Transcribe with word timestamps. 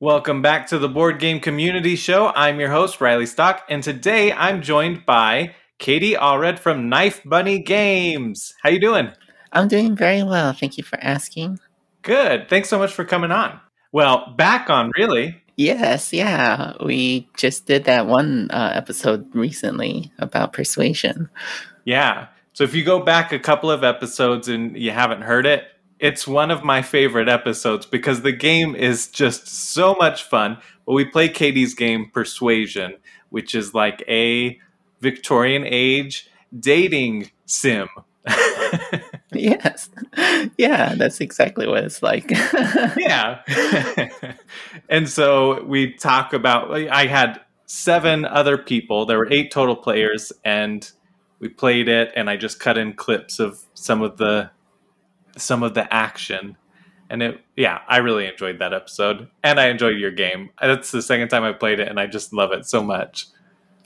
Welcome 0.00 0.42
back 0.42 0.68
to 0.68 0.78
the 0.78 0.88
Board 0.88 1.18
Game 1.18 1.40
Community 1.40 1.96
Show. 1.96 2.28
I'm 2.36 2.60
your 2.60 2.70
host, 2.70 3.00
Riley 3.00 3.26
Stock, 3.26 3.64
and 3.68 3.82
today 3.82 4.32
I'm 4.32 4.62
joined 4.62 5.04
by 5.04 5.56
Katie 5.78 6.14
Allred 6.14 6.60
from 6.60 6.88
Knife 6.88 7.20
Bunny 7.24 7.58
Games. 7.58 8.54
How 8.62 8.70
you 8.70 8.78
doing? 8.78 9.10
I'm 9.52 9.66
doing 9.66 9.96
very 9.96 10.22
well. 10.22 10.52
Thank 10.52 10.78
you 10.78 10.84
for 10.84 11.00
asking. 11.02 11.58
Good. 12.02 12.48
Thanks 12.48 12.68
so 12.68 12.78
much 12.78 12.94
for 12.94 13.04
coming 13.04 13.32
on. 13.32 13.58
Well, 13.90 14.32
back 14.36 14.70
on 14.70 14.92
really. 14.96 15.42
Yes, 15.56 16.12
yeah. 16.12 16.74
We 16.80 17.28
just 17.36 17.66
did 17.66 17.82
that 17.86 18.06
one 18.06 18.52
uh, 18.52 18.70
episode 18.74 19.26
recently 19.34 20.12
about 20.20 20.52
persuasion. 20.52 21.28
Yeah. 21.84 22.28
So 22.52 22.62
if 22.62 22.72
you 22.72 22.84
go 22.84 23.00
back 23.00 23.32
a 23.32 23.38
couple 23.40 23.68
of 23.68 23.82
episodes 23.82 24.46
and 24.46 24.78
you 24.78 24.92
haven't 24.92 25.22
heard 25.22 25.44
it, 25.44 25.64
it's 26.00 26.26
one 26.26 26.50
of 26.50 26.64
my 26.64 26.82
favorite 26.82 27.28
episodes 27.28 27.86
because 27.86 28.22
the 28.22 28.32
game 28.32 28.74
is 28.74 29.08
just 29.08 29.48
so 29.48 29.94
much 29.98 30.22
fun. 30.22 30.58
But 30.86 30.92
we 30.94 31.04
play 31.04 31.28
Katie's 31.28 31.74
game 31.74 32.10
Persuasion, 32.12 32.96
which 33.30 33.54
is 33.54 33.74
like 33.74 34.02
a 34.08 34.58
Victorian 35.00 35.64
age 35.66 36.28
dating 36.58 37.30
sim. 37.46 37.88
yes. 39.32 39.90
Yeah, 40.56 40.94
that's 40.94 41.20
exactly 41.20 41.66
what 41.66 41.84
it's 41.84 42.02
like. 42.02 42.30
yeah. 42.96 43.40
and 44.88 45.08
so 45.08 45.64
we 45.64 45.92
talk 45.94 46.32
about 46.32 46.72
I 46.72 47.06
had 47.06 47.40
seven 47.66 48.24
other 48.24 48.56
people. 48.56 49.04
There 49.04 49.18
were 49.18 49.32
eight 49.32 49.50
total 49.50 49.74
players 49.74 50.32
and 50.44 50.88
we 51.40 51.48
played 51.48 51.88
it 51.88 52.12
and 52.14 52.30
I 52.30 52.36
just 52.36 52.60
cut 52.60 52.78
in 52.78 52.92
clips 52.94 53.38
of 53.40 53.60
some 53.74 54.02
of 54.02 54.16
the 54.16 54.50
some 55.36 55.62
of 55.62 55.74
the 55.74 55.92
action. 55.92 56.56
And 57.10 57.22
it 57.22 57.40
yeah, 57.56 57.80
I 57.88 57.98
really 57.98 58.26
enjoyed 58.26 58.58
that 58.58 58.74
episode. 58.74 59.28
And 59.42 59.58
I 59.58 59.68
enjoyed 59.68 59.98
your 59.98 60.10
game. 60.10 60.50
That's 60.60 60.90
the 60.90 61.02
second 61.02 61.28
time 61.28 61.44
I 61.44 61.52
played 61.52 61.80
it 61.80 61.88
and 61.88 61.98
I 61.98 62.06
just 62.06 62.32
love 62.32 62.52
it 62.52 62.66
so 62.66 62.82
much. 62.82 63.26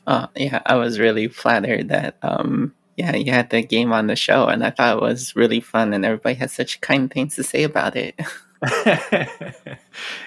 Oh 0.07 0.27
yeah, 0.37 0.63
I 0.67 0.77
was 0.77 0.99
really 0.99 1.29
flattered 1.29 1.89
that 1.89 2.17
um 2.23 2.75
yeah, 2.97 3.17
you 3.17 3.33
had 3.33 3.51
the 3.51 3.63
game 3.63 3.93
on 3.93 4.07
the 4.07 4.17
show 4.17 4.47
and 4.47 4.65
I 4.65 4.71
thought 4.71 4.99
it 4.99 5.03
was 5.03 5.35
really 5.35 5.61
fun 5.61 5.95
and 5.95 6.05
everybody 6.05 6.35
had 6.35 6.51
such 6.51 6.81
kind 6.81 7.11
things 7.11 7.37
to 7.37 7.43
say 7.43 7.63
about 7.63 7.97
it. 7.97 8.21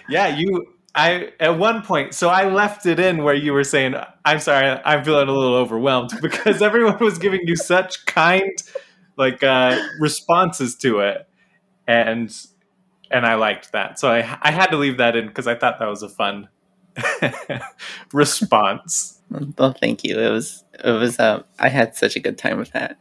yeah, 0.10 0.36
you 0.36 0.76
I 0.96 1.34
at 1.42 1.60
one 1.60 1.82
point, 1.82 2.14
so 2.14 2.30
I 2.30 2.48
left 2.48 2.86
it 2.86 3.00
in 3.00 3.24
where 3.24 3.34
you 3.34 3.52
were 3.52 3.66
saying, 3.66 3.96
"I'm 4.24 4.40
sorry, 4.40 4.80
I'm 4.86 5.04
feeling 5.04 5.28
a 5.28 5.32
little 5.32 5.56
overwhelmed," 5.56 6.12
because 6.22 6.62
everyone 6.62 7.00
was 7.00 7.18
giving 7.18 7.42
you 7.46 7.58
such 7.58 8.06
kind, 8.06 8.64
like 9.18 9.44
uh, 9.44 9.80
responses 10.00 10.76
to 10.78 11.00
it, 11.00 11.28
and 11.88 12.36
and 13.12 13.26
I 13.26 13.36
liked 13.36 13.72
that, 13.72 14.00
so 14.00 14.10
I 14.10 14.38
I 14.42 14.52
had 14.52 14.68
to 14.68 14.78
leave 14.78 14.98
that 14.98 15.16
in 15.16 15.28
because 15.28 15.48
I 15.48 15.56
thought 15.56 15.80
that 15.80 15.88
was 15.88 16.04
a 16.04 16.10
fun 16.10 16.50
response. 18.14 19.22
Well, 19.58 19.74
thank 19.74 20.04
you. 20.04 20.20
It 20.20 20.30
was 20.30 20.64
it 20.84 20.92
was. 20.92 21.20
Uh, 21.20 21.44
I 21.60 21.70
had 21.70 21.96
such 21.96 22.16
a 22.16 22.20
good 22.20 22.38
time 22.38 22.58
with 22.58 22.72
that. 22.72 22.98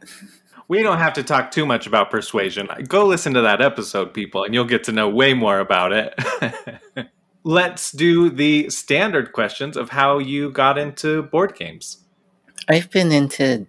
We 0.67 0.81
don't 0.81 0.97
have 0.97 1.13
to 1.13 1.23
talk 1.23 1.51
too 1.51 1.65
much 1.65 1.85
about 1.85 2.09
persuasion. 2.09 2.67
Go 2.87 3.05
listen 3.05 3.35
to 3.35 3.41
that 3.41 3.61
episode, 3.61 4.13
people, 4.15 4.43
and 4.43 4.53
you'll 4.53 4.65
get 4.65 4.83
to 4.85 4.91
know 4.91 5.07
way 5.07 5.35
more 5.35 5.59
about 5.59 5.93
it. 5.93 6.19
let's 7.45 7.91
do 7.91 8.29
the 8.29 8.69
standard 8.69 9.31
questions 9.31 9.77
of 9.77 9.89
how 9.89 10.17
you 10.17 10.49
got 10.49 10.77
into 10.77 11.21
board 11.23 11.55
games. 11.55 11.99
I've 12.67 12.89
been 12.89 13.11
into 13.11 13.67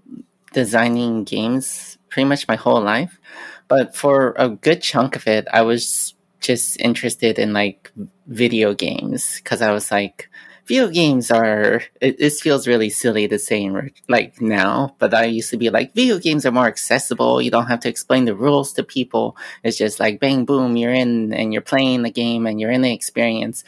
designing 0.55 1.25
games 1.25 1.99
pretty 2.17 2.27
much 2.27 2.49
my 2.49 2.57
whole 2.57 2.81
life, 2.81 3.21
but 3.69 3.95
for 3.95 4.35
a 4.39 4.49
good 4.49 4.81
chunk 4.81 5.17
of 5.17 5.27
it, 5.27 5.47
I 5.53 5.61
was 5.61 6.15
just 6.41 6.81
interested 6.81 7.39
in 7.39 7.53
like 7.53 7.93
video 8.27 8.73
games 8.73 9.37
because 9.37 9.61
I 9.61 9.71
was 9.71 9.91
like, 9.91 10.31
video 10.65 10.89
games 10.89 11.31
are 11.31 11.83
it, 12.01 12.17
this 12.19 12.41
feels 12.41 12.67
really 12.67 12.89
silly 12.89 13.29
to 13.29 13.39
say 13.39 13.63
in, 13.63 13.93
like 14.09 14.41
now 14.41 14.97
but 14.99 15.15
i 15.15 15.25
used 15.25 15.49
to 15.49 15.57
be 15.57 15.71
like 15.71 15.95
video 15.95 16.19
games 16.19 16.47
are 16.47 16.51
more 16.51 16.67
accessible. 16.67 17.43
You 17.43 17.51
don't 17.51 17.69
have 17.69 17.81
to 17.81 17.89
explain 17.89 18.25
the 18.25 18.35
rules 18.35 18.73
to 18.73 18.83
people. 18.83 19.37
It's 19.63 19.77
just 19.77 20.01
like 20.01 20.19
bang 20.19 20.47
boom 20.47 20.77
you're 20.77 20.95
in 21.05 21.35
and 21.35 21.53
you're 21.53 21.63
playing 21.63 22.03
the 22.03 22.11
game 22.11 22.47
and 22.47 22.59
you're 22.59 22.73
in 22.73 22.83
the 22.83 22.93
experience 22.93 23.63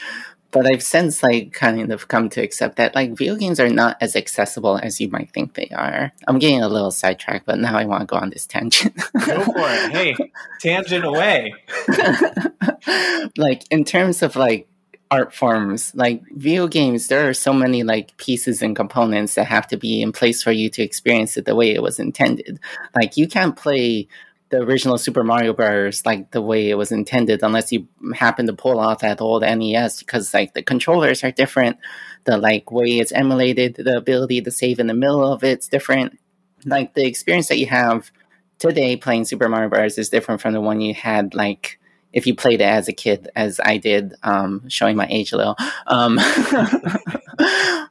but 0.51 0.65
I've 0.65 0.83
since 0.83 1.21
like 1.21 1.53
kind 1.53 1.91
of 1.91 2.07
come 2.07 2.29
to 2.29 2.41
accept 2.41 2.77
that 2.77 2.95
like 2.95 3.17
video 3.17 3.35
games 3.35 3.59
are 3.59 3.69
not 3.69 3.97
as 4.01 4.15
accessible 4.15 4.79
as 4.81 4.99
you 4.99 5.09
might 5.09 5.31
think 5.31 5.53
they 5.53 5.69
are. 5.75 6.11
I'm 6.27 6.39
getting 6.39 6.61
a 6.61 6.67
little 6.67 6.91
sidetracked, 6.91 7.45
but 7.45 7.59
now 7.59 7.77
I 7.77 7.85
want 7.85 8.01
to 8.01 8.05
go 8.07 8.17
on 8.17 8.29
this 8.29 8.47
tangent. 8.47 8.95
go 9.25 9.43
for 9.43 9.53
it. 9.57 9.91
Hey, 9.99 10.15
tangent 10.59 11.05
away. 11.05 11.53
like 13.37 13.63
in 13.69 13.83
terms 13.83 14.21
of 14.21 14.35
like 14.35 14.67
art 15.11 15.33
forms 15.33 15.91
like 15.95 16.21
video 16.35 16.67
games 16.67 17.07
there 17.07 17.27
are 17.27 17.33
so 17.33 17.51
many 17.51 17.81
like 17.81 18.15
pieces 18.17 18.61
and 18.61 18.75
components 18.75 19.33
that 19.33 19.45
have 19.45 19.65
to 19.65 19.75
be 19.75 20.03
in 20.03 20.11
place 20.11 20.43
for 20.43 20.51
you 20.51 20.69
to 20.69 20.83
experience 20.83 21.35
it 21.35 21.45
the 21.45 21.55
way 21.55 21.73
it 21.73 21.81
was 21.81 21.97
intended 21.97 22.59
like 22.95 23.17
you 23.17 23.27
can't 23.27 23.55
play 23.55 24.07
the 24.49 24.57
original 24.57 24.97
super 24.97 25.23
mario 25.23 25.53
bros 25.53 26.05
like 26.05 26.31
the 26.31 26.41
way 26.41 26.69
it 26.69 26.77
was 26.77 26.91
intended 26.91 27.41
unless 27.43 27.71
you 27.71 27.87
happen 28.15 28.47
to 28.47 28.53
pull 28.53 28.79
out 28.79 28.99
that 28.99 29.21
old 29.21 29.41
nes 29.41 29.99
because 29.99 30.33
like 30.33 30.53
the 30.53 30.63
controllers 30.63 31.23
are 31.23 31.31
different 31.31 31.77
the 32.25 32.37
like 32.37 32.71
way 32.71 32.99
it's 32.99 33.11
emulated 33.11 33.75
the 33.75 33.97
ability 33.97 34.41
to 34.41 34.51
save 34.51 34.79
in 34.79 34.87
the 34.87 34.93
middle 34.93 35.31
of 35.31 35.43
it's 35.43 35.67
different 35.67 36.17
like 36.65 36.93
the 36.93 37.05
experience 37.05 37.47
that 37.47 37.59
you 37.59 37.67
have 37.67 38.11
today 38.57 38.95
playing 38.97 39.25
super 39.25 39.47
mario 39.47 39.69
bros 39.69 39.97
is 39.97 40.09
different 40.09 40.41
from 40.41 40.53
the 40.53 40.61
one 40.61 40.81
you 40.81 40.93
had 40.93 41.33
like 41.33 41.79
if 42.11 42.25
you 42.25 42.35
played 42.35 42.61
it 42.61 42.65
as 42.65 42.87
a 42.87 42.93
kid, 42.93 43.29
as 43.35 43.59
I 43.63 43.77
did, 43.77 44.15
um, 44.23 44.67
showing 44.67 44.95
my 44.95 45.07
age 45.09 45.31
a 45.31 45.37
little. 45.37 45.55
Um, 45.85 46.15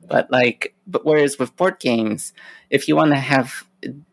but 0.09 0.31
like, 0.31 0.75
but 0.87 1.05
whereas 1.05 1.39
with 1.39 1.55
board 1.57 1.79
games, 1.79 2.33
if 2.71 2.89
you 2.89 2.97
want 2.97 3.13
to 3.13 3.19
have 3.19 3.65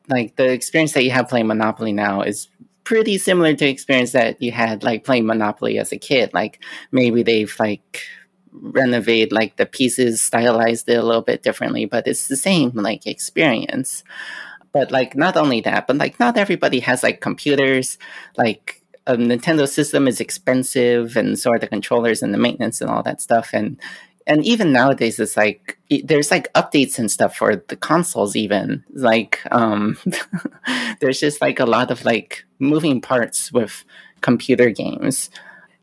like 0.08 0.36
the 0.36 0.52
experience 0.52 0.94
that 0.94 1.04
you 1.04 1.12
have 1.12 1.30
playing 1.30 1.48
Monopoly 1.48 1.94
now 1.94 2.22
is 2.22 2.48
pretty 2.84 3.18
similar 3.18 3.54
to 3.56 3.68
experience 3.68 4.12
that 4.12 4.42
you 4.42 4.52
had 4.52 4.84
like 4.84 5.04
playing 5.04 5.26
Monopoly 5.26 5.78
as 5.80 5.92
a 5.92 5.98
kid. 5.98 6.34
Like 6.34 6.64
maybe 6.92 7.24
they've 7.24 7.54
like 7.60 8.02
renovate 8.52 9.32
like 9.32 9.58
the 9.58 9.66
pieces, 9.66 10.22
stylized 10.22 10.88
it 10.88 10.96
a 10.96 11.04
little 11.04 11.22
bit 11.22 11.44
differently, 11.44 11.86
but 11.86 12.08
it's 12.08 12.28
the 12.28 12.38
same 12.38 12.72
like 12.72 13.06
experience. 13.06 14.04
But 14.72 14.92
like 14.92 15.16
not 15.16 15.38
only 15.38 15.62
that, 15.62 15.88
but 15.88 15.98
like 15.98 16.20
not 16.20 16.38
everybody 16.38 16.80
has 16.82 17.04
like 17.04 17.22
computers, 17.22 17.98
like 18.38 18.82
a 19.08 19.16
Nintendo 19.16 19.68
system 19.68 20.08
is 20.08 20.20
expensive, 20.20 21.16
and 21.16 21.38
so 21.38 21.52
are 21.52 21.60
the 21.60 21.68
controllers 21.68 22.24
and 22.24 22.34
the 22.34 22.38
maintenance 22.38 22.82
and 22.82 22.90
all 22.90 23.04
that 23.04 23.22
stuff. 23.22 23.52
And 23.54 23.80
and 24.28 24.44
even 24.44 24.72
nowadays, 24.72 25.20
it's 25.20 25.38
like 25.38 25.78
there's 26.04 26.32
like 26.32 26.52
updates 26.54 26.98
and 26.98 27.12
stuff 27.12 27.36
for 27.36 27.58
the 27.68 27.76
consoles. 27.76 28.36
Even 28.36 28.84
like 28.92 29.42
um, 29.52 29.98
there's 31.00 31.20
just 31.20 31.42
like 31.42 31.60
a 31.60 31.66
lot 31.66 31.92
of 31.92 32.06
like 32.06 32.44
moving 32.60 33.02
parts 33.02 33.52
with 33.52 33.84
computer 34.22 34.70
games. 34.70 35.30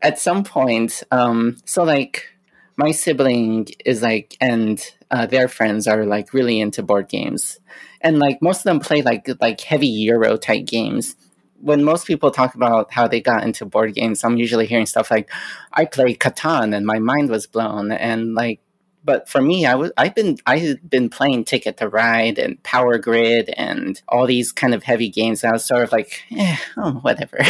At 0.01 0.19
some 0.19 0.43
point, 0.43 1.03
um, 1.11 1.57
so 1.63 1.83
like 1.83 2.27
my 2.75 2.91
sibling 2.91 3.67
is 3.85 4.01
like, 4.01 4.35
and 4.41 4.83
uh, 5.09 5.25
their 5.25 5.47
friends 5.47 5.87
are 5.87 6.05
like 6.05 6.33
really 6.33 6.59
into 6.59 6.83
board 6.83 7.07
games, 7.07 7.59
and 8.01 8.19
like 8.19 8.41
most 8.41 8.59
of 8.59 8.63
them 8.65 8.81
play 8.81 9.01
like 9.01 9.29
like 9.39 9.61
heavy 9.61 9.87
Euro 9.87 10.35
type 10.35 10.65
games 10.65 11.15
when 11.63 11.83
most 11.83 12.05
people 12.05 12.29
talk 12.29 12.55
about 12.55 12.91
how 12.91 13.07
they 13.07 13.21
got 13.21 13.43
into 13.43 13.65
board 13.65 13.95
games, 13.95 14.23
I'm 14.23 14.37
usually 14.37 14.67
hearing 14.67 14.85
stuff 14.85 15.09
like, 15.09 15.31
"I 15.71 15.85
played 15.85 16.19
Catan 16.19 16.75
and 16.75 16.85
my 16.85 16.99
mind 16.99 17.29
was 17.29 17.47
blown," 17.47 17.91
and 17.91 18.35
like, 18.35 18.59
but 19.05 19.29
for 19.29 19.41
me, 19.41 19.65
I 19.65 19.75
was 19.75 19.91
I've 19.97 20.13
been 20.13 20.37
I've 20.45 20.89
been 20.89 21.09
playing 21.09 21.45
Ticket 21.45 21.77
to 21.77 21.87
Ride 21.87 22.37
and 22.37 22.61
Power 22.63 22.97
Grid 22.97 23.49
and 23.55 24.01
all 24.09 24.27
these 24.27 24.51
kind 24.51 24.73
of 24.73 24.83
heavy 24.83 25.09
games. 25.09 25.43
And 25.43 25.51
I 25.51 25.53
was 25.53 25.65
sort 25.65 25.83
of 25.83 25.91
like, 25.93 26.21
eh, 26.37 26.57
oh, 26.77 26.91
whatever. 27.01 27.39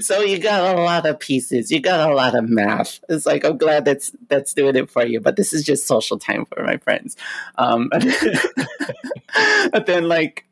so 0.00 0.22
you 0.22 0.38
got 0.38 0.76
a 0.76 0.80
lot 0.80 1.06
of 1.06 1.20
pieces. 1.20 1.70
You 1.70 1.80
got 1.80 2.10
a 2.10 2.14
lot 2.14 2.36
of 2.36 2.48
math. 2.48 2.98
It's 3.08 3.26
like 3.26 3.44
I'm 3.44 3.58
glad 3.58 3.84
that's 3.84 4.10
that's 4.28 4.54
doing 4.54 4.74
it 4.74 4.90
for 4.90 5.06
you, 5.06 5.20
but 5.20 5.36
this 5.36 5.52
is 5.52 5.64
just 5.64 5.86
social 5.86 6.18
time 6.18 6.46
for 6.46 6.64
my 6.64 6.78
friends. 6.78 7.16
Um, 7.58 7.90
but 9.72 9.86
then 9.86 10.08
like 10.08 10.46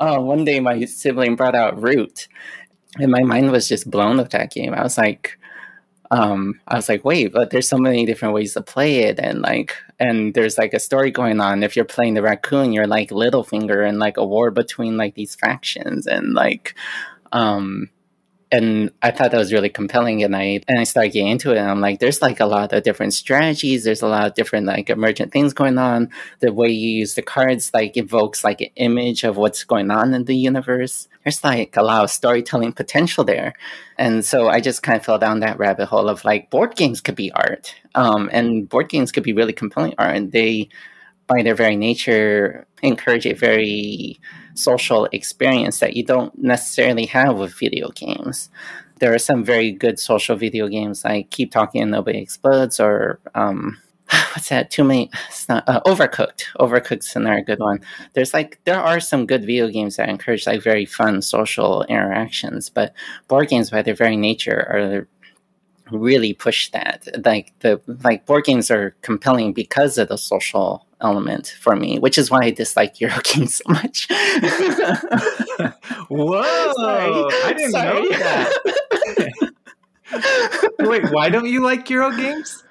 oh, 0.00 0.20
one 0.20 0.44
day 0.44 0.60
my 0.60 0.84
sibling 0.84 1.36
brought 1.36 1.54
out 1.54 1.80
Root, 1.80 2.28
and 2.98 3.10
my 3.10 3.22
mind 3.22 3.50
was 3.50 3.68
just 3.68 3.90
blown 3.90 4.18
with 4.18 4.30
that 4.30 4.50
game. 4.50 4.74
I 4.74 4.82
was 4.82 4.98
like, 4.98 5.38
um, 6.10 6.60
I 6.68 6.76
was 6.76 6.88
like, 6.88 7.04
wait, 7.04 7.32
but 7.32 7.50
there's 7.50 7.68
so 7.68 7.78
many 7.78 8.06
different 8.06 8.34
ways 8.34 8.54
to 8.54 8.62
play 8.62 9.04
it, 9.04 9.18
and 9.18 9.40
like, 9.42 9.76
and 9.98 10.34
there's 10.34 10.58
like 10.58 10.74
a 10.74 10.78
story 10.80 11.10
going 11.10 11.40
on. 11.40 11.62
If 11.62 11.76
you're 11.76 11.84
playing 11.84 12.14
the 12.14 12.22
raccoon, 12.22 12.72
you're 12.72 12.86
like 12.86 13.10
Littlefinger, 13.10 13.86
and 13.88 13.98
like 13.98 14.16
a 14.16 14.24
war 14.24 14.50
between 14.50 14.96
like 14.96 15.14
these 15.14 15.34
factions, 15.34 16.06
and 16.06 16.34
like, 16.34 16.74
um, 17.32 17.90
and 18.52 18.92
I 19.02 19.10
thought 19.10 19.32
that 19.32 19.38
was 19.38 19.52
really 19.52 19.68
compelling. 19.68 20.22
And 20.22 20.36
I 20.36 20.60
and 20.68 20.78
I 20.78 20.84
started 20.84 21.12
getting 21.12 21.28
into 21.28 21.50
it. 21.52 21.58
And 21.58 21.68
I'm 21.68 21.80
like, 21.80 21.98
there's 21.98 22.22
like 22.22 22.38
a 22.38 22.46
lot 22.46 22.72
of 22.72 22.82
different 22.84 23.14
strategies. 23.14 23.84
There's 23.84 24.02
a 24.02 24.06
lot 24.06 24.26
of 24.26 24.34
different 24.34 24.66
like 24.66 24.88
emergent 24.88 25.32
things 25.32 25.52
going 25.52 25.78
on. 25.78 26.10
The 26.40 26.52
way 26.52 26.68
you 26.68 26.90
use 26.90 27.14
the 27.14 27.22
cards 27.22 27.72
like 27.74 27.96
evokes 27.96 28.44
like 28.44 28.60
an 28.60 28.70
image 28.76 29.24
of 29.24 29.36
what's 29.36 29.64
going 29.64 29.90
on 29.90 30.14
in 30.14 30.24
the 30.24 30.36
universe. 30.36 31.08
There's 31.24 31.42
like 31.42 31.76
a 31.76 31.82
lot 31.82 32.04
of 32.04 32.10
storytelling 32.10 32.72
potential 32.72 33.24
there. 33.24 33.54
And 33.98 34.24
so 34.24 34.48
I 34.48 34.60
just 34.60 34.82
kind 34.82 34.96
of 34.98 35.04
fell 35.04 35.18
down 35.18 35.40
that 35.40 35.58
rabbit 35.58 35.86
hole 35.86 36.08
of 36.08 36.24
like 36.24 36.50
board 36.50 36.76
games 36.76 37.00
could 37.00 37.16
be 37.16 37.32
art. 37.32 37.74
Um, 37.96 38.30
and 38.32 38.68
board 38.68 38.88
games 38.88 39.10
could 39.10 39.24
be 39.24 39.32
really 39.32 39.54
compelling 39.54 39.94
art. 39.98 40.14
And 40.14 40.30
they, 40.30 40.68
by 41.26 41.42
their 41.42 41.54
very 41.54 41.76
nature, 41.76 42.66
encourage 42.82 43.26
a 43.26 43.34
very 43.34 44.20
social 44.54 45.06
experience 45.12 45.80
that 45.80 45.96
you 45.96 46.04
don't 46.04 46.36
necessarily 46.38 47.06
have 47.06 47.36
with 47.36 47.58
video 47.58 47.90
games. 47.90 48.48
There 48.98 49.12
are 49.12 49.18
some 49.18 49.44
very 49.44 49.72
good 49.72 49.98
social 49.98 50.36
video 50.36 50.68
games 50.68 51.04
like 51.04 51.30
Keep 51.30 51.52
Talking 51.52 51.82
and 51.82 51.90
Nobody 51.90 52.18
Explodes 52.18 52.80
or 52.80 53.18
um, 53.34 53.78
what's 54.10 54.48
that? 54.48 54.70
Too 54.70 54.84
many. 54.84 55.10
It's 55.28 55.48
not 55.48 55.68
uh, 55.68 55.80
Overcooked. 55.84 56.44
Overcooked's 56.58 57.16
another 57.16 57.42
good 57.42 57.58
one. 57.58 57.80
There's 58.12 58.32
like 58.32 58.60
there 58.64 58.80
are 58.80 59.00
some 59.00 59.26
good 59.26 59.42
video 59.44 59.68
games 59.68 59.96
that 59.96 60.08
encourage 60.08 60.46
like 60.46 60.62
very 60.62 60.86
fun 60.86 61.22
social 61.22 61.82
interactions, 61.84 62.70
but 62.70 62.94
board 63.28 63.48
games 63.48 63.70
by 63.70 63.82
their 63.82 63.94
very 63.94 64.16
nature 64.16 64.66
are 64.70 65.08
really 65.90 66.32
push 66.32 66.70
that. 66.70 67.06
Like 67.24 67.52
the 67.60 67.80
like 68.02 68.26
board 68.26 68.44
games 68.44 68.70
are 68.70 68.94
compelling 69.02 69.52
because 69.52 69.98
of 69.98 70.08
the 70.08 70.18
social 70.18 70.86
element 71.00 71.54
for 71.60 71.76
me, 71.76 71.98
which 71.98 72.18
is 72.18 72.30
why 72.30 72.40
I 72.42 72.50
dislike 72.50 73.00
Euro 73.00 73.18
games 73.22 73.56
so 73.56 73.64
much. 73.68 74.08
Whoa! 76.08 76.72
Sorry. 76.76 77.24
I 77.44 77.54
didn't 77.56 77.72
Sorry. 77.72 78.02
know 78.02 78.08
that. 78.18 78.52
Wait, 80.80 81.10
why 81.10 81.28
don't 81.28 81.46
you 81.46 81.62
like 81.62 81.90
Euro 81.90 82.10
games? 82.16 82.62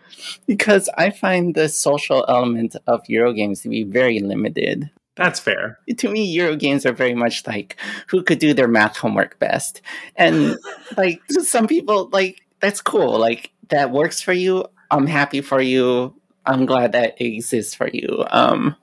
Because 0.47 0.89
I 0.97 1.09
find 1.09 1.53
the 1.53 1.69
social 1.69 2.25
element 2.27 2.75
of 2.88 3.01
Euro 3.07 3.33
games 3.33 3.62
to 3.62 3.69
be 3.69 3.83
very 3.83 4.19
limited. 4.19 4.89
That's 5.15 5.39
fair. 5.39 5.79
To 5.97 6.09
me, 6.09 6.25
Euro 6.33 6.56
games 6.56 6.85
are 6.85 6.91
very 6.91 7.13
much 7.13 7.45
like 7.47 7.77
who 8.07 8.21
could 8.23 8.39
do 8.39 8.53
their 8.53 8.67
math 8.67 8.97
homework 8.97 9.39
best. 9.39 9.81
And 10.17 10.57
like 10.97 11.21
some 11.29 11.67
people 11.67 12.09
like 12.12 12.44
that's 12.59 12.81
cool. 12.81 13.19
Like 13.19 13.51
that 13.69 13.91
works 13.91 14.21
for 14.21 14.33
you. 14.33 14.65
I'm 14.91 15.07
happy 15.07 15.41
for 15.41 15.61
you. 15.61 16.15
I'm 16.45 16.65
glad 16.65 16.91
that 16.91 17.19
exists 17.19 17.73
for 17.73 17.89
you. 17.91 18.23
Um, 18.29 18.75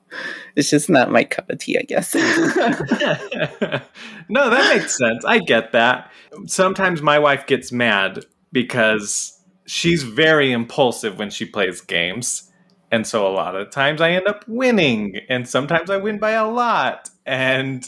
it's 0.57 0.71
just 0.71 0.91
not 0.91 1.11
my 1.11 1.25
cup 1.25 1.49
of 1.49 1.59
tea, 1.59 1.79
I 1.79 1.83
guess. 1.83 2.15
no, 4.29 4.51
that 4.51 4.75
makes 4.75 4.99
sense. 4.99 5.25
I 5.25 5.39
get 5.39 5.73
that. 5.73 6.11
Sometimes 6.47 7.03
my 7.03 7.19
wife 7.19 7.47
gets 7.47 7.73
mad 7.73 8.25
because 8.51 9.41
she's 9.67 10.03
very 10.03 10.53
impulsive 10.53 11.19
when 11.19 11.31
she 11.31 11.45
plays 11.45 11.81
games. 11.81 12.51
And 12.91 13.07
so 13.07 13.27
a 13.27 13.33
lot 13.33 13.55
of 13.55 13.71
times 13.71 14.03
I 14.03 14.11
end 14.11 14.27
up 14.27 14.45
winning, 14.47 15.19
and 15.31 15.49
sometimes 15.49 15.89
I 15.89 15.97
win 15.97 16.19
by 16.19 16.33
a 16.33 16.47
lot. 16.47 17.09
And 17.25 17.87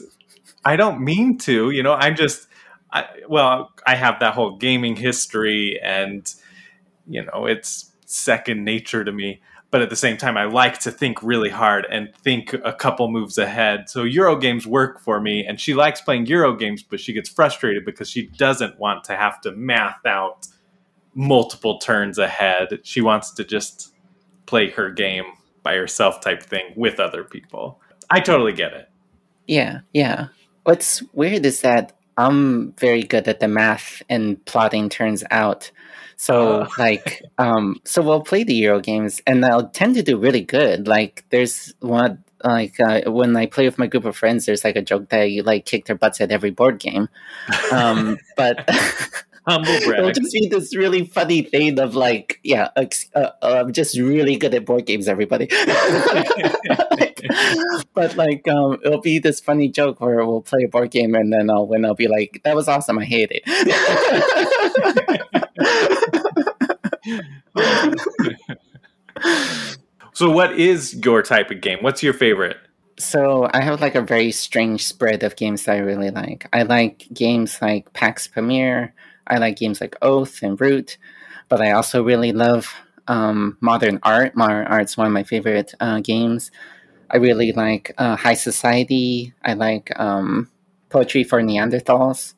I 0.65 0.77
don't 0.77 1.01
mean 1.01 1.37
to, 1.39 1.71
you 1.71 1.83
know, 1.83 1.93
I'm 1.93 2.17
just, 2.17 2.47
I, 2.95 3.07
well, 3.29 3.73
I 3.85 3.97
have 3.97 4.21
that 4.21 4.35
whole 4.35 4.57
gaming 4.57 4.97
history, 4.97 5.81
and, 5.83 6.33
you 7.07 7.25
know, 7.25 7.47
it's 7.47 7.91
second 8.07 8.65
nature 8.65 9.05
to 9.05 9.13
me. 9.13 9.43
But 9.71 9.83
at 9.83 9.91
the 9.91 9.97
same 9.97 10.17
time 10.17 10.37
i 10.37 10.45
like 10.45 10.79
to 10.81 10.93
think 10.93 11.21
really 11.21 11.51
hard 11.51 11.85
and 11.91 12.15
think 12.23 12.53
a 12.53 12.73
couple 12.73 13.11
moves 13.11 13.39
ahead. 13.39 13.91
So 13.91 14.05
euro 14.05 14.37
games 14.37 14.69
work 14.69 15.01
for 15.01 15.21
me 15.21 15.45
and 15.45 15.61
she 15.61 15.75
likes 15.75 16.01
playing 16.01 16.27
euro 16.27 16.55
games 16.55 16.85
but 16.85 17.01
she 17.01 17.13
gets 17.13 17.29
frustrated 17.29 17.85
because 17.85 18.09
she 18.09 18.29
doesn't 18.29 18.79
want 18.79 19.03
to 19.05 19.17
have 19.17 19.41
to 19.41 19.51
math 19.51 20.07
out 20.07 20.47
multiple 21.15 21.79
turns 21.79 22.19
ahead. 22.19 22.79
She 22.85 23.01
wants 23.01 23.33
to 23.33 23.45
just 23.45 23.93
play 24.47 24.71
her 24.71 24.91
game 24.91 25.25
by 25.65 25.75
herself 25.75 26.21
type 26.21 26.45
thing 26.45 26.73
with 26.77 27.01
other 27.01 27.25
people. 27.25 27.81
I 28.11 28.21
totally 28.21 28.53
get 28.53 28.75
it. 28.75 28.89
Yeah 29.49 29.81
yeah. 29.93 30.29
What's 30.63 31.03
weird 31.13 31.45
is 31.45 31.63
that 31.63 31.97
i'm 32.17 32.73
very 32.73 33.03
good 33.03 33.27
at 33.29 33.41
the 33.41 33.49
math 33.49 34.03
and 34.09 34.43
plotting 34.45 34.89
turns 34.89 35.25
out 35.31 35.71
so 36.17 36.61
uh. 36.61 36.69
like, 36.79 37.23
um, 37.39 37.81
so 37.85 38.01
we'll 38.01 38.23
play 38.23 38.45
the 38.45 38.55
Euro 38.55 38.81
games, 38.81 39.21
and 39.27 39.45
I'll 39.45 39.69
tend 39.69 39.97
to 39.97 40.03
do 40.03 40.17
really 40.17 40.43
good. 40.43 40.87
Like, 40.87 41.25
there's 41.31 41.75
one 41.81 42.23
like 42.45 42.79
uh, 42.79 43.11
when 43.11 43.35
I 43.37 43.47
play 43.47 43.65
with 43.65 43.79
my 43.79 43.87
group 43.87 44.05
of 44.05 44.17
friends, 44.17 44.47
there's 44.47 44.65
like 44.65 44.77
a 44.77 44.83
joke 44.83 45.09
that 45.09 45.31
you 45.31 45.43
like 45.43 45.65
kick 45.65 45.87
their 45.87 45.97
butts 45.97 46.21
at 46.21 46.31
every 46.31 46.51
board 46.51 46.79
game. 46.79 47.09
Um, 47.73 48.19
but 48.37 48.69
humble 49.47 49.79
brag. 49.87 50.01
It'll 50.01 50.13
just 50.13 50.33
be 50.33 50.49
this 50.49 50.77
really 50.77 51.07
funny 51.07 51.43
thing 51.43 51.79
of 51.81 51.95
like, 51.95 52.41
yeah, 52.43 52.69
uh, 52.77 52.87
uh, 53.15 53.31
I'm 53.43 53.73
just 53.73 53.99
really 53.99 54.37
good 54.37 54.55
at 54.55 54.67
board 54.67 54.85
games, 54.85 55.09
everybody. 55.09 55.49
but 57.95 58.17
like, 58.17 58.47
um, 58.49 58.79
it'll 58.85 59.01
be 59.01 59.19
this 59.19 59.41
funny 59.41 59.69
joke 59.69 60.01
where 60.01 60.25
we'll 60.25 60.43
play 60.43 60.65
a 60.65 60.69
board 60.69 60.91
game 60.91 61.15
and 61.15 61.33
then 61.33 61.51
I'll 61.51 61.67
win. 61.67 61.85
I'll 61.85 61.95
be 61.95 62.09
like, 62.09 62.41
that 62.45 62.55
was 62.55 62.69
awesome. 62.69 62.99
I 62.99 63.05
hate 63.05 63.31
it. 63.33 63.45
so, 70.13 70.31
what 70.31 70.59
is 70.59 70.95
your 71.05 71.23
type 71.23 71.51
of 71.51 71.61
game? 71.61 71.79
What's 71.81 72.03
your 72.03 72.15
favorite? 72.15 72.57
So, 72.99 73.49
I 73.53 73.61
have 73.61 73.81
like 73.81 73.95
a 73.95 74.03
very 74.03 74.33
strange 74.33 74.85
spread 74.85 75.23
of 75.23 75.37
games 75.37 75.65
that 75.65 75.77
I 75.77 75.79
really 75.79 76.11
like. 76.11 76.49
I 76.53 76.63
like 76.63 77.07
games 77.13 77.61
like 77.61 77.93
Pax 77.93 78.29
Pamir. 78.29 78.93
I 79.27 79.39
like 79.39 79.57
games 79.57 79.81
like 79.81 79.97
Oath 80.03 80.43
and 80.43 80.61
Root, 80.61 80.99
but 81.49 81.61
I 81.61 81.73
also 81.73 82.03
really 82.03 82.33
love 82.33 82.73
um, 83.09 83.57
modern 83.61 83.99
art. 84.03 84.37
Modern 84.37 84.67
art's 84.67 84.97
one 84.97 85.07
of 85.07 85.13
my 85.13 85.23
favorite 85.23 85.75
uh, 85.81 86.01
games. 86.01 86.51
I 87.11 87.19
really 87.19 87.53
like 87.53 87.93
uh, 87.99 88.17
High 88.17 88.35
Society. 88.35 89.33
I 89.45 89.55
like 89.55 89.99
um, 89.99 90.51
Poetry 90.91 91.25
for 91.25 91.41
Neanderthals. 91.43 92.35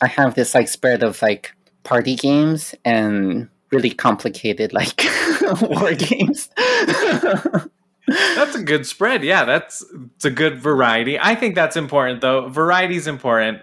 I 0.00 0.06
have 0.08 0.34
this 0.34 0.54
like 0.54 0.68
spread 0.68 1.02
of 1.02 1.20
like 1.22 1.54
party 1.82 2.16
games 2.16 2.74
and 2.84 3.48
really 3.70 3.90
complicated 3.90 4.72
like 4.72 5.02
war 5.62 5.94
games. 5.94 6.48
that's 8.06 8.54
a 8.54 8.62
good 8.64 8.86
spread. 8.86 9.24
Yeah, 9.24 9.44
that's 9.44 9.84
it's 10.16 10.24
a 10.24 10.30
good 10.30 10.60
variety. 10.60 11.18
I 11.18 11.34
think 11.34 11.54
that's 11.54 11.76
important 11.76 12.20
though. 12.20 12.48
Variety 12.48 12.96
is 12.96 13.06
important 13.06 13.62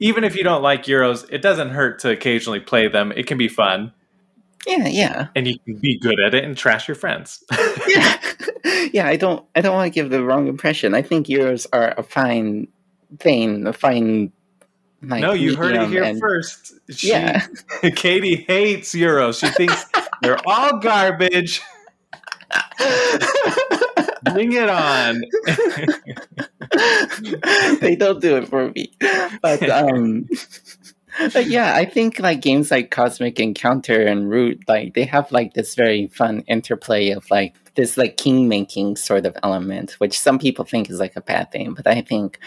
even 0.00 0.24
if 0.24 0.34
you 0.34 0.42
don't 0.42 0.62
like 0.62 0.84
Euros, 0.84 1.26
it 1.30 1.42
doesn't 1.42 1.70
hurt 1.70 2.00
to 2.00 2.10
occasionally 2.10 2.58
play 2.58 2.88
them. 2.88 3.12
It 3.14 3.26
can 3.26 3.38
be 3.38 3.48
fun. 3.48 3.92
Yeah, 4.66 4.88
yeah. 4.88 5.28
And 5.34 5.46
you 5.46 5.58
can 5.58 5.76
be 5.76 5.98
good 5.98 6.20
at 6.20 6.34
it 6.34 6.44
and 6.44 6.56
trash 6.56 6.88
your 6.88 6.94
friends. 6.94 7.44
yeah. 7.88 8.20
Yeah, 8.92 9.06
I 9.06 9.16
don't 9.16 9.44
I 9.54 9.60
don't 9.60 9.74
want 9.74 9.92
to 9.92 9.94
give 9.94 10.10
the 10.10 10.22
wrong 10.22 10.46
impression. 10.46 10.94
I 10.94 11.02
think 11.02 11.26
Euros 11.26 11.66
are 11.72 11.94
a 11.96 12.02
fine 12.02 12.68
thing, 13.18 13.66
a 13.66 13.72
fine 13.72 14.32
like, 15.02 15.22
no, 15.22 15.32
you 15.32 15.56
heard 15.56 15.76
it 15.76 15.88
here 15.88 16.02
and, 16.02 16.20
first. 16.20 16.74
She, 16.90 17.08
yeah. 17.08 17.46
Katie 17.94 18.44
hates 18.46 18.94
Euros. 18.94 19.40
She 19.40 19.48
thinks 19.48 19.86
they're 20.22 20.38
all 20.46 20.78
garbage. 20.78 21.62
Bring 24.32 24.52
it 24.52 24.68
on. 24.68 25.22
they 27.80 27.96
don't 27.96 28.20
do 28.20 28.36
it 28.36 28.48
for 28.48 28.70
me. 28.70 28.92
But 29.40 29.68
um 29.70 30.28
but 31.32 31.46
yeah, 31.46 31.74
I 31.74 31.84
think 31.84 32.18
like 32.18 32.40
games 32.40 32.70
like 32.70 32.90
Cosmic 32.90 33.40
Encounter 33.40 34.02
and 34.02 34.30
Root, 34.30 34.62
like 34.68 34.94
they 34.94 35.04
have 35.04 35.30
like 35.32 35.54
this 35.54 35.74
very 35.74 36.08
fun 36.08 36.40
interplay 36.46 37.10
of 37.10 37.30
like 37.30 37.54
this 37.74 37.96
like 37.96 38.16
king 38.16 38.48
making 38.48 38.96
sort 38.96 39.26
of 39.26 39.36
element, 39.42 39.92
which 39.98 40.18
some 40.18 40.38
people 40.38 40.64
think 40.64 40.90
is 40.90 40.98
like 40.98 41.16
a 41.16 41.20
bad 41.20 41.50
thing, 41.52 41.74
but 41.74 41.86
I 41.86 42.00
think 42.02 42.38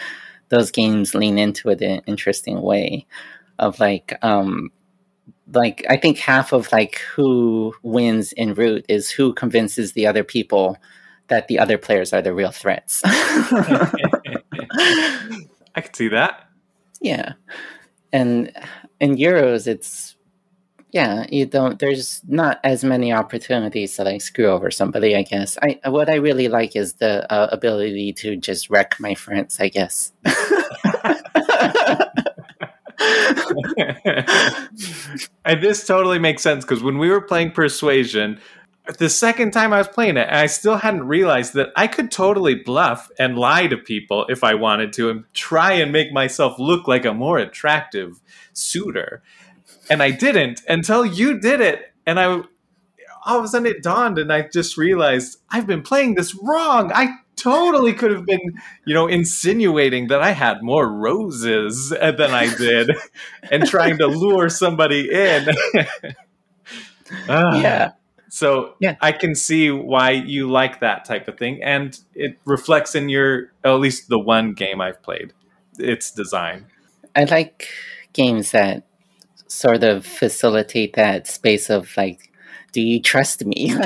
those 0.48 0.70
games 0.70 1.14
lean 1.14 1.38
into 1.38 1.70
it 1.70 1.80
in 1.80 1.90
an 1.90 2.02
interesting 2.06 2.60
way 2.60 3.06
of 3.58 3.80
like 3.80 4.18
um 4.22 4.70
like 5.52 5.84
I 5.88 5.96
think 5.96 6.18
half 6.18 6.52
of 6.52 6.70
like 6.72 6.96
who 7.14 7.74
wins 7.82 8.32
in 8.32 8.54
Root 8.54 8.86
is 8.88 9.10
who 9.10 9.32
convinces 9.34 9.92
the 9.92 10.06
other 10.06 10.24
people 10.24 10.78
that 11.28 11.48
the 11.48 11.58
other 11.58 11.78
players 11.78 12.12
are 12.12 12.22
the 12.22 12.34
real 12.34 12.50
threats. 12.50 13.02
I 15.74 15.80
could 15.80 15.96
see 15.96 16.08
that. 16.08 16.40
Yeah. 17.00 17.32
And 18.14 18.52
in 19.00 19.16
Euros, 19.16 19.66
it's, 19.66 20.14
yeah, 20.92 21.26
you 21.30 21.46
don't, 21.46 21.80
there's 21.80 22.22
not 22.28 22.60
as 22.62 22.84
many 22.84 23.12
opportunities 23.12 23.96
to 23.96 24.04
like 24.04 24.22
screw 24.22 24.46
over 24.46 24.70
somebody, 24.70 25.16
I 25.16 25.22
guess. 25.22 25.58
I, 25.60 25.80
what 25.90 26.08
I 26.08 26.14
really 26.14 26.46
like 26.46 26.76
is 26.76 26.94
the 26.94 27.30
uh, 27.30 27.48
ability 27.50 28.12
to 28.12 28.36
just 28.36 28.70
wreck 28.70 28.94
my 29.00 29.16
friends, 29.16 29.58
I 29.58 29.68
guess. 29.68 30.12
and 35.44 35.60
this 35.60 35.84
totally 35.84 36.20
makes 36.20 36.42
sense 36.42 36.64
because 36.64 36.84
when 36.84 36.98
we 36.98 37.10
were 37.10 37.20
playing 37.20 37.50
Persuasion, 37.50 38.38
the 38.86 39.08
second 39.08 39.52
time 39.52 39.72
I 39.72 39.78
was 39.78 39.88
playing 39.88 40.18
it, 40.18 40.28
I 40.30 40.46
still 40.46 40.76
hadn't 40.76 41.08
realized 41.08 41.54
that 41.54 41.70
I 41.74 41.86
could 41.86 42.10
totally 42.10 42.54
bluff 42.54 43.10
and 43.18 43.38
lie 43.38 43.66
to 43.66 43.78
people 43.78 44.26
if 44.28 44.44
I 44.44 44.54
wanted 44.54 44.92
to 44.94 45.08
and 45.10 45.24
try 45.32 45.72
and 45.72 45.90
make 45.90 46.12
myself 46.12 46.58
look 46.58 46.86
like 46.86 47.06
a 47.06 47.14
more 47.14 47.38
attractive 47.38 48.20
suitor. 48.52 49.22
and 49.90 50.02
I 50.02 50.10
didn't 50.10 50.62
until 50.68 51.04
you 51.04 51.38
did 51.38 51.60
it, 51.60 51.92
and 52.06 52.20
I 52.20 52.42
all 53.26 53.38
of 53.38 53.44
a 53.44 53.48
sudden 53.48 53.66
it 53.66 53.82
dawned, 53.82 54.18
and 54.18 54.32
I 54.32 54.42
just 54.42 54.76
realized 54.76 55.38
I've 55.50 55.66
been 55.66 55.82
playing 55.82 56.14
this 56.14 56.34
wrong. 56.34 56.92
I 56.94 57.08
totally 57.36 57.94
could 57.94 58.10
have 58.10 58.26
been, 58.26 58.40
you 58.84 58.94
know, 58.94 59.06
insinuating 59.06 60.08
that 60.08 60.22
I 60.22 60.32
had 60.32 60.62
more 60.62 60.86
roses 60.86 61.88
than 61.88 62.20
I 62.20 62.54
did, 62.54 62.90
and 63.50 63.66
trying 63.66 63.98
to 63.98 64.06
lure 64.06 64.48
somebody 64.48 65.10
in. 65.10 65.48
uh, 67.28 67.58
yeah. 67.60 67.92
So 68.34 68.74
yeah. 68.80 68.96
I 69.00 69.12
can 69.12 69.36
see 69.36 69.70
why 69.70 70.10
you 70.10 70.50
like 70.50 70.80
that 70.80 71.04
type 71.04 71.28
of 71.28 71.38
thing, 71.38 71.62
and 71.62 71.96
it 72.16 72.36
reflects 72.44 72.96
in 72.96 73.08
your 73.08 73.52
at 73.62 73.74
least 73.74 74.08
the 74.08 74.18
one 74.18 74.54
game 74.54 74.80
I've 74.80 75.00
played. 75.04 75.32
Its 75.78 76.10
design. 76.10 76.66
I 77.14 77.24
like 77.26 77.68
games 78.12 78.50
that 78.50 78.82
sort 79.46 79.84
of 79.84 80.04
facilitate 80.04 80.94
that 80.94 81.28
space 81.28 81.70
of 81.70 81.96
like 81.96 82.32
do 82.72 82.80
you 82.80 83.00
trust 83.00 83.44
me? 83.44 83.68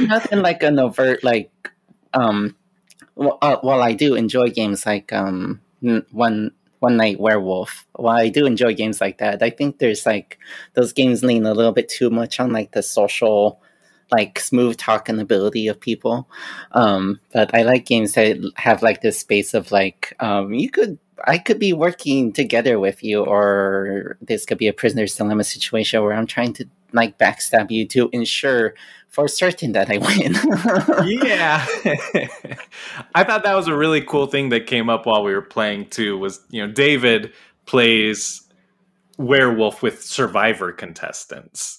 Nothing 0.00 0.40
like 0.42 0.64
an 0.64 0.80
overt 0.80 1.22
like 1.22 1.52
um 2.12 2.56
well, 3.14 3.38
uh, 3.40 3.58
while 3.60 3.82
I 3.82 3.92
do 3.92 4.16
enjoy 4.16 4.48
games 4.48 4.84
like 4.84 5.12
um 5.12 5.60
one 6.10 6.50
one 6.82 6.96
night 6.96 7.20
werewolf. 7.20 7.86
While 7.94 8.18
I 8.18 8.28
do 8.28 8.44
enjoy 8.44 8.74
games 8.74 9.00
like 9.00 9.18
that 9.18 9.42
I 9.42 9.50
think 9.50 9.78
there's 9.78 10.04
like 10.04 10.38
those 10.74 10.92
games 10.92 11.22
lean 11.22 11.46
a 11.46 11.54
little 11.54 11.72
bit 11.72 11.88
too 11.88 12.10
much 12.10 12.40
on 12.40 12.52
like 12.52 12.72
the 12.72 12.82
social 12.82 13.60
like 14.10 14.38
smooth 14.38 14.76
talking 14.76 15.18
ability 15.20 15.68
of 15.68 15.80
people. 15.80 16.28
Um 16.72 17.20
but 17.32 17.54
I 17.54 17.62
like 17.62 17.86
games 17.86 18.14
that 18.14 18.38
have 18.56 18.82
like 18.82 19.00
this 19.00 19.20
space 19.20 19.54
of 19.54 19.72
like 19.72 20.14
um 20.20 20.52
you 20.52 20.70
could 20.70 20.98
I 21.24 21.38
could 21.38 21.58
be 21.58 21.72
working 21.72 22.32
together 22.32 22.80
with 22.80 23.04
you, 23.04 23.22
or 23.22 24.16
this 24.20 24.44
could 24.44 24.58
be 24.58 24.66
a 24.66 24.72
prisoner's 24.72 25.14
dilemma 25.14 25.44
situation 25.44 26.02
where 26.02 26.14
I'm 26.14 26.26
trying 26.26 26.52
to 26.54 26.64
like 26.92 27.18
backstab 27.18 27.70
you 27.70 27.86
to 27.88 28.08
ensure 28.12 28.74
for 29.12 29.28
certain 29.28 29.72
that 29.72 29.90
I 29.90 29.98
win. 29.98 30.34
yeah. 31.22 31.64
I 33.14 33.24
thought 33.24 33.44
that 33.44 33.54
was 33.54 33.68
a 33.68 33.76
really 33.76 34.00
cool 34.00 34.26
thing 34.26 34.48
that 34.48 34.66
came 34.66 34.88
up 34.88 35.04
while 35.04 35.22
we 35.22 35.34
were 35.34 35.42
playing 35.42 35.90
too 35.90 36.16
was, 36.16 36.40
you 36.48 36.66
know, 36.66 36.72
David 36.72 37.32
plays 37.66 38.42
werewolf 39.18 39.82
with 39.82 40.02
survivor 40.02 40.72
contestants. 40.72 41.78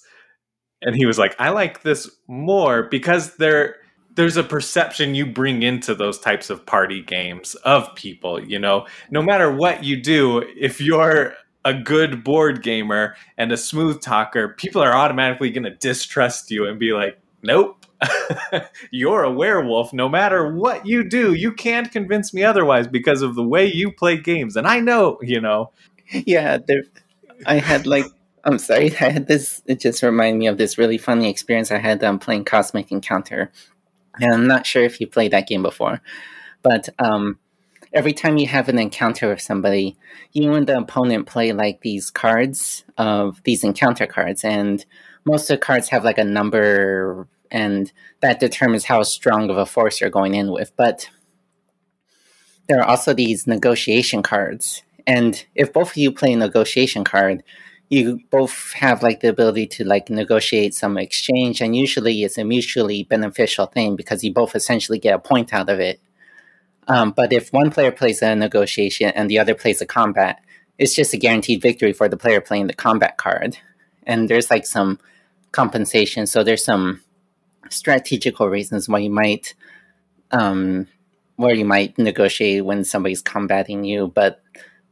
And 0.80 0.94
he 0.94 1.06
was 1.06 1.18
like, 1.18 1.34
I 1.40 1.50
like 1.50 1.82
this 1.82 2.08
more 2.28 2.84
because 2.84 3.36
they're 3.36 3.76
there's 4.16 4.36
a 4.36 4.44
perception 4.44 5.16
you 5.16 5.26
bring 5.26 5.64
into 5.64 5.92
those 5.92 6.20
types 6.20 6.48
of 6.48 6.64
party 6.64 7.02
games 7.02 7.56
of 7.64 7.92
people 7.96 8.40
you 8.40 8.60
know 8.60 8.86
no 9.10 9.20
matter 9.20 9.50
what 9.50 9.82
you 9.82 10.00
do 10.00 10.38
if 10.56 10.80
you're 10.80 11.34
a 11.64 11.74
good 11.74 12.22
board 12.22 12.62
gamer 12.62 13.16
and 13.36 13.50
a 13.50 13.56
smooth 13.56 14.00
talker 14.00 14.54
people 14.56 14.80
are 14.80 14.94
automatically 14.94 15.50
going 15.50 15.64
to 15.64 15.74
distrust 15.74 16.48
you 16.52 16.64
and 16.64 16.78
be 16.78 16.92
like 16.92 17.18
nope. 17.44 17.86
You're 18.90 19.22
a 19.22 19.32
werewolf. 19.32 19.92
No 19.92 20.08
matter 20.08 20.52
what 20.54 20.84
you 20.86 21.08
do 21.08 21.34
you 21.34 21.52
can't 21.52 21.90
convince 21.90 22.34
me 22.34 22.42
otherwise 22.42 22.86
because 22.86 23.22
of 23.22 23.34
the 23.34 23.44
way 23.44 23.66
you 23.66 23.92
play 23.92 24.16
games. 24.16 24.56
And 24.56 24.66
i 24.66 24.80
know 24.80 25.18
you 25.22 25.40
know. 25.40 25.70
Yeah 26.10 26.58
there 26.58 26.82
i 27.46 27.56
had 27.58 27.86
like 27.86 28.04
i'm 28.44 28.58
sorry 28.58 28.94
i 29.00 29.08
had 29.08 29.26
this 29.26 29.62
it 29.66 29.80
just 29.80 30.02
reminded 30.02 30.38
me 30.38 30.46
of 30.46 30.58
this 30.58 30.78
really 30.78 30.98
funny 30.98 31.28
experience 31.30 31.72
i 31.72 31.78
had 31.78 32.04
um, 32.04 32.18
playing 32.18 32.44
cosmic 32.44 32.92
encounter. 32.92 33.50
And 34.20 34.32
I'm 34.32 34.46
not 34.46 34.66
sure 34.66 34.84
if 34.84 35.00
you 35.00 35.06
played 35.06 35.32
that 35.32 35.48
game 35.48 35.62
before, 35.62 36.00
but 36.62 36.88
um, 36.98 37.38
every 37.92 38.12
time 38.12 38.36
you 38.36 38.46
have 38.46 38.68
an 38.68 38.78
encounter 38.78 39.28
with 39.28 39.40
somebody, 39.40 39.96
you 40.32 40.52
and 40.52 40.66
the 40.66 40.78
opponent 40.78 41.26
play 41.26 41.52
like 41.52 41.80
these 41.80 42.10
cards 42.10 42.84
of 42.98 43.40
these 43.44 43.64
encounter 43.64 44.06
cards, 44.06 44.44
and 44.44 44.84
most 45.24 45.50
of 45.50 45.58
the 45.58 45.64
cards 45.64 45.88
have 45.88 46.04
like 46.04 46.18
a 46.18 46.24
number, 46.24 47.26
and 47.50 47.92
that 48.20 48.40
determines 48.40 48.84
how 48.84 49.02
strong 49.02 49.50
of 49.50 49.56
a 49.56 49.66
force 49.66 50.00
you're 50.00 50.10
going 50.10 50.34
in 50.34 50.50
with. 50.50 50.72
But 50.76 51.10
there 52.68 52.80
are 52.80 52.86
also 52.86 53.12
these 53.12 53.46
negotiation 53.46 54.22
cards, 54.22 54.82
and 55.06 55.44
if 55.54 55.72
both 55.72 55.90
of 55.90 55.96
you 55.96 56.12
play 56.12 56.32
a 56.32 56.36
negotiation 56.36 57.04
card, 57.04 57.42
you 57.90 58.20
both 58.30 58.72
have 58.72 59.02
like 59.02 59.20
the 59.20 59.28
ability 59.28 59.66
to 59.66 59.84
like 59.84 60.08
negotiate 60.08 60.74
some 60.74 60.96
exchange 60.96 61.60
and 61.60 61.76
usually 61.76 62.24
it's 62.24 62.38
a 62.38 62.44
mutually 62.44 63.04
beneficial 63.04 63.66
thing 63.66 63.94
because 63.94 64.24
you 64.24 64.32
both 64.32 64.56
essentially 64.56 64.98
get 64.98 65.14
a 65.14 65.18
point 65.18 65.52
out 65.52 65.68
of 65.68 65.78
it. 65.78 66.00
Um, 66.88 67.12
but 67.12 67.32
if 67.32 67.52
one 67.52 67.70
player 67.70 67.92
plays 67.92 68.22
a 68.22 68.34
negotiation 68.34 69.10
and 69.10 69.28
the 69.30 69.38
other 69.38 69.54
plays 69.54 69.82
a 69.82 69.86
combat 69.86 70.40
it's 70.78 70.94
just 70.94 71.14
a 71.14 71.16
guaranteed 71.16 71.62
victory 71.62 71.92
for 71.92 72.08
the 72.08 72.16
player 72.16 72.40
playing 72.40 72.66
the 72.66 72.74
combat 72.74 73.16
card. 73.16 73.58
And 74.06 74.28
there's 74.28 74.50
like 74.50 74.66
some 74.66 74.98
compensation. 75.52 76.26
So 76.26 76.42
there's 76.42 76.64
some 76.64 77.00
strategical 77.74 78.48
reasons 78.48 78.88
why 78.88 78.98
you 78.98 79.10
might 79.10 79.54
um, 80.30 80.86
where 81.36 81.54
you 81.54 81.64
might 81.64 81.96
negotiate 81.98 82.64
when 82.64 82.84
somebody's 82.84 83.22
combating 83.22 83.84
you 83.84 84.08
but 84.08 84.42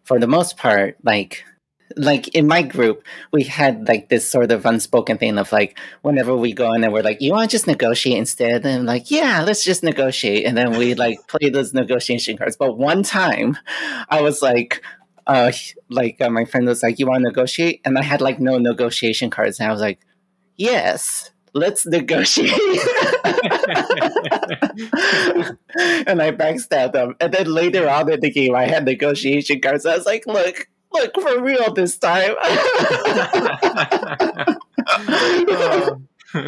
for 0.05 0.19
the 0.19 0.27
most 0.27 0.57
part 0.57 0.97
like 1.03 1.45
like 1.97 2.29
in 2.29 2.47
my 2.47 2.63
group, 2.63 3.05
we 3.33 3.45
had 3.45 3.89
like 3.89 4.09
this 4.09 4.29
sort 4.29 4.53
of 4.53 4.67
unspoken 4.67 5.19
thing 5.19 5.39
of 5.39 5.53
like 5.53 5.79
whenever 6.03 6.37
we 6.37 6.53
go 6.53 6.73
in 6.73 6.85
and 6.85 6.93
we're 6.93 7.03
like, 7.03 7.21
you 7.21 7.33
want 7.33 7.51
to 7.51 7.55
just 7.55 7.67
negotiate 7.67 8.19
instead? 8.19 8.65
And 8.65 8.81
I'm 8.81 8.87
like, 8.87 9.11
yeah, 9.11 9.43
let's 9.43 9.65
just 9.65 9.83
negotiate. 9.83 10.47
And 10.47 10.57
then 10.57 10.77
we 10.77 10.95
like 10.95 11.19
play 11.29 11.51
those 11.51 11.75
negotiation 11.75 12.37
cards. 12.37 12.57
But 12.57 12.79
one 12.79 13.03
time 13.03 13.59
I 14.09 14.23
was 14.23 14.43
like, 14.43 14.83
uh, 15.27 15.53
like 15.89 16.21
uh, 16.21 16.31
my 16.31 16.45
friend 16.45 16.67
was 16.67 16.83
like, 16.83 16.99
you 16.99 17.07
want 17.07 17.23
to 17.23 17.29
negotiate? 17.29 17.81
And 17.85 17.99
I 17.99 18.03
had 18.03 18.21
like 18.21 18.41
no 18.41 18.59
negotiation 18.59 19.31
cards. 19.31 19.61
And 19.61 19.69
I 19.69 19.73
was 19.73 19.81
like, 19.81 20.01
yes, 20.57 21.31
let's 21.55 21.87
negotiate. 21.87 22.53
and 26.07 26.23
I 26.23 26.33
backstabbed 26.33 26.93
them. 26.93 27.17
And 27.21 27.33
then 27.33 27.47
later 27.47 27.89
on 27.89 28.11
in 28.11 28.21
the 28.21 28.31
game, 28.31 28.55
I 28.55 28.67
had 28.67 28.85
negotiation 28.85 29.61
cards. 29.61 29.87
I 29.87 29.97
was 29.97 30.07
like, 30.07 30.27
look, 30.27 30.69
look 30.93 31.15
for 31.15 31.43
real 31.43 31.73
this 31.75 31.99
time. 31.99 32.35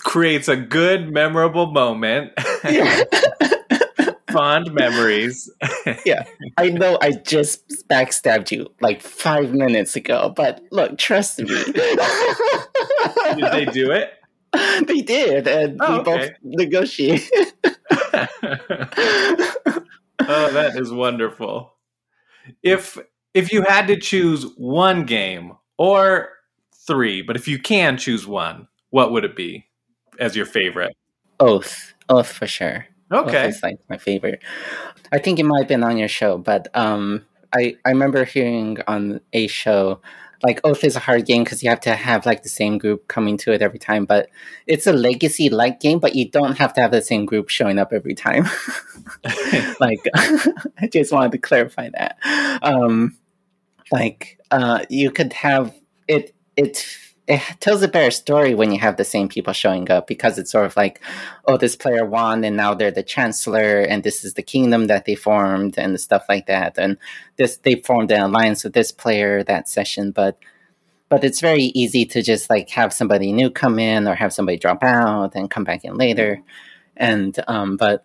Creates 0.00 0.48
a 0.48 0.56
good, 0.56 1.12
memorable 1.12 1.66
moment. 1.66 2.32
Fond 4.36 4.72
memories. 4.72 5.50
yeah. 6.04 6.24
I 6.58 6.70
know 6.70 6.98
I 7.00 7.12
just 7.12 7.88
backstabbed 7.88 8.50
you 8.50 8.68
like 8.80 9.00
five 9.00 9.52
minutes 9.52 9.96
ago, 9.96 10.32
but 10.34 10.62
look, 10.70 10.98
trust 10.98 11.38
me. 11.38 11.46
did 11.46 11.76
they 13.52 13.66
do 13.72 13.90
it? 13.92 14.12
They 14.86 15.02
did, 15.02 15.46
and 15.46 15.78
oh, 15.82 15.92
we 15.92 15.98
okay. 15.98 16.04
both 16.04 16.30
negotiated. 16.42 17.28
oh, 17.70 18.26
that 20.18 20.72
is 20.76 20.90
wonderful 20.90 21.76
if 22.62 22.98
if 23.34 23.52
you 23.52 23.62
had 23.62 23.86
to 23.88 23.98
choose 23.98 24.44
one 24.56 25.04
game 25.04 25.52
or 25.78 26.30
three, 26.86 27.22
but 27.22 27.36
if 27.36 27.46
you 27.48 27.58
can 27.58 27.96
choose 27.98 28.26
one, 28.26 28.68
what 28.90 29.12
would 29.12 29.24
it 29.24 29.36
be 29.36 29.66
as 30.18 30.36
your 30.36 30.46
favorite? 30.46 30.96
Oath, 31.40 31.92
Oath 32.08 32.32
for 32.32 32.46
sure. 32.46 32.86
Okay, 33.10 33.48
is 33.48 33.62
like 33.62 33.78
my 33.88 33.98
favorite. 33.98 34.42
I 35.12 35.18
think 35.18 35.38
it 35.38 35.44
might 35.44 35.60
have 35.60 35.68
been 35.68 35.84
on 35.84 35.96
your 35.96 36.08
show, 36.08 36.38
but 36.38 36.68
um, 36.74 37.24
I 37.54 37.76
I 37.84 37.90
remember 37.90 38.24
hearing 38.24 38.78
on 38.86 39.20
a 39.32 39.46
show 39.46 40.00
like 40.42 40.60
Oath 40.64 40.84
is 40.84 40.96
a 40.96 41.00
hard 41.00 41.26
game 41.26 41.44
because 41.44 41.62
you 41.62 41.70
have 41.70 41.80
to 41.80 41.94
have 41.94 42.26
like 42.26 42.42
the 42.42 42.48
same 42.48 42.78
group 42.78 43.08
coming 43.08 43.36
to 43.38 43.52
it 43.52 43.62
every 43.62 43.78
time. 43.78 44.04
But 44.04 44.28
it's 44.66 44.86
a 44.86 44.92
legacy 44.92 45.48
like 45.48 45.80
game, 45.80 45.98
but 45.98 46.14
you 46.14 46.28
don't 46.30 46.58
have 46.58 46.72
to 46.74 46.80
have 46.80 46.90
the 46.90 47.02
same 47.02 47.26
group 47.26 47.48
showing 47.48 47.78
up 47.78 47.92
every 47.92 48.14
time. 48.14 48.44
like 49.80 50.00
I 50.14 50.88
just 50.92 51.12
wanted 51.12 51.32
to 51.32 51.38
clarify 51.38 51.90
that. 51.90 52.18
Um, 52.62 53.16
like 53.90 54.38
uh, 54.50 54.84
you 54.88 55.10
could 55.10 55.32
have 55.32 55.74
it. 56.08 56.34
It 56.56 56.96
it 57.28 57.42
tells 57.60 57.82
a 57.82 57.88
better 57.88 58.10
story 58.10 58.54
when 58.54 58.70
you 58.70 58.78
have 58.78 58.96
the 58.96 59.04
same 59.04 59.28
people 59.28 59.52
showing 59.52 59.90
up 59.90 60.06
because 60.06 60.38
it's 60.38 60.52
sort 60.52 60.66
of 60.66 60.76
like, 60.76 61.00
oh, 61.46 61.56
this 61.56 61.74
player 61.74 62.04
won 62.04 62.44
and 62.44 62.56
now 62.56 62.72
they're 62.72 62.92
the 62.92 63.02
chancellor 63.02 63.80
and 63.80 64.04
this 64.04 64.24
is 64.24 64.34
the 64.34 64.42
kingdom 64.42 64.86
that 64.86 65.06
they 65.06 65.16
formed 65.16 65.76
and 65.76 66.00
stuff 66.00 66.24
like 66.28 66.46
that. 66.46 66.78
And 66.78 66.98
this 67.36 67.56
they 67.56 67.76
formed 67.76 68.12
an 68.12 68.20
alliance 68.20 68.62
with 68.62 68.74
this 68.74 68.92
player 68.92 69.42
that 69.42 69.68
session, 69.68 70.12
but 70.12 70.38
but 71.08 71.24
it's 71.24 71.40
very 71.40 71.64
easy 71.64 72.04
to 72.06 72.22
just 72.22 72.48
like 72.48 72.68
have 72.70 72.92
somebody 72.92 73.32
new 73.32 73.50
come 73.50 73.78
in 73.78 74.06
or 74.06 74.14
have 74.14 74.32
somebody 74.32 74.58
drop 74.58 74.82
out 74.82 75.34
and 75.34 75.50
come 75.50 75.64
back 75.64 75.84
in 75.84 75.96
later. 75.96 76.42
And 76.96 77.36
um, 77.48 77.76
but 77.76 78.04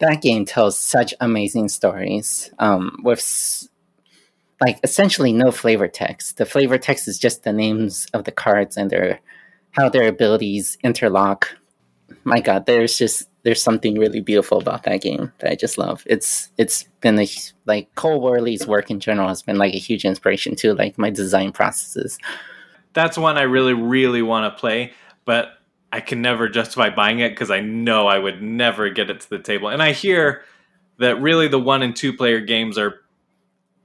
that 0.00 0.22
game 0.22 0.44
tells 0.44 0.78
such 0.78 1.12
amazing 1.20 1.68
stories 1.68 2.50
um, 2.60 3.00
with 3.02 3.68
like 4.60 4.80
essentially 4.82 5.32
no 5.32 5.50
flavor 5.50 5.88
text. 5.88 6.36
The 6.36 6.46
flavor 6.46 6.78
text 6.78 7.08
is 7.08 7.18
just 7.18 7.44
the 7.44 7.52
names 7.52 8.06
of 8.12 8.24
the 8.24 8.32
cards 8.32 8.76
and 8.76 8.90
their 8.90 9.20
how 9.72 9.88
their 9.88 10.08
abilities 10.08 10.78
interlock. 10.82 11.56
My 12.24 12.40
God, 12.40 12.66
there's 12.66 12.98
just 12.98 13.28
there's 13.42 13.62
something 13.62 13.98
really 13.98 14.20
beautiful 14.20 14.58
about 14.58 14.82
that 14.82 15.00
game 15.00 15.32
that 15.38 15.50
I 15.50 15.54
just 15.54 15.78
love. 15.78 16.02
It's 16.06 16.50
it's 16.58 16.84
been 17.00 17.18
a 17.18 17.26
like 17.66 17.94
Cole 17.94 18.20
Wehrle's 18.20 18.66
work 18.66 18.90
in 18.90 19.00
general 19.00 19.28
has 19.28 19.42
been 19.42 19.58
like 19.58 19.74
a 19.74 19.78
huge 19.78 20.04
inspiration 20.04 20.56
to 20.56 20.74
like 20.74 20.98
my 20.98 21.10
design 21.10 21.52
processes. 21.52 22.18
That's 22.94 23.16
one 23.16 23.38
I 23.38 23.42
really 23.42 23.74
really 23.74 24.22
want 24.22 24.52
to 24.52 24.60
play, 24.60 24.92
but 25.24 25.58
I 25.92 26.00
can 26.00 26.20
never 26.20 26.48
justify 26.48 26.90
buying 26.90 27.20
it 27.20 27.30
because 27.30 27.50
I 27.50 27.60
know 27.60 28.08
I 28.08 28.18
would 28.18 28.42
never 28.42 28.90
get 28.90 29.08
it 29.08 29.20
to 29.20 29.30
the 29.30 29.38
table. 29.38 29.68
And 29.68 29.82
I 29.82 29.92
hear 29.92 30.42
that 30.98 31.20
really 31.20 31.48
the 31.48 31.60
one 31.60 31.82
and 31.82 31.94
two 31.94 32.12
player 32.12 32.40
games 32.40 32.76
are 32.76 33.00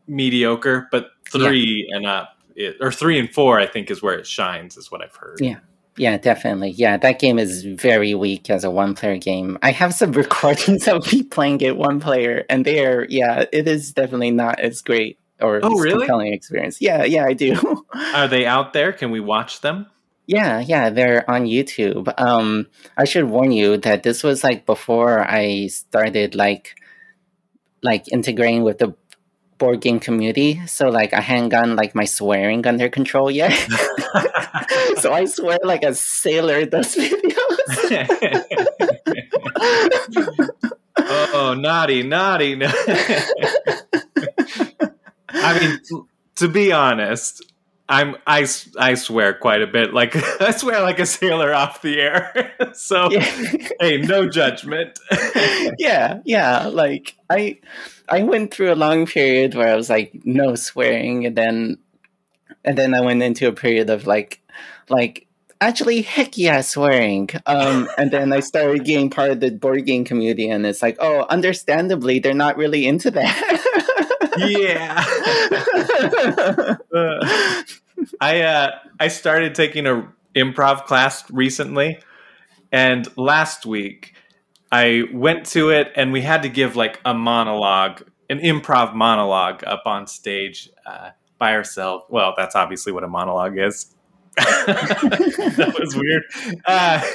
mediocre, 0.08 0.88
but 0.92 1.12
three 1.32 1.88
yeah. 1.90 1.98
and 1.98 2.06
up, 2.06 2.38
it, 2.56 2.78
or 2.82 2.92
three 2.92 3.20
and 3.20 3.34
four, 3.34 3.60
I 3.60 3.66
think 3.66 3.90
is 3.90 4.02
where 4.02 4.18
it 4.18 4.28
shines, 4.28 4.78
is 4.78 4.92
what 4.92 5.04
I've 5.04 5.16
heard. 5.16 5.40
Yeah. 5.42 5.60
Yeah, 5.96 6.18
definitely. 6.18 6.72
Yeah, 6.72 6.98
that 6.98 7.20
game 7.20 7.38
is 7.38 7.64
very 7.64 8.16
weak 8.16 8.50
as 8.50 8.64
a 8.64 8.72
one 8.72 8.96
player 8.96 9.18
game. 9.18 9.60
I 9.62 9.72
have 9.72 9.94
some 9.94 10.12
recordings 10.24 10.88
of 10.88 11.12
me 11.12 11.22
playing 11.22 11.62
it 11.62 11.78
one 11.78 12.00
player, 12.00 12.46
and 12.50 12.66
they 12.66 12.84
are, 12.84 13.06
yeah, 13.10 13.46
it 13.52 13.68
is 13.68 13.94
definitely 13.94 14.32
not 14.32 14.60
as 14.60 14.82
great 14.82 15.20
or 15.40 15.60
oh, 15.62 15.78
really? 15.78 16.00
compelling 16.00 16.34
experience. 16.34 16.82
Yeah, 16.82 17.04
yeah, 17.04 17.26
I 17.26 17.34
do. 17.34 17.86
are 18.16 18.28
they 18.28 18.46
out 18.46 18.74
there? 18.74 18.92
Can 18.92 19.12
we 19.12 19.20
watch 19.20 19.62
them? 19.62 19.86
Yeah, 20.26 20.62
yeah, 20.62 20.90
they're 20.90 21.30
on 21.30 21.46
YouTube. 21.46 22.12
Um, 22.20 22.68
I 22.98 23.04
should 23.04 23.26
warn 23.26 23.52
you 23.52 23.78
that 23.78 24.04
this 24.04 24.24
was 24.24 24.44
like 24.44 24.66
before 24.66 25.20
I 25.20 25.68
started 25.68 26.34
like 26.34 26.76
like 27.82 28.10
integrating 28.14 28.64
with 28.64 28.78
the 28.78 28.96
board 29.58 29.82
game 29.82 30.00
community. 30.00 30.66
So 30.68 30.90
like 30.90 31.14
I 31.14 31.22
hadn't 31.22 31.50
gotten 31.50 31.76
like 31.76 31.96
my 31.96 32.06
swearing 32.06 32.66
under 32.66 32.90
control 32.90 33.30
yet. 33.32 33.52
so 34.98 35.14
I 35.14 35.26
swear 35.26 35.60
like 35.64 35.84
a 35.84 35.94
sailor 35.94 36.66
does 36.66 36.96
videos. 36.98 38.10
oh, 40.98 41.56
naughty, 41.58 42.04
naughty. 42.04 42.60
I 45.30 45.60
mean, 45.60 45.80
to 46.36 46.48
be 46.48 46.72
honest, 46.72 47.44
I'm 47.90 48.16
I, 48.26 48.48
I 48.78 48.94
swear 48.96 49.34
quite 49.34 49.62
a 49.62 49.68
bit. 49.68 49.94
Like 49.94 50.16
I 50.42 50.52
swear 50.52 50.82
like 50.82 51.00
a 51.00 51.06
sailor 51.06 51.54
off 51.54 51.82
the 51.82 52.00
air. 52.00 52.54
so 52.74 53.12
yeah. 53.12 53.22
hey, 53.80 53.98
no 53.98 54.30
judgment. 54.30 55.00
yeah, 55.78 56.20
yeah. 56.26 56.68
Like 56.68 57.16
I 57.30 57.60
I 58.10 58.24
went 58.24 58.54
through 58.54 58.74
a 58.74 58.76
long 58.76 59.06
period 59.06 59.56
where 59.56 59.70
I 59.70 59.76
was 59.76 59.90
like 59.90 60.12
no 60.24 60.56
swearing 60.56 61.26
and 61.26 61.36
then 61.36 61.78
and 62.64 62.78
then 62.78 62.94
I 62.94 63.02
went 63.02 63.24
into 63.24 63.48
a 63.48 63.54
period 63.54 63.90
of 63.90 64.08
like 64.08 64.42
like 64.90 65.28
actually 65.62 66.02
heck 66.02 66.38
yeah 66.38 66.62
swearing. 66.62 67.30
Um 67.46 67.90
and 67.98 68.12
then 68.12 68.34
i 68.34 68.42
started 68.42 68.86
getting 68.86 69.10
part 69.10 69.32
of 69.32 69.40
the 69.40 69.52
board 69.52 69.86
game 69.86 70.04
community 70.04 70.50
and 70.50 70.66
it's 70.66 70.82
like 70.82 70.98
oh 71.00 71.26
understandably 71.30 72.20
they're 72.20 72.34
not 72.34 72.58
really 72.58 72.86
into 72.86 73.12
that. 73.12 73.60
Yeah. 74.38 75.04
Uh, 76.94 77.64
I 78.22 78.42
uh, 78.42 78.72
I 79.00 79.08
started 79.08 79.56
taking 79.56 79.88
a 79.88 80.12
improv 80.36 80.86
class 80.86 81.30
recently, 81.32 82.00
and 82.72 83.08
last 83.18 83.66
week 83.66 84.14
I 84.74 85.04
went 85.14 85.46
to 85.52 85.70
it, 85.70 85.92
and 85.96 86.12
we 86.12 86.22
had 86.22 86.42
to 86.42 86.50
give 86.50 86.76
like 86.76 87.00
a 87.06 87.14
monologue, 87.14 88.10
an 88.28 88.40
improv 88.40 88.96
monologue 88.96 89.64
up 89.64 89.84
on 89.86 90.08
stage 90.08 90.68
uh, 90.84 91.12
by 91.38 91.54
ourselves. 91.54 92.06
Well, 92.10 92.34
that's 92.36 92.56
obviously 92.56 92.92
what 92.92 93.04
a 93.04 93.08
monologue 93.08 93.56
is. 93.60 93.94
that 94.36 95.76
was 95.80 95.96
weird. 95.96 96.24
Uh, 96.66 97.08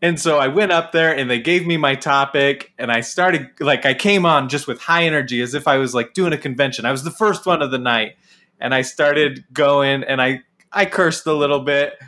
and 0.00 0.18
so 0.18 0.38
I 0.38 0.48
went 0.48 0.72
up 0.72 0.92
there 0.92 1.14
and 1.14 1.28
they 1.28 1.40
gave 1.40 1.66
me 1.66 1.76
my 1.76 1.94
topic 1.94 2.72
and 2.78 2.90
I 2.90 3.02
started 3.02 3.50
like 3.60 3.84
I 3.84 3.92
came 3.92 4.24
on 4.24 4.48
just 4.48 4.66
with 4.66 4.80
high 4.80 5.04
energy 5.04 5.42
as 5.42 5.52
if 5.52 5.68
I 5.68 5.76
was 5.76 5.94
like 5.94 6.14
doing 6.14 6.32
a 6.32 6.38
convention. 6.38 6.86
I 6.86 6.90
was 6.90 7.04
the 7.04 7.10
first 7.10 7.44
one 7.44 7.60
of 7.60 7.70
the 7.70 7.78
night 7.78 8.16
and 8.58 8.74
I 8.74 8.80
started 8.80 9.44
going 9.52 10.04
and 10.04 10.22
I 10.22 10.40
I 10.72 10.86
cursed 10.86 11.26
a 11.26 11.34
little 11.34 11.60
bit. 11.60 11.98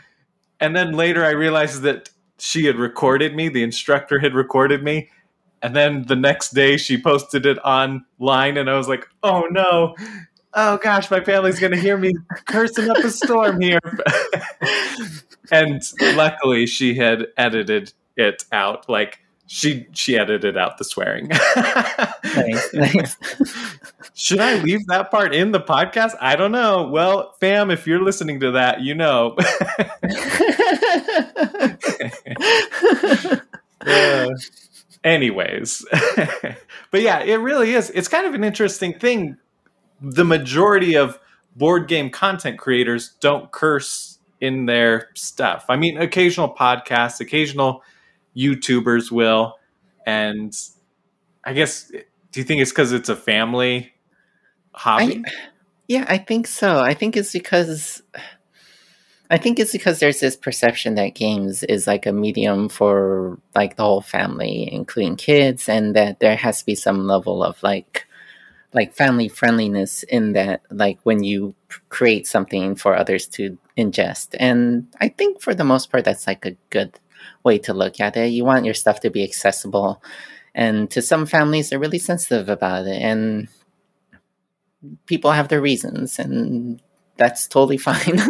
And 0.58 0.74
then 0.74 0.92
later 0.92 1.22
I 1.22 1.30
realized 1.30 1.82
that 1.82 2.08
she 2.38 2.66
had 2.66 2.76
recorded 2.76 3.34
me, 3.34 3.48
the 3.48 3.62
instructor 3.62 4.18
had 4.18 4.34
recorded 4.34 4.82
me. 4.82 5.10
And 5.60 5.74
then 5.74 6.04
the 6.06 6.16
next 6.16 6.54
day 6.54 6.76
she 6.76 7.00
posted 7.00 7.44
it 7.44 7.58
online 7.64 8.56
and 8.56 8.70
I 8.70 8.76
was 8.76 8.88
like, 8.88 9.08
"Oh 9.22 9.46
no. 9.50 9.96
Oh 10.54 10.78
gosh, 10.78 11.10
my 11.10 11.20
family's 11.20 11.58
going 11.58 11.72
to 11.72 11.80
hear 11.80 11.96
me 11.96 12.12
cursing 12.46 12.88
up 12.88 12.98
a 12.98 13.10
storm 13.10 13.60
here." 13.60 13.80
and 15.50 15.82
luckily 16.14 16.66
she 16.66 16.94
had 16.94 17.26
edited 17.36 17.92
it 18.16 18.44
out 18.52 18.88
like 18.88 19.20
she 19.48 19.86
she 19.92 20.18
edited 20.18 20.58
out 20.58 20.78
the 20.78 20.84
swearing. 20.84 21.28
nice, 21.28 22.74
nice. 22.74 23.16
Should 24.14 24.40
I 24.40 24.62
leave 24.62 24.86
that 24.88 25.10
part 25.10 25.34
in 25.34 25.52
the 25.52 25.60
podcast? 25.60 26.12
I 26.20 26.36
don't 26.36 26.52
know. 26.52 26.86
Well, 26.88 27.34
fam, 27.40 27.70
if 27.70 27.86
you're 27.86 28.02
listening 28.02 28.40
to 28.40 28.50
that, 28.52 28.82
you 28.82 28.94
know. 28.94 29.36
uh, 33.86 34.28
anyways, 35.04 35.84
but 36.90 37.02
yeah, 37.02 37.20
it 37.20 37.36
really 37.36 37.74
is. 37.74 37.90
It's 37.90 38.08
kind 38.08 38.26
of 38.26 38.34
an 38.34 38.44
interesting 38.44 38.98
thing. 38.98 39.36
The 40.00 40.24
majority 40.24 40.96
of 40.96 41.18
board 41.56 41.88
game 41.88 42.10
content 42.10 42.58
creators 42.58 43.14
don't 43.20 43.50
curse 43.50 44.18
in 44.40 44.66
their 44.66 45.08
stuff. 45.14 45.66
I 45.68 45.76
mean, 45.76 45.98
occasional 45.98 46.54
podcasts, 46.54 47.20
occasional 47.20 47.82
YouTubers 48.36 49.10
will. 49.10 49.56
And 50.06 50.56
I 51.44 51.52
guess, 51.52 51.88
do 51.88 52.40
you 52.40 52.44
think 52.44 52.62
it's 52.62 52.70
because 52.70 52.92
it's 52.92 53.08
a 53.08 53.16
family 53.16 53.92
hobby? 54.72 55.24
I, 55.26 55.30
yeah, 55.88 56.04
I 56.08 56.18
think 56.18 56.46
so. 56.46 56.78
I 56.78 56.94
think 56.94 57.16
it's 57.16 57.32
because. 57.32 58.02
I 59.30 59.36
think 59.36 59.58
it's 59.58 59.72
because 59.72 59.98
there's 60.00 60.20
this 60.20 60.36
perception 60.36 60.94
that 60.94 61.14
games 61.14 61.62
is 61.62 61.86
like 61.86 62.06
a 62.06 62.12
medium 62.12 62.68
for 62.68 63.38
like 63.54 63.76
the 63.76 63.82
whole 63.82 64.00
family, 64.00 64.72
including 64.72 65.16
kids, 65.16 65.68
and 65.68 65.94
that 65.96 66.20
there 66.20 66.36
has 66.36 66.60
to 66.60 66.66
be 66.66 66.74
some 66.74 67.06
level 67.06 67.42
of 67.42 67.62
like 67.62 68.06
like 68.74 68.94
family 68.94 69.28
friendliness 69.28 70.02
in 70.02 70.32
that 70.32 70.60
like 70.70 70.98
when 71.02 71.22
you 71.22 71.54
create 71.88 72.26
something 72.26 72.74
for 72.74 72.94
others 72.94 73.26
to 73.26 73.58
ingest. 73.76 74.34
And 74.38 74.88
I 75.00 75.08
think 75.08 75.40
for 75.40 75.54
the 75.54 75.64
most 75.64 75.90
part 75.90 76.04
that's 76.04 76.26
like 76.26 76.44
a 76.44 76.56
good 76.70 76.98
way 77.44 77.58
to 77.58 77.74
look 77.74 78.00
at 78.00 78.16
it. 78.16 78.28
You 78.28 78.44
want 78.44 78.64
your 78.64 78.74
stuff 78.74 79.00
to 79.00 79.10
be 79.10 79.24
accessible. 79.24 80.02
And 80.54 80.90
to 80.90 81.02
some 81.02 81.26
families, 81.26 81.70
they're 81.70 81.78
really 81.78 81.98
sensitive 81.98 82.48
about 82.48 82.86
it. 82.86 83.00
And 83.00 83.48
people 85.06 85.32
have 85.32 85.48
their 85.48 85.60
reasons, 85.60 86.18
and 86.18 86.80
that's 87.18 87.46
totally 87.46 87.76
fine. 87.76 88.16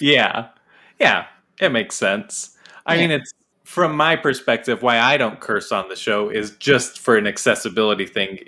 yeah. 0.00 0.48
Yeah. 0.98 1.26
It 1.60 1.70
makes 1.70 1.96
sense. 1.96 2.56
I 2.84 2.94
yeah. 2.94 3.00
mean, 3.00 3.10
it's 3.12 3.32
from 3.64 3.96
my 3.96 4.16
perspective, 4.16 4.82
why 4.82 4.98
I 4.98 5.16
don't 5.16 5.40
curse 5.40 5.72
on 5.72 5.88
the 5.88 5.96
show 5.96 6.30
is 6.30 6.52
just 6.52 6.98
for 6.98 7.16
an 7.16 7.26
accessibility 7.26 8.06
thing. 8.06 8.38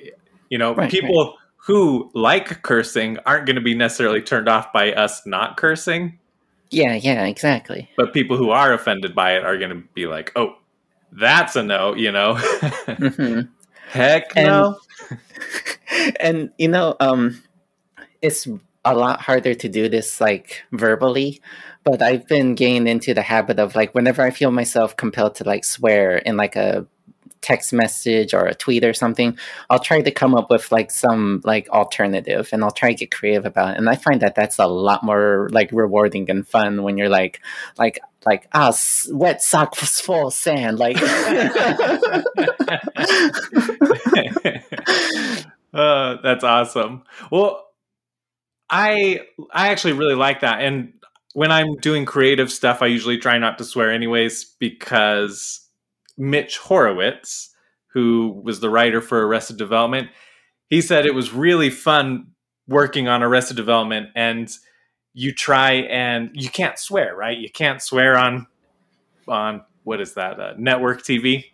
You 0.49 0.59
know, 0.59 0.75
right, 0.75 0.91
people 0.91 1.25
right. 1.25 1.35
who 1.59 2.11
like 2.15 2.63
cursing 2.63 3.19
aren't 3.27 3.47
going 3.47 3.57
to 3.57 3.63
be 3.63 3.75
necessarily 3.75 4.23
turned 4.23 4.49
off 4.49 4.73
by 4.73 4.93
us 4.93 5.27
not 5.27 5.57
cursing. 5.57 6.19
Yeah, 6.71 6.95
yeah, 6.95 7.27
exactly. 7.27 7.89
But 7.97 8.15
people 8.15 8.37
who 8.37 8.51
are 8.51 8.73
offended 8.73 9.15
by 9.15 9.37
it 9.37 9.45
are 9.45 9.59
going 9.59 9.71
to 9.71 9.83
be 9.93 10.07
like, 10.07 10.33
"Oh, 10.37 10.55
that's 11.13 11.55
a 11.55 11.63
no," 11.63 11.95
you 11.95 12.13
know. 12.13 12.35
mm-hmm. 12.37 13.41
Heck 13.91 14.37
and, 14.37 14.47
no. 14.47 14.79
and 16.21 16.51
you 16.59 16.69
know, 16.69 16.97
um, 17.01 17.43
it's 18.23 18.47
a 18.85 18.95
lot 18.95 19.21
harder 19.21 19.55
to 19.55 19.69
do 19.69 19.89
this 19.89 20.21
like 20.21 20.63
verbally, 20.73 21.41
but 21.85 22.03
I've 22.03 22.27
been 22.27 22.55
getting 22.55 22.87
into 22.87 23.15
the 23.15 23.23
habit 23.23 23.59
of 23.59 23.75
like 23.75 23.95
whenever 23.95 24.23
I 24.23 24.31
feel 24.31 24.51
myself 24.51 24.97
compelled 24.97 25.37
to 25.37 25.45
like 25.45 25.65
swear 25.65 26.19
in 26.19 26.37
like 26.37 26.57
a 26.57 26.87
text 27.43 27.73
message 27.73 28.35
or 28.35 28.47
a 28.47 28.55
tweet 28.55 28.85
or 28.85 28.93
something, 28.93 29.39
I'll 29.69 29.79
try 29.79 30.03
to 30.03 30.11
come 30.11 30.35
up 30.35 30.51
with 30.51 30.71
like 30.73 30.91
some 30.91 31.41
like 31.45 31.69
alternative 31.71 32.49
and 32.53 32.63
I'll 32.63 32.71
try 32.71 32.91
to 32.91 32.97
get 32.97 33.11
creative 33.11 33.47
about 33.47 33.75
it. 33.75 33.79
And 33.79 33.89
I 33.89 33.97
find 33.97 34.21
that 34.21 34.35
that's 34.35 34.59
a 34.59 34.67
lot 34.67 35.03
more 35.03 35.49
like 35.51 35.71
rewarding 35.73 36.29
and 36.31 36.47
fun 36.47 36.83
when 36.83 36.99
you're 36.99 37.09
like, 37.09 37.41
like, 37.79 37.99
like, 38.27 38.47
ah, 38.53 38.75
wet 39.11 39.43
socks 39.43 40.01
full 40.01 40.29
of 40.29 40.35
sand. 40.35 40.79
Like, 40.79 40.97
uh, 45.73 46.17
that's 46.23 46.45
awesome. 46.45 47.03
Well, 47.31 47.70
I, 48.71 49.21
I 49.53 49.69
actually 49.69 49.95
really 49.95 50.15
like 50.15 50.41
that. 50.41 50.61
And 50.61 50.93
when 51.35 51.51
I'm 51.53 51.77
doing 51.77 52.05
creative 52.05 52.51
stuff, 52.51 52.83
I 52.83 52.87
usually 52.87 53.19
try 53.19 53.39
not 53.39 53.59
to 53.59 53.65
swear 53.65 53.91
anyways 53.91 54.45
because 54.59 55.69
Mitch 56.17 56.59
Hurwitz, 56.59 57.49
who 57.93 58.41
was 58.45 58.61
the 58.61 58.71
writer 58.71 59.01
for 59.01 59.27
Arrested 59.27 59.57
Development, 59.57 60.09
he 60.69 60.81
said 60.81 61.07
it 61.07 61.15
was 61.15 61.33
really 61.33 61.71
fun 61.71 62.29
working 62.69 63.09
on 63.09 63.23
Arrested 63.23 63.57
Development 63.57 64.09
and 64.15 64.51
you 65.13 65.33
try 65.33 65.73
and 65.73 66.31
you 66.35 66.49
can't 66.49 66.79
swear, 66.79 67.17
right? 67.17 67.37
You 67.37 67.51
can't 67.51 67.83
swear 67.83 68.17
on 68.17 68.47
on 69.29 69.63
what 69.85 70.01
is 70.01 70.15
that 70.15 70.41
uh, 70.41 70.55
network 70.59 71.03
TV. 71.03 71.47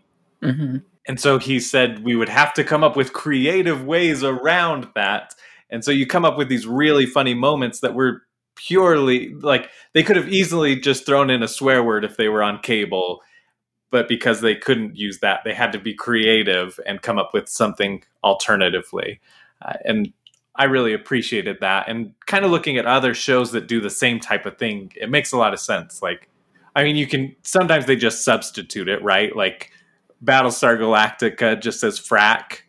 hmm 0.43 0.79
And 1.09 1.21
so 1.21 1.39
he 1.39 1.61
said 1.61 2.05
we 2.05 2.17
would 2.17 2.29
have 2.29 2.53
to 2.55 2.65
come 2.65 2.85
up 2.85 2.97
with 2.97 3.13
creative 3.13 3.85
ways 3.85 4.23
around 4.25 4.89
that. 4.95 5.35
And 5.71 5.85
so 5.85 5.91
you 5.91 6.07
come 6.07 6.25
up 6.25 6.39
with 6.39 6.49
these 6.49 6.67
really 6.67 7.07
funny 7.07 7.35
moments 7.35 7.81
that 7.81 7.95
were 7.95 8.23
purely 8.57 9.35
like 9.35 9.71
they 9.93 10.03
could 10.03 10.17
have 10.17 10.29
easily 10.29 10.77
just 10.77 11.05
thrown 11.07 11.31
in 11.31 11.43
a 11.43 11.49
swear 11.49 11.85
word 11.85 12.05
if 12.05 12.17
they 12.17 12.29
were 12.29 12.43
on 12.43 12.59
cable, 12.61 13.21
but 13.91 14.09
because 14.09 14.41
they 14.41 14.55
couldn't 14.55 14.97
use 14.97 15.19
that, 15.21 15.41
they 15.45 15.55
had 15.55 15.73
to 15.73 15.79
be 15.79 15.95
creative 15.95 16.81
and 16.87 17.03
come 17.03 17.19
up 17.19 17.33
with 17.33 17.49
something 17.49 18.03
alternatively. 18.25 19.21
Uh, 19.63 19.75
and 19.85 20.13
I 20.57 20.65
really 20.65 20.95
appreciated 20.95 21.59
that. 21.61 21.89
And 21.89 22.15
kind 22.27 22.45
of 22.45 22.51
looking 22.51 22.79
at 22.79 22.87
other 22.87 23.15
shows 23.15 23.53
that 23.53 23.69
do 23.69 23.81
the 23.81 23.91
same 23.91 24.21
type 24.21 24.47
of 24.47 24.59
thing, 24.59 24.93
it 24.97 25.11
makes 25.11 25.33
a 25.33 25.37
lot 25.37 25.53
of 25.53 25.61
sense. 25.61 26.01
Like, 26.03 26.31
I 26.75 26.83
mean, 26.83 26.97
you 26.97 27.07
can 27.07 27.37
sometimes 27.43 27.87
they 27.87 27.97
just 27.97 28.25
substitute 28.25 28.89
it, 28.89 29.03
right? 29.03 29.35
Like 29.37 29.71
Battlestar 30.25 30.79
Galactica 30.79 31.61
just 31.61 31.81
says 31.81 32.01
frack. 32.01 32.61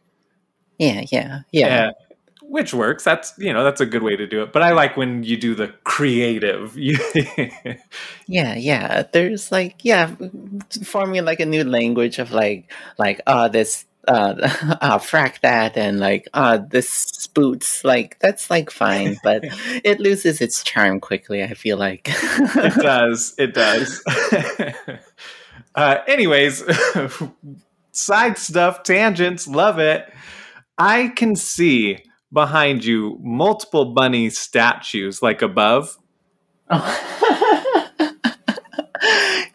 Yeah, 0.78 1.04
yeah, 1.12 1.40
yeah. 1.52 1.68
Yeah. 1.68 1.92
Which 2.50 2.74
works. 2.74 3.04
That's 3.04 3.34
you 3.38 3.52
know 3.54 3.64
that's 3.64 3.82
a 3.82 3.86
good 3.86 4.04
way 4.04 4.16
to 4.16 4.26
do 4.26 4.42
it. 4.42 4.54
But 4.54 4.64
I 4.64 4.72
like 4.72 4.96
when 4.96 5.24
you 5.24 5.38
do 5.38 5.54
the 5.56 5.68
creative. 5.84 6.78
Yeah, 8.30 8.56
yeah. 8.56 9.04
There's 9.12 9.52
like 9.52 9.84
yeah, 9.84 10.14
forming 10.84 11.24
like 11.24 11.40
a 11.40 11.46
new 11.46 11.64
language 11.64 12.20
of 12.20 12.32
like 12.32 12.72
like 12.98 13.22
uh 13.26 13.48
this 13.48 13.86
uh 14.08 14.36
uh 14.82 14.98
frack 15.00 15.40
that 15.42 15.78
and 15.78 16.00
like 16.00 16.28
uh 16.34 16.58
this 16.58 17.28
boots 17.28 17.84
like 17.84 18.18
that's 18.20 18.50
like 18.50 18.72
fine, 18.72 19.18
but 19.24 19.44
it 19.84 20.00
loses 20.00 20.42
its 20.42 20.64
charm 20.64 21.00
quickly, 21.00 21.44
I 21.44 21.54
feel 21.54 21.78
like. 21.78 22.08
it 22.10 22.76
does. 22.76 23.36
It 23.38 23.54
does. 23.54 24.04
uh, 25.76 25.98
anyways, 26.08 26.64
side 27.92 28.38
stuff, 28.38 28.84
tangents, 28.84 29.48
love 29.48 29.80
it. 29.80 30.12
I 30.78 31.10
can 31.10 31.36
see 31.36 32.00
behind 32.32 32.84
you 32.86 33.18
multiple 33.22 33.86
bunny 33.94 34.30
statues, 34.30 35.22
like 35.22 35.42
above. 35.42 35.98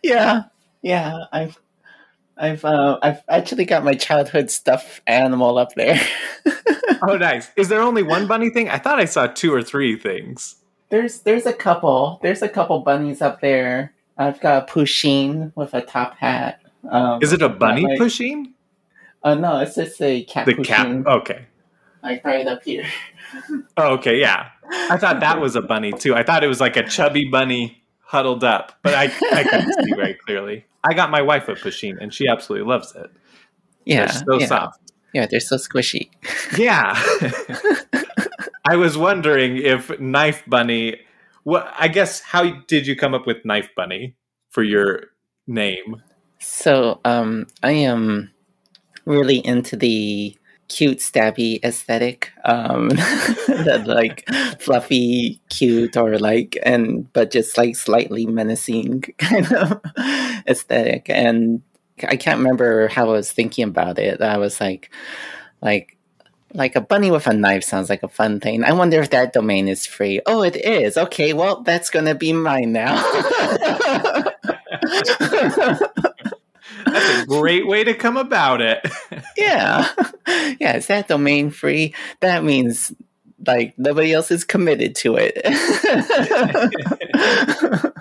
yeah, 0.02 0.42
yeah. 0.82 1.24
I've 1.32 1.58
I've 2.36 2.64
uh, 2.64 2.98
I've 3.02 3.22
actually 3.28 3.64
got 3.64 3.84
my 3.84 3.94
childhood 3.94 4.50
stuffed 4.50 5.00
animal 5.06 5.58
up 5.58 5.74
there. 5.76 6.00
Oh, 7.04 7.16
nice. 7.16 7.50
Is 7.56 7.68
there 7.68 7.80
only 7.82 8.04
one 8.04 8.28
bunny 8.28 8.48
thing? 8.48 8.68
I 8.68 8.78
thought 8.78 9.00
I 9.00 9.06
saw 9.06 9.26
two 9.26 9.52
or 9.52 9.60
three 9.60 9.96
things. 9.96 10.54
There's 10.88 11.22
there's 11.22 11.46
a 11.46 11.52
couple. 11.52 12.20
There's 12.22 12.42
a 12.42 12.48
couple 12.48 12.78
bunnies 12.78 13.20
up 13.20 13.40
there. 13.40 13.92
I've 14.16 14.38
got 14.40 14.62
a 14.70 14.72
Pusheen 14.72 15.50
with 15.56 15.74
a 15.74 15.80
top 15.80 16.16
hat. 16.18 16.60
Um, 16.88 17.20
Is 17.20 17.32
it 17.32 17.42
a 17.42 17.48
bunny 17.48 17.82
like- 17.82 17.98
Pusheen? 17.98 18.52
Uh, 19.24 19.34
no, 19.34 19.58
it's 19.58 19.74
just 19.74 20.00
a 20.00 20.22
cat 20.24 20.46
The 20.46 20.54
Pusheen. 20.54 20.64
cat. 21.04 21.06
Okay. 21.12 21.46
Like 22.02 22.24
right 22.24 22.46
up 22.46 22.64
here. 22.64 22.84
Oh, 23.78 23.94
okay. 23.94 24.20
Yeah. 24.20 24.50
I 24.70 24.98
thought 24.98 25.20
that 25.20 25.40
was 25.40 25.56
a 25.56 25.62
bunny 25.62 25.90
too. 25.92 26.14
I 26.14 26.22
thought 26.22 26.44
it 26.44 26.48
was 26.48 26.60
like 26.60 26.76
a 26.76 26.82
chubby 26.86 27.24
bunny 27.24 27.82
huddled 28.00 28.44
up, 28.44 28.78
but 28.82 28.92
I, 28.94 29.04
I 29.32 29.42
couldn't 29.44 29.72
see 29.84 29.94
very 29.94 30.12
clearly. 30.26 30.66
I 30.84 30.92
got 30.92 31.10
my 31.10 31.22
wife 31.22 31.48
a 31.48 31.52
Pusheen, 31.54 31.96
and 31.98 32.12
she 32.12 32.28
absolutely 32.28 32.68
loves 32.68 32.94
it. 32.94 33.10
Yeah, 33.86 34.04
They're 34.04 34.14
so 34.14 34.38
yeah, 34.40 34.46
soft. 34.46 34.80
yeah. 35.14 35.26
They're 35.30 35.40
so 35.40 35.56
squishy. 35.56 36.10
Yeah. 36.58 36.92
I 38.66 38.76
was 38.76 38.98
wondering 38.98 39.56
if 39.56 39.98
Knife 39.98 40.42
Bunny. 40.46 41.00
What 41.44 41.72
I 41.78 41.88
guess 41.88 42.20
how 42.20 42.50
did 42.66 42.86
you 42.86 42.94
come 42.94 43.14
up 43.14 43.26
with 43.26 43.44
Knife 43.46 43.70
Bunny 43.74 44.14
for 44.50 44.62
your 44.62 45.04
name? 45.46 46.02
So, 46.38 47.00
um, 47.06 47.46
I 47.62 47.72
am 47.72 48.30
really 49.06 49.38
into 49.38 49.76
the 49.76 50.36
cute, 50.72 50.98
stabby 50.98 51.62
aesthetic. 51.64 52.32
Um, 52.44 52.88
that 52.88 53.84
like 53.86 54.28
fluffy, 54.60 55.40
cute, 55.48 55.96
or 55.96 56.18
like, 56.18 56.58
and 56.64 57.12
but 57.12 57.30
just 57.30 57.58
like 57.58 57.76
slightly 57.76 58.26
menacing 58.26 59.02
kind 59.18 59.52
of 59.52 59.80
aesthetic. 60.46 61.08
And 61.08 61.62
I 62.08 62.16
can't 62.16 62.38
remember 62.38 62.88
how 62.88 63.10
I 63.10 63.12
was 63.12 63.30
thinking 63.30 63.64
about 63.64 63.98
it. 63.98 64.20
I 64.20 64.38
was 64.38 64.60
like, 64.60 64.90
like. 65.60 65.96
Like 66.54 66.76
a 66.76 66.82
bunny 66.82 67.10
with 67.10 67.26
a 67.26 67.32
knife 67.32 67.64
sounds 67.64 67.88
like 67.88 68.02
a 68.02 68.08
fun 68.08 68.38
thing. 68.38 68.62
I 68.62 68.74
wonder 68.74 69.00
if 69.00 69.08
that 69.08 69.32
domain 69.32 69.68
is 69.68 69.86
free. 69.86 70.20
Oh, 70.26 70.42
it 70.42 70.54
is. 70.54 70.98
Okay, 70.98 71.32
well, 71.32 71.62
that's 71.62 71.88
gonna 71.88 72.14
be 72.14 72.34
mine 72.34 72.72
now. 72.72 72.92
That's 76.92 77.22
a 77.22 77.26
great 77.26 77.66
way 77.66 77.84
to 77.84 77.94
come 77.94 78.16
about 78.16 78.60
it. 78.60 78.80
yeah 79.36 79.88
yeah 80.60 80.76
is 80.76 80.86
that 80.86 81.08
domain 81.08 81.50
free 81.50 81.94
that 82.20 82.44
means 82.44 82.92
like 83.46 83.74
nobody 83.78 84.12
else 84.12 84.30
is 84.30 84.44
committed 84.44 84.94
to 84.96 85.16
it 85.18 85.38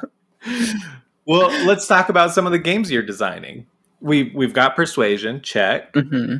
well, 1.25 1.49
let's 1.65 1.88
talk 1.88 2.10
about 2.10 2.34
some 2.34 2.45
of 2.45 2.51
the 2.51 2.60
games 2.60 2.91
you're 2.91 3.04
designing. 3.04 3.65
We 3.99 4.32
we've 4.36 4.54
got 4.54 4.75
Persuasion, 4.75 5.41
check. 5.41 5.93
hmm 5.95 6.38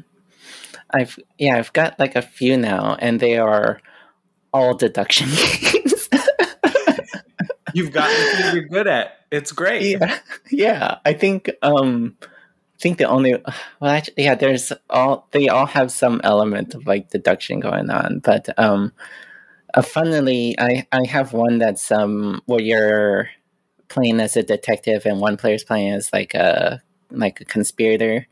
i've 0.94 1.18
yeah 1.38 1.56
i've 1.58 1.72
got 1.72 1.98
like 2.00 2.18
a 2.18 2.22
few 2.22 2.58
now 2.58 2.98
and 3.00 3.22
they 3.22 3.38
are 3.38 3.80
all 4.54 4.74
deduction 4.76 5.30
games 5.62 6.10
You've 7.74 7.94
got 7.94 8.10
the 8.10 8.52
you're 8.56 8.66
good 8.66 8.88
at. 8.88 9.20
It's 9.32 9.54
great. 9.54 9.98
yeah 10.02 10.20
yeah 10.52 10.98
i 11.06 11.14
think 11.14 11.50
um 11.62 12.18
think 12.82 12.98
the 12.98 13.06
only 13.06 13.34
well 13.80 13.92
actually 13.92 14.24
yeah 14.24 14.36
there's 14.36 14.74
all 14.90 15.28
they 15.32 15.48
all 15.48 15.66
have 15.66 15.92
some 15.92 16.20
element 16.24 16.74
of 16.74 16.86
like 16.88 17.10
deduction 17.10 17.60
going 17.60 17.90
on 17.90 18.20
but 18.20 18.48
um 18.58 18.92
uh, 19.74 19.82
funnily 19.82 20.56
i 20.60 20.86
i 20.92 21.06
have 21.06 21.34
one 21.34 21.60
that's 21.60 21.92
um 21.92 22.42
where 22.46 22.62
you're 22.62 23.30
playing 23.88 24.20
as 24.20 24.38
a 24.38 24.44
detective 24.44 25.06
and 25.06 25.20
one 25.20 25.38
player's 25.38 25.64
playing 25.64 25.94
as 25.94 26.12
like 26.14 26.34
a 26.34 26.82
like 27.12 27.42
a 27.42 27.46
conspirator 27.46 28.28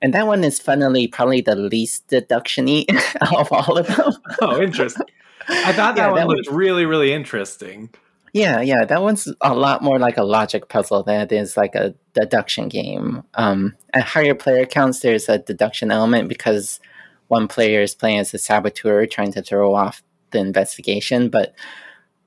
and 0.00 0.14
that 0.14 0.26
one 0.26 0.42
is 0.42 0.58
funnily 0.58 1.06
probably 1.06 1.40
the 1.40 1.54
least 1.54 2.08
deduction-y 2.08 2.84
of 3.36 3.52
all 3.52 3.78
of 3.78 3.86
them 3.86 4.12
Oh, 4.40 4.60
interesting. 4.60 5.06
I 5.48 5.72
thought 5.72 5.96
that 5.96 6.06
Yeah, 6.06 6.10
one 6.10 6.16
that 6.20 6.28
looked 6.28 6.48
really, 6.50 6.86
really 6.86 7.12
interesting. 7.12 7.90
Yeah, 8.32 8.62
yeah, 8.62 8.86
that 8.86 9.02
one's 9.02 9.28
a 9.42 9.54
lot 9.54 9.82
more 9.82 9.98
like 9.98 10.16
a 10.16 10.22
logic 10.24 10.68
puzzle 10.70 11.02
than 11.02 11.20
it 11.20 11.32
is 11.32 11.56
like 11.56 11.74
a 11.74 11.94
deduction 12.14 12.68
game. 12.68 13.24
Um, 13.34 13.76
at 13.92 14.04
higher 14.04 14.34
player 14.34 14.64
counts, 14.64 15.00
there's 15.00 15.28
a 15.28 15.38
deduction 15.38 15.90
element 15.90 16.28
because 16.30 16.80
one 17.28 17.46
player 17.46 17.82
is 17.82 17.94
playing 17.94 18.20
as 18.20 18.32
a 18.32 18.38
saboteur 18.38 19.04
trying 19.06 19.32
to 19.32 19.42
throw 19.42 19.74
off 19.74 20.02
the 20.30 20.38
investigation. 20.38 21.28
But 21.28 21.54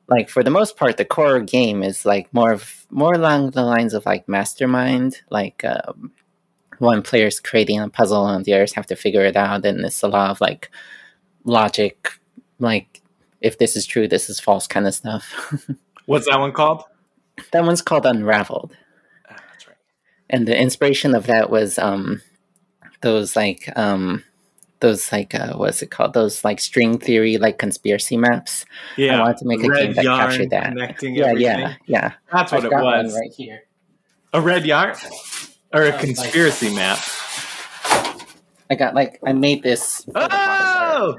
like 0.07 0.29
for 0.29 0.43
the 0.43 0.51
most 0.51 0.77
part, 0.77 0.97
the 0.97 1.05
core 1.05 1.39
game 1.39 1.81
is 1.81 2.05
like 2.05 2.31
more 2.33 2.51
of 2.51 2.85
more 2.91 3.15
along 3.15 3.51
the 3.51 3.63
lines 3.63 3.95
of 3.95 4.05
like 4.05 4.29
mastermind. 4.29 5.21
Like 5.31 5.63
um, 5.65 6.11
one 6.79 7.01
player's 7.01 7.39
creating 7.39 7.79
a 7.79 7.89
puzzle 7.89 8.27
and 8.27 8.45
the 8.45 8.53
others 8.53 8.73
have 8.73 8.87
to 8.87 8.95
figure 8.95 9.25
it 9.25 9.35
out, 9.35 9.65
and 9.65 9.85
it's 9.85 10.03
a 10.03 10.07
lot 10.07 10.29
of 10.31 10.41
like 10.41 10.69
logic, 11.45 12.09
like 12.59 13.01
if 13.41 13.57
this 13.57 13.75
is 13.75 13.85
true, 13.87 14.07
this 14.07 14.29
is 14.29 14.39
false 14.39 14.67
kind 14.67 14.87
of 14.87 14.93
stuff. 14.95 15.53
What's 16.05 16.27
that 16.27 16.39
one 16.39 16.51
called? 16.51 16.83
That 17.51 17.63
one's 17.65 17.81
called 17.81 18.05
Unraveled. 18.05 18.75
Ah, 19.29 19.35
that's 19.51 19.67
right. 19.67 19.77
And 20.29 20.47
the 20.47 20.57
inspiration 20.59 21.15
of 21.15 21.27
that 21.27 21.49
was 21.49 21.77
um 21.79 22.21
those 23.01 23.35
like 23.35 23.69
um 23.75 24.23
those 24.79 25.11
like 25.11 25.33
uh 25.35 25.53
what's 25.55 25.81
it 25.81 25.91
called? 25.91 26.13
Those 26.13 26.43
like 26.43 26.59
string 26.59 26.97
theory 26.99 27.37
like 27.37 27.57
conspiracy 27.57 28.17
maps. 28.17 28.65
Yeah, 28.97 29.17
I 29.17 29.21
wanted 29.21 29.37
to 29.37 29.45
make 29.45 29.59
a 29.63 29.69
game 29.69 29.93
that 29.93 30.05
captured 30.05 30.49
that. 30.51 30.73
Yeah, 30.75 30.83
everything. 30.83 31.15
yeah, 31.41 31.75
yeah. 31.85 32.11
That's 32.31 32.51
what 32.51 32.59
I've 32.59 32.65
it 32.65 32.71
got 32.71 32.83
one 32.83 33.05
was. 33.05 33.13
right 33.15 33.31
here. 33.35 33.63
A 34.33 34.41
red 34.41 34.65
yarn 34.65 34.95
or 35.73 35.83
a 35.83 35.93
Um, 35.93 35.99
conspiracy 35.99 36.73
map. 36.73 36.99
I 38.69 38.75
got 38.75 38.95
like 38.95 39.19
I 39.25 39.33
made 39.33 39.63
this. 39.63 40.05
Oh. 40.15 41.17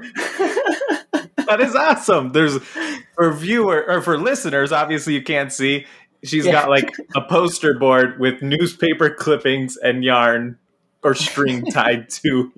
that 1.47 1.59
is 1.61 1.75
awesome. 1.75 2.31
There's 2.31 2.57
for 3.15 3.31
viewer 3.33 3.83
or 3.87 4.01
for 4.01 4.17
listeners, 4.17 4.71
obviously 4.71 5.13
you 5.13 5.23
can't 5.23 5.51
see. 5.51 5.85
She's 6.23 6.45
Yeah. 6.45 6.51
got 6.53 6.69
like 6.69 6.89
a 7.15 7.21
poster 7.21 7.77
board 7.77 8.19
with 8.19 8.41
newspaper 8.41 9.09
clippings 9.09 9.77
and 9.77 10.03
yarn 10.03 10.57
or 11.03 11.13
string 11.15 11.65
tied 11.71 12.09
to 12.09 12.51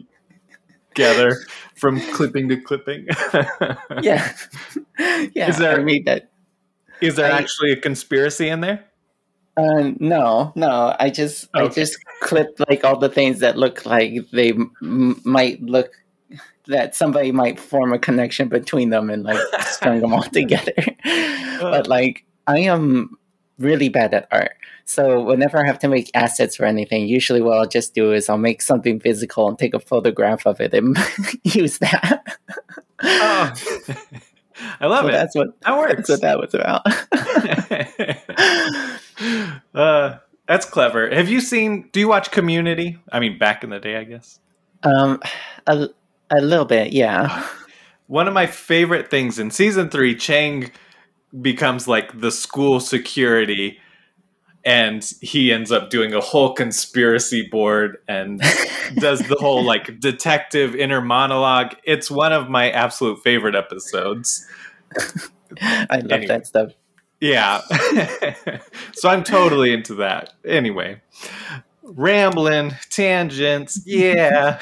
together 0.96 1.38
from 1.76 2.00
clipping 2.14 2.50
to 2.50 2.58
clipping. 2.62 3.08
yeah, 4.02 4.34
yeah. 5.34 5.50
Is 5.50 5.58
there- 5.58 5.80
I 5.80 5.84
made 5.84 6.06
that. 6.06 6.30
Is 7.02 7.16
there 7.16 7.32
I- 7.32 7.38
actually 7.38 7.72
a 7.72 7.78
conspiracy 7.78 8.50
in 8.50 8.62
there? 8.62 8.86
Uh, 9.58 9.92
no, 10.00 10.54
no. 10.56 10.96
I 11.00 11.10
just 11.10 11.50
I 11.54 11.68
just 11.68 11.98
clipped 12.22 12.62
like 12.70 12.86
all 12.86 12.98
the 12.98 13.10
things 13.10 13.40
that 13.40 13.58
look 13.58 13.86
like 13.86 14.14
they 14.32 14.52
m- 14.52 15.22
might 15.26 15.62
look 15.62 15.92
that 16.70 16.96
somebody 16.96 17.32
might 17.32 17.60
form 17.60 17.94
a 17.94 18.00
connection 18.00 18.48
between 18.48 18.90
them 18.90 19.10
and 19.10 19.24
like 19.24 19.40
string 19.62 20.02
them 20.02 20.14
all 20.14 20.24
together. 20.24 20.74
but 21.60 21.88
like 21.88 22.26
I 22.48 22.60
am 22.60 23.18
really 23.58 23.90
bad 23.90 24.14
at 24.14 24.28
art. 24.32 24.52
So 24.86 25.22
whenever 25.22 25.64
I 25.64 25.68
have 25.68 25.80
to 25.80 25.88
make 25.88 26.10
assets 26.16 26.60
or 26.60 26.66
anything, 26.66 27.08
usually 27.08 27.42
what 27.42 27.58
I'll 27.58 27.68
just 27.68 27.94
do 27.94 28.12
is 28.12 28.30
I'll 28.30 28.38
make 28.38 28.62
something 28.62 29.00
physical 29.00 29.48
and 29.48 29.58
take 29.58 29.74
a 29.74 29.80
photograph 29.80 30.48
of 30.48 30.60
it 30.62 30.74
and 30.74 30.98
use 31.44 31.78
that. 31.80 32.24
oh. 33.04 33.54
I 34.82 34.88
love 34.88 35.04
so 35.04 35.08
it. 35.08 35.12
That's 35.12 35.36
what 35.36 35.62
that 35.62 35.78
works. 35.78 36.08
That's 36.08 36.10
what 36.10 36.22
that 36.22 36.40
was 36.40 36.54
about. 36.54 36.86
uh, 39.76 40.18
that's 40.48 40.66
clever. 40.66 41.10
Have 41.14 41.30
you 41.30 41.40
seen? 41.40 41.90
Do 41.94 42.00
you 42.00 42.10
watch 42.10 42.32
Community? 42.32 42.98
I 43.12 43.20
mean, 43.20 43.38
back 43.38 43.64
in 43.64 43.70
the 43.70 43.80
day, 43.80 43.96
I 43.96 44.04
guess. 44.04 44.40
Um, 44.84 45.22
a, 45.68 45.90
a 46.32 46.42
little 46.42 46.66
bit, 46.66 46.94
yeah. 46.94 47.46
One 48.08 48.28
of 48.28 48.34
my 48.34 48.48
favorite 48.48 49.12
things 49.12 49.38
in 49.38 49.52
season 49.52 49.90
three, 49.90 50.16
Chang 50.16 50.72
becomes 51.42 51.88
like 51.88 52.20
the 52.20 52.32
school 52.32 52.80
security 52.80 53.80
and 54.66 55.14
he 55.22 55.54
ends 55.54 55.72
up 55.72 55.90
doing 55.90 56.14
a 56.14 56.20
whole 56.20 56.54
conspiracy 56.54 57.48
board 57.48 57.98
and 58.08 58.42
does 58.96 59.20
the 59.20 59.36
whole 59.40 59.64
like 59.64 60.00
detective 60.00 60.76
inner 60.76 61.02
monologue. 61.02 61.76
It's 61.84 62.12
one 62.12 62.34
of 62.34 62.50
my 62.50 62.72
absolute 62.72 63.22
favorite 63.24 63.56
episodes. 63.56 64.46
I 65.62 65.88
love 65.98 66.12
anyway. 66.12 66.28
that 66.28 66.48
stuff. 66.48 66.72
Yeah. 67.22 67.62
so 68.94 69.10
I'm 69.10 69.24
totally 69.24 69.74
into 69.74 69.96
that. 69.96 70.34
Anyway, 70.46 71.02
rambling, 71.84 72.74
tangents. 72.90 73.82
Yeah. 73.86 74.60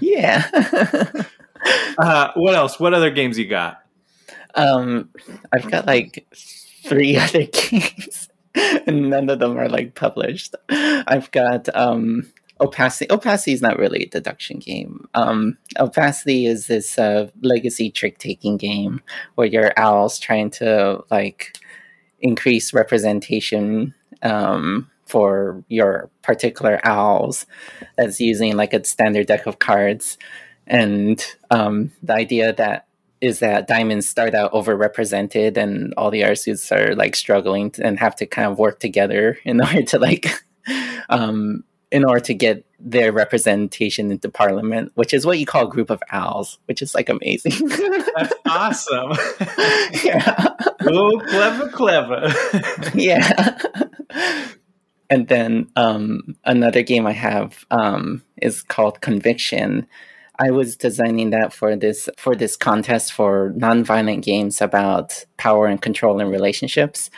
Yeah. 0.00 0.48
uh, 1.98 2.28
what 2.34 2.54
else? 2.54 2.80
What 2.80 2.94
other 2.94 3.10
games 3.10 3.38
you 3.38 3.46
got? 3.46 3.82
Um, 4.54 5.10
I've 5.52 5.70
got 5.70 5.86
like 5.86 6.26
three 6.84 7.16
other 7.18 7.46
games, 7.46 8.28
and 8.54 9.10
none 9.10 9.28
of 9.30 9.38
them 9.38 9.58
are 9.58 9.68
like 9.68 9.94
published. 9.94 10.54
I've 10.68 11.30
got 11.30 11.74
um, 11.74 12.30
Opacity. 12.60 13.10
Opacity 13.10 13.52
is 13.52 13.62
not 13.62 13.78
really 13.78 14.04
a 14.04 14.08
deduction 14.08 14.58
game. 14.58 15.08
Um, 15.14 15.56
Opacity 15.78 16.46
is 16.46 16.66
this 16.66 16.98
uh, 16.98 17.30
legacy 17.42 17.90
trick 17.90 18.18
taking 18.18 18.58
game 18.58 19.00
where 19.34 19.46
you're 19.46 19.72
owls 19.78 20.18
trying 20.18 20.50
to 20.50 21.02
like 21.10 21.56
increase 22.20 22.74
representation 22.74 23.94
um, 24.22 24.90
for 25.10 25.64
your 25.68 26.08
particular 26.22 26.80
owls 26.84 27.44
that's 27.96 28.20
using 28.20 28.56
like 28.56 28.72
a 28.72 28.84
standard 28.84 29.26
deck 29.26 29.46
of 29.46 29.58
cards. 29.58 30.16
And 30.66 31.24
um, 31.50 31.90
the 32.02 32.14
idea 32.14 32.52
that 32.54 32.86
is 33.20 33.40
that 33.40 33.66
diamonds 33.66 34.08
start 34.08 34.34
out 34.34 34.52
overrepresented 34.52 35.56
and 35.56 35.92
all 35.96 36.10
the 36.10 36.24
other 36.24 36.34
suits 36.34 36.70
are 36.72 36.94
like 36.94 37.14
struggling 37.14 37.72
and 37.82 37.98
have 37.98 38.16
to 38.16 38.26
kind 38.26 38.50
of 38.50 38.58
work 38.58 38.80
together 38.80 39.38
in 39.44 39.60
order 39.64 39.82
to 39.82 39.98
like 39.98 40.26
um 41.08 41.64
in 41.90 42.04
order 42.04 42.20
to 42.20 42.34
get 42.34 42.64
their 42.78 43.12
representation 43.12 44.10
into 44.10 44.30
parliament 44.30 44.90
which 44.94 45.12
is 45.12 45.26
what 45.26 45.38
you 45.38 45.44
call 45.44 45.66
a 45.66 45.70
group 45.70 45.90
of 45.90 46.02
owls 46.12 46.58
which 46.64 46.80
is 46.80 46.94
like 46.94 47.10
amazing. 47.10 47.68
That's 48.16 48.32
awesome. 48.48 49.12
Yeah. 50.02 50.54
Oh 50.82 51.20
clever 51.28 51.68
clever. 51.68 52.32
Yeah 52.94 53.58
and 55.10 55.28
then 55.28 55.68
um 55.76 56.36
another 56.44 56.82
game 56.82 57.06
i 57.06 57.12
have 57.12 57.64
um 57.70 58.22
is 58.40 58.62
called 58.62 59.00
conviction 59.00 59.86
I 60.42 60.50
was 60.52 60.74
designing 60.74 61.30
that 61.30 61.52
for 61.52 61.76
this 61.76 62.08
for 62.16 62.34
this 62.34 62.56
contest 62.56 63.12
for 63.12 63.52
nonviolent 63.58 64.22
games 64.22 64.62
about 64.62 65.26
power 65.36 65.66
and 65.66 65.80
control 65.82 66.18
and 66.18 66.30
relationships, 66.30 67.10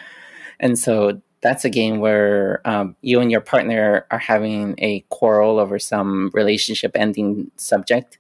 and 0.59 0.78
so 0.78 1.22
that's 1.40 1.64
a 1.64 1.70
game 1.70 2.00
where 2.00 2.61
um, 2.64 2.96
you 3.02 3.20
and 3.20 3.31
your 3.31 3.40
partner 3.40 4.07
are 4.11 4.18
having 4.18 4.74
a 4.78 5.00
quarrel 5.11 5.61
over 5.61 5.78
some 5.78 6.31
relationship 6.35 6.92
ending 6.96 7.50
subject, 7.57 8.18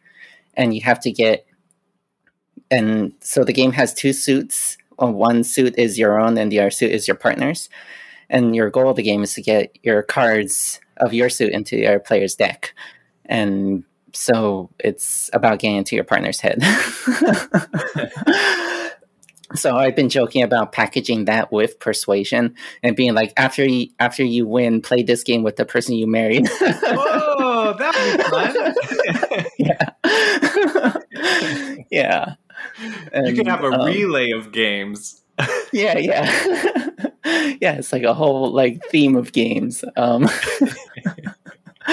and 0.54 0.74
you 0.74 0.82
have 0.82 1.00
to 1.00 1.10
get. 1.10 1.46
And 2.70 3.12
so 3.20 3.44
the 3.44 3.52
game 3.52 3.72
has 3.72 3.92
two 3.92 4.12
suits. 4.12 4.78
One 4.98 5.42
suit 5.44 5.74
is 5.78 5.98
your 5.98 6.20
own, 6.20 6.38
and 6.38 6.52
the 6.52 6.60
other 6.60 6.70
suit 6.70 6.92
is 6.92 7.08
your 7.08 7.16
partner's. 7.16 7.68
And 8.32 8.56
your 8.56 8.70
goal 8.70 8.88
of 8.88 8.96
the 8.96 9.04
game 9.04 9.22
is 9.22 9.34
to 9.34 9.42
get 9.42 9.78
your 9.84 10.02
cards 10.02 10.80
of 10.96 11.14
your 11.14 11.28
suit 11.28 11.52
into 11.52 11.76
your 11.76 12.00
player's 12.00 12.34
deck, 12.34 12.74
and 13.26 13.84
so 14.12 14.70
it's 14.78 15.30
about 15.32 15.58
getting 15.58 15.76
into 15.76 15.94
your 15.94 16.04
partner's 16.04 16.40
head. 16.40 16.62
so 19.54 19.76
I've 19.76 19.96
been 19.96 20.08
joking 20.08 20.42
about 20.42 20.72
packaging 20.72 21.26
that 21.26 21.52
with 21.52 21.78
persuasion 21.78 22.54
and 22.82 22.96
being 22.96 23.14
like, 23.14 23.32
after 23.36 23.64
you 23.64 23.88
after 23.98 24.24
you 24.24 24.46
win, 24.46 24.82
play 24.82 25.02
this 25.02 25.22
game 25.22 25.42
with 25.42 25.56
the 25.56 25.64
person 25.64 25.94
you 25.94 26.06
married. 26.06 26.48
That'd 27.78 28.18
be 28.18 28.24
fun. 28.24 28.74
yeah, 29.58 29.90
yeah. 31.90 32.34
And, 33.12 33.28
you 33.28 33.34
can 33.34 33.46
have 33.46 33.64
a 33.64 33.68
um, 33.68 33.86
relay 33.86 34.30
of 34.30 34.52
games. 34.52 35.22
yeah, 35.72 35.98
yeah, 35.98 36.94
yeah. 37.60 37.74
It's 37.74 37.92
like 37.92 38.02
a 38.02 38.14
whole 38.14 38.50
like 38.50 38.84
theme 38.86 39.16
of 39.16 39.32
games. 39.32 39.84
Um, 39.96 40.28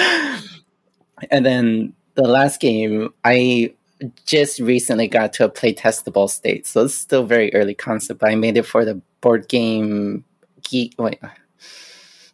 and 1.30 1.44
then 1.44 1.94
the 2.14 2.28
last 2.28 2.60
game, 2.60 3.12
I 3.24 3.74
just 4.26 4.60
recently 4.60 5.08
got 5.08 5.32
to 5.34 5.44
a 5.44 5.48
play 5.48 5.74
testable 5.74 6.28
state, 6.28 6.66
so 6.66 6.84
it's 6.84 6.94
still 6.94 7.24
very 7.24 7.52
early 7.54 7.74
concept. 7.74 8.20
But 8.20 8.30
I 8.30 8.34
made 8.34 8.56
it 8.56 8.66
for 8.66 8.84
the 8.84 9.00
board 9.20 9.48
game 9.48 10.24
geek. 10.62 10.94
Wait, 10.98 11.20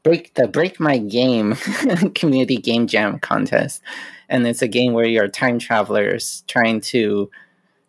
break 0.02 0.34
the 0.34 0.48
break 0.48 0.78
my 0.78 0.98
game 0.98 1.54
community 2.14 2.56
game 2.56 2.86
jam 2.86 3.18
contest, 3.18 3.82
and 4.28 4.46
it's 4.46 4.62
a 4.62 4.68
game 4.68 4.92
where 4.92 5.06
you're 5.06 5.28
time 5.28 5.58
travelers 5.58 6.44
trying 6.46 6.80
to 6.82 7.30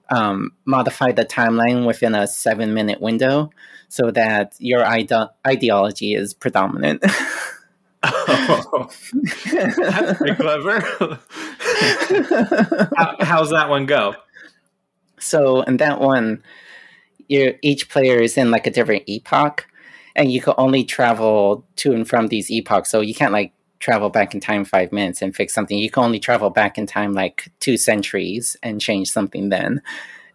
um, 0.10 0.52
modify 0.66 1.12
the 1.12 1.26
timeline 1.26 1.86
within 1.86 2.16
a 2.16 2.28
seven 2.28 2.74
minute 2.74 3.02
window 3.02 3.50
so 3.90 4.12
that 4.12 4.56
your 4.60 4.86
ide- 4.86 5.30
ideology 5.46 6.14
is 6.14 6.34
predominant. 6.34 7.04
Oh, 8.04 8.90
that's 9.46 10.18
pretty 10.18 10.36
clever. 10.36 10.80
How, 12.96 13.16
how's 13.20 13.50
that 13.50 13.68
one 13.70 13.86
go? 13.86 14.16
So, 15.20 15.62
in 15.64 15.78
that 15.78 16.00
one, 16.00 16.44
each 17.28 17.90
player 17.90 18.20
is 18.20 18.38
in 18.38 18.52
like 18.52 18.68
a 18.68 18.72
different 18.72 19.04
epoch, 19.08 19.66
and 20.16 20.32
you 20.32 20.42
can 20.42 20.54
only 20.58 20.84
travel 20.84 21.66
to 21.78 21.94
and 21.94 22.08
from 22.08 22.28
these 22.28 22.52
epochs. 22.52 22.90
So 22.90 23.02
you 23.02 23.16
can't 23.16 23.34
like 23.34 23.54
travel 23.80 24.10
back 24.10 24.34
in 24.34 24.40
time 24.40 24.66
five 24.66 24.92
minutes 24.92 25.22
and 25.22 25.36
fix 25.36 25.54
something. 25.54 25.78
You 25.78 25.90
can 25.90 26.04
only 26.04 26.20
travel 26.20 26.50
back 26.50 26.78
in 26.78 26.86
time 26.86 27.14
like 27.14 27.52
two 27.60 27.78
centuries 27.78 28.58
and 28.64 28.82
change 28.82 29.12
something 29.12 29.50
then. 29.50 29.82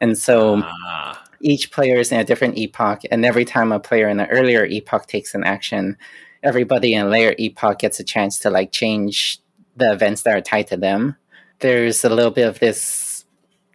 And 0.00 0.18
so 0.18 0.62
ah. 0.64 1.22
each 1.40 1.70
player 1.70 1.96
is 1.96 2.12
in 2.12 2.20
a 2.20 2.24
different 2.24 2.58
epoch, 2.58 3.02
and 3.10 3.24
every 3.24 3.44
time 3.44 3.72
a 3.72 3.78
player 3.80 4.08
in 4.08 4.20
an 4.20 4.28
earlier 4.30 4.64
epoch 4.64 5.06
takes 5.06 5.34
an 5.34 5.44
action, 5.44 5.96
everybody 6.42 6.94
in 6.94 7.10
layer 7.10 7.34
epoch 7.38 7.78
gets 7.78 8.00
a 8.00 8.04
chance 8.04 8.38
to 8.40 8.50
like 8.50 8.72
change 8.72 9.40
the 9.76 9.92
events 9.92 10.22
that 10.22 10.36
are 10.36 10.40
tied 10.40 10.66
to 10.68 10.76
them. 10.76 11.16
There's 11.60 12.04
a 12.04 12.10
little 12.10 12.32
bit 12.32 12.48
of 12.48 12.58
this 12.58 13.12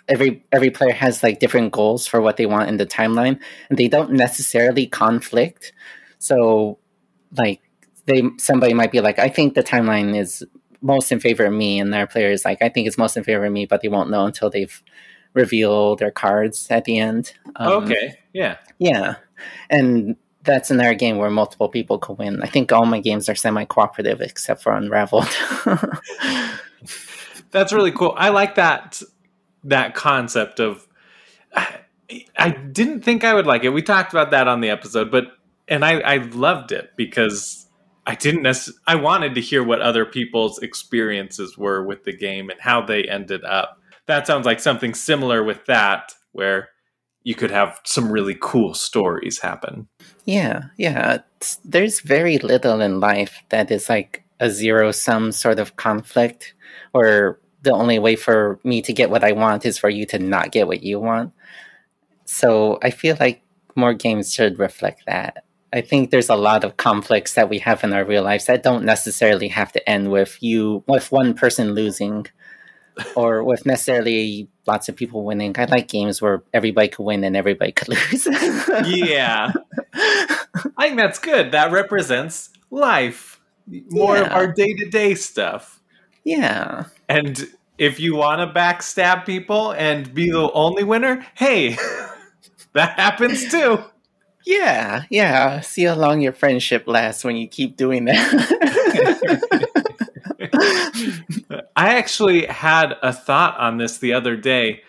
every 0.08 0.46
every 0.52 0.70
player 0.70 0.94
has 0.94 1.24
like 1.24 1.40
different 1.40 1.72
goals 1.72 2.08
for 2.08 2.22
what 2.22 2.38
they 2.38 2.46
want 2.46 2.70
in 2.70 2.78
the 2.78 2.86
timeline 2.86 3.40
and 3.70 3.78
they 3.78 3.88
don't 3.88 4.12
necessarily 4.12 4.88
conflict. 4.88 5.74
So 6.20 6.80
like 7.36 7.62
they 8.08 8.24
somebody 8.38 8.74
might 8.74 8.92
be 8.92 9.02
like, 9.02 9.20
I 9.20 9.30
think 9.30 9.54
the 9.54 9.64
timeline 9.64 10.18
is 10.18 10.44
most 10.82 11.12
in 11.12 11.20
favor 11.20 11.46
of 11.46 11.54
me, 11.54 11.80
and 11.80 11.94
their 11.94 12.08
player 12.08 12.32
is 12.32 12.46
like, 12.46 12.62
I 12.62 12.70
think 12.70 12.88
it's 12.88 12.98
most 12.98 13.18
in 13.18 13.24
favor 13.24 13.46
of 13.46 13.52
me, 13.52 13.66
but 13.66 13.82
they 13.82 13.90
won't 13.90 14.10
know 14.10 14.26
until 14.26 14.50
they've 14.50 14.82
revealed 15.34 16.00
their 16.00 16.12
cards 16.12 16.68
at 16.70 16.86
the 16.86 16.98
end. 16.98 17.34
Um, 17.58 17.84
okay. 17.84 18.18
Yeah. 18.34 18.58
Yeah. 18.80 19.16
And 19.70 20.16
that's 20.44 20.72
another 20.72 20.96
game 20.96 21.18
where 21.18 21.30
multiple 21.30 21.70
people 21.70 22.00
could 22.00 22.18
win. 22.18 22.42
I 22.42 22.48
think 22.48 22.72
all 22.72 22.86
my 22.86 23.00
games 23.00 23.30
are 23.30 23.36
semi 23.36 23.66
cooperative 23.66 24.22
except 24.22 24.64
for 24.64 24.74
Unraveled. 24.74 25.28
that's 27.52 27.74
really 27.74 27.92
cool. 27.92 28.14
I 28.18 28.30
like 28.30 28.56
that 28.56 29.02
that 29.66 29.94
concept 29.94 30.60
of 30.60 30.88
I 32.38 32.50
didn't 32.50 33.02
think 33.02 33.24
I 33.24 33.34
would 33.34 33.46
like 33.46 33.64
it. 33.64 33.70
We 33.70 33.82
talked 33.82 34.14
about 34.14 34.32
that 34.32 34.48
on 34.48 34.62
the 34.62 34.70
episode, 34.70 35.12
but 35.12 35.26
and 35.68 35.84
I, 35.84 36.00
I 36.00 36.18
loved 36.18 36.72
it 36.72 36.92
because 36.96 37.67
I 38.08 38.16
didn't 38.16 38.42
necessarily, 38.42 38.82
I 38.88 38.96
wanted 38.96 39.36
to 39.36 39.42
hear 39.42 39.64
what 39.64 39.82
other 39.82 40.06
people's 40.06 40.60
experiences 40.60 41.58
were 41.58 41.84
with 41.84 42.06
the 42.06 42.16
game 42.16 42.50
and 42.50 42.60
how 42.60 42.82
they 42.82 43.04
ended 43.04 43.44
up. 43.44 43.82
That 44.06 44.26
sounds 44.26 44.46
like 44.46 44.62
something 44.62 44.94
similar 44.94 45.44
with 45.44 45.66
that, 45.66 46.14
where 46.32 46.70
you 47.24 47.36
could 47.36 47.52
have 47.52 47.82
some 47.84 48.10
really 48.10 48.38
cool 48.40 48.74
stories 48.74 49.40
happen. 49.40 49.90
Yeah, 50.24 50.62
yeah. 50.78 51.18
There's 51.66 52.00
very 52.00 52.38
little 52.38 52.80
in 52.80 53.02
life 53.02 53.44
that 53.50 53.70
is 53.70 53.90
like 53.90 54.24
a 54.40 54.50
zero 54.50 54.92
sum 54.92 55.34
sort 55.34 55.60
of 55.60 55.76
conflict, 55.76 56.54
or 56.94 57.42
the 57.64 57.74
only 57.74 58.00
way 58.00 58.16
for 58.16 58.60
me 58.64 58.82
to 58.84 58.94
get 58.94 59.10
what 59.10 59.26
I 59.26 59.34
want 59.34 59.66
is 59.66 59.78
for 59.78 59.90
you 59.90 60.06
to 60.06 60.20
not 60.20 60.54
get 60.54 60.68
what 60.68 60.84
you 60.84 61.02
want. 61.02 61.34
So 62.24 62.80
I 62.82 62.92
feel 62.92 63.18
like 63.20 63.42
more 63.76 63.94
games 63.94 64.34
should 64.34 64.60
reflect 64.60 65.04
that. 65.08 65.44
I 65.74 65.82
think 65.82 66.12
there's 66.12 66.30
a 66.30 66.36
lot 66.36 66.64
of 66.64 66.78
conflicts 66.78 67.34
that 67.34 67.50
we 67.50 67.60
have 67.60 67.84
in 67.84 67.94
our 67.94 68.06
real 68.06 68.24
lives 68.24 68.46
that 68.46 68.64
don't 68.64 68.86
necessarily 68.86 69.50
have 69.50 69.72
to 69.74 69.90
end 69.90 70.12
with 70.12 70.42
you 70.42 70.84
with 70.88 71.12
one 71.12 71.34
person 71.34 71.74
losing 71.74 72.26
or 73.16 73.44
with 73.44 73.66
necessarily 73.66 74.48
lots 74.66 74.90
of 74.90 74.96
people 74.96 75.24
winning. 75.24 75.56
I 75.58 75.66
like 75.66 75.88
games 75.88 76.22
where 76.22 76.44
everybody 76.54 76.88
could 76.88 77.04
win 77.04 77.24
and 77.24 77.36
everybody 77.36 77.72
could 77.72 77.90
lose. 77.90 78.28
yeah. 78.86 79.52
I 79.94 80.88
think 80.88 80.98
that's 80.98 81.20
good. 81.20 81.52
That 81.52 81.72
represents 81.72 82.50
life. 82.72 83.40
More 83.90 84.16
yeah. 84.16 84.24
of 84.24 84.32
our 84.32 84.52
day-to-day 84.52 85.16
stuff. 85.16 85.82
Yeah. 86.24 86.86
And 87.10 87.48
if 87.78 88.00
you 88.00 88.16
want 88.16 88.40
to 88.42 88.60
backstab 88.60 89.26
people 89.26 89.72
and 89.72 90.14
be 90.14 90.32
the 90.32 90.52
only 90.52 90.84
winner, 90.84 91.26
hey, 91.36 91.78
that 92.74 93.00
happens 93.00 93.50
too. 93.52 93.84
Yeah, 94.48 95.04
yeah. 95.10 95.60
See 95.60 95.84
how 95.84 95.96
long 95.96 96.22
your 96.22 96.32
friendship 96.32 96.88
lasts 96.88 97.26
when 97.26 97.36
you 97.36 97.50
keep 97.50 97.76
doing 97.76 98.06
that. 98.06 99.28
I 101.76 101.98
actually 101.98 102.46
had 102.46 102.94
a 103.04 103.12
thought 103.12 103.60
on 103.60 103.78
this 103.78 103.98
the 103.98 104.14
other 104.14 104.38
day 104.38 104.84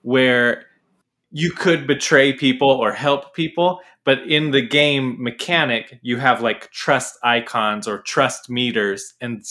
where 0.00 0.64
you 1.30 1.50
could 1.50 1.86
betray 1.86 2.32
people 2.32 2.70
or 2.70 2.90
help 2.92 3.34
people, 3.34 3.80
but 4.06 4.20
in 4.20 4.50
the 4.50 4.62
game 4.62 5.22
mechanic, 5.22 5.98
you 6.00 6.16
have 6.16 6.40
like 6.40 6.70
trust 6.70 7.18
icons 7.22 7.86
or 7.86 7.98
trust 8.00 8.48
meters, 8.48 9.12
and 9.20 9.44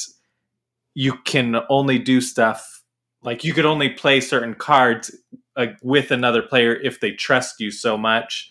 you 0.96 1.14
can 1.26 1.58
only 1.70 2.00
do 2.00 2.20
stuff 2.20 2.82
like 3.22 3.44
you 3.44 3.54
could 3.54 3.66
only 3.66 3.90
play 3.90 4.22
certain 4.22 4.56
cards 4.56 5.16
uh, 5.56 5.68
with 5.84 6.10
another 6.10 6.42
player 6.42 6.74
if 6.74 7.00
they 7.00 7.12
trust 7.12 7.60
you 7.60 7.70
so 7.70 7.96
much 7.96 8.51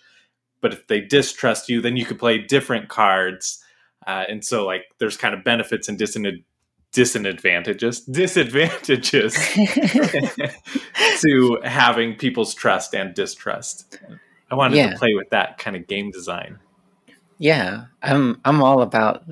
but 0.61 0.73
if 0.73 0.87
they 0.87 1.01
distrust 1.01 1.69
you, 1.69 1.81
then 1.81 1.97
you 1.97 2.05
could 2.05 2.19
play 2.19 2.39
different 2.39 2.89
cards. 2.89 3.63
Uh, 4.07 4.25
and 4.29 4.45
so, 4.45 4.67
like, 4.67 4.85
there's 4.99 5.17
kind 5.17 5.35
of 5.35 5.45
benefits 5.45 5.89
and 5.89 5.99
disadvantages, 5.99 6.45
disadvantages, 6.93 8.01
disadvantages 8.01 9.35
to 11.21 11.59
having 11.65 12.17
people's 12.17 12.55
trust 12.55 12.95
and 12.95 13.15
distrust. 13.15 13.99
I 14.51 14.55
wanted 14.55 14.77
yeah. 14.77 14.91
to 14.91 14.99
play 14.99 15.15
with 15.15 15.31
that 15.31 15.59
kind 15.59 15.77
of 15.77 15.87
game 15.87 16.11
design. 16.11 16.59
Yeah, 17.39 17.87
I'm 18.03 18.41
I'm 18.45 18.63
all 18.63 18.83
about 18.83 19.25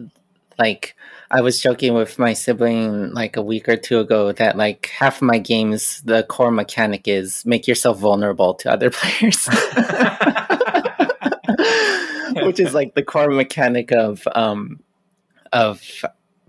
like 0.59 0.97
I 1.31 1.41
was 1.41 1.61
joking 1.61 1.95
with 1.95 2.19
my 2.19 2.33
sibling 2.33 3.13
like 3.13 3.37
a 3.37 3.43
week 3.43 3.69
or 3.69 3.77
two 3.77 4.01
ago 4.01 4.33
that 4.33 4.57
like 4.57 4.87
half 4.87 5.17
of 5.17 5.23
my 5.23 5.39
games 5.39 6.01
the 6.03 6.23
core 6.23 6.51
mechanic 6.51 7.07
is 7.07 7.45
make 7.45 7.69
yourself 7.69 7.99
vulnerable 7.99 8.55
to 8.55 8.73
other 8.73 8.91
players 8.93 9.49
which 12.49 12.61
is 12.61 12.75
like 12.75 12.95
the 12.95 13.03
core 13.03 13.31
mechanic 13.31 13.93
of 13.93 14.27
um, 14.35 14.81
of 15.53 15.83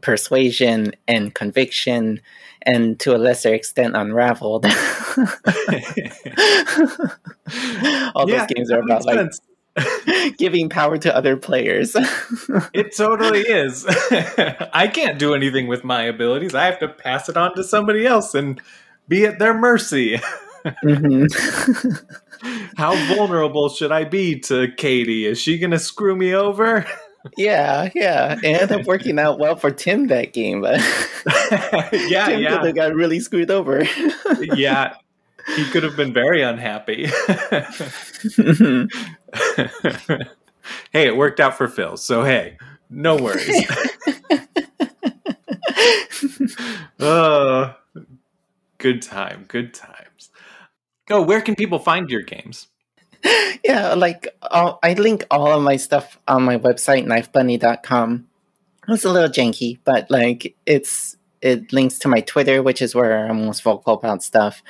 persuasion 0.01 0.93
and 1.07 1.35
conviction, 1.35 2.21
and 2.61 2.99
to 3.01 3.15
a 3.15 3.17
lesser 3.17 3.53
extent, 3.53 3.95
unraveled. 3.95 4.65
All 8.15 8.25
those 8.25 8.47
games 8.47 8.71
are 8.71 8.79
about 8.79 9.05
like 9.05 9.29
giving 10.37 10.69
power 10.69 10.97
to 10.97 11.15
other 11.15 11.37
players. 11.37 11.95
it 12.73 12.95
totally 12.95 13.41
is. 13.41 13.85
I 14.73 14.89
can't 14.93 15.19
do 15.19 15.33
anything 15.33 15.67
with 15.67 15.83
my 15.83 16.03
abilities. 16.03 16.55
I 16.55 16.65
have 16.65 16.79
to 16.79 16.87
pass 16.87 17.29
it 17.29 17.37
on 17.37 17.55
to 17.55 17.63
somebody 17.63 18.05
else 18.05 18.33
and 18.33 18.61
be 19.07 19.25
at 19.25 19.39
their 19.39 19.53
mercy. 19.53 20.19
Mm-hmm. 20.65 22.15
How 22.77 22.95
vulnerable 23.15 23.69
should 23.69 23.91
I 23.91 24.03
be 24.03 24.39
to 24.41 24.71
Katie? 24.77 25.25
Is 25.25 25.39
she 25.39 25.57
going 25.57 25.71
to 25.71 25.79
screw 25.79 26.15
me 26.15 26.33
over? 26.33 26.85
yeah, 27.37 27.89
yeah. 27.93 28.33
It 28.33 28.45
ended 28.45 28.71
up 28.71 28.85
working 28.85 29.19
out 29.19 29.39
well 29.39 29.55
for 29.55 29.71
Tim 29.71 30.07
that 30.07 30.33
game, 30.33 30.61
but 30.61 30.79
yeah, 31.91 32.27
Tim 32.27 32.41
yeah. 32.41 32.57
could 32.57 32.65
have 32.67 32.75
got 32.75 32.93
really 32.93 33.19
screwed 33.19 33.51
over. 33.51 33.83
yeah, 34.39 34.95
he 35.55 35.65
could 35.65 35.83
have 35.83 35.95
been 35.95 36.13
very 36.13 36.41
unhappy. 36.41 37.07
hey, 40.91 41.07
it 41.07 41.17
worked 41.17 41.39
out 41.39 41.57
for 41.57 41.67
Phil, 41.67 41.97
so 41.97 42.23
hey, 42.23 42.57
no 42.89 43.15
worries. 43.15 43.67
oh, 46.99 47.75
good 48.77 49.01
time, 49.01 49.45
good 49.47 49.73
time. 49.73 50.08
Oh, 51.09 51.21
where 51.21 51.41
can 51.41 51.55
people 51.55 51.79
find 51.79 52.09
your 52.09 52.21
games? 52.21 52.67
yeah, 53.63 53.93
like 53.95 54.27
I 54.41 54.93
link 54.93 55.25
all 55.31 55.51
of 55.51 55.61
my 55.61 55.75
stuff 55.75 56.19
on 56.27 56.43
my 56.43 56.57
website, 56.57 57.05
knifebunny.com. 57.05 58.27
It's 58.87 59.05
a 59.05 59.11
little 59.11 59.29
janky, 59.29 59.79
but 59.83 60.09
like 60.09 60.55
it's 60.65 61.17
it 61.41 61.71
links 61.73 61.99
to 61.99 62.07
my 62.07 62.21
Twitter, 62.21 62.61
which 62.63 62.81
is 62.81 62.95
where 62.95 63.27
I'm 63.27 63.45
most 63.45 63.63
vocal 63.63 63.95
about 63.95 64.23
stuff. 64.23 64.61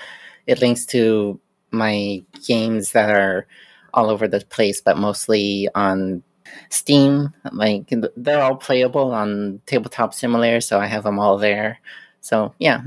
It 0.47 0.61
links 0.61 0.85
to 0.87 1.39
my 1.71 2.23
games 2.45 2.91
that 2.93 3.09
are 3.09 3.47
all 3.93 4.09
over 4.09 4.27
the 4.27 4.41
place, 4.41 4.81
but 4.81 4.97
mostly 4.97 5.67
on 5.75 6.23
Steam. 6.69 7.33
Like 7.51 7.93
they're 8.15 8.41
all 8.41 8.55
playable 8.55 9.11
on 9.11 9.61
Tabletop 9.65 10.13
Simulator, 10.13 10.61
so 10.61 10.79
I 10.79 10.87
have 10.87 11.03
them 11.03 11.19
all 11.19 11.37
there. 11.37 11.79
So 12.21 12.53
yeah, 12.59 12.81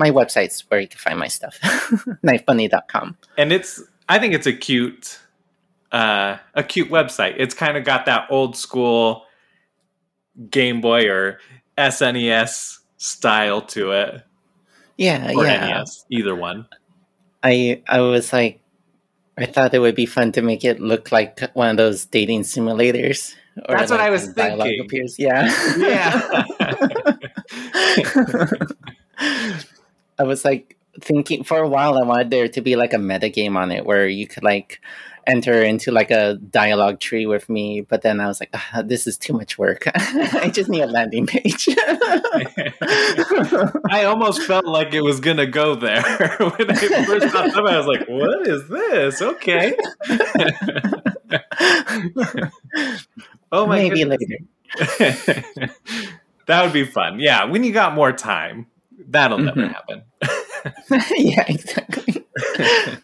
my 0.00 0.10
website's 0.10 0.64
where 0.68 0.80
you 0.80 0.88
can 0.88 0.98
find 0.98 1.18
my 1.18 1.28
stuff 1.28 1.58
knifebunny.com 2.24 3.16
and 3.38 3.52
it's 3.52 3.82
i 4.08 4.18
think 4.18 4.34
it's 4.34 4.46
a 4.46 4.52
cute 4.52 5.20
uh 5.92 6.36
a 6.54 6.62
cute 6.62 6.90
website. 6.90 7.34
It's 7.36 7.54
kind 7.54 7.76
of 7.76 7.84
got 7.84 8.06
that 8.06 8.28
old 8.30 8.56
school 8.56 9.24
game 10.48 10.80
boy 10.80 11.08
or 11.08 11.40
snes 11.76 12.78
style 12.96 13.62
to 13.62 13.92
it. 13.92 14.22
Yeah 14.96 15.32
or 15.34 15.44
yeah. 15.44 15.78
NES, 15.78 16.04
either 16.10 16.34
one. 16.34 16.66
I 17.42 17.82
i 17.88 18.00
was 18.00 18.32
like 18.32 18.60
i 19.38 19.46
thought 19.46 19.72
it 19.72 19.78
would 19.78 19.94
be 19.94 20.06
fun 20.06 20.32
to 20.32 20.42
make 20.42 20.64
it 20.64 20.78
look 20.80 21.10
like 21.10 21.40
one 21.54 21.70
of 21.70 21.76
those 21.78 22.04
dating 22.04 22.42
simulators 22.42 23.34
that's 23.66 23.90
like 23.90 23.98
what 23.98 24.00
i 24.00 24.10
was 24.10 24.26
thinking. 24.32 24.80
appears. 24.84 25.18
yeah. 25.18 25.50
Yeah 25.78 26.44
I 30.20 30.24
was 30.24 30.44
like 30.44 30.76
thinking 31.00 31.44
for 31.44 31.58
a 31.58 31.68
while 31.68 31.96
I 31.96 32.02
wanted 32.02 32.30
there 32.30 32.46
to 32.48 32.60
be 32.60 32.76
like 32.76 32.92
a 32.92 32.98
meta 32.98 33.30
game 33.30 33.56
on 33.56 33.72
it 33.72 33.86
where 33.86 34.06
you 34.06 34.26
could 34.26 34.42
like 34.42 34.82
enter 35.26 35.62
into 35.62 35.90
like 35.92 36.10
a 36.10 36.34
dialogue 36.34 37.00
tree 37.00 37.24
with 37.24 37.48
me, 37.48 37.80
but 37.80 38.02
then 38.02 38.20
I 38.20 38.26
was 38.26 38.38
like, 38.38 38.50
ah, 38.52 38.82
this 38.84 39.06
is 39.06 39.16
too 39.16 39.32
much 39.32 39.56
work. 39.56 39.84
I 39.94 40.50
just 40.52 40.68
need 40.68 40.82
a 40.82 40.86
landing 40.86 41.26
page. 41.26 41.68
I 43.90 44.04
almost 44.04 44.42
felt 44.42 44.66
like 44.66 44.92
it 44.92 45.00
was 45.00 45.20
gonna 45.20 45.46
go 45.46 45.74
there 45.74 46.02
when 46.38 46.70
I 46.70 46.74
first 46.74 47.28
thought 47.28 47.58
of 47.58 47.64
it. 47.64 47.70
I 47.70 47.78
was 47.78 47.86
like, 47.86 48.06
what 48.08 48.46
is 48.46 48.68
this? 48.68 49.22
Okay. 49.22 49.74
oh 53.52 53.66
my 53.66 53.76
Maybe 53.76 54.04
goodness. 54.04 54.18
later. 54.98 55.74
that 56.46 56.62
would 56.62 56.74
be 56.74 56.84
fun. 56.84 57.20
Yeah, 57.20 57.44
when 57.44 57.64
you 57.64 57.72
got 57.72 57.94
more 57.94 58.12
time. 58.12 58.66
That'll 59.08 59.38
mm-hmm. 59.38 59.60
never 59.60 59.68
happen. 59.68 60.02
yeah, 61.16 61.44
exactly. 61.48 62.24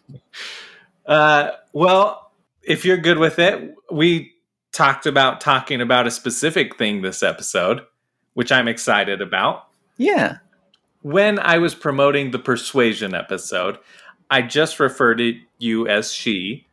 uh, 1.06 1.50
well, 1.72 2.30
if 2.62 2.85
you're 2.85 2.96
good 2.96 3.18
with 3.18 3.38
it, 3.38 3.74
we 3.90 4.32
talked 4.72 5.06
about 5.06 5.40
talking 5.40 5.80
about 5.80 6.06
a 6.06 6.11
specific 6.11 6.76
thing 6.76 7.02
this 7.02 7.22
episode, 7.22 7.82
which 8.35 8.52
I'm 8.52 8.68
excited 8.68 9.22
about. 9.22 9.68
Yeah. 9.96 10.38
When 11.02 11.38
I 11.38 11.59
was 11.59 11.74
promoting 11.74 12.30
the 12.30 12.38
persuasion 12.38 13.14
episode, 13.14 13.78
I 14.30 14.42
just 14.42 14.80
referred 14.80 15.18
to 15.18 15.38
you 15.59 15.87
as 15.87 16.12
she. 16.12 16.66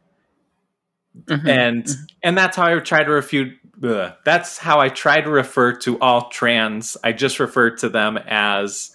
Mm-hmm. 1.26 1.48
And 1.48 1.84
mm-hmm. 1.84 2.04
and 2.24 2.38
that's 2.38 2.58
how 2.58 2.76
I 2.76 2.80
try 2.80 3.04
to 3.04 3.12
refute 3.12 3.54
ugh, 3.84 4.14
that's 4.26 4.58
how 4.58 4.80
I 4.80 4.90
try 4.90 5.22
to 5.22 5.30
refer 5.30 5.74
to 5.78 6.00
all 6.00 6.30
trans. 6.30 6.98
I 7.04 7.12
just 7.12 7.40
refer 7.40 7.70
to 7.78 7.90
them 7.90 8.18
as 8.18 8.93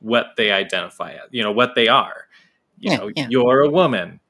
what 0.00 0.28
they 0.36 0.50
identify 0.50 1.12
as, 1.12 1.28
you 1.30 1.42
know, 1.42 1.52
what 1.52 1.74
they 1.74 1.88
are. 1.88 2.26
You 2.78 2.90
yeah, 2.90 2.96
know, 2.96 3.10
yeah. 3.14 3.26
you're 3.30 3.62
a 3.62 3.70
woman. 3.70 4.20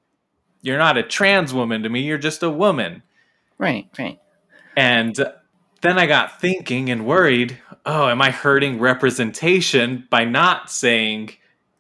You're 0.62 0.78
not 0.78 0.96
a 0.96 1.02
trans 1.02 1.52
woman 1.54 1.82
to 1.82 1.88
me, 1.88 2.00
you're 2.00 2.18
just 2.18 2.42
a 2.42 2.50
woman. 2.50 3.02
Right, 3.58 3.88
right. 3.98 4.18
And 4.76 5.16
then 5.80 5.98
I 5.98 6.06
got 6.06 6.40
thinking 6.40 6.90
and 6.90 7.06
worried, 7.06 7.58
oh, 7.84 8.08
am 8.08 8.20
I 8.20 8.30
hurting 8.30 8.78
representation 8.78 10.06
by 10.10 10.24
not 10.24 10.70
saying 10.70 11.30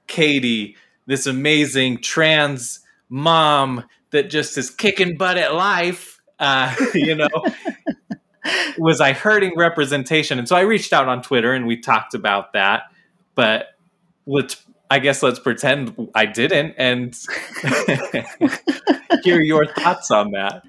Katie, 0.06 0.76
this 1.06 1.26
amazing 1.26 1.98
trans 1.98 2.80
mom 3.08 3.84
that 4.10 4.30
just 4.30 4.56
is 4.56 4.70
kicking 4.70 5.16
butt 5.16 5.36
at 5.36 5.54
life? 5.54 6.20
Uh, 6.38 6.74
you 6.94 7.14
know, 7.14 7.28
was 8.78 9.00
I 9.00 9.12
hurting 9.12 9.56
representation? 9.56 10.38
And 10.38 10.48
so 10.48 10.56
I 10.56 10.60
reached 10.60 10.92
out 10.92 11.08
on 11.08 11.22
Twitter 11.22 11.52
and 11.52 11.66
we 11.66 11.76
talked 11.80 12.14
about 12.14 12.52
that. 12.52 12.84
But 13.34 13.75
let's 14.26 14.62
I 14.90 14.98
guess 14.98 15.22
let's 15.22 15.38
pretend 15.38 16.10
I 16.14 16.26
didn't 16.26 16.74
and 16.78 17.16
hear 19.24 19.40
your 19.40 19.66
thoughts 19.66 20.10
on 20.10 20.30
that. 20.32 20.62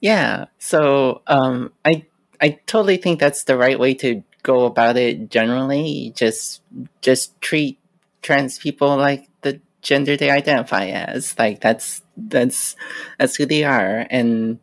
Yeah. 0.00 0.46
So 0.58 1.22
um, 1.26 1.72
I 1.84 2.06
I 2.40 2.58
totally 2.66 2.96
think 2.96 3.20
that's 3.20 3.44
the 3.44 3.56
right 3.56 3.78
way 3.78 3.94
to 3.94 4.22
go 4.42 4.64
about 4.66 4.96
it. 4.96 5.30
Generally, 5.30 6.12
just 6.16 6.62
just 7.02 7.40
treat 7.40 7.78
trans 8.22 8.58
people 8.58 8.96
like 8.96 9.28
the 9.42 9.60
gender 9.82 10.16
they 10.16 10.30
identify 10.30 10.86
as. 10.86 11.38
Like 11.38 11.60
that's 11.60 12.02
that's 12.16 12.76
that's 13.18 13.36
who 13.36 13.46
they 13.46 13.64
are, 13.64 14.06
and 14.10 14.58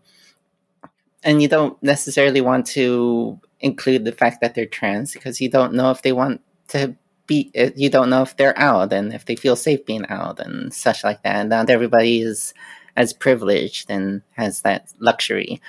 and 1.24 1.42
you 1.42 1.48
don't 1.48 1.82
necessarily 1.82 2.42
want 2.42 2.66
to 2.68 3.40
include 3.60 4.04
the 4.04 4.12
fact 4.12 4.42
that 4.42 4.56
they're 4.56 4.66
trans 4.66 5.14
because 5.14 5.40
you 5.40 5.50
don't 5.50 5.74
know 5.74 5.90
if 5.90 6.02
they 6.02 6.12
want 6.12 6.42
to 6.68 6.96
be 7.28 7.52
you 7.76 7.90
don't 7.90 8.10
know 8.10 8.22
if 8.22 8.36
they're 8.38 8.58
out 8.58 8.92
and 8.92 9.14
if 9.14 9.26
they 9.26 9.36
feel 9.36 9.56
safe 9.56 9.86
being 9.86 10.06
out 10.10 10.40
and 10.40 10.74
such 10.74 11.04
like 11.04 11.24
that 11.24 11.36
and 11.38 11.50
not 11.50 11.70
everybody 11.70 12.22
is 12.22 12.54
as 12.96 13.14
privileged 13.14 13.90
and 13.90 14.22
has 14.36 14.62
that 14.62 14.92
luxury 15.00 15.62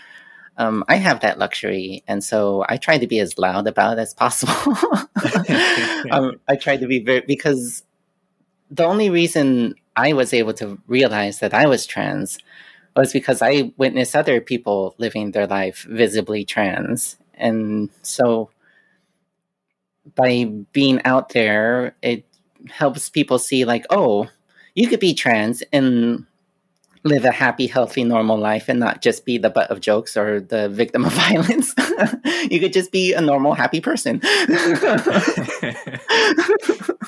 um, 0.57 0.84
I 0.88 0.96
have 0.96 1.20
that 1.20 1.38
luxury, 1.38 2.05
and 2.07 2.22
so 2.22 2.64
I 2.68 2.76
try 2.76 2.98
to 2.98 3.07
be 3.07 3.18
as 3.18 3.38
loud 3.38 3.66
about 3.66 3.98
it 3.98 4.02
as 4.02 4.14
possible. 4.14 4.55
um, 6.11 6.40
I 6.48 6.57
try 6.57 6.76
to 6.76 6.86
be 6.86 7.00
very 7.00 7.22
because 7.26 7.82
the 8.70 8.84
only 8.84 9.11
reason 9.11 9.74
I 9.96 10.12
was 10.12 10.32
able 10.32 10.55
to 10.55 10.78
realize 10.86 11.40
that 11.40 11.55
I 11.55 11.66
was 11.66 11.86
trans 11.86 12.38
was 12.94 13.12
because 13.12 13.42
I 13.42 13.72
witnessed 13.76 14.14
other 14.14 14.40
people 14.40 14.94
living 14.98 15.32
their 15.32 15.48
life 15.48 15.86
visibly 15.90 16.44
trans, 16.44 17.16
and 17.34 17.90
so 18.02 18.50
by 20.14 20.44
being 20.72 21.00
out 21.05 21.30
there, 21.30 21.96
it 22.02 22.24
helps 22.70 23.09
people 23.09 23.38
see 23.38 23.64
like, 23.64 23.86
oh, 23.90 24.28
you 24.74 24.88
could 24.88 25.00
be 25.00 25.14
trans 25.14 25.62
and 25.72 26.26
live 27.05 27.24
a 27.26 27.30
happy, 27.30 27.66
healthy, 27.66 28.02
normal 28.02 28.38
life 28.38 28.68
and 28.68 28.80
not 28.80 29.02
just 29.02 29.26
be 29.26 29.36
the 29.36 29.50
butt 29.50 29.70
of 29.70 29.80
jokes 29.80 30.16
or 30.16 30.40
the 30.40 30.70
victim 30.70 31.05
of 31.05 31.12
violence. 31.14 31.74
you 32.50 32.59
could 32.59 32.72
just 32.72 32.90
be 32.90 33.12
a 33.12 33.20
normal, 33.20 33.55
happy 33.55 33.80
person. 33.80 34.20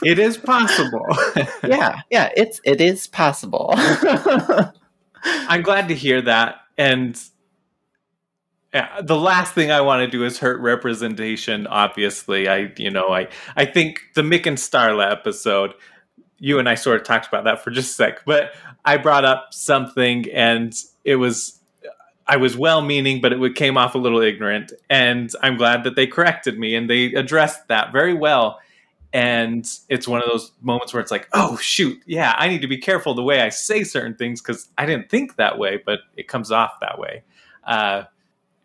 it 0.05 0.19
is 0.19 0.37
possible. 0.37 1.07
yeah, 1.67 2.01
yeah, 2.11 2.31
it's 2.37 2.61
it 2.65 2.81
is 2.81 3.07
possible. 3.07 3.73
I'm 5.25 5.63
glad 5.63 5.89
to 5.89 5.95
hear 5.95 6.21
that. 6.23 6.57
And 6.77 7.19
the 9.03 9.17
last 9.17 9.55
thing 9.55 9.71
I 9.71 9.81
want 9.81 10.01
to 10.01 10.07
do 10.11 10.25
is 10.25 10.39
hurt 10.39 10.61
representation. 10.61 11.67
Obviously, 11.67 12.49
I 12.49 12.73
you 12.77 12.91
know 12.91 13.09
I 13.09 13.29
I 13.57 13.65
think 13.65 14.01
the 14.15 14.23
Mick 14.23 14.47
and 14.47 14.57
Starla 14.57 15.11
episode 15.11 15.75
you 16.39 16.59
and 16.59 16.69
I 16.69 16.75
sort 16.75 17.01
of 17.01 17.07
talked 17.07 17.27
about 17.27 17.45
that 17.45 17.63
for 17.63 17.71
just 17.71 17.93
a 17.93 17.95
sec, 17.95 18.25
but 18.25 18.53
I 18.85 18.97
brought 18.99 19.25
up 19.25 19.49
something 19.53 20.31
and 20.33 20.75
it 21.05 21.17
was 21.17 21.61
I 22.29 22.37
was 22.37 22.57
well 22.57 22.83
meaning, 22.83 23.21
but 23.21 23.33
it 23.33 23.55
came 23.55 23.77
off 23.77 23.95
a 23.95 23.99
little 23.99 24.21
ignorant. 24.21 24.73
And 24.91 25.31
I'm 25.43 25.57
glad 25.57 25.85
that 25.85 25.95
they 25.95 26.09
corrected 26.09 26.59
me 26.59 26.75
and 26.75 26.91
they 26.91 27.07
addressed 27.15 27.69
that 27.69 27.93
very 27.93 28.15
well. 28.15 28.59
And 29.13 29.67
it's 29.89 30.09
one 30.09 30.21
of 30.21 30.29
those 30.29 30.51
moments 30.61 30.93
where 30.93 31.01
it's 31.01 31.13
like, 31.13 31.29
oh, 31.33 31.57
shoot, 31.57 32.03
yeah, 32.05 32.35
I 32.37 32.49
need 32.49 32.63
to 32.63 32.67
be 32.67 32.79
careful 32.79 33.15
the 33.15 33.23
way 33.23 33.41
I 33.41 33.51
say 33.51 33.85
certain 33.85 34.17
things 34.17 34.43
because 34.43 34.69
I 34.77 34.87
didn't 34.87 35.09
think 35.09 35.37
that 35.37 35.57
way, 35.57 35.81
but 35.85 36.01
it 36.17 36.27
comes 36.27 36.51
off 36.51 36.81
that 36.81 36.99
way. 36.99 37.23
Uh, 37.65 38.05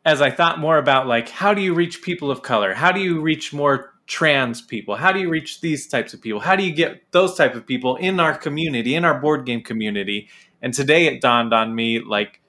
as 0.05 0.21
I 0.21 0.31
thought 0.31 0.59
more 0.59 0.77
about 0.77 1.07
like, 1.07 1.29
how 1.29 1.53
do 1.53 1.61
you 1.61 1.73
reach 1.73 2.01
people 2.01 2.31
of 2.31 2.41
color? 2.41 2.73
How 2.73 2.91
do 2.91 2.99
you 2.99 3.21
reach 3.21 3.53
more 3.53 3.93
trans 4.07 4.61
people? 4.61 4.95
How 4.95 5.11
do 5.11 5.19
you 5.19 5.29
reach 5.29 5.61
these 5.61 5.87
types 5.87 6.13
of 6.13 6.21
people? 6.21 6.39
How 6.39 6.55
do 6.55 6.63
you 6.63 6.73
get 6.73 7.11
those 7.11 7.35
type 7.35 7.55
of 7.55 7.65
people 7.65 7.95
in 7.97 8.19
our 8.19 8.35
community, 8.35 8.95
in 8.95 9.05
our 9.05 9.19
board 9.19 9.45
game 9.45 9.61
community? 9.61 10.27
And 10.61 10.73
today 10.73 11.05
it 11.05 11.21
dawned 11.21 11.53
on 11.53 11.75
me 11.75 11.99
like 11.99 12.41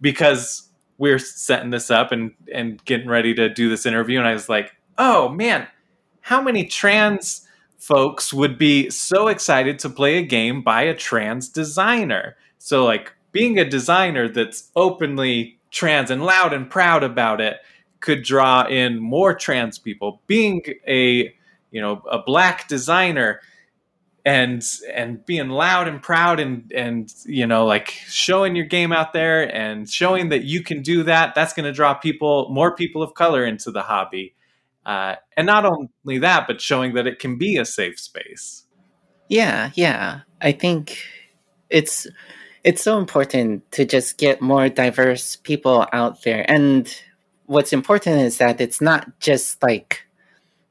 because 0.00 0.68
we're 0.98 1.18
setting 1.18 1.70
this 1.70 1.90
up 1.90 2.12
and 2.12 2.32
and 2.52 2.84
getting 2.84 3.08
ready 3.08 3.34
to 3.34 3.48
do 3.48 3.68
this 3.68 3.86
interview 3.86 4.18
and 4.18 4.28
I 4.28 4.32
was 4.32 4.48
like, 4.48 4.74
"Oh 4.96 5.28
man, 5.28 5.66
how 6.20 6.40
many 6.40 6.64
trans 6.64 7.46
folks 7.78 8.32
would 8.32 8.56
be 8.56 8.88
so 8.90 9.28
excited 9.28 9.78
to 9.80 9.90
play 9.90 10.16
a 10.16 10.22
game 10.22 10.62
by 10.62 10.82
a 10.82 10.94
trans 10.94 11.48
designer?" 11.48 12.36
So 12.58 12.84
like 12.84 13.12
being 13.32 13.58
a 13.58 13.68
designer 13.68 14.28
that's 14.28 14.70
openly 14.76 15.58
trans 15.74 16.10
and 16.10 16.24
loud 16.24 16.52
and 16.54 16.70
proud 16.70 17.02
about 17.02 17.40
it 17.40 17.56
could 18.00 18.22
draw 18.22 18.66
in 18.66 18.98
more 19.00 19.34
trans 19.34 19.78
people. 19.78 20.22
Being 20.26 20.62
a 20.86 21.34
you 21.70 21.80
know 21.80 22.02
a 22.10 22.22
black 22.22 22.68
designer 22.68 23.40
and 24.24 24.62
and 24.94 25.24
being 25.26 25.48
loud 25.48 25.88
and 25.88 26.02
proud 26.02 26.38
and 26.38 26.72
and 26.72 27.12
you 27.26 27.46
know 27.46 27.66
like 27.66 27.88
showing 28.08 28.56
your 28.56 28.64
game 28.64 28.92
out 28.92 29.12
there 29.12 29.54
and 29.54 29.88
showing 29.90 30.28
that 30.30 30.44
you 30.44 30.62
can 30.62 30.80
do 30.82 31.02
that 31.02 31.34
that's 31.34 31.52
going 31.52 31.64
to 31.64 31.72
draw 31.72 31.92
people 31.92 32.48
more 32.50 32.74
people 32.74 33.02
of 33.02 33.14
color 33.14 33.44
into 33.44 33.70
the 33.70 33.82
hobby. 33.82 34.34
Uh, 34.86 35.14
and 35.34 35.46
not 35.46 35.64
only 35.64 36.18
that 36.18 36.46
but 36.46 36.60
showing 36.60 36.94
that 36.94 37.06
it 37.06 37.18
can 37.18 37.36
be 37.36 37.56
a 37.56 37.64
safe 37.64 37.98
space. 37.98 38.64
Yeah 39.28 39.70
yeah. 39.74 40.20
I 40.40 40.52
think 40.52 40.98
it's 41.70 42.06
it's 42.64 42.82
so 42.82 42.98
important 42.98 43.70
to 43.72 43.84
just 43.84 44.18
get 44.18 44.40
more 44.40 44.68
diverse 44.68 45.36
people 45.36 45.86
out 45.92 46.22
there 46.22 46.44
and 46.50 47.00
what's 47.46 47.72
important 47.72 48.20
is 48.20 48.38
that 48.38 48.60
it's 48.60 48.80
not 48.80 49.20
just 49.20 49.62
like 49.62 50.06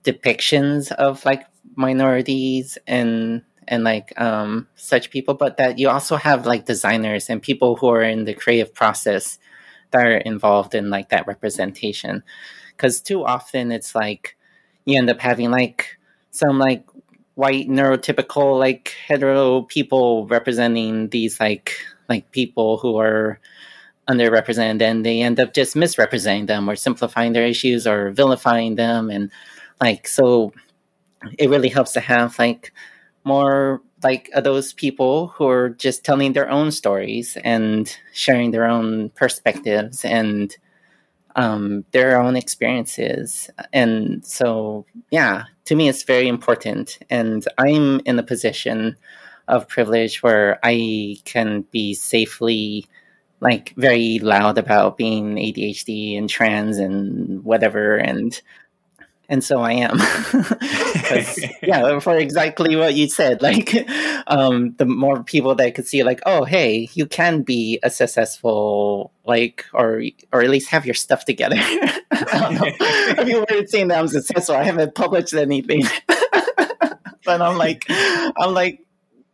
depictions 0.04 0.92
of 0.92 1.24
like 1.26 1.46
minorities 1.76 2.78
and 2.88 3.44
and 3.68 3.84
like 3.86 4.20
um, 4.20 4.68
such 4.76 5.10
people, 5.10 5.36
but 5.36 5.58
that 5.58 5.80
you 5.80 5.90
also 5.90 6.18
have 6.18 6.46
like 6.46 6.66
designers 6.66 7.30
and 7.30 7.42
people 7.42 7.78
who 7.78 7.88
are 7.88 8.04
in 8.04 8.26
the 8.26 8.34
creative 8.34 8.74
process 8.74 9.40
that 9.92 10.06
are 10.06 10.18
involved 10.18 10.76
in 10.76 10.90
like 10.90 11.10
that 11.10 11.28
representation. 11.28 12.24
Because 12.76 13.00
too 13.00 13.24
often 13.24 13.72
it's 13.72 13.96
like 13.96 14.36
you 14.86 14.98
end 14.98 15.10
up 15.10 15.22
having 15.22 15.50
like 15.50 15.98
some 16.32 16.60
like 16.60 16.84
white 17.36 17.68
neurotypical 17.68 18.60
like 18.60 18.96
hetero 19.08 19.64
people 19.64 20.28
representing 20.28 21.10
these 21.10 21.40
like 21.40 21.74
like 22.08 22.30
people 22.32 22.78
who 22.78 22.98
are 22.98 23.40
underrepresented 24.08 24.82
and 24.82 25.06
they 25.06 25.22
end 25.22 25.40
up 25.40 25.54
just 25.54 25.76
misrepresenting 25.76 26.46
them 26.46 26.70
or 26.70 26.76
simplifying 26.76 27.34
their 27.34 27.46
issues 27.46 27.88
or 27.88 28.12
vilifying 28.12 28.76
them 28.76 29.10
and 29.10 29.32
like 29.82 30.08
so 30.08 30.54
it 31.40 31.50
really 31.50 31.70
helps 31.70 31.94
to 31.94 32.00
have 32.00 32.38
like 32.38 32.74
more 33.24 33.82
like 34.04 34.30
those 34.44 34.74
people 34.74 35.28
who 35.30 35.48
are 35.48 35.70
just 35.70 36.04
telling 36.04 36.34
their 36.34 36.50
own 36.50 36.70
stories 36.72 37.38
and 37.44 37.98
sharing 38.12 38.52
their 38.52 38.66
own 38.66 39.10
perspectives 39.12 40.04
and 40.04 40.58
um, 41.36 41.86
their 41.92 42.20
own 42.22 42.36
experiences. 42.36 43.50
And 43.72 44.26
so 44.26 44.86
yeah 45.12 45.44
to 45.66 45.76
me 45.76 45.88
it's 45.88 46.04
very 46.04 46.28
important. 46.28 47.00
And 47.10 47.46
i'm 47.58 48.02
in 48.06 48.20
a 48.20 48.24
position 48.24 48.96
of 49.48 49.68
privilege 49.68 50.24
where 50.24 50.60
i 50.64 51.18
can 51.26 51.62
be 51.72 51.94
safely 51.94 52.88
like 53.44 53.74
very 53.76 54.20
loud 54.20 54.58
about 54.58 54.98
being 54.98 55.36
ADHD 55.36 56.18
and 56.18 56.30
trans 56.30 56.78
and 56.78 57.44
whatever. 57.44 57.98
And 57.98 58.42
and 59.34 59.44
so 59.44 59.62
I 59.62 59.74
am. 59.74 59.98
yeah, 61.64 62.00
for 62.00 62.16
exactly 62.16 62.76
what 62.76 62.94
you 62.94 63.10
said. 63.10 63.42
Like, 63.42 63.74
um, 64.28 64.76
the 64.78 64.86
more 64.86 65.24
people 65.24 65.56
that 65.56 65.74
could 65.74 65.88
see, 65.88 66.04
like, 66.04 66.22
oh, 66.28 66.44
hey, 66.44 66.88
you 66.94 67.08
can 67.08 67.42
be 67.42 67.80
a 67.82 67.90
successful, 67.90 69.12
like, 69.26 69.66
or 69.74 70.04
or 70.32 70.44
at 70.44 70.50
least 70.52 70.70
have 70.70 70.86
your 70.86 70.94
stuff 70.94 71.26
together. 71.26 71.56
I 71.60 73.18
don't 73.18 73.28
know. 73.28 73.40
were 73.40 73.66
saying 73.66 73.88
that 73.88 73.98
I'm 73.98 74.08
successful. 74.08 74.56
I 74.56 74.64
haven't 74.64 74.94
published 74.94 75.34
anything, 75.34 75.82
but 77.26 77.42
I'm 77.42 77.58
like, 77.58 77.86
I'm 77.90 78.54
like, 78.54 78.86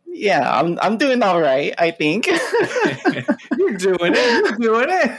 yeah, 0.06 0.50
I'm 0.50 0.78
I'm 0.80 0.96
doing 0.96 1.22
all 1.22 1.42
right. 1.42 1.74
I 1.76 1.90
think 1.90 2.26
you're 2.26 3.76
doing 3.76 4.14
it. 4.16 4.58
You're 4.58 4.80
doing 4.80 4.88
it. 4.88 5.10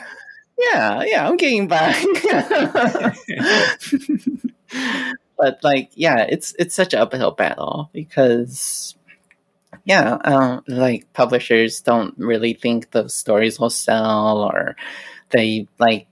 Yeah, 0.58 1.04
yeah, 1.04 1.28
I'm 1.28 1.38
getting 1.38 1.68
back. 1.68 2.04
But 5.38 5.60
like, 5.64 5.92
yeah, 5.96 6.26
it's 6.30 6.54
it's 6.60 6.76
such 6.76 6.94
an 6.94 7.00
uphill 7.00 7.32
battle 7.32 7.90
because 7.94 8.96
yeah, 9.86 10.18
um, 10.26 10.64
like 10.68 11.12
publishers 11.14 11.82
don't 11.82 12.14
really 12.18 12.54
think 12.54 12.92
those 12.92 13.16
stories 13.16 13.60
will 13.60 13.70
sell, 13.70 14.44
or 14.44 14.76
they 15.32 15.68
like 15.80 16.08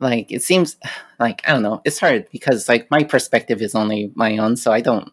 like 0.00 0.30
it 0.32 0.42
seems 0.42 0.76
like 1.20 1.42
I 1.46 1.52
don't 1.52 1.62
know. 1.62 1.80
It's 1.84 1.98
hard 2.00 2.28
because 2.32 2.68
like 2.68 2.90
my 2.90 3.04
perspective 3.04 3.62
is 3.62 3.74
only 3.74 4.10
my 4.14 4.38
own, 4.38 4.56
so 4.56 4.72
I 4.72 4.80
don't 4.80 5.12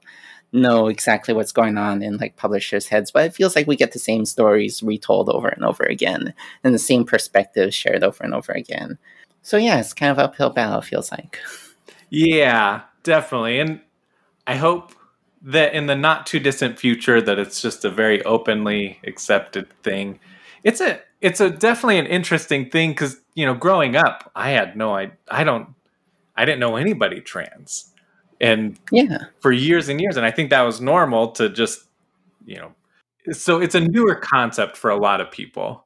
know 0.53 0.87
exactly 0.87 1.33
what's 1.33 1.51
going 1.53 1.77
on 1.77 2.01
in 2.03 2.17
like 2.17 2.35
publishers' 2.35 2.87
heads, 2.87 3.11
but 3.11 3.25
it 3.25 3.33
feels 3.35 3.55
like 3.55 3.67
we 3.67 3.75
get 3.75 3.93
the 3.93 3.99
same 3.99 4.25
stories 4.25 4.83
retold 4.83 5.29
over 5.29 5.47
and 5.49 5.63
over 5.63 5.83
again, 5.83 6.33
and 6.63 6.73
the 6.73 6.79
same 6.79 7.05
perspectives 7.05 7.75
shared 7.75 8.03
over 8.03 8.23
and 8.23 8.33
over 8.33 8.51
again. 8.53 8.97
So 9.43 9.57
yeah, 9.57 9.79
it's 9.79 9.93
kind 9.93 10.11
of 10.11 10.19
uphill 10.19 10.49
battle. 10.51 10.79
It 10.79 10.85
feels 10.85 11.11
like. 11.11 11.39
Yeah, 12.11 12.81
definitely, 13.03 13.59
and 13.59 13.81
I 14.45 14.57
hope 14.57 14.93
that 15.43 15.73
in 15.73 15.87
the 15.87 15.95
not 15.95 16.27
too 16.27 16.39
distant 16.39 16.77
future 16.77 17.21
that 17.21 17.39
it's 17.39 17.61
just 17.61 17.83
a 17.83 17.89
very 17.89 18.23
openly 18.25 18.99
accepted 19.05 19.67
thing. 19.81 20.19
It's 20.63 20.81
a 20.81 20.99
it's 21.21 21.39
a 21.39 21.49
definitely 21.49 21.99
an 21.99 22.05
interesting 22.05 22.69
thing 22.69 22.91
because 22.91 23.21
you 23.33 23.45
know, 23.45 23.53
growing 23.53 23.95
up, 23.95 24.29
I 24.35 24.51
had 24.51 24.75
no 24.75 24.95
I 24.95 25.11
I 25.29 25.43
don't 25.43 25.69
I 26.35 26.45
didn't 26.45 26.59
know 26.59 26.75
anybody 26.75 27.21
trans. 27.21 27.93
And 28.41 28.77
yeah, 28.91 29.19
for 29.39 29.51
years 29.51 29.87
and 29.87 30.01
years 30.01 30.17
and 30.17 30.25
I 30.25 30.31
think 30.31 30.49
that 30.49 30.61
was 30.61 30.81
normal 30.81 31.31
to 31.33 31.47
just, 31.49 31.87
you 32.45 32.57
know, 32.57 32.73
so 33.31 33.61
it's 33.61 33.75
a 33.75 33.79
newer 33.79 34.15
concept 34.15 34.75
for 34.75 34.89
a 34.89 34.97
lot 34.97 35.21
of 35.21 35.31
people. 35.31 35.85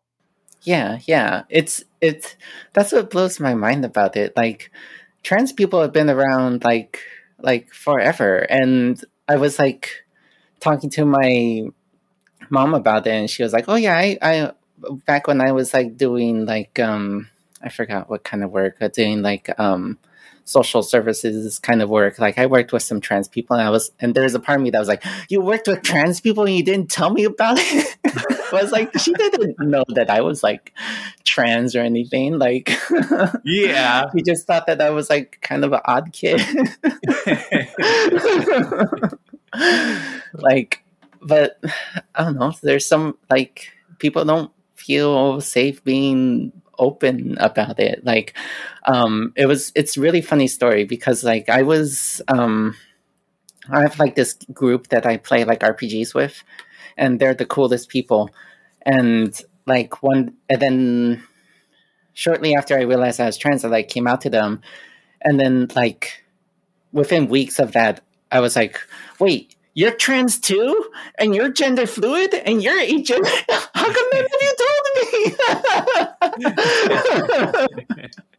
Yeah, 0.64 1.00
yeah. 1.06 1.44
It's 1.50 1.84
it's 2.02 2.36
that's 2.74 2.92
what 2.92 3.12
blows 3.12 3.40
my 3.40 3.54
mind 3.54 3.86
about 3.86 4.18
it. 4.18 4.36
Like 4.36 4.72
trans 5.26 5.52
people 5.52 5.82
have 5.82 5.92
been 5.92 6.10
around 6.10 6.64
like 6.64 7.02
like 7.42 7.74
forever. 7.74 8.40
And 8.50 9.04
I 9.28 9.38
was 9.38 9.60
like 9.60 10.06
talking 10.62 10.90
to 10.92 11.06
my 11.06 11.64
mom 12.50 12.74
about 12.74 13.08
it 13.08 13.12
and 13.12 13.30
she 13.30 13.44
was 13.44 13.54
like, 13.54 13.66
"Oh 13.68 13.76
yeah, 13.76 13.98
I 13.98 14.18
I 14.22 14.52
back 15.06 15.28
when 15.28 15.42
I 15.42 15.52
was 15.52 15.74
like 15.74 15.98
doing 15.98 16.46
like 16.46 16.80
um 16.80 17.30
I 17.62 17.70
forgot 17.70 18.10
what 18.10 18.24
kind 18.24 18.44
of 18.44 18.52
work, 18.52 18.78
but 18.80 18.94
doing 18.94 19.22
like 19.22 19.50
um 19.60 19.98
social 20.46 20.84
services 20.84 21.58
kind 21.60 21.82
of 21.82 21.90
work. 21.90 22.20
Like 22.20 22.38
I 22.38 22.46
worked 22.46 22.72
with 22.72 22.84
some 22.84 23.02
trans 23.02 23.28
people 23.28 23.58
and 23.58 23.68
I 23.68 23.72
was 23.72 23.92
and 24.00 24.14
there's 24.16 24.36
a 24.36 24.40
part 24.40 24.60
of 24.60 24.64
me 24.64 24.70
that 24.70 24.80
was 24.80 24.88
like, 24.88 25.04
You 25.28 25.42
worked 25.42 25.68
with 25.68 25.82
trans 25.82 26.22
people 26.22 26.46
and 26.46 26.56
you 26.56 26.64
didn't 26.64 26.90
tell 26.90 27.10
me 27.10 27.24
about 27.26 27.58
it? 27.60 27.98
I 28.06 28.62
was 28.62 28.72
like, 28.72 28.98
she 29.00 29.12
didn't 29.14 29.60
know 29.60 29.84
that 29.90 30.10
I 30.10 30.22
was 30.22 30.44
like 30.44 30.72
trans 31.24 31.76
or 31.76 31.80
anything. 31.82 32.38
Like 32.38 32.78
Yeah. 33.44 34.06
she 34.16 34.22
just 34.22 34.46
thought 34.46 34.68
that 34.68 34.82
I 34.82 34.92
was 34.92 35.10
like 35.10 35.40
kind 35.42 35.66
of 35.66 35.74
an 35.74 35.82
odd 35.86 36.14
kid. 36.14 36.42
like 40.34 40.84
but 41.22 41.60
I 42.14 42.24
don't 42.24 42.38
know, 42.38 42.54
there's 42.62 42.86
some 42.86 43.18
like 43.32 43.72
people 43.98 44.24
don't 44.26 44.52
feel 44.76 45.42
safe 45.42 45.84
being 45.84 46.52
open 46.80 47.38
about 47.40 47.80
it. 47.80 48.06
Like 48.06 48.34
um 48.86 49.34
it 49.36 49.46
was 49.46 49.72
it's 49.76 49.98
really 49.98 50.22
funny 50.22 50.48
story 50.48 50.84
because 50.86 51.24
like 51.24 51.50
i 51.50 51.62
was 51.62 52.22
um 52.28 52.76
i 53.70 53.82
have 53.82 54.00
like 54.00 54.16
this 54.16 54.34
group 54.54 54.88
that 54.90 55.06
i 55.06 55.18
play 55.18 55.44
like 55.44 55.62
rpgs 55.62 56.14
with 56.14 56.44
and 56.98 57.20
they're 57.20 57.34
the 57.34 57.46
coolest 57.46 57.90
people. 57.90 58.30
And 58.84 59.40
like 59.66 60.04
one 60.04 60.36
and 60.50 60.62
then 60.62 61.24
shortly 62.14 62.56
after 62.56 62.78
i 62.78 62.82
realized 62.82 63.20
i 63.20 63.26
was 63.26 63.38
trans 63.38 63.66
i 63.66 63.68
like 63.68 63.90
came 63.90 64.08
out 64.08 64.22
to 64.22 64.30
them. 64.30 64.62
And 65.22 65.40
then 65.40 65.68
like 65.76 66.24
within 66.92 67.28
weeks 67.28 67.60
of 67.60 67.72
that 67.74 68.02
i 68.32 68.40
was 68.40 68.56
like 68.56 68.80
wait 69.20 69.55
you're 69.76 69.92
trans 69.92 70.40
too, 70.40 70.90
and 71.20 71.36
you're 71.36 71.50
gender 71.50 71.86
fluid, 71.86 72.34
and 72.34 72.64
you're 72.64 72.80
agender. 72.80 73.30
How 73.74 73.94
come 73.94 74.10
none 74.14 74.26
of 74.26 74.32
you 74.42 74.56
told 74.64 74.86
me? 74.96 75.36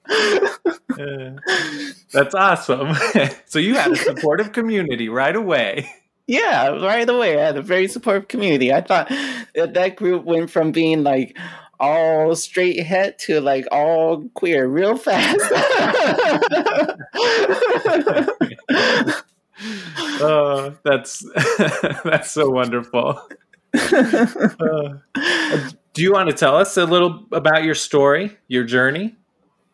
that's 2.13 2.35
awesome. 2.35 2.95
so 3.45 3.59
you 3.59 3.75
had 3.75 3.93
a 3.93 3.97
supportive 3.97 4.53
community 4.53 5.11
right 5.11 5.37
away. 5.37 5.91
Yeah, 6.27 6.69
right 6.69 7.07
away. 7.09 7.41
I 7.41 7.45
had 7.45 7.57
a 7.59 7.63
very 7.63 7.87
supportive 7.87 8.29
community. 8.29 8.73
I 8.73 8.81
thought 8.81 9.09
that, 9.55 9.75
that 9.75 9.97
group 9.97 10.25
went 10.25 10.51
from 10.51 10.73
being 10.73 11.05
like 11.05 11.37
all 11.79 12.35
straight 12.35 12.83
head 12.83 13.19
to 13.19 13.43
like 13.43 13.67
all 13.71 14.27
queer 14.35 14.67
real 14.67 14.97
fast 14.97 15.39
oh, 20.21 20.77
that's 20.85 21.25
that's 22.05 22.31
so 22.31 22.51
wonderful. 22.51 23.21
Uh, 23.75 24.95
do 25.95 26.03
you 26.03 26.13
want 26.13 26.31
to 26.31 26.35
tell 26.35 26.57
us 26.57 26.77
a 26.77 26.85
little 26.85 27.27
about 27.33 27.65
your 27.65 27.75
story, 27.75 28.37
your 28.49 28.65
journey? 28.65 29.17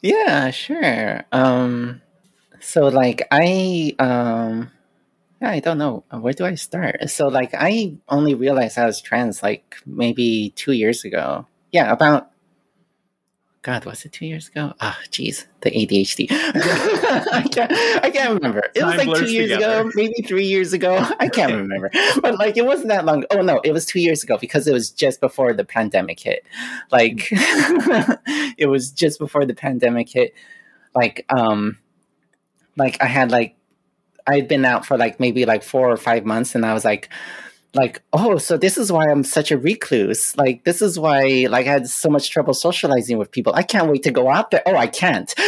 Yeah, 0.01 0.51
sure. 0.51 1.25
Um, 1.31 2.03
so 2.61 2.89
like 2.89 3.27
I 3.31 3.95
um, 3.99 4.71
yeah, 5.41 5.51
I 5.51 5.61
don't 5.61 5.79
know 5.79 6.05
where 6.11 6.33
do 6.33 6.45
I 6.45 6.55
start. 6.57 7.09
So 7.11 7.29
like 7.29 7.55
I 7.55 7.97
only 8.09 8.35
realized 8.35 8.79
I 8.79 8.87
was 8.87 9.01
trans 9.01 9.43
like 9.43 9.77
maybe 9.87 10.53
two 10.57 10.73
years 10.73 11.05
ago. 11.05 11.47
Yeah, 11.73 11.91
about 11.93 12.32
God, 13.63 13.85
was 13.85 14.05
it 14.05 14.11
two 14.11 14.27
years 14.27 14.49
ago? 14.49 14.75
Ah, 14.81 14.99
oh, 15.01 15.07
jeez, 15.11 15.47
the 15.61 15.71
ADHD. 15.71 16.27
I, 16.33 17.47
can't, 17.49 17.73
I 18.05 18.11
can't 18.11 18.35
remember. 18.35 18.65
It 18.75 18.83
was 18.83 18.97
like 18.97 19.17
two 19.17 19.31
years 19.31 19.51
together. 19.53 19.83
ago, 19.83 19.91
maybe 19.95 20.15
three 20.27 20.47
years 20.47 20.73
ago. 20.73 20.97
I 21.21 21.29
can't 21.29 21.53
remember. 21.53 21.89
But 22.21 22.41
like, 22.41 22.57
it 22.57 22.67
wasn't 22.67 22.89
that 22.89 23.05
long. 23.05 23.25
Oh 23.31 23.41
no, 23.41 23.61
it 23.63 23.71
was 23.71 23.87
two 23.87 24.01
years 24.01 24.25
ago 24.25 24.37
because 24.37 24.67
it 24.67 24.73
was 24.73 24.91
just 24.91 25.21
before 25.21 25.53
the 25.53 25.65
pandemic 25.65 26.19
hit. 26.19 26.45
Like, 26.91 27.29
it 28.59 28.69
was 28.69 28.91
just 28.91 29.21
before 29.21 29.47
the 29.47 29.55
pandemic 29.55 30.09
hit. 30.09 30.35
Like, 30.97 31.25
um, 31.29 31.79
like 32.77 33.01
I 33.01 33.07
had 33.07 33.31
like, 33.31 33.55
I'd 34.27 34.49
been 34.49 34.65
out 34.65 34.85
for 34.85 34.99
like 34.99 35.21
maybe 35.21 35.45
like 35.47 35.63
four 35.63 35.89
or 35.89 35.97
five 35.97 36.25
months, 36.25 36.57
and 36.57 36.67
I 36.67 36.75
was 36.75 36.85
like, 36.85 37.11
like 37.75 38.03
oh 38.13 38.37
so 38.39 38.57
this 38.57 38.77
is 38.77 38.93
why 38.93 39.09
i'm 39.09 39.25
such 39.25 39.51
a 39.51 39.59
recluse. 39.59 40.37
Like 40.37 40.65
this 40.65 40.83
is 40.83 40.99
why 40.99 41.47
like 41.49 41.67
i 41.67 41.71
had 41.71 41.89
so 41.89 42.11
much 42.11 42.31
trouble 42.31 42.55
socializing 42.55 43.19
with 43.19 43.31
people. 43.31 43.55
I 43.55 43.63
can't 43.63 43.89
wait 43.89 44.03
to 44.05 44.11
go 44.11 44.31
out 44.31 44.51
there. 44.51 44.63
Oh 44.67 44.77
i 44.77 44.87
can't. 44.87 45.33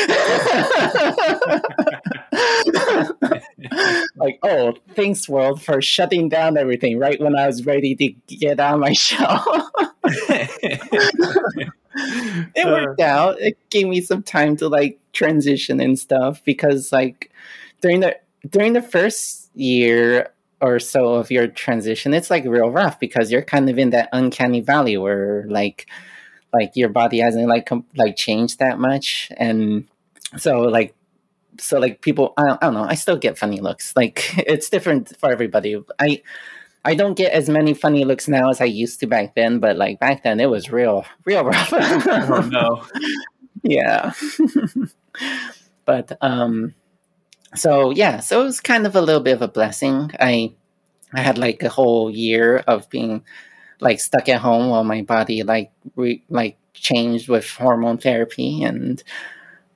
Like 4.16 4.38
oh 4.42 4.74
thanks 4.94 5.28
world 5.28 5.62
for 5.62 5.82
shutting 5.82 6.28
down 6.28 6.56
everything 6.56 6.98
right 6.98 7.20
when 7.20 7.36
i 7.36 7.46
was 7.46 7.66
ready 7.66 7.94
to 7.96 8.08
get 8.36 8.60
out 8.60 8.78
my 8.78 8.92
shell. 9.06 9.70
It 11.96 12.66
worked 12.66 13.00
uh. 13.00 13.04
out. 13.04 13.40
It 13.40 13.56
gave 13.70 13.86
me 13.86 14.00
some 14.00 14.22
time 14.22 14.56
to 14.56 14.68
like 14.68 14.98
transition 15.12 15.80
and 15.80 15.98
stuff 15.98 16.42
because 16.44 16.92
like 16.92 17.30
during 17.80 18.00
the 18.00 18.16
during 18.50 18.72
the 18.72 18.82
first 18.82 19.50
year 19.54 20.33
or 20.64 20.78
so 20.80 21.14
of 21.14 21.30
your 21.30 21.46
transition, 21.46 22.14
it's 22.14 22.30
like 22.30 22.44
real 22.46 22.70
rough 22.70 22.98
because 22.98 23.30
you're 23.30 23.42
kind 23.42 23.68
of 23.68 23.78
in 23.78 23.90
that 23.90 24.08
uncanny 24.12 24.60
valley 24.62 24.96
where 24.96 25.44
like 25.48 25.86
like 26.54 26.72
your 26.74 26.88
body 26.88 27.18
hasn't 27.18 27.48
like 27.48 27.66
com- 27.66 27.86
like 27.96 28.16
changed 28.16 28.58
that 28.60 28.78
much, 28.78 29.30
and 29.36 29.86
so 30.38 30.60
like 30.62 30.94
so 31.60 31.78
like 31.78 32.00
people 32.00 32.32
I 32.38 32.44
don't, 32.46 32.62
I 32.62 32.66
don't 32.66 32.74
know 32.74 32.84
I 32.84 32.94
still 32.94 33.16
get 33.16 33.38
funny 33.38 33.60
looks 33.60 33.92
like 33.94 34.32
it's 34.38 34.70
different 34.70 35.12
for 35.18 35.30
everybody. 35.30 35.76
I 36.00 36.22
I 36.86 36.94
don't 36.94 37.16
get 37.16 37.32
as 37.32 37.48
many 37.48 37.74
funny 37.74 38.04
looks 38.04 38.26
now 38.28 38.50
as 38.50 38.60
I 38.60 38.66
used 38.66 39.00
to 39.00 39.06
back 39.06 39.34
then, 39.34 39.58
but 39.58 39.76
like 39.76 40.00
back 40.00 40.22
then 40.22 40.40
it 40.40 40.50
was 40.50 40.70
real 40.72 41.04
real 41.26 41.44
rough. 41.44 41.72
oh 41.72 42.48
no. 42.50 42.84
Yeah. 43.66 44.12
but 45.86 46.16
um 46.20 46.74
so 47.54 47.90
yeah, 47.90 48.20
so 48.20 48.40
it 48.40 48.44
was 48.44 48.60
kind 48.60 48.86
of 48.86 48.96
a 48.96 49.00
little 49.00 49.22
bit 49.22 49.32
of 49.34 49.42
a 49.42 49.48
blessing. 49.48 50.10
I 50.18 50.54
I 51.12 51.20
had 51.20 51.38
like 51.38 51.62
a 51.62 51.68
whole 51.68 52.10
year 52.10 52.58
of 52.58 52.88
being 52.90 53.24
like 53.80 54.00
stuck 54.00 54.28
at 54.28 54.40
home 54.40 54.70
while 54.70 54.84
my 54.84 55.02
body 55.02 55.42
like 55.42 55.72
re- 55.96 56.24
like 56.28 56.56
changed 56.72 57.28
with 57.28 57.48
hormone 57.48 57.98
therapy 57.98 58.62
and 58.62 59.02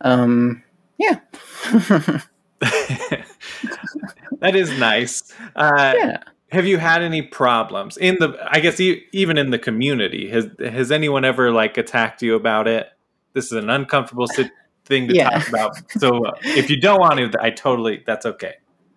um 0.00 0.62
yeah. 0.98 1.20
that 2.60 4.54
is 4.54 4.76
nice. 4.78 5.32
Uh, 5.54 5.94
yeah. 5.96 6.22
Have 6.50 6.66
you 6.66 6.78
had 6.78 7.02
any 7.02 7.22
problems 7.22 7.96
in 7.96 8.16
the? 8.18 8.36
I 8.42 8.60
guess 8.60 8.80
even 8.80 9.38
in 9.38 9.50
the 9.50 9.58
community, 9.58 10.28
has 10.30 10.48
has 10.58 10.90
anyone 10.90 11.24
ever 11.24 11.52
like 11.52 11.76
attacked 11.76 12.22
you 12.22 12.34
about 12.34 12.66
it? 12.66 12.88
This 13.34 13.46
is 13.46 13.52
an 13.52 13.70
uncomfortable 13.70 14.26
situation 14.26 14.52
thing 14.88 15.08
to 15.08 15.14
yeah. 15.14 15.30
talk 15.30 15.48
about. 15.48 15.90
So 15.92 16.24
uh, 16.24 16.32
if 16.42 16.70
you 16.70 16.80
don't 16.80 17.00
want 17.00 17.18
to, 17.18 17.38
I 17.40 17.50
totally 17.50 18.02
that's 18.06 18.26
okay. 18.26 18.54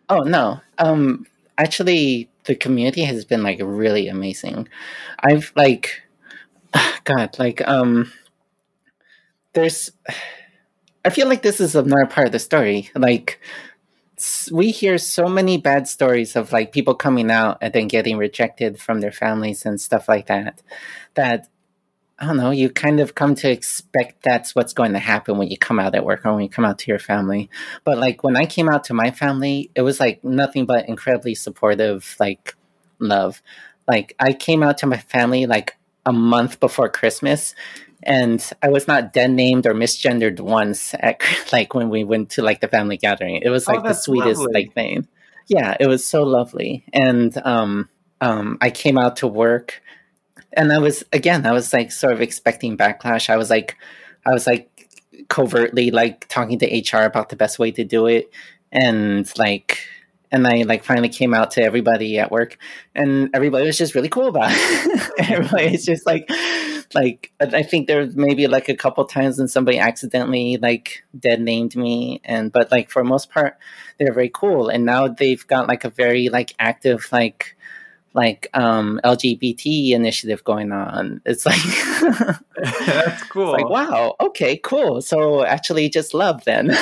Oh 0.09 0.21
no. 0.21 0.61
Um 0.77 1.27
actually 1.57 2.29
the 2.45 2.55
community 2.55 3.03
has 3.03 3.25
been 3.25 3.43
like 3.43 3.59
really 3.61 4.07
amazing. 4.07 4.67
I've 5.19 5.51
like 5.55 6.01
god, 7.03 7.37
like 7.37 7.65
um 7.67 8.11
there's 9.53 9.91
I 11.05 11.09
feel 11.09 11.27
like 11.27 11.41
this 11.41 11.59
is 11.59 11.75
another 11.75 12.05
part 12.05 12.27
of 12.27 12.31
the 12.31 12.39
story. 12.39 12.91
Like 12.95 13.39
we 14.51 14.69
hear 14.71 14.97
so 14.97 15.27
many 15.27 15.57
bad 15.57 15.87
stories 15.87 16.35
of 16.35 16.51
like 16.51 16.71
people 16.71 16.93
coming 16.93 17.31
out 17.31 17.57
and 17.59 17.73
then 17.73 17.87
getting 17.87 18.17
rejected 18.17 18.79
from 18.79 19.01
their 19.01 19.11
families 19.11 19.65
and 19.65 19.81
stuff 19.81 20.07
like 20.07 20.27
that 20.27 20.61
that 21.15 21.47
I 22.21 22.27
don't 22.27 22.37
know, 22.37 22.51
you 22.51 22.69
kind 22.69 22.99
of 22.99 23.15
come 23.15 23.33
to 23.35 23.49
expect 23.49 24.21
that's 24.21 24.53
what's 24.53 24.73
going 24.73 24.93
to 24.93 24.99
happen 24.99 25.39
when 25.39 25.49
you 25.49 25.57
come 25.57 25.79
out 25.79 25.95
at 25.95 26.05
work 26.05 26.23
or 26.23 26.33
when 26.33 26.43
you 26.43 26.49
come 26.49 26.65
out 26.65 26.77
to 26.79 26.91
your 26.91 26.99
family. 26.99 27.49
But 27.83 27.97
like 27.97 28.23
when 28.23 28.37
I 28.37 28.45
came 28.45 28.69
out 28.69 28.83
to 28.85 28.93
my 28.93 29.09
family, 29.09 29.71
it 29.73 29.81
was 29.81 29.99
like 29.99 30.23
nothing 30.23 30.67
but 30.67 30.87
incredibly 30.87 31.33
supportive, 31.33 32.15
like 32.19 32.55
love. 32.99 33.41
Like 33.87 34.15
I 34.19 34.33
came 34.33 34.61
out 34.61 34.77
to 34.79 34.85
my 34.85 34.97
family 34.97 35.47
like 35.47 35.77
a 36.05 36.13
month 36.13 36.59
before 36.59 36.89
Christmas 36.89 37.55
and 38.03 38.47
I 38.61 38.69
was 38.69 38.87
not 38.87 39.13
dead 39.13 39.31
named 39.31 39.65
or 39.65 39.73
misgendered 39.73 40.39
once 40.39 40.93
at 40.99 41.21
like 41.51 41.73
when 41.73 41.89
we 41.89 42.03
went 42.03 42.29
to 42.31 42.43
like 42.43 42.61
the 42.61 42.67
family 42.67 42.97
gathering. 42.97 43.37
It 43.37 43.49
was 43.49 43.67
oh, 43.67 43.71
like 43.73 43.81
oh, 43.83 43.87
the 43.87 43.93
sweetest 43.95 44.41
lovely. 44.41 44.53
like 44.53 44.73
thing. 44.75 45.07
Yeah, 45.47 45.75
it 45.79 45.87
was 45.87 46.05
so 46.05 46.21
lovely. 46.21 46.83
And 46.93 47.35
um 47.43 47.89
um 48.21 48.59
I 48.61 48.69
came 48.69 48.99
out 48.99 49.17
to 49.17 49.27
work 49.27 49.81
and 50.53 50.71
I 50.71 50.79
was 50.79 51.03
again, 51.13 51.45
I 51.45 51.51
was 51.51 51.73
like 51.73 51.91
sort 51.91 52.13
of 52.13 52.21
expecting 52.21 52.77
backlash. 52.77 53.29
I 53.29 53.37
was 53.37 53.49
like, 53.49 53.77
I 54.25 54.33
was 54.33 54.47
like, 54.47 54.67
covertly 55.29 55.91
like 55.91 56.27
talking 56.27 56.59
to 56.59 56.65
HR 56.65 57.03
about 57.03 57.29
the 57.29 57.35
best 57.35 57.59
way 57.59 57.71
to 57.71 57.83
do 57.83 58.07
it, 58.07 58.31
and 58.71 59.31
like 59.37 59.79
and 60.31 60.47
I 60.47 60.63
like 60.63 60.83
finally 60.83 61.09
came 61.09 61.33
out 61.33 61.51
to 61.51 61.63
everybody 61.63 62.17
at 62.17 62.31
work, 62.31 62.57
and 62.95 63.29
everybody 63.33 63.65
was 63.65 63.77
just 63.77 63.95
really 63.95 64.09
cool 64.09 64.27
about 64.27 64.51
it. 64.51 65.11
everybody 65.29 65.71
was 65.71 65.85
just 65.85 66.05
like, 66.05 66.29
like 66.93 67.31
I 67.39 67.63
think 67.63 67.87
there 67.87 67.99
was 67.99 68.15
maybe 68.15 68.47
like 68.47 68.69
a 68.69 68.75
couple 68.75 69.03
times 69.05 69.37
when 69.37 69.49
somebody 69.49 69.77
accidentally 69.77 70.57
like 70.57 71.03
dead 71.17 71.41
named 71.41 71.75
me, 71.75 72.21
and 72.23 72.51
but 72.51 72.71
like 72.71 72.89
for 72.89 73.03
most 73.03 73.29
part, 73.29 73.57
they're 73.99 74.13
very 74.13 74.31
cool. 74.33 74.69
And 74.69 74.85
now 74.85 75.07
they've 75.07 75.45
got 75.47 75.67
like 75.67 75.83
a 75.83 75.89
very 75.89 76.29
like 76.29 76.55
active 76.59 77.07
like 77.11 77.57
like 78.13 78.49
um 78.53 78.99
LGBT 79.03 79.91
initiative 79.91 80.43
going 80.43 80.71
on. 80.71 81.21
It's 81.25 81.45
like 81.45 81.61
that's 82.85 83.23
cool. 83.23 83.51
Like 83.51 83.69
wow, 83.69 84.15
okay, 84.19 84.57
cool. 84.57 85.01
So 85.01 85.45
actually, 85.45 85.89
just 85.89 86.13
love 86.13 86.43
then. 86.43 86.67
well, 86.67 86.77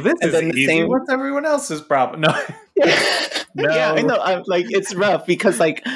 this 0.00 0.14
and 0.22 0.34
is 0.34 0.42
easy. 0.42 0.66
Same... 0.66 0.88
What's 0.88 1.10
everyone 1.10 1.46
else's 1.46 1.80
problem? 1.80 2.22
No, 2.22 2.34
yeah, 2.76 3.28
no. 3.54 3.74
yeah, 3.74 3.92
I 3.92 4.02
know. 4.02 4.18
I'm 4.20 4.42
like 4.46 4.66
it's 4.68 4.94
rough 4.94 5.26
because 5.26 5.60
like 5.60 5.86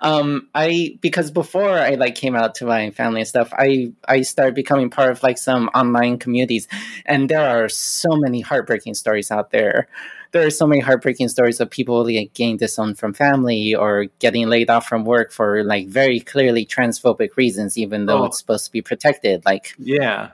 um 0.00 0.48
i 0.54 0.98
because 1.00 1.30
before 1.30 1.70
i 1.70 1.90
like 1.94 2.14
came 2.14 2.34
out 2.34 2.56
to 2.56 2.66
my 2.66 2.90
family 2.90 3.20
and 3.20 3.28
stuff 3.28 3.52
i 3.56 3.92
i 4.06 4.22
started 4.22 4.54
becoming 4.54 4.90
part 4.90 5.10
of 5.10 5.22
like 5.22 5.38
some 5.38 5.68
online 5.68 6.18
communities 6.18 6.68
and 7.06 7.28
there 7.28 7.48
are 7.48 7.68
so 7.68 8.08
many 8.16 8.40
heartbreaking 8.40 8.92
stories 8.92 9.30
out 9.30 9.50
there 9.50 9.88
there 10.34 10.44
are 10.44 10.50
so 10.50 10.66
many 10.66 10.80
heartbreaking 10.80 11.28
stories 11.28 11.60
of 11.60 11.70
people 11.70 12.04
like, 12.04 12.34
getting 12.34 12.56
disowned 12.56 12.98
from 12.98 13.14
family 13.14 13.72
or 13.72 14.06
getting 14.18 14.48
laid 14.48 14.68
off 14.68 14.84
from 14.84 15.04
work 15.04 15.30
for 15.30 15.62
like 15.62 15.86
very 15.86 16.18
clearly 16.18 16.66
transphobic 16.66 17.36
reasons, 17.36 17.78
even 17.78 18.06
though 18.06 18.22
oh. 18.22 18.24
it's 18.24 18.38
supposed 18.38 18.64
to 18.64 18.72
be 18.72 18.82
protected. 18.82 19.44
Like, 19.46 19.74
yeah, 19.78 20.32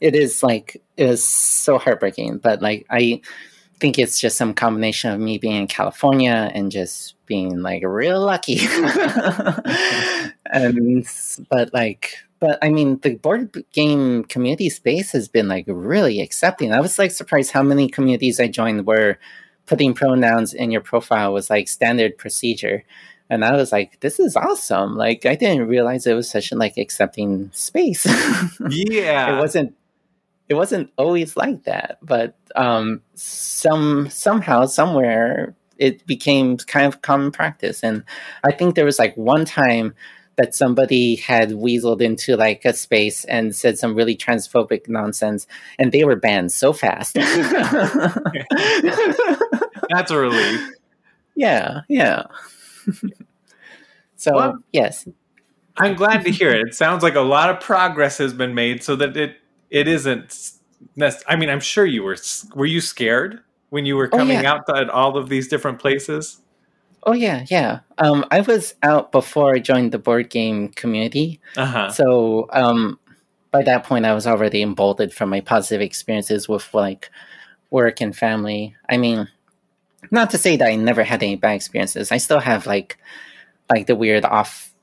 it 0.00 0.14
is 0.14 0.44
like 0.44 0.80
it 0.96 1.08
is 1.08 1.26
so 1.26 1.78
heartbreaking. 1.78 2.38
But 2.38 2.62
like, 2.62 2.86
I 2.90 3.20
think 3.80 3.98
it's 3.98 4.20
just 4.20 4.36
some 4.36 4.54
combination 4.54 5.10
of 5.10 5.18
me 5.18 5.36
being 5.36 5.56
in 5.56 5.66
California 5.66 6.52
and 6.54 6.70
just 6.70 7.16
being 7.26 7.60
like 7.60 7.82
real 7.84 8.20
lucky. 8.20 8.60
and 10.46 11.04
but 11.50 11.74
like 11.74 12.14
but 12.40 12.58
I 12.62 12.70
mean, 12.70 12.98
the 13.00 13.16
board 13.16 13.64
game 13.72 14.24
community 14.24 14.70
space 14.70 15.12
has 15.12 15.28
been 15.28 15.48
like 15.48 15.64
really 15.66 16.20
accepting. 16.20 16.72
I 16.72 16.80
was 16.80 16.98
like 16.98 17.10
surprised 17.10 17.52
how 17.52 17.62
many 17.62 17.88
communities 17.88 18.38
I 18.38 18.48
joined 18.48 18.86
were 18.86 19.18
putting 19.66 19.94
pronouns 19.94 20.54
in 20.54 20.70
your 20.70 20.80
profile 20.80 21.32
was 21.32 21.50
like 21.50 21.68
standard 21.68 22.16
procedure. 22.16 22.84
And 23.30 23.44
I 23.44 23.56
was 23.56 23.72
like, 23.72 24.00
this 24.00 24.18
is 24.18 24.36
awesome. 24.36 24.96
Like 24.96 25.26
I 25.26 25.34
didn't 25.34 25.68
realize 25.68 26.06
it 26.06 26.14
was 26.14 26.30
such 26.30 26.52
an 26.52 26.58
like 26.58 26.78
accepting 26.78 27.50
space. 27.52 28.06
yeah. 28.70 29.36
it 29.36 29.38
wasn't 29.38 29.74
it 30.48 30.54
wasn't 30.54 30.90
always 30.96 31.36
like 31.36 31.64
that. 31.64 31.98
But 32.02 32.36
um 32.56 33.02
some 33.14 34.08
somehow, 34.10 34.66
somewhere 34.66 35.54
it 35.76 36.06
became 36.06 36.56
kind 36.56 36.86
of 36.86 37.02
common 37.02 37.30
practice. 37.30 37.82
And 37.82 38.04
I 38.44 38.52
think 38.52 38.74
there 38.74 38.84
was 38.84 38.98
like 38.98 39.16
one 39.16 39.44
time 39.44 39.94
that 40.38 40.54
somebody 40.54 41.16
had 41.16 41.50
weaseled 41.50 42.00
into 42.00 42.36
like 42.36 42.64
a 42.64 42.72
space 42.72 43.24
and 43.26 43.54
said 43.54 43.78
some 43.78 43.94
really 43.94 44.16
transphobic 44.16 44.88
nonsense 44.88 45.46
and 45.78 45.92
they 45.92 46.04
were 46.04 46.16
banned 46.16 46.50
so 46.52 46.72
fast. 46.72 47.14
That's 49.90 50.10
a 50.10 50.16
relief. 50.16 50.70
Yeah, 51.34 51.80
yeah. 51.88 52.22
so, 54.16 54.34
well, 54.34 54.58
yes. 54.72 55.06
I'm 55.76 55.94
glad 55.96 56.24
to 56.24 56.30
hear 56.30 56.50
it. 56.50 56.68
It 56.68 56.74
sounds 56.74 57.02
like 57.02 57.16
a 57.16 57.20
lot 57.20 57.50
of 57.50 57.60
progress 57.60 58.16
has 58.18 58.32
been 58.32 58.54
made 58.54 58.82
so 58.82 58.96
that 58.96 59.16
it 59.16 59.36
it 59.70 59.86
isn't 59.86 60.58
I 61.28 61.36
mean, 61.36 61.50
I'm 61.50 61.60
sure 61.60 61.84
you 61.84 62.02
were 62.02 62.16
were 62.54 62.66
you 62.66 62.80
scared 62.80 63.40
when 63.70 63.86
you 63.86 63.96
were 63.96 64.08
oh, 64.12 64.16
coming 64.16 64.38
oh, 64.38 64.42
yeah. 64.42 64.52
out 64.52 64.76
at 64.76 64.88
all 64.88 65.16
of 65.16 65.28
these 65.28 65.48
different 65.48 65.78
places? 65.78 66.40
Oh 67.08 67.14
yeah, 67.14 67.46
yeah. 67.48 67.80
Um, 67.96 68.26
I 68.30 68.42
was 68.42 68.74
out 68.82 69.12
before 69.12 69.54
I 69.54 69.60
joined 69.60 69.92
the 69.92 69.98
board 69.98 70.28
game 70.28 70.68
community. 70.68 71.40
Uh-huh. 71.56 71.90
So 71.90 72.48
um, 72.52 72.98
by 73.50 73.62
that 73.62 73.84
point, 73.84 74.04
I 74.04 74.12
was 74.12 74.26
already 74.26 74.60
emboldened 74.60 75.14
from 75.14 75.30
my 75.30 75.40
positive 75.40 75.80
experiences 75.80 76.50
with 76.50 76.74
like 76.74 77.10
work 77.70 78.02
and 78.02 78.14
family. 78.14 78.76
I 78.90 78.98
mean, 78.98 79.26
not 80.10 80.28
to 80.32 80.38
say 80.38 80.58
that 80.58 80.68
I 80.68 80.76
never 80.76 81.02
had 81.02 81.22
any 81.22 81.36
bad 81.36 81.54
experiences. 81.54 82.12
I 82.12 82.18
still 82.18 82.40
have 82.40 82.66
like 82.66 82.98
like 83.70 83.86
the 83.86 83.96
weird 83.96 84.26
off 84.26 84.74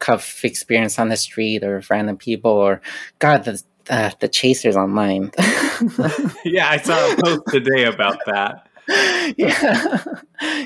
cuff 0.00 0.44
experience 0.44 0.98
on 0.98 1.10
the 1.10 1.16
street 1.16 1.62
or 1.62 1.80
random 1.88 2.16
people 2.16 2.50
or 2.50 2.80
God 3.20 3.44
the 3.44 3.62
uh, 3.88 4.10
the 4.18 4.26
chasers 4.26 4.74
online. 4.74 5.30
yeah, 6.44 6.70
I 6.70 6.78
saw 6.82 7.12
a 7.12 7.16
post 7.22 7.42
today 7.52 7.84
about 7.84 8.18
that. 8.26 8.67
yeah. 9.36 10.04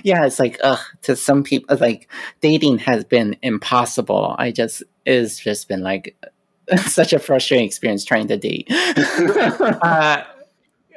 Yeah 0.05 0.27
it's 0.27 0.39
like 0.39 0.59
ugh 0.63 0.79
to 1.03 1.17
some 1.17 1.43
people 1.43 1.77
like 1.79 2.09
dating 2.41 2.79
has 2.79 3.05
been 3.05 3.37
impossible. 3.43 4.37
I 4.39 4.53
just 4.53 4.83
it's 5.05 5.39
just 5.39 5.69
been 5.69 5.83
like 5.83 6.17
such 6.87 7.13
a 7.13 7.19
frustrating 7.19 7.67
experience 7.67 8.05
trying 8.05 8.29
to 8.29 8.37
date. 8.37 8.69
Uh, 9.83 10.25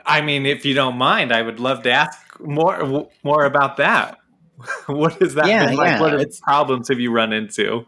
i 0.07 0.21
mean 0.21 0.45
if 0.45 0.63
you 0.63 0.75
don't 0.75 0.97
mind 0.97 1.31
i 1.31 1.41
would 1.41 1.59
love 1.59 1.81
to 1.81 1.91
ask 1.91 2.19
more 2.39 3.09
more 3.23 3.45
about 3.45 3.77
that. 3.77 4.17
What 4.85 5.21
is 5.21 5.33
that 5.33 5.47
yeah, 5.47 5.65
like? 5.71 5.77
Yeah. 5.77 6.01
what 6.01 6.41
problems 6.43 6.87
have 6.87 6.99
you 6.99 7.11
run 7.11 7.33
into? 7.33 7.85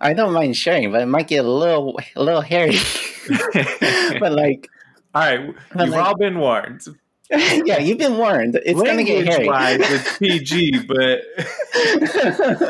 I 0.00 0.14
don't 0.14 0.32
mind 0.32 0.56
sharing 0.56 0.92
but 0.92 1.02
it 1.02 1.06
might 1.06 1.28
get 1.28 1.44
a 1.44 1.50
little 1.50 1.98
a 2.16 2.22
little 2.22 2.40
hairy. 2.40 2.78
But 4.20 4.32
like 4.32 4.68
all 5.14 5.22
right 5.22 5.40
you've 5.40 5.88
like, 5.90 6.04
all 6.04 6.16
been 6.16 6.38
warned 6.38 6.82
yeah, 7.64 7.78
you've 7.78 7.98
been 7.98 8.16
warned. 8.16 8.58
It's 8.64 8.80
going 8.80 8.96
to 8.96 9.04
get 9.04 9.26
hairy. 9.26 9.46
wise, 9.46 9.80
it's 9.80 10.18
PG, 10.18 10.86
but 10.86 11.20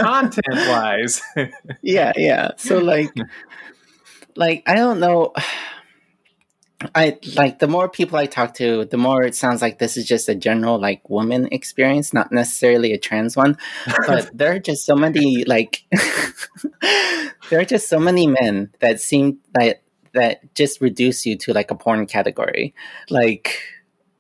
content 0.01 0.57
wise, 0.69 1.23
yeah, 1.83 2.13
yeah. 2.17 2.51
So 2.57 2.79
like, 2.79 3.15
like 4.35 4.65
I 4.67 4.75
don't 4.75 4.99
know. 4.99 5.33
I 6.95 7.19
like 7.37 7.61
the 7.61 7.69
more 7.69 7.89
people 7.89 8.19
I 8.19 8.27
talk 8.27 8.55
to, 8.55 8.85
the 8.85 8.97
more 8.97 9.23
it 9.23 9.37
sounds 9.37 9.63
like 9.63 9.79
this 9.79 9.97
is 9.97 10.07
just 10.07 10.29
a 10.29 10.35
general 10.35 10.81
like 10.81 11.09
woman 11.09 11.49
experience, 11.53 12.13
not 12.13 12.33
necessarily 12.33 12.93
a 12.93 12.99
trans 12.99 13.37
one. 13.37 13.57
But 14.07 14.31
there 14.37 14.53
are 14.53 14.61
just 14.61 14.85
so 14.85 14.97
many 14.97 15.45
like 15.45 15.85
there 17.51 17.61
are 17.61 17.65
just 17.65 17.89
so 17.89 18.01
many 18.01 18.27
men 18.27 18.71
that 18.81 19.01
seem 19.01 19.39
that 19.55 19.83
that 20.15 20.55
just 20.55 20.81
reduce 20.81 21.27
you 21.27 21.37
to 21.37 21.53
like 21.53 21.71
a 21.71 21.75
porn 21.77 22.07
category. 22.07 22.75
Like 23.11 23.61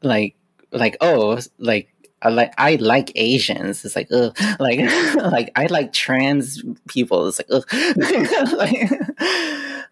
like 0.03 0.36
like 0.70 0.96
oh 1.01 1.38
like 1.59 1.88
I 2.20 2.30
like 2.30 2.53
I 2.59 2.76
like 2.76 3.12
Asians. 3.14 3.84
It's 3.84 3.96
like 3.96 4.09
ugh. 4.12 4.36
like 4.61 4.80
like 5.14 5.51
I 5.57 5.66
like 5.66 5.92
trans 5.92 6.62
people. 6.88 7.28
It's 7.28 7.38
like 7.38 7.49
ugh. 7.51 8.53
like, 8.53 8.90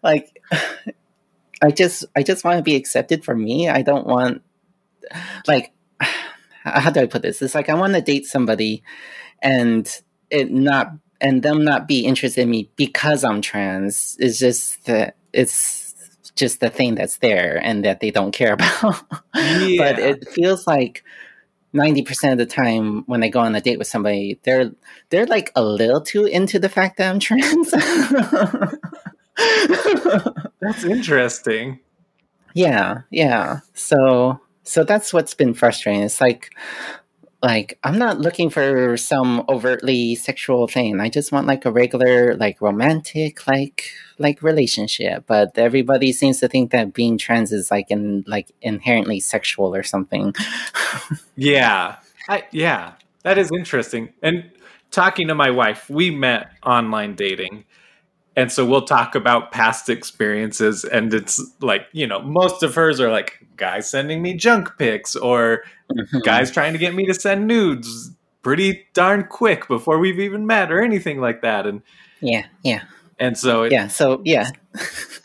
like 0.03 0.41
I 1.61 1.71
just 1.71 2.05
I 2.15 2.23
just 2.23 2.43
want 2.43 2.57
to 2.57 2.63
be 2.63 2.75
accepted 2.75 3.23
for 3.23 3.35
me. 3.35 3.69
I 3.69 3.81
don't 3.81 4.07
want 4.07 4.41
like 5.47 5.71
how 6.63 6.89
do 6.89 7.01
I 7.01 7.05
put 7.05 7.21
this? 7.21 7.41
It's 7.41 7.55
like 7.55 7.69
I 7.69 7.75
want 7.75 7.93
to 7.93 8.01
date 8.01 8.25
somebody 8.25 8.83
and 9.41 9.89
it 10.29 10.51
not 10.51 10.91
and 11.21 11.41
them 11.41 11.63
not 11.63 11.87
be 11.87 12.05
interested 12.05 12.41
in 12.41 12.49
me 12.49 12.69
because 12.75 13.23
I'm 13.23 13.41
trans. 13.41 14.17
It's 14.19 14.37
just 14.37 14.85
that 14.85 15.15
it's 15.33 15.86
just 16.37 16.59
the 16.59 16.69
thing 16.69 16.95
that's 16.95 17.17
there 17.17 17.59
and 17.61 17.83
that 17.83 17.99
they 17.99 18.11
don't 18.11 18.31
care 18.31 18.53
about. 18.59 19.03
Yeah. 19.35 19.77
but 19.77 19.99
it 19.99 20.27
feels 20.29 20.65
like 20.65 21.03
90% 21.73 22.31
of 22.31 22.37
the 22.37 22.45
time 22.45 23.03
when 23.07 23.23
I 23.23 23.29
go 23.29 23.39
on 23.39 23.55
a 23.55 23.61
date 23.61 23.77
with 23.77 23.87
somebody, 23.87 24.39
they're 24.43 24.71
they're 25.09 25.25
like 25.25 25.51
a 25.55 25.63
little 25.63 26.01
too 26.01 26.25
into 26.25 26.59
the 26.59 26.69
fact 26.69 26.97
that 26.97 27.09
I'm 27.09 27.19
trans. 27.19 27.71
that's 30.61 30.83
interesting. 30.83 31.79
Yeah, 32.53 33.01
yeah. 33.11 33.59
So 33.73 34.39
so 34.63 34.83
that's 34.83 35.13
what's 35.13 35.33
been 35.33 35.53
frustrating. 35.53 36.01
It's 36.01 36.21
like 36.21 36.51
like 37.43 37.77
I'm 37.83 37.97
not 37.99 38.19
looking 38.19 38.49
for 38.49 38.97
some 38.97 39.45
overtly 39.47 40.15
sexual 40.15 40.67
thing. 40.67 40.99
I 40.99 41.09
just 41.09 41.31
want 41.31 41.45
like 41.45 41.65
a 41.65 41.71
regular 41.71 42.35
like 42.35 42.61
romantic 42.61 43.45
like 43.47 43.91
like 44.17 44.41
relationship. 44.41 45.25
But 45.27 45.57
everybody 45.57 46.11
seems 46.11 46.39
to 46.39 46.47
think 46.47 46.71
that 46.71 46.93
being 46.93 47.17
trans 47.17 47.51
is 47.51 47.69
like 47.69 47.91
in 47.91 48.23
like 48.27 48.51
inherently 48.61 49.19
sexual 49.19 49.75
or 49.75 49.83
something. 49.83 50.33
yeah. 51.35 51.97
I, 52.29 52.43
yeah. 52.51 52.93
That 53.23 53.37
is 53.37 53.51
interesting. 53.51 54.13
And 54.21 54.51
talking 54.91 55.27
to 55.27 55.35
my 55.35 55.51
wife, 55.51 55.89
we 55.89 56.11
met 56.11 56.51
online 56.63 57.15
dating. 57.15 57.65
And 58.37 58.51
so 58.51 58.63
we'll 58.63 58.83
talk 58.85 59.15
about 59.15 59.51
past 59.51 59.89
experiences 59.89 60.85
and 60.85 61.11
it's 61.11 61.41
like, 61.59 61.87
you 61.91 62.05
know, 62.05 62.21
most 62.21 62.61
of 62.61 62.75
hers 62.75 62.99
are 62.99 63.09
like 63.09 63.43
guys 63.55 63.89
sending 63.89 64.21
me 64.21 64.35
junk 64.35 64.77
pics 64.77 65.15
or 65.15 65.63
mm-hmm. 65.91 66.19
guys 66.19 66.51
trying 66.51 66.73
to 66.73 66.79
get 66.79 66.93
me 66.93 67.07
to 67.07 67.15
send 67.15 67.47
nudes 67.47 68.11
pretty 68.43 68.85
darn 68.93 69.23
quick 69.23 69.67
before 69.67 69.97
we've 69.97 70.19
even 70.19 70.45
met 70.45 70.71
or 70.71 70.83
anything 70.83 71.19
like 71.19 71.41
that. 71.41 71.65
And 71.65 71.81
yeah, 72.21 72.45
yeah. 72.63 72.83
And 73.19 73.35
so 73.35 73.63
it, 73.63 73.71
yeah, 73.71 73.87
so 73.87 74.21
yeah, 74.23 74.51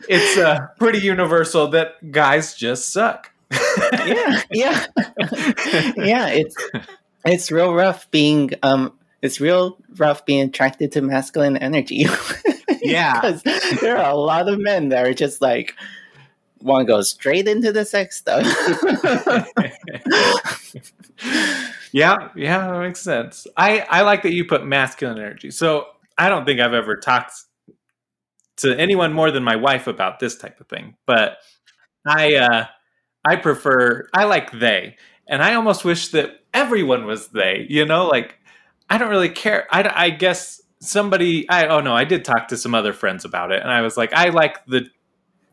it's 0.08 0.38
uh, 0.38 0.68
pretty 0.78 1.00
universal 1.00 1.68
that 1.68 2.10
guys 2.10 2.54
just 2.54 2.94
suck. 2.94 3.30
yeah, 4.06 4.42
yeah, 4.50 4.86
yeah. 5.96 6.28
It's 6.28 6.56
it's 7.26 7.52
real 7.52 7.74
rough 7.74 8.10
being 8.10 8.52
um 8.62 8.94
it's 9.20 9.38
real 9.38 9.76
rough 9.98 10.24
being 10.24 10.48
attracted 10.48 10.92
to 10.92 11.02
masculine 11.02 11.58
energy. 11.58 12.06
yeah, 12.82 13.20
because 13.20 13.42
there 13.80 13.96
are 13.96 14.10
a 14.10 14.16
lot 14.16 14.48
of 14.48 14.58
men 14.58 14.88
that 14.90 15.06
are 15.06 15.14
just 15.14 15.40
like 15.40 15.74
want 16.60 16.86
to 16.86 16.92
go 16.92 17.02
straight 17.02 17.48
into 17.48 17.72
the 17.72 17.84
sex 17.84 18.18
stuff. 18.18 18.44
yeah, 21.92 22.28
yeah, 22.34 22.68
that 22.68 22.80
makes 22.80 23.00
sense. 23.00 23.46
I 23.56 23.80
I 23.80 24.02
like 24.02 24.22
that 24.22 24.32
you 24.32 24.44
put 24.44 24.64
masculine 24.64 25.18
energy. 25.18 25.50
So 25.50 25.86
I 26.18 26.28
don't 26.28 26.44
think 26.44 26.60
I've 26.60 26.74
ever 26.74 26.96
talked 26.96 27.32
to 28.58 28.78
anyone 28.78 29.12
more 29.12 29.30
than 29.30 29.42
my 29.44 29.56
wife 29.56 29.86
about 29.86 30.20
this 30.20 30.36
type 30.36 30.60
of 30.60 30.68
thing, 30.68 30.96
but 31.06 31.38
I 32.06 32.34
uh 32.36 32.66
I 33.24 33.36
prefer 33.36 34.08
I 34.14 34.24
like 34.24 34.52
they, 34.52 34.96
and 35.28 35.42
I 35.42 35.54
almost 35.54 35.84
wish 35.84 36.08
that 36.10 36.40
everyone 36.54 37.06
was 37.06 37.28
they. 37.28 37.66
You 37.68 37.84
know, 37.86 38.06
like 38.06 38.38
I 38.90 38.98
don't 38.98 39.10
really 39.10 39.30
care. 39.30 39.66
I 39.70 40.06
I 40.06 40.10
guess 40.10 40.61
somebody 40.82 41.48
I 41.48 41.66
oh 41.66 41.80
no, 41.80 41.94
I 41.94 42.04
did 42.04 42.24
talk 42.24 42.48
to 42.48 42.56
some 42.56 42.74
other 42.74 42.92
friends 42.92 43.24
about 43.24 43.52
it, 43.52 43.62
and 43.62 43.70
I 43.70 43.80
was 43.80 43.96
like, 43.96 44.12
I 44.12 44.28
like 44.28 44.64
the 44.66 44.86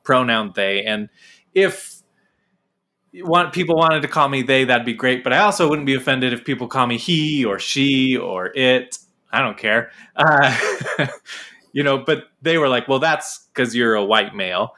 pronoun 0.04 0.52
they, 0.56 0.84
and 0.84 1.10
if 1.54 2.02
want 3.14 3.54
people 3.54 3.76
wanted 3.76 4.02
to 4.02 4.08
call 4.08 4.30
me 4.30 4.42
they, 4.42 4.66
that'd 4.66 4.86
be 4.86 4.94
great. 4.94 5.24
But 5.24 5.34
I 5.34 5.40
also 5.40 5.70
wouldn't 5.70 5.86
be 5.86 5.96
offended 5.96 6.34
if 6.34 6.44
people 6.44 6.68
call 6.68 6.88
me 6.88 6.98
he 6.98 7.46
or 7.46 7.60
she 7.60 8.18
or 8.18 8.52
it. 8.56 8.98
I 9.32 9.42
don't 9.42 9.58
care. 9.58 9.92
Uh, 10.16 10.58
you 11.74 11.84
know, 11.84 12.00
but 12.00 12.26
they 12.42 12.58
were 12.58 12.68
like, 12.68 12.88
well, 12.88 13.00
that's 13.00 13.48
because 13.54 13.76
you're 13.76 13.96
a 13.96 14.06
white 14.06 14.36
male. 14.36 14.74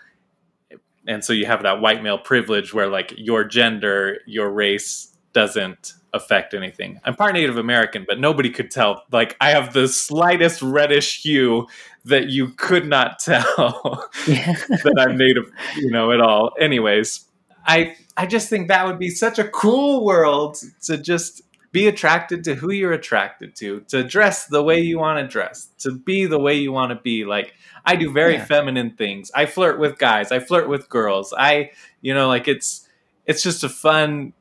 And 1.07 1.23
so 1.23 1.33
you 1.33 1.45
have 1.45 1.63
that 1.63 1.81
white 1.81 2.03
male 2.03 2.17
privilege 2.17 2.73
where 2.73 2.87
like 2.87 3.13
your 3.17 3.43
gender, 3.43 4.19
your 4.27 4.51
race 4.51 5.17
doesn't 5.33 5.93
affect 6.13 6.53
anything. 6.53 6.99
I'm 7.03 7.15
part 7.15 7.33
Native 7.33 7.57
American, 7.57 8.05
but 8.07 8.19
nobody 8.19 8.49
could 8.49 8.71
tell. 8.71 9.03
Like 9.11 9.37
I 9.39 9.51
have 9.51 9.73
the 9.73 9.87
slightest 9.87 10.61
reddish 10.61 11.21
hue 11.21 11.67
that 12.05 12.29
you 12.29 12.49
could 12.49 12.87
not 12.87 13.19
tell 13.25 14.09
yeah. 14.27 14.53
that 14.69 14.95
I'm 14.97 15.17
Native, 15.17 15.51
you 15.77 15.91
know, 15.91 16.11
at 16.11 16.21
all. 16.21 16.51
Anyways, 16.59 17.25
I 17.65 17.95
I 18.17 18.25
just 18.25 18.49
think 18.49 18.67
that 18.67 18.85
would 18.85 18.99
be 18.99 19.09
such 19.09 19.39
a 19.39 19.47
cool 19.47 20.03
world 20.05 20.57
to 20.83 20.97
just 20.97 21.41
be 21.71 21.87
attracted 21.87 22.43
to 22.43 22.55
who 22.55 22.71
you're 22.71 22.91
attracted 22.91 23.55
to, 23.55 23.79
to 23.87 24.03
dress 24.03 24.47
the 24.47 24.61
way 24.61 24.79
you 24.79 24.99
want 24.99 25.19
to 25.19 25.27
dress, 25.27 25.69
to 25.79 25.91
be 25.91 26.25
the 26.25 26.39
way 26.39 26.53
you 26.55 26.71
want 26.71 26.89
to 26.89 26.95
be. 26.95 27.23
Like 27.23 27.53
I 27.85 27.95
do 27.95 28.11
very 28.11 28.33
yeah. 28.33 28.45
feminine 28.45 28.91
things. 28.91 29.31
I 29.33 29.45
flirt 29.45 29.79
with 29.79 29.97
guys, 29.97 30.31
I 30.31 30.39
flirt 30.39 30.67
with 30.67 30.89
girls. 30.89 31.33
I, 31.37 31.71
you 32.01 32.13
know, 32.13 32.27
like 32.27 32.47
it's 32.47 32.87
it's 33.25 33.43
just 33.43 33.63
a 33.63 33.69
fun 33.69 34.33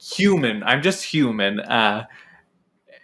human. 0.00 0.62
I'm 0.62 0.82
just 0.82 1.04
human. 1.04 1.60
Uh 1.60 2.06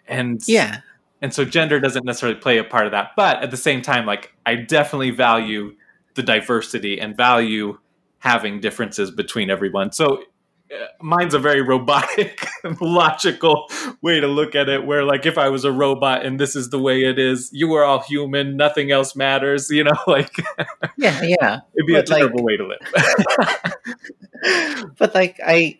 and 0.09 0.41
yeah. 0.47 0.81
And 1.23 1.33
so 1.33 1.45
gender 1.45 1.81
doesn't 1.81 2.05
necessarily 2.05 2.39
play 2.39 2.59
a 2.59 2.65
part 2.65 2.87
of 2.87 2.93
that. 2.93 3.11
But 3.17 3.43
at 3.43 3.51
the 3.51 3.57
same 3.57 3.83
time, 3.83 4.07
like 4.07 4.35
I 4.45 4.55
definitely 4.57 5.11
value 5.11 5.75
the 6.15 6.23
diversity 6.23 7.01
and 7.01 7.17
value 7.17 7.79
having 8.19 8.61
differences 8.61 9.11
between 9.11 9.51
everyone. 9.51 9.93
So 9.93 10.23
uh, 10.73 10.87
mine's 11.01 11.33
a 11.33 11.39
very 11.39 11.63
robotic 11.63 12.45
logical 12.81 13.69
way 14.03 14.19
to 14.19 14.27
look 14.27 14.57
at 14.57 14.69
it 14.69 14.85
where 14.85 15.05
like 15.05 15.25
if 15.25 15.39
i 15.39 15.49
was 15.49 15.65
a 15.65 15.71
robot 15.71 16.27
and 16.27 16.41
this 16.41 16.57
is 16.57 16.71
the 16.71 16.79
way 16.79 17.05
it 17.05 17.21
is 17.21 17.51
you 17.53 17.73
are 17.75 17.85
all 17.85 18.01
human 18.01 18.57
nothing 18.57 18.91
else 18.91 19.15
matters 19.15 19.71
you 19.71 19.85
know 19.85 19.93
like 20.09 20.37
yeah 20.97 21.23
yeah 21.23 21.61
it'd 21.77 21.87
be 21.87 21.93
but 21.93 22.01
a 22.01 22.03
terrible 22.03 22.39
like, 22.39 22.47
way 22.47 22.57
to 22.57 22.67
live 22.67 22.81
but 24.99 25.15
like 25.15 25.39
i 25.47 25.79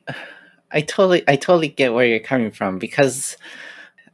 i 0.77 0.81
totally 0.81 1.25
i 1.27 1.35
totally 1.35 1.69
get 1.69 1.93
where 1.93 2.07
you're 2.07 2.21
coming 2.21 2.53
from 2.53 2.79
because 2.79 3.37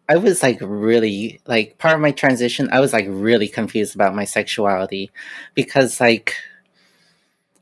i 0.08 0.16
was 0.16 0.42
like 0.42 0.58
really 0.62 1.40
like 1.46 1.76
part 1.78 1.94
of 1.94 2.00
my 2.00 2.12
transition 2.12 2.68
i 2.72 2.80
was 2.80 2.92
like 2.94 3.06
really 3.08 3.48
confused 3.48 3.94
about 3.94 4.14
my 4.14 4.24
sexuality 4.24 5.10
because 5.54 6.00
like 6.00 6.34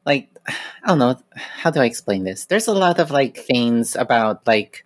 like 0.07 0.29
I 0.49 0.89
don't 0.89 0.99
know 0.99 1.17
how 1.35 1.71
do 1.71 1.81
I 1.81 1.85
explain 1.85 2.25
this. 2.25 2.47
There's 2.47 2.69
a 2.69 2.73
lot 2.73 2.99
of 2.99 3.11
like 3.11 3.37
things 3.37 3.97
about 3.97 4.47
like 4.47 4.85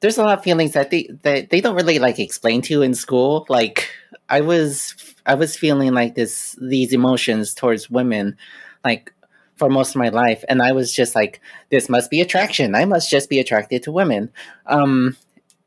there's 0.00 0.18
a 0.18 0.22
lot 0.22 0.38
of 0.38 0.44
feelings 0.44 0.72
that 0.72 0.90
they 0.90 1.08
that 1.22 1.50
they 1.50 1.60
don't 1.60 1.76
really 1.76 1.98
like 1.98 2.18
explain 2.18 2.62
to 2.62 2.74
you 2.74 2.82
in 2.82 2.94
school. 2.94 3.46
Like 3.48 3.88
I 4.28 4.40
was 4.40 4.94
I 5.26 5.34
was 5.34 5.56
feeling 5.56 5.94
like 5.94 6.14
this 6.14 6.56
these 6.60 6.92
emotions 6.92 7.54
towards 7.54 7.88
women 7.90 8.36
like 8.84 9.13
for 9.56 9.68
most 9.68 9.90
of 9.90 9.96
my 9.96 10.08
life 10.08 10.44
and 10.48 10.60
I 10.60 10.72
was 10.72 10.92
just 10.92 11.14
like 11.14 11.40
this 11.70 11.88
must 11.88 12.10
be 12.10 12.20
attraction. 12.20 12.74
I 12.74 12.84
must 12.84 13.10
just 13.10 13.30
be 13.30 13.38
attracted 13.38 13.82
to 13.84 13.92
women. 13.92 14.30
Um 14.66 15.16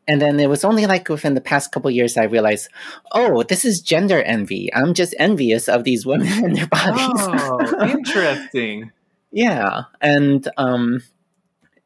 and 0.07 0.21
then 0.21 0.39
it 0.39 0.47
was 0.47 0.63
only 0.63 0.85
like 0.85 1.09
within 1.09 1.33
the 1.33 1.41
past 1.41 1.71
couple 1.71 1.91
years 1.91 2.15
I 2.15 2.23
realized, 2.23 2.69
oh, 3.11 3.43
this 3.43 3.65
is 3.65 3.81
gender 3.81 4.21
envy. 4.21 4.73
I'm 4.73 4.93
just 4.93 5.13
envious 5.19 5.67
of 5.67 5.83
these 5.83 6.05
women 6.05 6.27
and 6.45 6.55
their 6.55 6.67
bodies. 6.67 7.21
Oh, 7.21 7.85
interesting. 7.89 8.91
yeah, 9.31 9.83
and 9.99 10.47
um, 10.57 11.03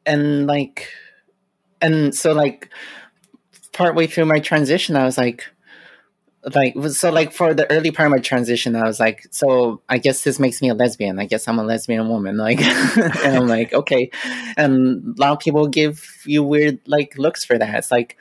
and 0.06 0.46
like, 0.46 0.88
and 1.80 2.14
so 2.14 2.32
like, 2.32 2.68
partway 3.72 4.06
through 4.06 4.26
my 4.26 4.38
transition, 4.38 4.94
I 4.94 5.04
was 5.04 5.18
like, 5.18 5.51
like 6.54 6.74
so 6.90 7.10
like 7.10 7.32
for 7.32 7.54
the 7.54 7.70
early 7.70 7.92
part 7.92 8.08
of 8.08 8.10
my 8.10 8.18
transition 8.18 8.74
i 8.74 8.82
was 8.82 8.98
like 8.98 9.26
so 9.30 9.80
i 9.88 9.96
guess 9.96 10.24
this 10.24 10.40
makes 10.40 10.60
me 10.60 10.68
a 10.68 10.74
lesbian. 10.74 11.20
I 11.20 11.26
guess 11.26 11.46
i'm 11.46 11.58
a 11.58 11.64
lesbian 11.64 12.08
woman 12.08 12.36
like 12.36 12.60
and 13.24 13.36
i'm 13.36 13.48
like 13.48 13.72
okay. 13.72 14.10
And 14.56 15.16
a 15.16 15.20
lot 15.20 15.32
of 15.32 15.38
people 15.38 15.66
give 15.68 16.22
you 16.24 16.42
weird 16.42 16.80
like 16.86 17.16
looks 17.16 17.44
for 17.44 17.58
that. 17.58 17.74
It's 17.74 17.90
like 17.90 18.16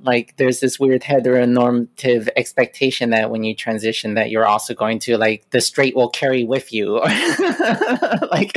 like 0.00 0.36
there's 0.36 0.60
this 0.60 0.78
weird 0.78 1.02
heteronormative 1.02 2.28
expectation 2.36 3.10
that 3.10 3.30
when 3.30 3.42
you 3.42 3.54
transition 3.54 4.14
that 4.14 4.30
you're 4.30 4.46
also 4.46 4.74
going 4.74 4.98
to 5.00 5.16
like 5.16 5.48
the 5.50 5.60
straight 5.60 5.96
will 5.96 6.10
carry 6.10 6.44
with 6.44 6.72
you. 6.72 7.00
Like 8.30 8.56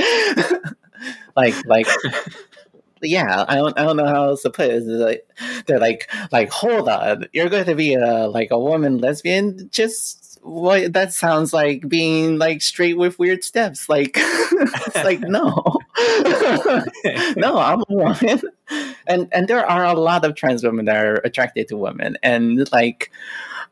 like 1.35 1.65
like 1.67 1.87
yeah, 3.01 3.45
I 3.47 3.55
don't, 3.55 3.77
I 3.77 3.83
don't 3.83 3.97
know 3.97 4.07
how 4.07 4.25
else 4.25 4.41
to 4.43 4.49
put 4.49 4.69
it. 4.69 4.83
Like, 4.83 5.27
they're 5.65 5.79
like, 5.79 6.09
like, 6.31 6.51
hold 6.51 6.89
on, 6.89 7.27
you're 7.33 7.49
going 7.49 7.65
to 7.65 7.75
be 7.75 7.93
a 7.93 8.27
like 8.27 8.51
a 8.51 8.59
woman 8.59 8.97
lesbian? 8.99 9.69
Just 9.71 10.39
what? 10.41 10.93
That 10.93 11.13
sounds 11.13 11.53
like 11.53 11.87
being 11.87 12.37
like 12.37 12.61
straight 12.61 12.97
with 12.97 13.19
weird 13.19 13.43
steps. 13.43 13.89
Like, 13.89 14.11
it's 14.15 14.95
like 14.95 15.21
no, 15.21 15.53
no, 17.35 17.57
I'm 17.57 17.81
a 17.81 17.93
woman, 17.93 18.41
and 19.07 19.27
and 19.31 19.47
there 19.47 19.65
are 19.65 19.85
a 19.85 19.93
lot 19.93 20.25
of 20.25 20.35
trans 20.35 20.63
women 20.63 20.85
that 20.85 21.05
are 21.05 21.21
attracted 21.23 21.67
to 21.69 21.77
women, 21.77 22.17
and 22.23 22.71
like. 22.71 23.11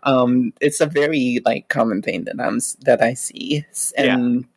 Um, 0.07 0.53
it's 0.61 0.81
a 0.81 0.85
very 0.85 1.41
like 1.45 1.67
common 1.67 2.03
thing 2.03 2.25
that 2.25 2.39
I'm 2.39 2.59
that 2.81 3.01
I 3.01 3.15
see, 3.15 3.65
and 3.97 4.41
yeah 4.41 4.47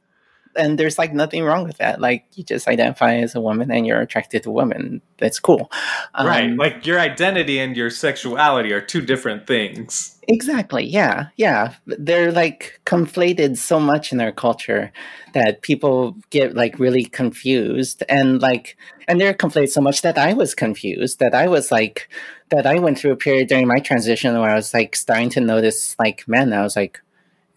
and 0.58 0.78
there's 0.78 0.98
like 0.98 1.14
nothing 1.14 1.44
wrong 1.44 1.64
with 1.64 1.78
that. 1.78 2.00
Like 2.00 2.24
you 2.34 2.44
just 2.44 2.68
identify 2.68 3.14
as 3.16 3.34
a 3.34 3.40
woman 3.40 3.70
and 3.70 3.86
you're 3.86 4.00
attracted 4.00 4.42
to 4.42 4.50
women. 4.50 5.00
That's 5.18 5.38
cool. 5.38 5.70
Um, 6.14 6.26
right. 6.26 6.50
Like 6.50 6.84
your 6.84 6.98
identity 6.98 7.58
and 7.58 7.76
your 7.76 7.90
sexuality 7.90 8.72
are 8.72 8.80
two 8.80 9.00
different 9.00 9.46
things. 9.46 10.18
Exactly. 10.26 10.84
Yeah. 10.84 11.28
Yeah. 11.36 11.74
They're 11.86 12.32
like 12.32 12.80
conflated 12.84 13.56
so 13.56 13.80
much 13.80 14.12
in 14.12 14.20
our 14.20 14.32
culture 14.32 14.92
that 15.32 15.62
people 15.62 16.16
get 16.30 16.54
like 16.54 16.78
really 16.78 17.04
confused 17.04 18.02
and 18.08 18.42
like, 18.42 18.76
and 19.06 19.20
they're 19.20 19.34
conflated 19.34 19.70
so 19.70 19.80
much 19.80 20.02
that 20.02 20.18
I 20.18 20.34
was 20.34 20.54
confused 20.54 21.20
that 21.20 21.34
I 21.34 21.48
was 21.48 21.72
like, 21.72 22.08
that 22.50 22.66
I 22.66 22.78
went 22.78 22.98
through 22.98 23.12
a 23.12 23.16
period 23.16 23.48
during 23.48 23.66
my 23.66 23.78
transition 23.78 24.38
where 24.38 24.50
I 24.50 24.54
was 24.54 24.74
like 24.74 24.96
starting 24.96 25.30
to 25.30 25.40
notice 25.40 25.96
like 25.98 26.26
men. 26.26 26.52
I 26.52 26.62
was 26.62 26.76
like, 26.76 27.00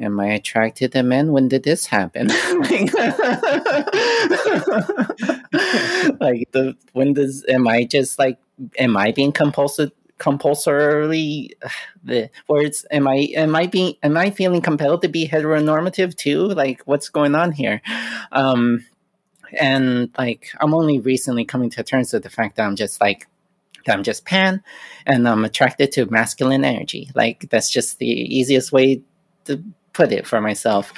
am 0.02 0.20
I 0.20 0.28
attracted 0.28 0.91
to 0.93 1.04
men? 1.04 1.32
When 1.32 1.47
did 1.47 1.64
this 1.64 1.86
happen? 1.86 2.28
like, 6.20 6.49
the 6.52 6.76
when 6.93 7.14
does 7.14 7.45
am 7.47 7.68
I 7.68 7.84
just 7.84 8.20
like 8.20 8.38
am 8.78 8.97
I 8.97 9.12
being 9.12 9.32
compulsive 9.32 9.91
compulsorily 10.18 11.52
the 12.04 12.30
words 12.47 12.86
am 12.91 13.08
I 13.08 13.30
am 13.36 13.56
I 13.56 13.66
being 13.68 13.95
am 14.04 14.18
I 14.18 14.30
feeling 14.30 14.62
compelled 14.62 15.02
to 15.02 15.10
be 15.10 15.28
heteronormative 15.28 16.16
too? 16.16 16.47
Like 16.47 16.82
what's 16.86 17.10
going 17.10 17.36
on 17.36 17.52
here? 17.52 17.82
Um 18.32 18.86
and 19.60 20.10
like 20.18 20.49
I'm 20.60 20.74
only 20.74 20.99
recently 20.99 21.43
coming 21.45 21.70
to 21.72 21.84
terms 21.84 22.14
with 22.14 22.24
the 22.24 22.30
fact 22.30 22.56
that 22.56 22.66
I'm 22.66 22.76
just 22.76 23.02
like 23.02 23.28
that 23.86 23.97
I'm 23.97 24.04
just 24.04 24.26
pan 24.26 24.64
and 25.06 25.28
I'm 25.28 25.43
attracted 25.43 25.91
to 25.93 26.06
masculine 26.06 26.64
energy. 26.64 27.10
Like 27.16 27.49
that's 27.49 27.70
just 27.70 27.97
the 27.97 28.08
easiest 28.08 28.72
way 28.72 29.02
to 29.45 29.64
put 30.02 30.12
it 30.12 30.26
for 30.26 30.41
myself. 30.41 30.91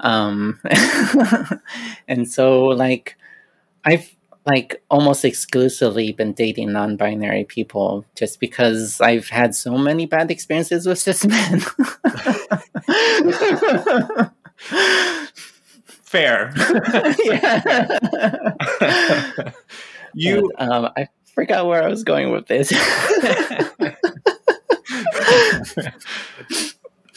Um, 0.00 0.60
and 2.08 2.30
so, 2.30 2.64
like, 2.64 3.16
I've 3.86 4.14
like 4.44 4.82
almost 4.90 5.24
exclusively 5.24 6.12
been 6.12 6.34
dating 6.34 6.72
non-binary 6.72 7.44
people 7.44 8.04
just 8.14 8.38
because 8.38 9.00
I've 9.00 9.30
had 9.30 9.54
so 9.54 9.78
many 9.78 10.04
bad 10.04 10.30
experiences 10.30 10.86
with 10.86 10.98
cis 10.98 11.24
men. 11.24 11.60
Fair. 16.02 16.52
yeah. 17.24 17.94
you 20.12 20.52
um, 20.58 20.90
I 20.98 21.08
forgot 21.34 21.66
where 21.66 21.82
I 21.82 21.88
was 21.88 22.04
going 22.04 22.30
with 22.30 22.46
this. 22.46 22.70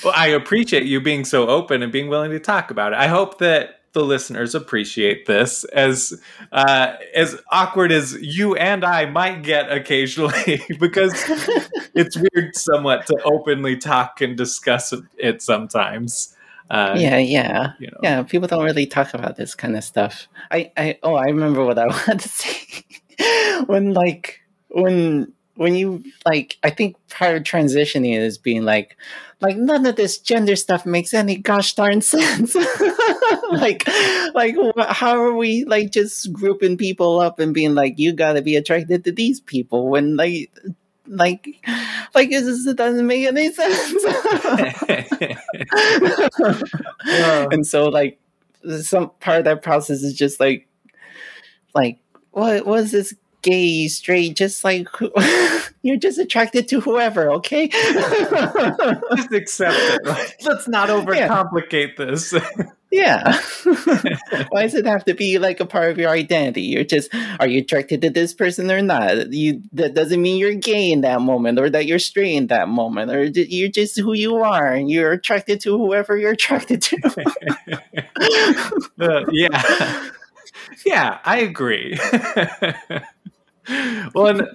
Well, 0.03 0.13
I 0.15 0.27
appreciate 0.27 0.83
you 0.83 1.01
being 1.01 1.25
so 1.25 1.47
open 1.47 1.83
and 1.83 1.91
being 1.91 2.09
willing 2.09 2.31
to 2.31 2.39
talk 2.39 2.71
about 2.71 2.93
it. 2.93 2.99
I 2.99 3.07
hope 3.07 3.39
that 3.39 3.81
the 3.93 4.03
listeners 4.03 4.55
appreciate 4.55 5.27
this 5.27 5.63
as 5.65 6.19
uh, 6.51 6.95
as 7.13 7.39
awkward 7.51 7.91
as 7.91 8.13
you 8.21 8.55
and 8.55 8.83
I 8.83 9.05
might 9.05 9.43
get 9.43 9.71
occasionally 9.71 10.61
because 10.79 11.13
it's 11.93 12.17
weird 12.17 12.55
somewhat 12.55 13.05
to 13.07 13.17
openly 13.23 13.77
talk 13.77 14.19
and 14.21 14.35
discuss 14.35 14.93
it 15.17 15.41
sometimes. 15.41 16.35
Uh, 16.69 16.95
yeah, 16.97 17.17
yeah. 17.17 17.73
you 17.79 17.87
know. 17.87 17.99
Yeah, 18.01 18.23
people 18.23 18.47
don't 18.47 18.63
really 18.63 18.87
talk 18.87 19.13
about 19.13 19.35
this 19.35 19.53
kind 19.53 19.75
of 19.75 19.83
stuff. 19.83 20.27
I, 20.49 20.71
I 20.75 20.97
oh, 21.03 21.13
I 21.13 21.25
remember 21.25 21.63
what 21.63 21.77
I 21.77 21.85
wanted 21.87 22.19
to 22.21 22.29
say. 22.29 22.83
when 23.67 23.93
like 23.93 24.41
when 24.69 25.31
when 25.55 25.75
you 25.75 26.03
like 26.25 26.57
I 26.63 26.71
think 26.71 26.95
part 27.09 27.35
of 27.35 27.43
transitioning 27.43 28.17
is 28.17 28.39
being 28.39 28.63
like 28.63 28.97
like 29.43 29.57
none 29.57 29.85
of 29.85 29.97
this 29.97 30.17
gender 30.17 30.55
stuff 30.55 30.85
makes 30.85 31.13
any 31.13 31.35
gosh 31.35 31.75
darn 31.75 32.01
sense. 32.01 32.55
like 33.51 33.85
like 34.33 34.55
how 34.87 35.21
are 35.21 35.33
we 35.33 35.65
like 35.65 35.91
just 35.91 36.31
grouping 36.31 36.77
people 36.77 37.19
up 37.19 37.39
and 37.39 37.53
being 37.53 37.75
like 37.75 37.99
you 37.99 38.13
got 38.13 38.33
to 38.33 38.41
be 38.41 38.55
attracted 38.55 39.03
to 39.03 39.11
these 39.11 39.41
people 39.41 39.89
when 39.89 40.15
like 40.15 40.49
like 41.07 41.45
like 42.15 42.31
it 42.31 42.43
just 42.43 42.73
doesn't 42.77 43.05
make 43.05 43.27
any 43.27 43.51
sense. 43.51 44.05
and 47.51 47.67
so 47.67 47.89
like 47.89 48.19
some 48.79 49.11
part 49.19 49.39
of 49.39 49.43
that 49.43 49.61
process 49.61 50.03
is 50.03 50.13
just 50.13 50.39
like 50.39 50.69
like 51.75 51.99
what 52.31 52.65
was 52.65 52.91
this 52.91 53.13
gay 53.41 53.89
straight 53.89 54.37
just 54.37 54.63
like 54.63 54.87
you're 55.83 55.97
just 55.97 56.17
attracted 56.17 56.67
to 56.69 56.79
whoever 56.81 57.31
okay 57.33 57.67
just 59.15 59.31
accept 59.33 59.75
it. 59.77 60.35
Let's 60.45 60.67
not 60.67 60.89
overcomplicate 60.89 61.97
this. 61.97 62.33
yeah 62.91 63.33
why 64.49 64.61
does 64.61 64.75
it 64.75 64.85
have 64.85 65.03
to 65.03 65.15
be 65.15 65.39
like 65.39 65.59
a 65.59 65.65
part 65.65 65.89
of 65.89 65.97
your 65.97 66.11
identity 66.11 66.61
you're 66.61 66.83
just 66.83 67.09
are 67.39 67.47
you 67.47 67.61
attracted 67.61 68.01
to 68.03 68.09
this 68.11 68.35
person 68.35 68.69
or 68.69 68.83
not 68.83 69.31
you 69.33 69.63
that 69.73 69.95
doesn't 69.95 70.21
mean 70.21 70.37
you're 70.37 70.53
gay 70.53 70.91
in 70.91 71.01
that 71.01 71.19
moment 71.19 71.57
or 71.57 71.71
that 71.71 71.87
you're 71.87 71.97
straight 71.97 72.35
in 72.35 72.47
that 72.47 72.69
moment 72.69 73.09
or 73.11 73.23
you're 73.23 73.67
just 73.69 73.99
who 73.99 74.13
you 74.13 74.35
are 74.35 74.71
and 74.73 74.91
you're 74.91 75.11
attracted 75.11 75.59
to 75.59 75.75
whoever 75.75 76.15
you're 76.17 76.31
attracted 76.31 76.81
to 76.83 76.97
Uh, 78.99 79.25
yeah. 79.31 80.09
Yeah, 80.85 81.19
I 81.25 81.39
agree. 81.39 81.97
well, 84.13 84.27
and 84.27 84.47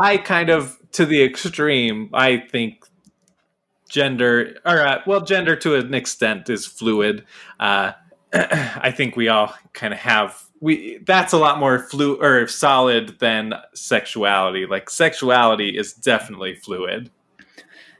I 0.00 0.16
kind 0.16 0.48
of, 0.48 0.78
to 0.92 1.04
the 1.04 1.22
extreme, 1.22 2.08
I 2.14 2.38
think 2.38 2.86
gender, 3.88 4.56
or, 4.64 4.80
uh, 4.80 5.02
well, 5.06 5.20
gender 5.20 5.56
to 5.56 5.74
an 5.74 5.92
extent 5.92 6.48
is 6.48 6.66
fluid. 6.66 7.24
Uh, 7.58 7.92
I 8.32 8.92
think 8.92 9.16
we 9.16 9.28
all 9.28 9.54
kind 9.72 9.92
of 9.92 10.00
have. 10.00 10.42
We 10.62 10.98
that's 11.06 11.32
a 11.32 11.38
lot 11.38 11.58
more 11.58 11.78
flu 11.78 12.20
or 12.20 12.46
solid 12.46 13.18
than 13.18 13.54
sexuality. 13.74 14.66
Like 14.66 14.90
sexuality 14.90 15.70
is 15.70 15.94
definitely 15.94 16.54
fluid. 16.54 17.10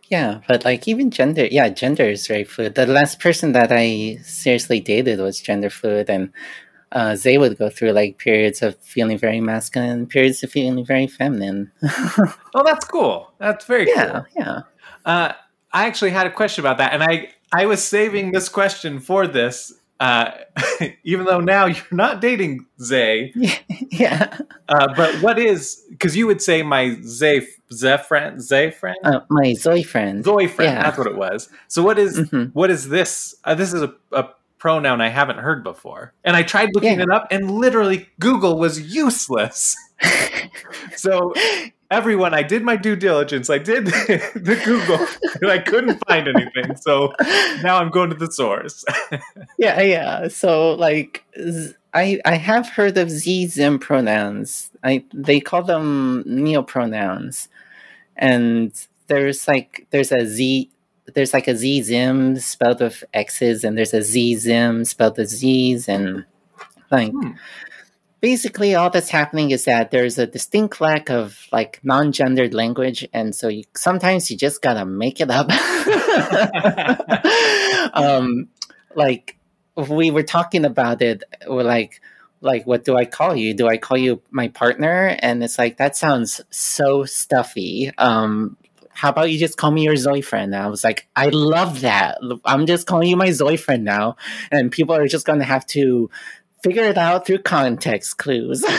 Yeah, 0.09 0.41
but 0.47 0.65
like 0.65 0.87
even 0.87 1.11
gender, 1.11 1.47
yeah, 1.47 1.69
gender 1.71 2.05
is 2.05 2.27
very 2.27 2.45
fluid. 2.45 2.75
The 2.75 2.87
last 2.87 3.19
person 3.19 3.53
that 3.53 3.71
I 3.73 4.19
seriously 4.23 4.81
dated 4.81 5.21
was 5.21 5.41
gender 5.41 5.71
fluid, 5.71 6.11
and 6.11 6.33
uh, 6.93 7.16
they 7.22 7.38
would 7.38 7.57
go 7.59 7.70
through 7.70 7.93
like 7.93 8.18
periods 8.18 8.62
of 8.62 8.76
feeling 8.80 9.16
very 9.18 9.41
masculine, 9.41 10.07
periods 10.07 10.43
of 10.43 10.51
feeling 10.51 10.84
very 10.84 11.07
feminine. 11.07 11.70
Oh, 12.55 12.62
that's 12.64 12.84
cool. 12.84 13.30
That's 13.38 13.64
very 13.64 13.86
yeah, 13.88 14.11
cool. 14.11 14.24
yeah. 14.36 14.61
Uh, 15.05 15.32
I 15.72 15.86
actually 15.86 16.11
had 16.11 16.26
a 16.26 16.30
question 16.32 16.62
about 16.62 16.78
that, 16.78 16.93
and 16.93 17.03
I 17.03 17.28
I 17.53 17.66
was 17.66 17.82
saving 17.82 18.32
this 18.32 18.49
question 18.49 18.99
for 19.01 19.26
this, 19.28 19.72
uh, 20.01 20.32
even 21.05 21.26
though 21.26 21.41
now 21.41 21.66
you're 21.66 21.84
not 21.93 22.20
dating 22.20 22.66
Zay. 22.82 23.32
yeah. 23.91 24.36
Uh, 24.68 24.93
but 24.97 25.14
what 25.22 25.38
is 25.38 25.80
because 25.91 26.16
you 26.16 26.26
would 26.26 26.43
say 26.43 26.62
my 26.64 26.97
Zay 27.05 27.47
Zay 27.72 27.99
friend 27.99 28.41
Zay 28.43 28.72
friend 28.72 28.97
Uh, 29.05 29.20
my 29.30 29.55
Zoe 29.55 29.84
friend. 29.84 30.24
Zoe 30.24 30.49
friend. 30.49 30.72
yeah. 30.74 30.82
That's 30.82 30.99
what 30.99 31.07
it 31.07 31.16
was. 31.16 31.49
So 31.68 31.82
what 31.84 31.99
is- 32.01 32.18
Mhm. 32.18 32.51
what 32.53 32.68
is 32.70 32.88
this? 32.88 33.36
Uh, 33.45 33.55
this 33.55 33.72
is 33.72 33.82
a, 33.82 33.95
a 34.12 34.24
pronoun 34.61 35.01
I 35.01 35.09
haven't 35.09 35.39
heard 35.39 35.65
before, 35.65 36.13
and 36.23 36.37
I 36.37 36.45
tried 36.45 36.69
looking 36.75 36.99
Yeah. 36.99 37.05
it 37.05 37.11
up, 37.11 37.27
and 37.33 37.51
literally 37.51 38.09
Google 38.21 38.59
was 38.59 38.95
useless. 38.95 39.75
so 40.97 41.35
everyone, 41.91 42.33
I 42.35 42.43
did 42.43 42.63
my 42.63 42.77
due 42.77 42.95
diligence. 42.97 43.51
I 43.51 43.59
did 43.59 43.87
the 43.87 44.61
Google, 44.65 45.05
and 45.43 45.51
I 45.51 45.59
couldn't 45.59 45.99
find 46.07 46.29
anything. 46.29 46.77
So 46.77 47.13
now 47.63 47.79
I'm 47.79 47.91
going 47.91 48.11
to 48.11 48.17
the 48.17 48.31
source. 48.31 48.85
yeah, 49.59 49.81
yeah. 49.81 50.29
So 50.29 50.73
like, 50.75 51.25
I 51.95 52.21
I 52.25 52.37
have 52.37 52.69
heard 52.69 52.97
of 52.99 53.11
Z 53.11 53.47
Zim 53.49 53.79
pronouns. 53.79 54.71
I 54.85 55.05
they 55.13 55.41
call 55.41 55.63
them 55.63 56.23
neopronouns, 56.27 57.49
and 58.17 58.73
there's 59.09 59.49
like 59.49 59.87
there's 59.91 60.13
a 60.13 60.27
Z 60.27 60.71
there's 61.15 61.33
like 61.33 61.49
a 61.49 61.57
Z 61.57 61.83
Zim 61.83 62.37
spelled 62.37 62.81
with 62.81 63.03
X's, 63.13 63.65
and 63.65 63.77
there's 63.77 63.95
a 63.95 64.03
Z 64.03 64.37
Zim 64.37 64.85
spelled 64.85 65.19
with 65.19 65.29
Z's, 65.29 65.89
and 65.89 66.25
like. 66.91 67.13
Hmm. 67.13 67.33
Basically, 68.23 68.75
all 68.75 68.91
that's 68.91 69.09
happening 69.09 69.51
is 69.51 69.65
that 69.65 69.91
there's 69.91 70.19
a 70.19 70.27
distinct 70.27 70.79
lack 70.79 71.09
of 71.09 71.47
like 71.53 71.81
non-gendered 71.83 72.53
language, 72.53 73.09
and 73.15 73.35
so 73.35 73.49
you, 73.49 73.65
sometimes 73.75 74.31
you 74.31 74.37
just 74.37 74.61
gotta 74.61 74.85
make 74.85 75.23
it 75.23 75.31
up. 75.31 75.49
um, 77.95 78.51
like 78.95 79.39
we 79.77 80.11
were 80.11 80.23
talking 80.23 80.65
about 80.65 81.03
it 81.03 81.23
we're 81.47 81.63
like 81.63 82.01
like 82.41 82.67
what 82.67 82.85
do 82.85 82.97
i 82.97 83.05
call 83.05 83.35
you 83.35 83.55
do 83.55 83.69
i 83.69 83.77
call 83.77 83.97
you 83.97 84.21
my 84.31 84.49
partner 84.49 85.17
and 85.21 85.43
it's 85.43 85.59
like 85.59 85.77
that 85.77 85.97
sounds 85.97 86.41
so 86.51 87.05
stuffy 87.05 87.93
um 87.99 88.57
how 89.01 89.09
about 89.09 89.31
you 89.31 89.39
just 89.39 89.57
call 89.57 89.71
me 89.71 89.83
your 89.83 89.97
zoe 89.97 90.21
friend 90.21 90.55
and 90.55 90.63
i 90.63 90.69
was 90.69 90.85
like 90.85 91.09
i 91.17 91.29
love 91.31 91.81
that 91.81 92.19
i'm 92.45 92.67
just 92.67 92.87
calling 92.87 93.09
you 93.09 93.17
my 93.17 93.31
zoe 93.31 93.57
friend 93.57 93.83
now 93.83 94.15
and 94.53 94.71
people 94.71 94.95
are 94.95 95.07
just 95.07 95.25
gonna 95.25 95.43
have 95.43 95.67
to 95.67 96.11
figure 96.63 96.85
it 96.85 96.99
out 96.99 97.27
through 97.27 97.39
context 97.39 98.19
clues 98.19 98.63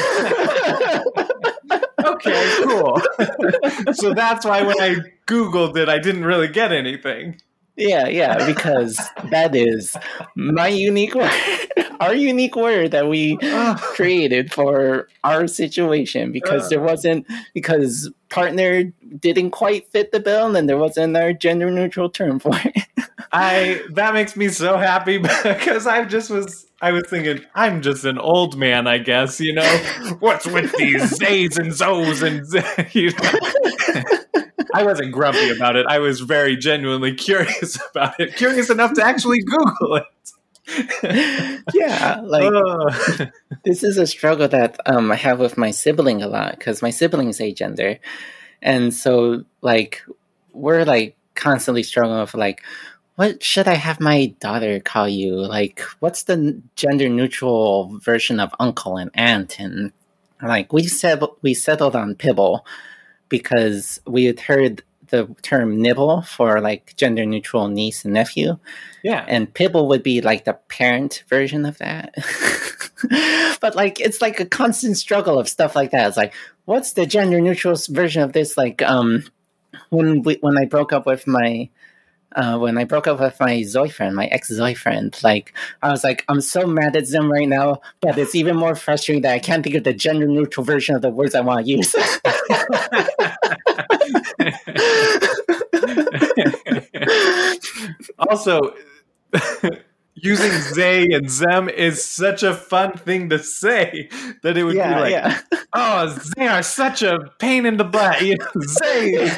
okay, 2.05 2.55
cool. 2.63 3.01
so 3.93 4.13
that's 4.13 4.45
why 4.45 4.61
when 4.63 4.79
I 4.79 4.95
Googled 5.27 5.77
it, 5.77 5.89
I 5.89 5.99
didn't 5.99 6.25
really 6.25 6.47
get 6.47 6.71
anything. 6.71 7.39
Yeah, 7.81 8.07
yeah, 8.07 8.45
because 8.53 8.97
that 9.29 9.55
is 9.55 9.97
my 10.35 10.67
unique 10.67 11.15
word, 11.15 11.31
our 11.99 12.13
unique 12.13 12.55
word 12.55 12.91
that 12.91 13.07
we 13.07 13.37
ah. 13.43 13.77
created 13.81 14.53
for 14.53 15.07
our 15.23 15.47
situation 15.47 16.31
because 16.31 16.69
there 16.69 16.81
ah. 16.81 16.85
wasn't 16.85 17.25
because 17.53 18.11
partner 18.29 18.83
didn't 19.19 19.51
quite 19.51 19.87
fit 19.87 20.11
the 20.11 20.19
bill 20.19 20.45
and 20.45 20.55
then 20.55 20.67
there 20.67 20.77
wasn't 20.77 21.17
our 21.17 21.33
gender 21.33 21.71
neutral 21.71 22.09
term 22.09 22.39
for 22.39 22.53
it. 22.53 22.87
I 23.33 23.81
that 23.91 24.13
makes 24.13 24.35
me 24.35 24.49
so 24.49 24.77
happy 24.77 25.17
because 25.17 25.87
I 25.87 26.03
just 26.03 26.29
was 26.29 26.67
I 26.81 26.91
was 26.91 27.03
thinking 27.07 27.43
I'm 27.55 27.81
just 27.81 28.03
an 28.03 28.17
old 28.17 28.57
man, 28.57 28.87
I 28.87 28.97
guess. 28.97 29.39
You 29.39 29.53
know 29.53 29.77
what's 30.19 30.45
with 30.45 30.75
these 30.77 31.15
zays 31.15 31.57
and 31.57 31.71
zoes 31.71 32.23
and 32.23 32.45
z- 32.45 32.99
you 32.99 33.11
know. 33.11 34.43
I 34.73 34.83
wasn't 34.83 35.11
grumpy 35.11 35.49
about 35.49 35.75
it. 35.75 35.85
I 35.87 35.99
was 35.99 36.21
very 36.21 36.55
genuinely 36.55 37.13
curious 37.27 37.77
about 37.91 38.19
it, 38.19 38.35
curious 38.35 38.69
enough 38.69 38.93
to 38.93 39.05
actually 39.05 39.41
Google 39.41 39.97
it. 39.97 40.05
yeah, 41.73 42.21
like 42.23 42.51
Ugh. 42.53 43.31
this 43.65 43.83
is 43.83 43.97
a 43.97 44.07
struggle 44.07 44.47
that 44.47 44.77
um, 44.85 45.11
I 45.11 45.15
have 45.15 45.39
with 45.39 45.57
my 45.57 45.71
sibling 45.71 46.21
a 46.21 46.27
lot 46.27 46.57
because 46.57 46.81
my 46.81 46.91
siblings 46.91 47.41
gender, 47.55 47.99
and 48.61 48.93
so 48.93 49.43
like 49.61 50.03
we're 50.53 50.85
like 50.85 51.17
constantly 51.35 51.83
struggling 51.83 52.19
with 52.19 52.35
like 52.35 52.63
what 53.15 53.43
should 53.43 53.67
I 53.67 53.75
have 53.75 53.99
my 53.99 54.33
daughter 54.39 54.79
call 54.79 55.09
you? 55.09 55.35
Like 55.35 55.81
what's 55.99 56.23
the 56.23 56.61
gender 56.75 57.09
neutral 57.09 57.99
version 57.99 58.39
of 58.39 58.53
uncle 58.59 58.97
and 58.97 59.11
aunt? 59.13 59.59
And 59.59 59.91
like 60.41 60.71
we 60.71 60.87
said 60.87 61.21
we 61.41 61.53
settled 61.53 61.95
on 61.95 62.15
pibling 62.15 62.61
because 63.31 63.99
we 64.05 64.25
had 64.25 64.39
heard 64.39 64.83
the 65.07 65.35
term 65.41 65.81
nibling 65.81 66.21
for 66.21 66.61
like 66.61 66.95
gender 66.95 67.25
neutral 67.25 67.67
niece 67.67 68.05
and 68.05 68.13
nephew 68.13 68.57
yeah, 69.03 69.25
and 69.27 69.51
Pibling 69.51 69.87
would 69.87 70.03
be 70.03 70.21
like 70.21 70.45
the 70.45 70.53
parent 70.53 71.23
version 71.27 71.65
of 71.65 71.77
that. 71.79 72.13
but 73.61 73.75
like 73.75 73.99
it's 73.99 74.21
like 74.21 74.39
a 74.39 74.45
constant 74.45 74.97
struggle 74.97 75.39
of 75.39 75.49
stuff 75.49 75.75
like 75.75 75.91
that. 75.91 76.07
It's 76.07 76.17
like, 76.17 76.33
what's 76.65 76.93
the 76.93 77.05
gender 77.05 77.41
neutral 77.41 77.75
version 77.89 78.21
of 78.21 78.33
this? 78.33 78.57
Like, 78.57 78.81
um, 78.83 79.23
when 79.89 80.21
we 80.21 80.37
when 80.41 80.57
I 80.57 80.65
broke 80.65 80.93
up 80.93 81.05
with 81.07 81.25
my 81.25 81.69
uh, 82.35 82.57
when 82.59 82.77
I 82.77 82.83
broke 82.83 83.07
up 83.07 83.19
with 83.19 83.39
my 83.39 83.65
boyfriend, 83.73 84.15
my 84.15 84.27
ex 84.27 84.55
boyfriend, 84.55 85.19
like 85.23 85.53
I 85.81 85.89
was 85.89 86.03
like, 86.03 86.23
I'm 86.29 86.41
so 86.41 86.67
mad 86.67 86.95
at 86.95 87.09
them 87.09 87.31
right 87.31 87.49
now, 87.49 87.81
but 88.01 88.17
it's 88.19 88.35
even 88.35 88.55
more 88.55 88.75
frustrating 88.75 89.23
that 89.23 89.33
I 89.33 89.39
can't 89.39 89.63
think 89.63 89.75
of 89.75 89.83
the 89.83 89.93
gender 89.93 90.27
neutral 90.27 90.63
version 90.63 90.95
of 90.95 91.01
the 91.01 91.09
words 91.09 91.33
I 91.33 91.41
want 91.41 91.65
to 91.65 91.71
use. 91.71 91.95
also, 98.29 98.73
using 100.15 100.51
they 100.75 101.09
and 101.11 101.29
them 101.29 101.69
is 101.69 102.03
such 102.03 102.43
a 102.43 102.53
fun 102.53 102.93
thing 102.93 103.29
to 103.29 103.39
say 103.39 104.09
that 104.43 104.57
it 104.57 104.63
would 104.63 104.75
yeah, 104.75 104.93
be 104.93 105.01
like, 105.01 105.11
yeah. 105.11 105.39
oh, 105.73 106.17
they 106.35 106.47
are 106.47 106.63
such 106.63 107.01
a 107.01 107.31
pain 107.39 107.65
in 107.65 107.77
the 107.77 107.83
butt. 107.83 108.21
You 108.21 108.37
know, 108.37 108.45
they. 108.81 109.31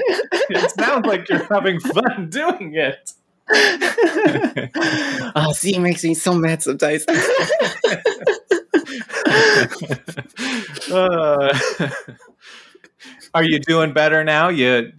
it 0.50 0.72
sounds 0.72 1.06
like 1.06 1.30
you're 1.30 1.46
having 1.46 1.80
fun 1.80 2.30
doing 2.30 2.74
it. 2.76 3.12
oh, 5.36 5.52
see, 5.54 5.76
it 5.76 5.80
makes 5.80 6.04
me 6.04 6.14
so 6.14 6.34
mad 6.34 6.62
sometimes. 6.62 7.06
Uh, 10.92 11.58
are 13.34 13.44
you 13.44 13.60
doing 13.60 13.94
better 13.94 14.24
now? 14.24 14.50
You 14.50 14.92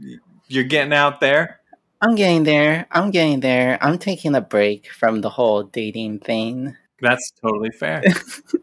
you're 0.49 0.64
getting 0.64 0.93
out 0.93 1.20
there. 1.20 1.61
I'm 2.01 2.16
getting 2.16 2.45
there. 2.45 2.87
I'm 2.91 3.11
getting 3.11 3.41
there. 3.41 3.78
I'm 3.80 3.99
taking 3.99 4.35
a 4.35 4.41
break 4.41 4.91
from 4.91 5.22
the 5.22 5.30
whole 5.30 5.62
dating 5.62 6.18
thing. 6.20 6.76
That's 7.01 7.32
totally 7.43 7.70
fair. 7.70 8.03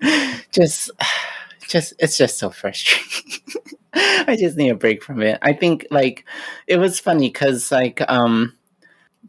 just, 0.51 0.91
just, 1.67 1.93
it's 1.99 2.17
just 2.17 2.37
so 2.37 2.51
frustrating. 2.51 3.39
I 3.93 4.37
just 4.39 4.57
need 4.57 4.69
a 4.69 4.75
break 4.75 5.03
from 5.03 5.21
it. 5.21 5.39
I 5.41 5.53
think 5.53 5.87
like 5.89 6.25
it 6.67 6.77
was 6.77 6.99
funny 6.99 7.29
because 7.29 7.71
like 7.71 8.01
um, 8.09 8.55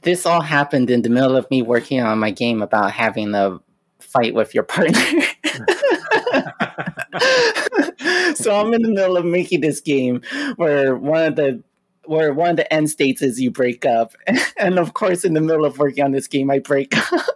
this 0.02 0.26
all 0.26 0.42
happened 0.42 0.90
in 0.90 1.02
the 1.02 1.08
middle 1.08 1.36
of 1.36 1.50
me 1.50 1.62
working 1.62 2.02
on 2.02 2.18
my 2.18 2.30
game 2.30 2.62
about 2.62 2.92
having 2.92 3.34
a 3.34 3.58
fight 3.98 4.34
with 4.34 4.54
your 4.54 4.64
partner. 4.64 5.00
so 8.34 8.54
I'm 8.54 8.72
in 8.74 8.82
the 8.82 8.90
middle 8.90 9.16
of 9.16 9.24
making 9.24 9.60
this 9.60 9.80
game 9.80 10.22
where 10.56 10.96
one 10.96 11.24
of 11.24 11.36
the 11.36 11.62
where 12.04 12.32
one 12.32 12.50
of 12.50 12.56
the 12.56 12.72
end 12.72 12.90
states 12.90 13.22
is 13.22 13.40
you 13.40 13.50
break 13.50 13.86
up, 13.86 14.14
and 14.56 14.78
of 14.78 14.94
course, 14.94 15.24
in 15.24 15.34
the 15.34 15.40
middle 15.40 15.64
of 15.64 15.78
working 15.78 16.04
on 16.04 16.12
this 16.12 16.26
game, 16.26 16.50
I 16.50 16.58
break 16.58 16.96
up. 16.96 17.26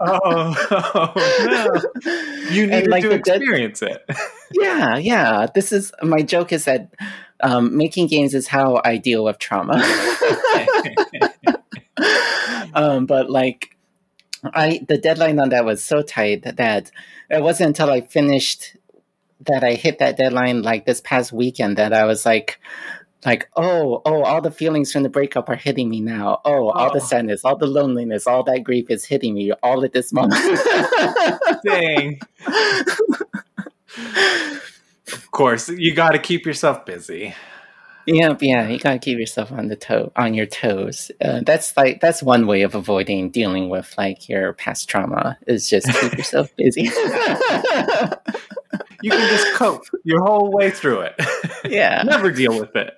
oh, 0.00 0.54
oh, 0.94 1.92
no! 2.04 2.50
You 2.50 2.66
need 2.66 2.86
like, 2.86 3.02
to 3.02 3.12
experience 3.12 3.80
dead- 3.80 4.00
it. 4.08 4.16
yeah, 4.52 4.96
yeah. 4.96 5.46
This 5.52 5.72
is 5.72 5.92
my 6.02 6.22
joke. 6.22 6.52
Is 6.52 6.66
that 6.66 6.92
um, 7.42 7.76
making 7.76 8.06
games 8.06 8.34
is 8.34 8.48
how 8.48 8.80
I 8.84 8.96
deal 8.96 9.24
with 9.24 9.38
trauma. 9.38 9.74
um, 12.74 13.06
but 13.06 13.30
like, 13.30 13.76
I 14.44 14.80
the 14.88 14.98
deadline 14.98 15.38
on 15.40 15.50
that 15.50 15.64
was 15.64 15.84
so 15.84 16.02
tight 16.02 16.42
that 16.44 16.90
it 17.30 17.42
wasn't 17.42 17.68
until 17.68 17.90
I 17.90 18.00
finished 18.00 18.76
that 19.46 19.64
I 19.64 19.74
hit 19.74 19.98
that 19.98 20.16
deadline 20.16 20.62
like 20.62 20.86
this 20.86 21.00
past 21.00 21.32
weekend 21.32 21.78
that 21.78 21.92
I 21.92 22.04
was 22.04 22.24
like, 22.26 22.60
like, 23.24 23.48
oh, 23.56 24.02
oh, 24.04 24.24
all 24.24 24.40
the 24.40 24.50
feelings 24.50 24.92
from 24.92 25.04
the 25.04 25.08
breakup 25.08 25.48
are 25.48 25.56
hitting 25.56 25.88
me 25.88 26.00
now. 26.00 26.40
Oh, 26.44 26.70
all 26.70 26.90
oh. 26.90 26.94
the 26.94 27.00
sadness, 27.00 27.44
all 27.44 27.56
the 27.56 27.66
loneliness, 27.66 28.26
all 28.26 28.42
that 28.44 28.64
grief 28.64 28.90
is 28.90 29.04
hitting 29.04 29.34
me 29.34 29.52
all 29.62 29.84
at 29.84 29.92
this 29.92 30.12
moment. 30.12 30.34
Dang. 31.64 32.20
of 35.12 35.30
course, 35.30 35.68
you 35.68 35.94
got 35.94 36.10
to 36.10 36.18
keep 36.18 36.44
yourself 36.44 36.84
busy. 36.84 37.34
Yeah, 38.06 38.36
yeah, 38.40 38.68
you 38.68 38.78
gotta 38.78 38.98
keep 38.98 39.18
yourself 39.18 39.52
on 39.52 39.68
the 39.68 39.76
toe, 39.76 40.10
on 40.16 40.34
your 40.34 40.46
toes. 40.46 41.12
Uh, 41.20 41.40
that's 41.44 41.76
like 41.76 42.00
that's 42.00 42.22
one 42.22 42.46
way 42.46 42.62
of 42.62 42.74
avoiding 42.74 43.30
dealing 43.30 43.68
with 43.68 43.94
like 43.96 44.28
your 44.28 44.54
past 44.54 44.88
trauma 44.88 45.38
is 45.46 45.70
just 45.70 45.86
keep 46.00 46.18
yourself 46.18 46.50
busy 46.56 46.90
you 49.02 49.10
can 49.10 49.28
just 49.28 49.54
cope 49.54 49.84
your 50.04 50.22
whole 50.22 50.50
way 50.50 50.70
through 50.70 51.00
it. 51.00 51.14
Yeah. 51.64 52.02
Never 52.06 52.30
deal 52.30 52.58
with 52.58 52.74
it. 52.76 52.94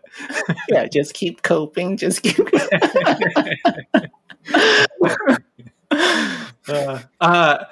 yeah, 0.68 0.86
just 0.86 1.14
keep 1.14 1.42
coping. 1.42 1.96
Just 1.96 2.22
keep. 2.22 2.38
uh, 5.90 7.00
uh, 7.20 7.64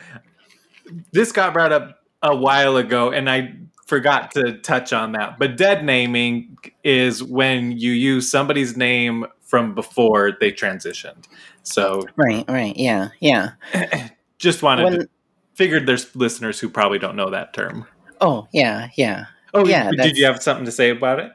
this 1.13 1.33
got 1.33 1.53
brought 1.53 1.73
up 1.73 2.03
a 2.23 2.37
while 2.37 2.77
ago, 2.77 3.11
and 3.11 3.29
I 3.29 3.55
forgot 3.87 4.33
to 4.33 4.59
touch 4.59 4.93
on 4.93 5.13
that. 5.13 5.39
But 5.39 5.57
dead 5.57 5.85
naming 5.85 6.57
is 6.85 7.23
when 7.23 7.73
you 7.73 7.93
use 7.93 8.31
somebody's 8.31 8.77
name 8.77 9.27
from 9.41 9.75
before 9.75 10.33
they 10.41 10.53
transitioned. 10.53 11.25
So 11.63 12.07
right, 12.17 12.45
right, 12.49 12.77
yeah, 12.77 13.09
yeah. 13.21 13.53
Just 14.39 14.63
wanted 14.63 14.85
when, 14.85 14.93
to 15.01 15.09
figured 15.55 15.87
there's 15.87 16.15
listeners 16.17 16.59
who 16.59 16.69
probably 16.69 16.99
don't 16.99 17.17
know 17.17 17.31
that 17.31 17.53
term. 17.53 17.87
Oh 18.23 18.47
yeah, 18.53 18.89
yeah. 18.95 19.27
Oh 19.53 19.67
yeah. 19.67 19.91
Did 19.91 20.17
you 20.17 20.27
have 20.27 20.41
something 20.41 20.65
to 20.65 20.73
say 20.73 20.91
about 20.91 21.19
it? 21.19 21.33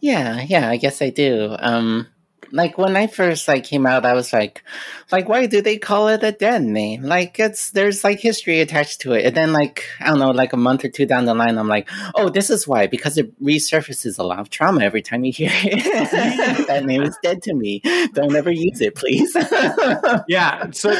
Yeah, 0.00 0.44
yeah. 0.46 0.68
I 0.68 0.76
guess 0.76 1.00
I 1.00 1.08
do. 1.08 1.56
Um, 1.58 2.06
like 2.52 2.76
when 2.76 2.96
I 2.96 3.06
first 3.06 3.48
like 3.48 3.64
came 3.64 3.86
out, 3.86 4.04
I 4.04 4.12
was 4.12 4.30
like, 4.32 4.62
like 5.10 5.26
why 5.26 5.46
do 5.46 5.62
they 5.62 5.78
call 5.78 6.08
it 6.08 6.22
a 6.22 6.32
dead 6.32 6.62
name? 6.62 7.02
Like 7.02 7.40
it's 7.40 7.70
there's 7.70 8.04
like 8.04 8.20
history 8.20 8.60
attached 8.60 9.00
to 9.02 9.12
it. 9.12 9.24
And 9.24 9.34
then 9.34 9.52
like 9.54 9.84
I 10.00 10.08
don't 10.08 10.18
know, 10.18 10.32
like 10.32 10.52
a 10.52 10.58
month 10.58 10.84
or 10.84 10.90
two 10.90 11.06
down 11.06 11.24
the 11.24 11.34
line, 11.34 11.56
I'm 11.56 11.68
like, 11.68 11.88
oh, 12.14 12.28
this 12.28 12.50
is 12.50 12.68
why 12.68 12.86
because 12.86 13.16
it 13.16 13.40
resurfaces 13.42 14.18
a 14.18 14.22
lot 14.22 14.40
of 14.40 14.50
trauma 14.50 14.82
every 14.82 15.00
time 15.02 15.24
you 15.24 15.32
hear 15.32 15.50
it. 15.52 16.66
that 16.66 16.84
name 16.84 17.02
is 17.02 17.16
dead 17.22 17.42
to 17.44 17.54
me. 17.54 17.80
Don't 18.12 18.36
ever 18.36 18.50
use 18.50 18.82
it, 18.82 18.96
please. 18.96 19.34
yeah. 20.28 20.70
So 20.72 20.94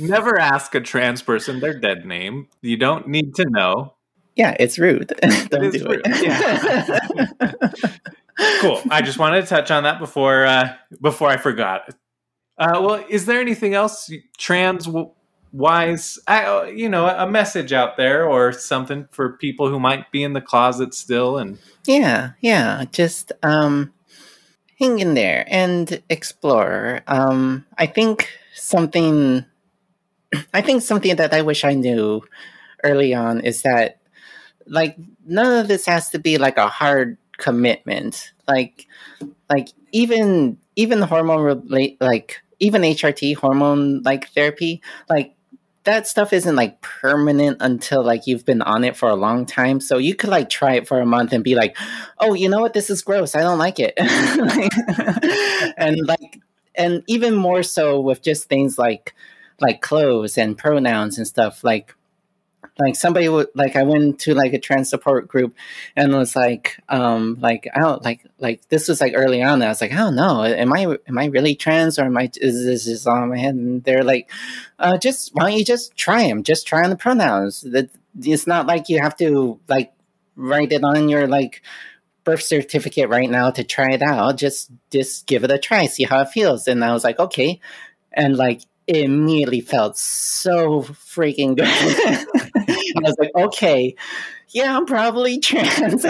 never 0.00 0.40
ask 0.40 0.74
a 0.74 0.80
trans 0.80 1.22
person 1.22 1.60
their 1.60 1.78
dead 1.78 2.04
name. 2.04 2.48
You 2.62 2.76
don't 2.76 3.06
need 3.06 3.36
to 3.36 3.46
know. 3.48 3.94
Yeah, 4.36 4.56
it's 4.58 4.78
rude. 4.78 5.12
Don't 5.48 5.72
do 5.72 5.84
rude. 5.84 6.02
it. 6.04 7.38
Yeah. 7.40 7.98
cool. 8.60 8.82
I 8.90 9.00
just 9.02 9.18
wanted 9.18 9.42
to 9.42 9.46
touch 9.46 9.70
on 9.70 9.84
that 9.84 9.98
before 9.98 10.44
uh, 10.44 10.74
before 11.00 11.28
I 11.28 11.36
forgot. 11.36 11.94
Uh, 12.58 12.80
well, 12.82 13.04
is 13.08 13.26
there 13.26 13.40
anything 13.40 13.74
else 13.74 14.10
trans 14.38 14.88
wise? 15.52 16.18
Uh, 16.26 16.66
you 16.72 16.88
know, 16.88 17.06
a 17.06 17.28
message 17.28 17.72
out 17.72 17.96
there 17.96 18.28
or 18.28 18.52
something 18.52 19.08
for 19.12 19.36
people 19.36 19.68
who 19.68 19.78
might 19.78 20.10
be 20.10 20.22
in 20.22 20.32
the 20.32 20.40
closet 20.40 20.94
still? 20.94 21.38
And 21.38 21.58
yeah, 21.86 22.32
yeah, 22.40 22.84
just 22.90 23.32
um, 23.42 23.92
hang 24.80 24.98
in 24.98 25.14
there 25.14 25.46
and 25.48 26.02
explore. 26.10 27.02
Um, 27.06 27.64
I 27.78 27.86
think 27.86 28.28
something. 28.54 29.44
I 30.52 30.60
think 30.60 30.82
something 30.82 31.14
that 31.14 31.32
I 31.32 31.42
wish 31.42 31.64
I 31.64 31.74
knew 31.74 32.22
early 32.82 33.14
on 33.14 33.40
is 33.40 33.62
that 33.62 34.00
like 34.66 34.96
none 35.26 35.60
of 35.60 35.68
this 35.68 35.86
has 35.86 36.10
to 36.10 36.18
be 36.18 36.38
like 36.38 36.58
a 36.58 36.68
hard 36.68 37.16
commitment. 37.38 38.32
Like 38.46 38.86
like 39.48 39.68
even 39.92 40.58
even 40.76 41.02
hormone 41.02 41.42
relate 41.42 41.96
like 42.00 42.42
even 42.60 42.82
HRT 42.82 43.36
hormone 43.36 44.02
like 44.02 44.28
therapy 44.30 44.82
like 45.08 45.34
that 45.84 46.06
stuff 46.06 46.32
isn't 46.32 46.56
like 46.56 46.80
permanent 46.80 47.58
until 47.60 48.02
like 48.02 48.26
you've 48.26 48.44
been 48.44 48.62
on 48.62 48.84
it 48.84 48.96
for 48.96 49.08
a 49.08 49.14
long 49.14 49.44
time. 49.46 49.80
So 49.80 49.98
you 49.98 50.14
could 50.14 50.30
like 50.30 50.48
try 50.48 50.74
it 50.74 50.88
for 50.88 50.98
a 50.98 51.06
month 51.06 51.32
and 51.32 51.44
be 51.44 51.54
like, 51.54 51.76
"Oh, 52.18 52.32
you 52.32 52.48
know 52.48 52.60
what? 52.60 52.72
This 52.72 52.88
is 52.88 53.02
gross. 53.02 53.34
I 53.34 53.42
don't 53.42 53.58
like 53.58 53.78
it." 53.78 53.92
and 55.76 55.98
like 56.06 56.40
and 56.74 57.02
even 57.06 57.34
more 57.34 57.62
so 57.62 58.00
with 58.00 58.22
just 58.22 58.48
things 58.48 58.78
like 58.78 59.14
like 59.60 59.82
clothes 59.82 60.36
and 60.38 60.56
pronouns 60.58 61.18
and 61.18 61.26
stuff 61.26 61.62
like 61.62 61.94
like 62.78 62.96
somebody 62.96 63.28
would 63.28 63.48
like 63.54 63.76
I 63.76 63.84
went 63.84 64.18
to 64.20 64.34
like 64.34 64.52
a 64.52 64.58
trans 64.58 64.90
support 64.90 65.28
group 65.28 65.54
and 65.94 66.12
was 66.12 66.34
like 66.34 66.80
um 66.88 67.38
like 67.40 67.68
I 67.74 67.80
don't 67.80 68.02
like 68.04 68.26
like 68.38 68.68
this 68.68 68.88
was 68.88 69.00
like 69.00 69.12
early 69.14 69.42
on 69.42 69.62
I 69.62 69.68
was 69.68 69.80
like 69.80 69.92
I 69.92 69.96
don't 69.96 70.16
know 70.16 70.42
am 70.42 70.72
I 70.72 70.96
am 71.06 71.18
I 71.18 71.26
really 71.26 71.54
trans 71.54 71.98
or 71.98 72.04
am 72.04 72.16
I 72.16 72.30
is 72.36 72.64
this 72.64 72.84
just 72.84 73.06
on 73.06 73.28
my 73.28 73.38
head? 73.38 73.54
And 73.54 73.84
they're 73.84 74.02
like 74.02 74.30
uh 74.78 74.98
just 74.98 75.34
why 75.34 75.50
don't 75.50 75.58
you 75.58 75.64
just 75.64 75.96
try 75.96 76.26
them 76.26 76.42
just 76.42 76.66
try 76.66 76.82
on 76.82 76.90
the 76.90 76.96
pronouns. 76.96 77.60
That 77.60 77.90
it's 78.20 78.46
not 78.46 78.66
like 78.66 78.88
you 78.88 79.00
have 79.00 79.16
to 79.18 79.60
like 79.68 79.92
write 80.36 80.72
it 80.72 80.82
on 80.82 81.08
your 81.08 81.28
like 81.28 81.62
birth 82.24 82.42
certificate 82.42 83.08
right 83.08 83.30
now 83.30 83.50
to 83.50 83.62
try 83.62 83.92
it 83.92 84.02
out. 84.02 84.36
Just 84.36 84.70
just 84.90 85.26
give 85.26 85.44
it 85.44 85.52
a 85.52 85.58
try 85.58 85.86
see 85.86 86.04
how 86.04 86.22
it 86.22 86.30
feels. 86.30 86.66
And 86.66 86.84
I 86.84 86.92
was 86.92 87.04
like 87.04 87.20
okay. 87.20 87.60
And 88.12 88.36
like 88.36 88.62
it 88.86 88.96
immediately 88.96 89.60
felt 89.60 89.96
so 89.96 90.82
freaking 90.82 91.56
good. 91.56 92.42
I 92.96 93.00
was 93.00 93.16
like, 93.18 93.34
okay, 93.34 93.94
yeah, 94.50 94.76
I'm 94.76 94.86
probably 94.86 95.38
trans. 95.38 96.02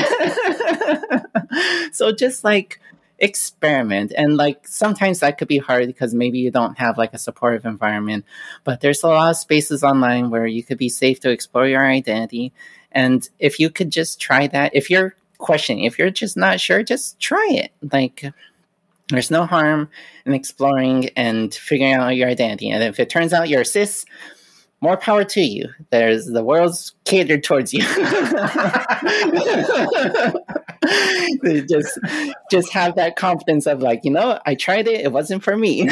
so 1.93 2.13
just 2.13 2.45
like 2.45 2.81
experiment 3.21 4.13
and 4.17 4.37
like 4.37 4.67
sometimes 4.67 5.21
that 5.21 5.39
could 5.39 5.47
be 5.47 5.59
hard 5.59 5.87
because 5.87 6.13
maybe 6.13 6.39
you 6.39 6.51
don't 6.51 6.79
have 6.79 6.99
like 6.99 7.15
a 7.15 7.19
supportive 7.19 7.65
environment 7.65 8.25
but 8.65 8.81
there's 8.81 9.05
a 9.05 9.07
lot 9.07 9.31
of 9.31 9.37
spaces 9.37 9.85
online 9.85 10.31
where 10.31 10.49
you 10.49 10.65
could 10.65 10.77
be 10.77 10.89
safe 10.89 11.21
to 11.21 11.31
explore 11.31 11.69
your 11.69 11.87
identity 11.87 12.53
and 12.91 13.31
if 13.39 13.61
you 13.61 13.71
could 13.71 13.91
just 13.91 14.21
try 14.21 14.49
that 14.49 14.75
if 14.75 14.91
you're 14.91 15.15
questioning 15.39 15.85
if 15.85 15.97
you're 15.97 16.11
just 16.11 16.37
not 16.37 16.59
sure 16.59 16.83
just 16.83 17.19
try 17.21 17.49
it 17.53 17.71
like 17.93 18.25
there's 19.11 19.31
no 19.31 19.47
harm 19.47 19.89
in 20.25 20.33
exploring 20.33 21.11
and 21.17 21.55
figuring 21.55 21.93
out 21.93 22.17
your 22.17 22.29
identity. 22.29 22.71
And 22.71 22.83
if 22.83 22.99
it 22.99 23.11
turns 23.11 23.33
out 23.33 23.49
you're 23.49 23.65
cis, 23.65 24.07
more 24.85 24.97
power 24.99 25.25
to 25.25 25.41
you. 25.41 25.69
There's 25.91 26.27
the 26.27 26.45
world's 26.45 26.93
catered 27.05 27.43
towards 27.43 27.73
you. 27.73 27.81
just 31.67 31.99
just 32.51 32.71
have 32.73 32.95
that 32.97 33.17
confidence 33.17 33.67
of 33.67 33.81
like, 33.81 34.05
you 34.05 34.11
know, 34.11 34.39
I 34.45 34.55
tried 34.55 34.87
it, 34.87 35.01
it 35.01 35.11
wasn't 35.11 35.43
for 35.43 35.57
me. 35.57 35.85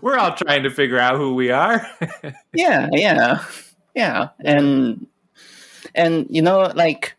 We're 0.00 0.16
all 0.16 0.34
trying 0.34 0.62
to 0.62 0.70
figure 0.70 0.98
out 0.98 1.16
who 1.16 1.34
we 1.34 1.50
are. 1.50 1.86
yeah, 2.54 2.88
yeah. 2.92 3.44
Yeah. 3.94 4.28
And 4.40 5.06
and 5.94 6.26
you 6.30 6.40
know, 6.40 6.72
like 6.74 7.14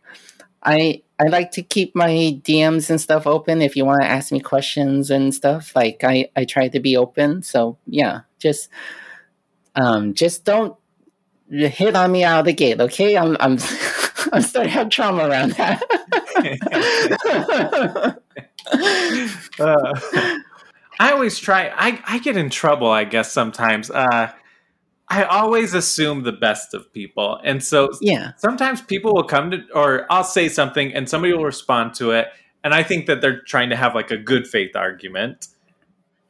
I 0.63 1.01
I 1.19 1.27
like 1.27 1.51
to 1.51 1.63
keep 1.63 1.95
my 1.95 2.09
DMs 2.43 2.89
and 2.89 3.01
stuff 3.01 3.25
open 3.25 3.61
if 3.61 3.75
you 3.75 3.85
want 3.85 4.01
to 4.01 4.07
ask 4.07 4.31
me 4.31 4.39
questions 4.39 5.09
and 5.09 5.33
stuff. 5.33 5.75
Like 5.75 6.03
I, 6.03 6.29
I 6.35 6.45
try 6.45 6.67
to 6.67 6.79
be 6.79 6.95
open. 6.95 7.41
So 7.41 7.77
yeah, 7.87 8.21
just 8.39 8.69
um 9.75 10.13
just 10.13 10.45
don't 10.45 10.75
hit 11.49 11.95
on 11.95 12.11
me 12.11 12.23
out 12.23 12.41
of 12.41 12.45
the 12.45 12.53
gate, 12.53 12.79
okay? 12.79 13.17
I'm 13.17 13.35
I'm 13.39 13.53
I'm 14.33 14.41
starting 14.41 14.71
to 14.71 14.77
have 14.77 14.89
trauma 14.89 15.27
around 15.27 15.53
that. 15.53 15.81
uh, 19.59 20.37
I 20.99 21.11
always 21.11 21.39
try 21.39 21.71
I, 21.75 22.01
I 22.05 22.19
get 22.19 22.37
in 22.37 22.49
trouble, 22.49 22.87
I 22.89 23.05
guess, 23.05 23.31
sometimes. 23.31 23.89
Uh 23.89 24.31
I 25.09 25.23
always 25.23 25.73
assume 25.73 26.23
the 26.23 26.33
best 26.33 26.73
of 26.73 26.91
people. 26.91 27.39
And 27.43 27.63
so 27.63 27.89
yeah. 28.01 28.33
sometimes 28.37 28.81
people 28.81 29.13
will 29.13 29.23
come 29.23 29.51
to, 29.51 29.63
or 29.73 30.05
I'll 30.09 30.23
say 30.23 30.49
something 30.49 30.93
and 30.93 31.07
somebody 31.07 31.33
will 31.33 31.45
respond 31.45 31.93
to 31.95 32.11
it. 32.11 32.27
And 32.63 32.73
I 32.73 32.83
think 32.83 33.05
that 33.05 33.21
they're 33.21 33.41
trying 33.41 33.69
to 33.69 33.77
have 33.77 33.95
like 33.95 34.11
a 34.11 34.17
good 34.17 34.47
faith 34.47 34.75
argument. 34.75 35.47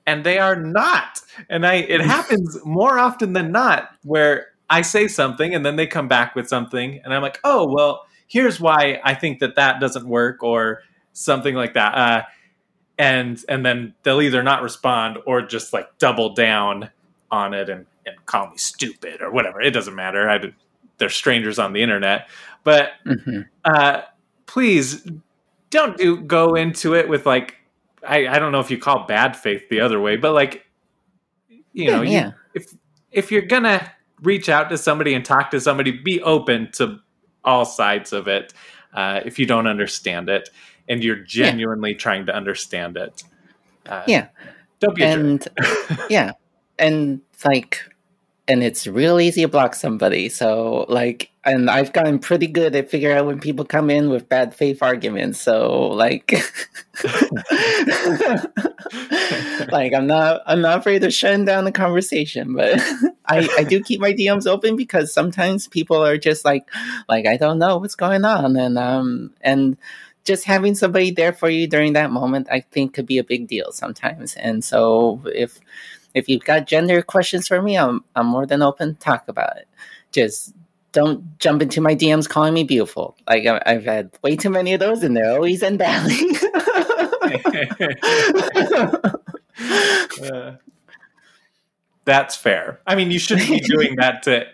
And 0.06 0.24
they 0.24 0.38
are 0.38 0.56
not. 0.56 1.22
And 1.50 1.66
I, 1.66 1.76
it 1.76 2.02
happens 2.16 2.60
more 2.64 3.00
often 3.00 3.34
than 3.34 3.52
not 3.52 3.90
where 4.04 4.48
I 4.70 4.84
say 4.84 5.08
something 5.08 5.56
and 5.56 5.66
then 5.66 5.76
they 5.76 5.88
come 5.88 6.08
back 6.08 6.36
with 6.36 6.48
something. 6.48 7.02
And 7.04 7.14
I'm 7.14 7.24
like, 7.24 7.40
oh, 7.44 7.68
well, 7.74 8.06
here's 8.28 8.60
why 8.60 9.00
I 9.04 9.16
think 9.16 9.40
that 9.40 9.56
that 9.56 9.80
doesn't 9.80 10.08
work 10.08 10.44
or 10.44 10.84
something 11.14 11.56
like 11.56 11.74
that. 11.74 11.96
Uh, 11.96 12.24
and, 13.00 13.44
and 13.50 13.66
then 13.66 13.96
they'll 14.04 14.22
either 14.22 14.44
not 14.44 14.62
respond 14.62 15.18
or 15.26 15.42
just 15.42 15.74
like 15.74 15.98
double 15.98 16.36
down 16.36 16.92
on 17.32 17.54
it 17.56 17.70
and 17.70 17.88
and 18.08 18.26
call 18.26 18.50
me 18.50 18.58
stupid 18.58 19.22
or 19.22 19.32
whatever. 19.32 19.62
It 19.62 19.72
doesn't 19.72 19.96
matter. 19.96 20.30
I, 20.30 20.54
they're 20.98 21.10
strangers 21.10 21.60
on 21.60 21.74
the 21.74 21.82
internet, 21.82 22.30
but 22.64 22.92
mm-hmm. 23.06 23.42
uh, 23.66 24.02
please 24.46 25.08
don't 25.70 25.98
do 25.98 26.22
go 26.22 26.56
into 26.56 26.96
it 26.96 27.08
with 27.08 27.26
like 27.26 27.56
I, 28.08 28.28
I 28.28 28.40
don't 28.40 28.52
know 28.52 28.60
if 28.60 28.72
you 28.72 28.78
call 28.78 29.06
bad 29.06 29.36
faith 29.36 29.70
the 29.70 29.82
other 29.82 30.00
way, 30.00 30.16
but 30.16 30.34
like 30.34 30.66
you 31.50 31.62
yeah, 31.74 31.92
know, 31.92 32.02
you, 32.02 32.12
yeah. 32.12 32.32
if 32.54 32.74
if 33.12 33.32
you're 33.32 33.44
gonna 33.44 33.92
reach 34.22 34.50
out 34.50 34.70
to 34.70 34.78
somebody 34.78 35.14
and 35.14 35.24
talk 35.24 35.52
to 35.52 35.60
somebody, 35.60 35.92
be 35.92 36.22
open 36.22 36.72
to 36.74 37.00
all 37.44 37.66
sides 37.66 38.14
of 38.14 38.28
it. 38.28 38.54
Uh, 38.94 39.22
if 39.26 39.38
you 39.38 39.46
don't 39.46 39.68
understand 39.68 40.30
it, 40.30 40.50
and 40.88 41.04
you're 41.04 41.18
genuinely 41.18 41.92
yeah. 41.92 41.98
trying 41.98 42.26
to 42.26 42.36
understand 42.36 42.98
it, 42.98 43.24
uh, 43.86 44.04
yeah, 44.08 44.28
don't 44.80 44.96
be 44.96 45.04
and 45.04 45.48
yeah, 46.10 46.32
and 46.80 47.22
like 47.46 47.82
and 48.48 48.64
it's 48.64 48.88
real 48.88 49.20
easy 49.20 49.42
to 49.42 49.48
block 49.48 49.76
somebody. 49.76 50.30
So 50.30 50.86
like, 50.88 51.32
and 51.44 51.70
I've 51.70 51.92
gotten 51.94 52.20
pretty 52.20 52.48
good 52.48 52.76
at 52.76 52.90
figuring 52.90 53.18
out 53.18 53.26
when 53.26 53.40
people 53.40 53.66
come 53.66 53.90
in 53.90 54.10
with 54.10 54.30
bad 54.30 54.56
faith 54.56 54.82
arguments. 54.82 55.40
So 55.42 55.88
like, 55.90 56.32
like 59.72 59.94
I'm 59.94 60.08
not 60.08 60.42
I'm 60.46 60.62
not 60.62 60.80
afraid 60.80 61.04
of 61.04 61.14
shutting 61.14 61.46
down 61.46 61.66
the 61.66 61.72
conversation, 61.72 62.54
but 62.54 62.80
I 63.26 63.48
I 63.58 63.64
do 63.64 63.84
keep 63.84 64.00
my 64.00 64.14
DMs 64.14 64.48
open 64.48 64.76
because 64.76 65.14
sometimes 65.14 65.68
people 65.68 65.98
are 66.04 66.18
just 66.18 66.46
like 66.46 66.70
like 67.10 67.26
I 67.26 67.38
don't 67.38 67.60
know 67.60 67.78
what's 67.78 67.96
going 67.96 68.24
on, 68.26 68.56
and 68.56 68.78
um 68.78 69.34
and 69.42 69.78
just 70.24 70.44
having 70.44 70.76
somebody 70.76 71.12
there 71.12 71.32
for 71.32 71.50
you 71.50 71.68
during 71.68 71.94
that 71.94 72.12
moment, 72.12 72.48
I 72.52 72.60
think 72.60 72.94
could 72.94 73.06
be 73.06 73.18
a 73.18 73.24
big 73.24 73.48
deal 73.48 73.72
sometimes. 73.72 74.36
And 74.36 74.62
so 74.62 75.22
if 75.34 75.60
if 76.18 76.28
you've 76.28 76.44
got 76.44 76.68
gender 76.68 77.02
questions 77.02 77.48
for 77.48 77.62
me, 77.62 77.78
I'm 77.78 78.04
I'm 78.16 78.28
more 78.28 78.46
than 78.46 78.62
open 78.62 78.96
to 78.96 79.00
talk 79.00 79.28
about 79.28 79.58
it. 79.58 79.68
Just 80.12 80.54
don't 80.92 81.38
jump 81.40 81.62
into 81.62 81.80
my 81.80 81.96
DMs 81.96 82.28
calling 82.28 82.54
me 82.54 82.64
beautiful. 82.64 83.16
Like 83.28 83.46
I've 83.46 83.86
had 83.86 84.12
way 84.24 84.36
too 84.36 84.50
many 84.50 84.74
of 84.74 84.80
those, 84.80 85.04
and 85.04 85.16
they're 85.16 85.32
always 85.32 85.62
badly. 85.62 86.38
uh, 90.24 90.56
that's 92.06 92.36
fair. 92.36 92.80
I 92.88 92.96
mean, 92.96 93.12
you 93.12 93.20
shouldn't 93.20 93.50
be 93.50 93.60
doing 93.60 93.98
that 93.98 94.24
to 94.24 94.46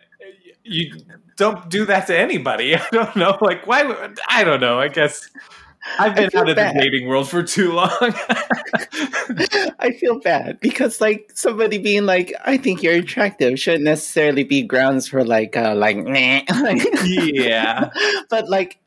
you. 0.63 0.97
Don't 1.37 1.69
do 1.69 1.85
that 1.85 2.07
to 2.07 2.17
anybody. 2.17 2.75
I 2.75 2.85
don't 2.91 3.15
know. 3.15 3.37
Like, 3.39 3.65
why? 3.65 4.13
I 4.27 4.43
don't 4.43 4.59
know. 4.59 4.79
I 4.79 4.89
guess 4.89 5.29
I've 5.99 6.15
been 6.15 6.29
out 6.35 6.49
of 6.49 6.55
bad. 6.55 6.75
the 6.75 6.79
dating 6.81 7.07
world 7.07 7.29
for 7.29 7.43
too 7.43 7.73
long. 7.73 7.89
I 9.79 9.95
feel 9.99 10.19
bad 10.19 10.59
because 10.59 11.01
like 11.01 11.31
somebody 11.33 11.77
being 11.77 12.05
like, 12.05 12.33
I 12.43 12.57
think 12.57 12.83
you're 12.83 12.95
attractive 12.95 13.59
shouldn't 13.59 13.83
necessarily 13.83 14.43
be 14.43 14.63
grounds 14.63 15.07
for 15.07 15.23
like 15.23 15.55
uh 15.57 15.75
like, 15.75 15.97
yeah. 17.05 17.89
but 18.29 18.49
like 18.49 18.79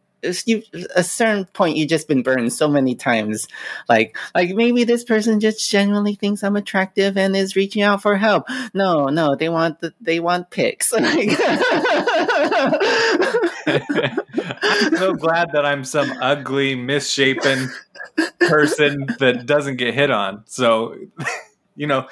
you 0.44 0.62
a 0.94 1.03
certain 1.05 1.44
point 1.47 1.76
you've 1.76 1.88
just 1.88 2.09
been 2.09 2.22
burned 2.22 2.53
so 2.53 2.68
many 2.68 2.94
times 2.94 3.47
like 3.88 4.16
like 4.34 4.51
maybe 4.51 4.84
this 4.84 5.05
person 5.05 5.40
just 5.40 5.70
genuinely 5.70 6.14
thinks 6.14 6.42
i'm 6.42 6.57
attractive 6.57 7.16
and 7.16 7.36
is 7.36 7.57
reaching 7.57 7.82
out 7.82 8.03
for 8.03 8.16
help 8.16 8.44
no 8.74 9.07
no 9.07 9.36
they 9.36 9.49
want 9.49 9.80
the, 9.80 9.92
they 10.01 10.18
want 10.18 10.51
pics 10.51 10.92
I'm 12.57 12.72
so 14.96 15.14
glad 15.14 15.52
that 15.52 15.64
I'm 15.64 15.84
some 15.84 16.11
ugly, 16.20 16.74
misshapen 16.74 17.70
person 18.40 19.07
that 19.18 19.46
doesn't 19.46 19.76
get 19.76 19.94
hit 19.94 20.11
on. 20.11 20.42
So, 20.46 20.96
you 21.76 21.86
know, 21.86 22.09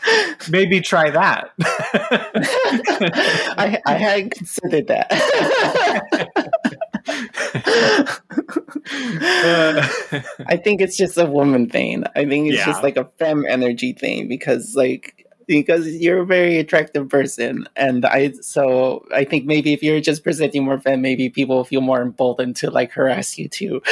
maybe 0.51 0.81
try 0.81 1.11
that. 1.11 1.51
I, 3.57 3.81
I 3.87 3.95
hadn't 3.95 4.31
considered 4.31 4.87
that. 4.89 5.11
uh, 9.25 10.21
I 10.47 10.57
think 10.57 10.81
it's 10.81 10.97
just 10.97 11.17
a 11.17 11.27
woman 11.27 11.69
thing. 11.69 12.05
I 12.15 12.27
think 12.27 12.49
it's 12.49 12.59
yeah. 12.59 12.67
just 12.67 12.83
like 12.83 12.97
a 12.97 13.09
fem 13.19 13.45
energy 13.49 13.93
thing 13.93 14.29
because, 14.29 14.75
like, 14.77 15.24
because 15.47 15.87
you're 15.87 16.23
a 16.23 16.27
very 16.27 16.59
attractive 16.59 17.09
person 17.09 17.69
and 17.77 18.05
i 18.07 18.31
so 18.41 19.05
i 19.15 19.25
think 19.25 19.45
maybe 19.45 19.73
if 19.73 19.83
you're 19.83 20.01
just 20.01 20.23
presenting 20.23 20.65
more 20.65 20.79
femme 20.79 21.03
maybe 21.03 21.29
people 21.29 21.65
feel 21.65 21.81
more 21.81 22.03
emboldened 22.03 22.57
to 22.57 22.71
like 22.71 22.93
harass 22.93 23.39
you 23.39 23.49
too. 23.49 23.83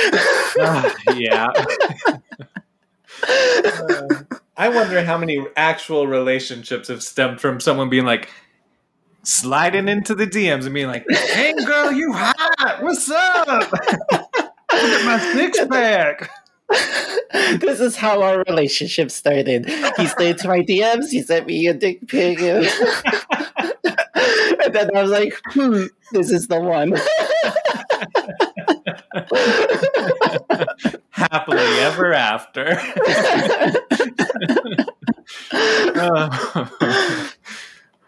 Uh, 0.60 0.90
yeah. 1.14 1.48
Uh, 3.24 4.08
i 4.56 4.68
wonder 4.68 5.04
how 5.04 5.16
many 5.16 5.46
actual 5.56 6.08
relationships 6.08 6.88
have 6.88 7.00
stemmed 7.00 7.40
from 7.40 7.60
someone 7.60 7.88
being 7.88 8.04
like 8.04 8.28
sliding 9.22 9.86
into 9.86 10.12
the 10.12 10.26
dms 10.26 10.64
and 10.64 10.74
being 10.74 10.88
like 10.88 11.06
hey 11.08 11.52
girl 11.64 11.92
you 11.92 12.12
hot. 12.12 12.82
What's 12.82 13.08
up? 13.08 13.72
Look 14.72 14.72
at 14.72 15.04
my 15.04 15.18
six 15.34 15.64
pack 15.66 16.30
this 17.58 17.80
is 17.80 17.96
how 17.96 18.22
our 18.22 18.44
relationship 18.48 19.10
started. 19.10 19.68
He 19.96 20.06
stayed 20.06 20.38
to 20.38 20.48
my 20.48 20.60
DMs. 20.60 21.10
He 21.10 21.20
sent 21.22 21.46
me 21.46 21.66
a 21.66 21.74
dick 21.74 22.06
pic, 22.08 22.40
and, 22.40 22.64
then 24.72 24.96
I 24.96 25.02
was 25.02 25.10
like, 25.10 25.34
"Hmm, 25.46 25.84
this 26.12 26.30
is 26.30 26.48
the 26.48 26.60
one." 26.60 26.92
Happily 31.10 31.78
ever 31.80 32.14
after. 32.14 32.80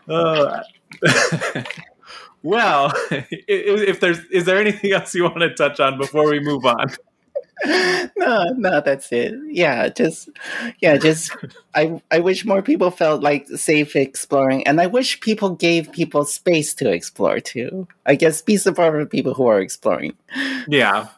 uh, 0.08 0.62
well, 2.42 2.92
if 3.10 4.00
there's 4.00 4.24
is 4.26 4.44
there 4.44 4.58
anything 4.58 4.92
else 4.92 5.14
you 5.14 5.24
want 5.24 5.40
to 5.40 5.54
touch 5.54 5.80
on 5.80 5.98
before 5.98 6.30
we 6.30 6.40
move 6.40 6.64
on? 6.64 6.88
no, 8.16 8.44
no, 8.56 8.80
that's 8.80 9.12
it. 9.12 9.34
Yeah, 9.46 9.88
just 9.88 10.28
yeah, 10.80 10.96
just 10.96 11.30
I 11.74 12.00
I 12.10 12.18
wish 12.18 12.44
more 12.44 12.62
people 12.62 12.90
felt 12.90 13.22
like 13.22 13.48
safe 13.48 13.94
exploring, 13.96 14.66
and 14.66 14.80
I 14.80 14.86
wish 14.86 15.20
people 15.20 15.50
gave 15.50 15.92
people 15.92 16.24
space 16.24 16.74
to 16.74 16.90
explore 16.90 17.40
too. 17.40 17.86
I 18.06 18.16
guess 18.16 18.42
be 18.42 18.56
supportive 18.56 19.00
of 19.00 19.10
people 19.10 19.34
who 19.34 19.46
are 19.46 19.60
exploring. 19.60 20.14
Yeah, 20.68 21.08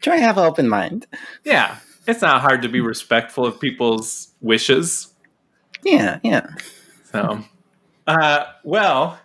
try 0.00 0.16
to 0.16 0.22
have 0.22 0.38
an 0.38 0.44
open 0.44 0.68
mind. 0.68 1.06
Yeah, 1.44 1.76
it's 2.06 2.22
not 2.22 2.40
hard 2.40 2.62
to 2.62 2.68
be 2.68 2.80
respectful 2.80 3.46
of 3.46 3.60
people's 3.60 4.32
wishes. 4.40 5.12
Yeah, 5.84 6.18
yeah. 6.22 6.46
So, 7.12 7.42
uh, 8.06 8.44
well, 8.64 9.18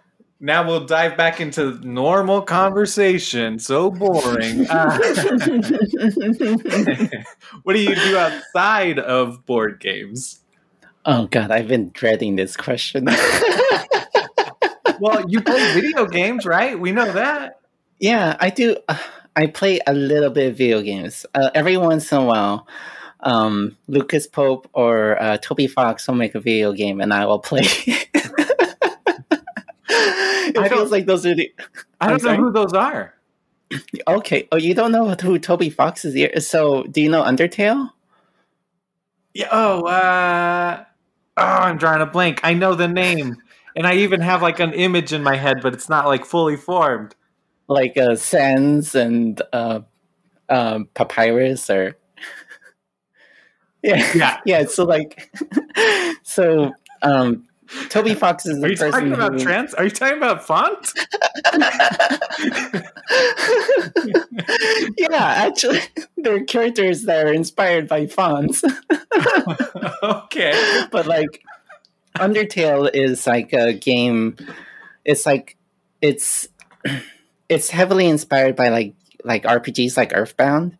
now 0.45 0.65
we'll 0.65 0.85
dive 0.85 1.17
back 1.17 1.41
into 1.41 1.71
normal 1.83 2.43
conversation. 2.43 3.57
So 3.57 3.89
boring. 3.89 4.67
Uh, 4.75 4.97
what 7.63 7.73
do 7.73 7.79
you 7.79 7.95
do 7.95 8.17
outside 8.17 8.99
of 8.99 9.45
board 9.45 9.79
games? 9.79 10.39
Oh 11.05 11.27
god, 11.27 11.51
I've 11.51 11.67
been 11.67 11.91
dreading 11.93 12.35
this 12.35 12.57
question. 12.57 13.05
well, 14.99 15.23
you 15.27 15.41
play 15.41 15.73
video 15.81 16.05
games, 16.05 16.45
right? 16.45 16.79
We 16.79 16.91
know 16.91 17.11
that. 17.11 17.59
Yeah, 17.99 18.35
I 18.39 18.49
do. 18.49 18.77
Uh, 18.87 18.97
I 19.35 19.47
play 19.47 19.79
a 19.87 19.93
little 19.93 20.29
bit 20.29 20.51
of 20.51 20.57
video 20.57 20.81
games. 20.81 21.25
Uh, 21.33 21.49
every 21.53 21.77
once 21.77 22.11
in 22.11 22.19
a 22.19 22.25
while, 22.25 22.67
um, 23.21 23.77
Lucas 23.87 24.27
Pope 24.27 24.69
or 24.73 25.21
uh, 25.21 25.37
Toby 25.37 25.67
Fox 25.67 26.07
will 26.07 26.15
make 26.15 26.35
a 26.35 26.39
video 26.39 26.73
game, 26.73 27.01
and 27.01 27.13
I 27.13 27.25
will 27.25 27.39
play. 27.39 27.65
It 30.55 30.61
I 30.61 30.69
feels 30.69 30.91
like 30.91 31.05
those 31.05 31.25
are 31.25 31.35
the. 31.35 31.53
I 32.01 32.09
don't 32.09 32.23
know 32.23 32.35
who 32.35 32.51
those 32.51 32.73
are. 32.73 33.13
Okay. 34.07 34.47
Oh, 34.51 34.57
you 34.57 34.73
don't 34.73 34.91
know 34.91 35.09
who 35.09 35.37
Toby 35.37 35.69
Fox 35.69 36.05
is? 36.05 36.47
So, 36.47 36.83
do 36.83 37.01
you 37.01 37.09
know 37.09 37.23
Undertale? 37.23 37.89
Yeah. 39.33 39.49
Oh, 39.51 39.85
uh, 39.85 40.85
oh, 41.37 41.43
I'm 41.43 41.77
drawing 41.77 42.01
a 42.01 42.05
blank. 42.05 42.39
I 42.43 42.53
know 42.53 42.73
the 42.73 42.87
name, 42.87 43.35
and 43.75 43.85
I 43.85 43.95
even 43.95 44.21
have 44.21 44.41
like 44.41 44.59
an 44.59 44.73
image 44.73 45.11
in 45.11 45.23
my 45.23 45.35
head, 45.35 45.57
but 45.61 45.73
it's 45.73 45.89
not 45.89 46.05
like 46.05 46.25
fully 46.25 46.55
formed. 46.55 47.15
Like 47.67 47.97
uh, 47.97 48.15
Sans 48.15 48.95
and 48.95 49.41
uh, 49.51 49.81
uh, 50.47 50.79
Papyrus, 50.93 51.69
or 51.69 51.97
yeah, 53.83 54.11
yeah, 54.15 54.39
yeah. 54.45 54.65
So 54.65 54.85
like, 54.85 55.35
so 56.23 56.71
um, 57.01 57.47
Toby 57.89 58.13
Fox 58.13 58.45
is 58.45 58.59
the 58.59 58.65
Are 58.65 58.69
you 58.69 58.75
talking 58.75 59.13
about 59.13 59.33
who- 59.33 59.39
trans? 59.39 59.73
Are 59.73 59.83
you 59.85 59.89
talking 59.89 60.17
about 60.17 60.45
font? 60.45 60.91
yeah, 64.97 65.45
actually, 65.47 65.79
there 66.17 66.35
are 66.35 66.43
characters 66.43 67.03
that 67.03 67.25
are 67.25 67.33
inspired 67.33 67.87
by 67.87 68.07
fonts. 68.07 68.63
okay. 70.03 70.85
but 70.91 71.05
like, 71.07 71.41
Undertale 72.17 72.89
is 72.93 73.27
like 73.27 73.53
a 73.53 73.73
game. 73.73 74.37
It's 75.03 75.25
like 75.25 75.57
it's 76.01 76.47
it's 77.49 77.69
heavily 77.69 78.07
inspired 78.07 78.55
by 78.55 78.69
like 78.69 78.95
like 79.23 79.43
RPGs 79.43 79.97
like 79.97 80.11
Earthbound, 80.15 80.77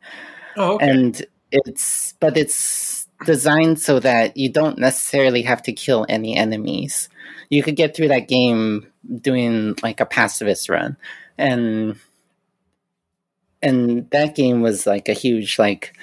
Oh, 0.56 0.76
okay. 0.76 0.90
and 0.90 1.26
it's 1.52 2.14
but 2.20 2.38
it's 2.38 2.95
designed 3.26 3.80
so 3.80 4.00
that 4.00 4.36
you 4.36 4.52
don't 4.52 4.78
necessarily 4.78 5.44
have 5.44 5.62
to 5.64 5.74
kill 5.74 6.06
any 6.10 6.36
enemies. 6.36 7.10
You 7.50 7.64
could 7.64 7.76
get 7.76 7.96
through 7.96 8.10
that 8.10 8.28
game 8.28 8.88
doing 9.22 9.76
like 9.84 10.00
a 10.00 10.06
pacifist 10.06 10.70
run, 10.70 10.98
and 11.38 11.98
and 13.62 14.10
that 14.12 14.36
game 14.36 14.62
was 14.62 14.86
like 14.86 15.10
a 15.10 15.14
huge 15.14 15.58
like 15.58 15.98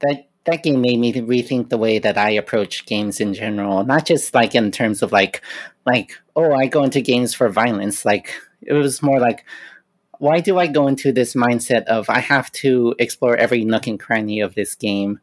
that 0.00 0.28
that 0.44 0.62
game 0.62 0.80
made 0.80 0.98
me 0.98 1.12
rethink 1.12 1.68
the 1.68 1.78
way 1.78 1.98
that 2.00 2.18
I 2.18 2.30
approach 2.30 2.84
games 2.84 3.20
in 3.20 3.32
general, 3.32 3.84
not 3.84 4.06
just 4.06 4.34
like 4.34 4.54
in 4.54 4.70
terms 4.70 5.02
of 5.02 5.12
like 5.12 5.42
like 5.86 6.12
oh 6.34 6.52
I 6.52 6.66
go 6.66 6.82
into 6.82 7.00
games 7.00 7.34
for 7.34 7.48
violence. 7.48 8.04
Like 8.04 8.34
it 8.60 8.72
was 8.72 9.02
more 9.02 9.20
like 9.20 9.44
why 10.18 10.38
do 10.38 10.56
I 10.56 10.68
go 10.68 10.86
into 10.86 11.10
this 11.10 11.34
mindset 11.34 11.82
of 11.86 12.08
I 12.08 12.20
have 12.20 12.52
to 12.52 12.94
explore 13.00 13.36
every 13.36 13.64
nook 13.64 13.88
and 13.88 13.98
cranny 13.98 14.40
of 14.40 14.54
this 14.54 14.76
game, 14.76 15.18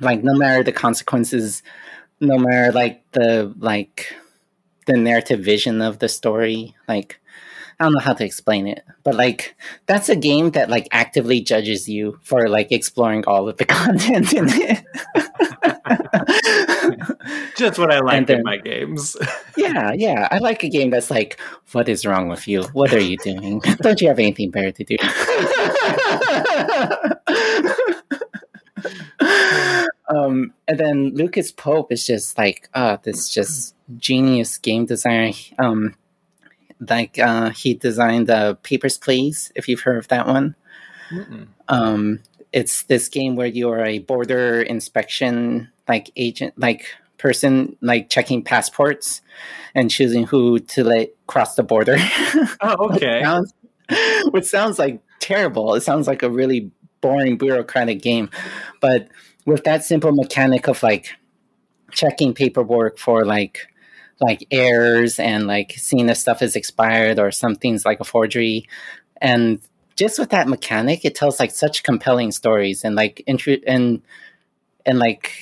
like 0.00 0.22
no 0.22 0.34
matter 0.34 0.62
the 0.62 0.72
consequences, 0.72 1.62
no 2.20 2.38
matter 2.38 2.72
like 2.72 3.02
the 3.12 3.54
like 3.58 4.14
the 4.86 4.96
narrative 4.96 5.40
vision 5.40 5.82
of 5.82 5.98
the 5.98 6.08
story, 6.08 6.74
like 6.88 7.20
I 7.78 7.84
don't 7.84 7.94
know 7.94 8.00
how 8.00 8.12
to 8.12 8.24
explain 8.24 8.66
it, 8.66 8.84
but 9.04 9.14
like 9.14 9.56
that's 9.86 10.08
a 10.08 10.16
game 10.16 10.50
that 10.50 10.68
like 10.68 10.86
actively 10.92 11.40
judges 11.40 11.88
you 11.88 12.18
for 12.22 12.48
like 12.48 12.70
exploring 12.72 13.24
all 13.26 13.48
of 13.48 13.56
the 13.56 13.64
content 13.66 14.32
in 14.32 14.46
it. 14.48 14.84
Just 17.56 17.78
what 17.78 17.92
I 17.92 18.00
like 18.00 18.16
And 18.16 18.30
in 18.30 18.42
my 18.42 18.56
games. 18.58 19.16
yeah, 19.56 19.92
yeah. 19.94 20.28
I 20.30 20.38
like 20.38 20.62
a 20.62 20.68
game 20.68 20.90
that's 20.90 21.10
like, 21.10 21.38
what 21.72 21.88
is 21.88 22.04
wrong 22.06 22.28
with 22.28 22.46
you? 22.46 22.62
What 22.72 22.92
are 22.92 23.00
you 23.00 23.16
doing? 23.18 23.60
Don't 23.82 24.00
you 24.00 24.08
have 24.08 24.18
anything 24.18 24.50
better 24.50 24.72
to 24.72 24.84
do? 24.84 24.96
Um, 30.14 30.52
and 30.68 30.78
then 30.78 31.14
Lucas 31.14 31.52
Pope 31.52 31.92
is 31.92 32.06
just 32.06 32.36
like, 32.38 32.68
uh, 32.74 32.98
this 33.02 33.28
just 33.28 33.74
genius 33.98 34.58
game 34.58 34.86
designer. 34.86 35.32
Um, 35.58 35.94
like 36.88 37.18
uh, 37.18 37.50
he 37.50 37.74
designed 37.74 38.30
uh, 38.30 38.54
Papers, 38.62 38.98
Please, 38.98 39.52
if 39.54 39.68
you've 39.68 39.80
heard 39.82 39.98
of 39.98 40.08
that 40.08 40.26
one. 40.26 40.54
Mm-mm. 41.10 41.48
um 41.68 42.20
it's 42.52 42.84
this 42.84 43.08
game 43.08 43.34
where 43.34 43.46
you 43.48 43.68
are 43.70 43.84
a 43.84 43.98
border 43.98 44.62
inspection 44.62 45.68
like 45.88 46.10
agent 46.16 46.54
like 46.56 46.86
person 47.18 47.76
like 47.80 48.08
checking 48.08 48.42
passports 48.44 49.20
and 49.74 49.90
choosing 49.90 50.24
who 50.24 50.60
to 50.60 50.84
let 50.84 51.10
cross 51.26 51.56
the 51.56 51.64
border 51.64 51.96
Oh, 52.60 52.90
okay. 52.94 53.22
sounds, 53.22 53.52
which 54.30 54.44
sounds 54.44 54.78
like 54.78 55.00
terrible 55.18 55.74
it 55.74 55.80
sounds 55.82 56.06
like 56.06 56.22
a 56.22 56.30
really 56.30 56.70
boring 57.00 57.36
bureaucratic 57.36 58.02
game 58.02 58.30
but 58.80 59.08
with 59.46 59.64
that 59.64 59.84
simple 59.84 60.12
mechanic 60.12 60.68
of 60.68 60.82
like 60.82 61.10
checking 61.92 62.34
paperwork 62.34 62.98
for 62.98 63.24
like 63.24 63.66
like 64.20 64.46
errors 64.50 65.18
and 65.18 65.46
like 65.46 65.72
seeing 65.72 66.06
if 66.06 66.18
stuff 66.18 66.42
is 66.42 66.54
expired 66.54 67.18
or 67.18 67.30
something's 67.30 67.84
like 67.84 68.00
a 68.00 68.04
forgery. 68.04 68.68
And 69.20 69.60
just 69.96 70.18
with 70.18 70.30
that 70.30 70.48
mechanic 70.48 71.04
it 71.04 71.14
tells 71.14 71.40
like 71.40 71.50
such 71.50 71.82
compelling 71.82 72.32
stories 72.32 72.84
and 72.84 72.94
like 72.94 73.22
intro 73.26 73.56
and 73.66 74.02
and 74.86 74.98
like 74.98 75.32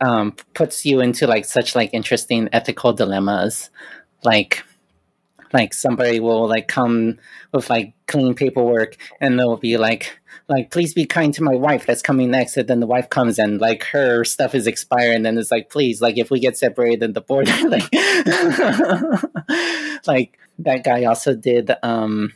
um 0.00 0.32
puts 0.54 0.84
you 0.84 1.00
into 1.00 1.26
like 1.26 1.44
such 1.44 1.74
like 1.74 1.90
interesting 1.92 2.48
ethical 2.52 2.92
dilemmas. 2.92 3.70
Like 4.24 4.64
like 5.54 5.72
somebody 5.72 6.20
will 6.20 6.48
like 6.48 6.66
come 6.66 7.18
with 7.52 7.70
like 7.70 7.94
clean 8.06 8.34
paperwork 8.34 8.96
and 9.20 9.38
they'll 9.38 9.56
be 9.56 9.78
like 9.78 10.18
like 10.48 10.72
please 10.72 10.92
be 10.92 11.06
kind 11.06 11.32
to 11.32 11.42
my 11.42 11.54
wife 11.54 11.86
that's 11.86 12.02
coming 12.02 12.30
next 12.30 12.56
and 12.56 12.68
then 12.68 12.80
the 12.80 12.86
wife 12.86 13.08
comes 13.08 13.38
and 13.38 13.60
like 13.60 13.84
her 13.84 14.24
stuff 14.24 14.54
is 14.54 14.66
expired 14.66 15.14
and 15.14 15.24
then 15.24 15.38
it's 15.38 15.52
like 15.52 15.70
please 15.70 16.02
like 16.02 16.18
if 16.18 16.30
we 16.30 16.40
get 16.40 16.58
separated 16.58 17.00
then 17.00 17.12
the 17.12 17.20
border 17.20 17.52
like 17.68 17.88
like 20.06 20.36
that 20.58 20.82
guy 20.84 21.04
also 21.04 21.34
did 21.34 21.70
um 21.82 22.32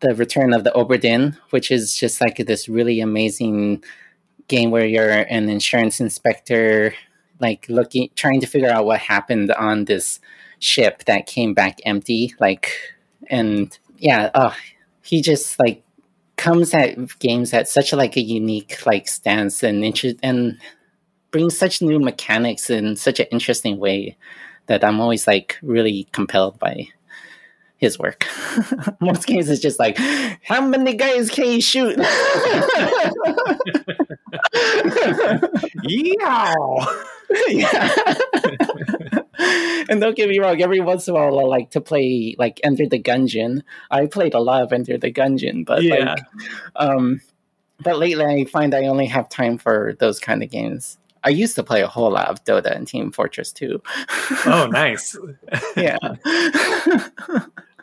the 0.00 0.14
return 0.16 0.52
of 0.52 0.64
the 0.64 0.70
Obra 0.70 1.00
Dinn 1.00 1.36
which 1.50 1.70
is 1.70 1.96
just 1.96 2.20
like 2.20 2.38
this 2.38 2.68
really 2.68 3.00
amazing 3.00 3.84
game 4.48 4.72
where 4.72 4.84
you're 4.84 5.10
an 5.10 5.48
insurance 5.48 6.00
inspector 6.00 6.92
like 7.38 7.66
looking 7.68 8.10
trying 8.16 8.40
to 8.40 8.48
figure 8.48 8.68
out 8.68 8.84
what 8.84 8.98
happened 8.98 9.52
on 9.52 9.84
this 9.84 10.18
ship 10.62 11.04
that 11.06 11.26
came 11.26 11.54
back 11.54 11.80
empty 11.84 12.32
like 12.38 12.70
and 13.28 13.78
yeah 13.98 14.30
oh 14.34 14.54
he 15.02 15.20
just 15.20 15.58
like 15.58 15.82
comes 16.36 16.72
at 16.72 16.96
games 17.18 17.52
at 17.52 17.68
such 17.68 17.92
a, 17.92 17.96
like 17.96 18.16
a 18.16 18.20
unique 18.20 18.86
like 18.86 19.08
stance 19.08 19.64
and 19.64 19.84
interest 19.84 20.16
and 20.22 20.56
brings 21.32 21.58
such 21.58 21.82
new 21.82 21.98
mechanics 21.98 22.70
in 22.70 22.94
such 22.94 23.18
an 23.18 23.26
interesting 23.32 23.78
way 23.78 24.16
that 24.66 24.84
i'm 24.84 25.00
always 25.00 25.26
like 25.26 25.58
really 25.62 26.06
compelled 26.12 26.58
by 26.60 26.86
his 27.78 27.98
work 27.98 28.26
most 29.00 29.26
games 29.26 29.48
is 29.50 29.58
just 29.60 29.80
like 29.80 29.98
how 30.44 30.60
many 30.64 30.94
guys 30.94 31.28
can 31.28 31.46
you 31.46 31.60
shoot 31.60 31.98
Yeah. 35.82 36.54
yeah. 37.48 37.94
and 39.88 40.00
don't 40.00 40.16
get 40.16 40.28
me 40.28 40.38
wrong, 40.38 40.60
every 40.62 40.80
once 40.80 41.08
in 41.08 41.14
a 41.14 41.18
while 41.18 41.38
I 41.40 41.42
like 41.44 41.70
to 41.72 41.80
play 41.80 42.34
like 42.38 42.60
Enter 42.64 42.86
the 42.88 43.00
Gungeon. 43.02 43.62
I 43.90 44.06
played 44.06 44.34
a 44.34 44.40
lot 44.40 44.62
of 44.62 44.72
Enter 44.72 44.96
the 44.98 45.12
Gungeon, 45.12 45.64
but 45.66 45.82
Yeah. 45.82 46.14
like 46.14 46.24
um 46.76 47.20
but 47.82 47.98
lately 47.98 48.24
I 48.24 48.44
find 48.44 48.74
I 48.74 48.86
only 48.86 49.06
have 49.06 49.28
time 49.28 49.58
for 49.58 49.94
those 49.98 50.18
kind 50.20 50.42
of 50.42 50.50
games. 50.50 50.98
I 51.24 51.30
used 51.30 51.54
to 51.56 51.62
play 51.62 51.82
a 51.82 51.86
whole 51.88 52.10
lot 52.10 52.28
of 52.28 52.42
Dota 52.44 52.74
and 52.76 52.86
Team 52.86 53.12
Fortress 53.12 53.52
2. 53.52 53.80
Oh, 54.46 54.66
nice. 54.72 55.16
yeah. 55.76 55.96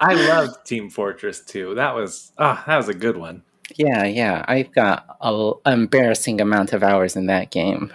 I 0.02 0.14
loved 0.14 0.66
Team 0.66 0.90
Fortress 0.90 1.42
2. 1.46 1.76
That 1.76 1.96
was 1.96 2.32
ah, 2.38 2.64
that 2.68 2.78
was 2.78 2.90
a 2.90 2.94
good 2.94 3.18
one. 3.18 3.44
yeah, 3.76 4.04
yeah. 4.06 4.44
I've 4.48 4.72
got 4.74 5.06
an 5.22 5.54
embarrassing 5.66 6.42
amount 6.42 6.74
of 6.74 6.84
hours 6.84 7.16
in 7.16 7.28
that 7.28 7.50
game. 7.52 7.92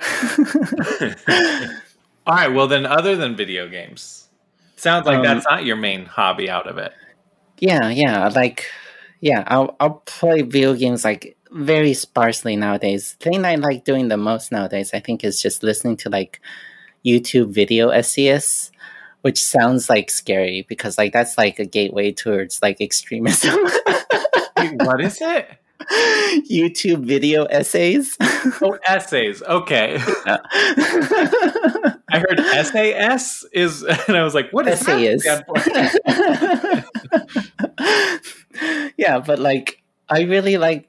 All 2.26 2.34
right. 2.34 2.52
Well, 2.52 2.66
then, 2.66 2.86
other 2.86 3.16
than 3.16 3.36
video 3.36 3.68
games, 3.68 4.28
sounds 4.76 5.06
like 5.06 5.18
Um, 5.18 5.24
that's 5.24 5.46
not 5.48 5.64
your 5.64 5.76
main 5.76 6.06
hobby 6.06 6.48
out 6.48 6.66
of 6.66 6.78
it. 6.78 6.92
Yeah, 7.58 7.88
yeah, 7.90 8.28
like 8.28 8.66
yeah, 9.20 9.44
I'll 9.46 9.76
I'll 9.80 10.02
play 10.06 10.42
video 10.42 10.74
games 10.74 11.04
like 11.04 11.36
very 11.50 11.94
sparsely 11.94 12.56
nowadays. 12.56 13.16
The 13.20 13.30
thing 13.30 13.44
I 13.44 13.54
like 13.56 13.84
doing 13.84 14.08
the 14.08 14.16
most 14.16 14.50
nowadays, 14.50 14.90
I 14.92 15.00
think, 15.00 15.24
is 15.24 15.40
just 15.40 15.62
listening 15.62 15.96
to 15.98 16.10
like 16.10 16.40
YouTube 17.04 17.50
video 17.50 17.90
SCS 17.90 18.70
which 19.24 19.42
sounds 19.42 19.88
like 19.88 20.10
scary 20.10 20.66
because 20.68 20.98
like 20.98 21.14
that's 21.14 21.38
like 21.38 21.58
a 21.58 21.64
gateway 21.64 22.12
towards 22.12 22.60
like 22.60 22.78
extremism. 22.82 23.58
what 24.84 25.00
is 25.00 25.16
it? 25.18 25.48
YouTube 26.50 27.06
video 27.06 27.44
essays. 27.44 28.18
oh, 28.60 28.76
essays. 28.86 29.42
Okay. 29.42 29.98
I 32.12 32.18
heard 32.18 32.38
SAS 32.38 33.44
is, 33.52 33.82
and 33.82 34.16
I 34.16 34.22
was 34.22 34.34
like, 34.34 34.50
what 34.50 34.68
is 34.68 34.80
SAS? 34.80 35.24
yeah, 38.96 39.20
but 39.20 39.38
like, 39.38 39.82
I 40.08 40.22
really 40.22 40.58
like 40.58 40.88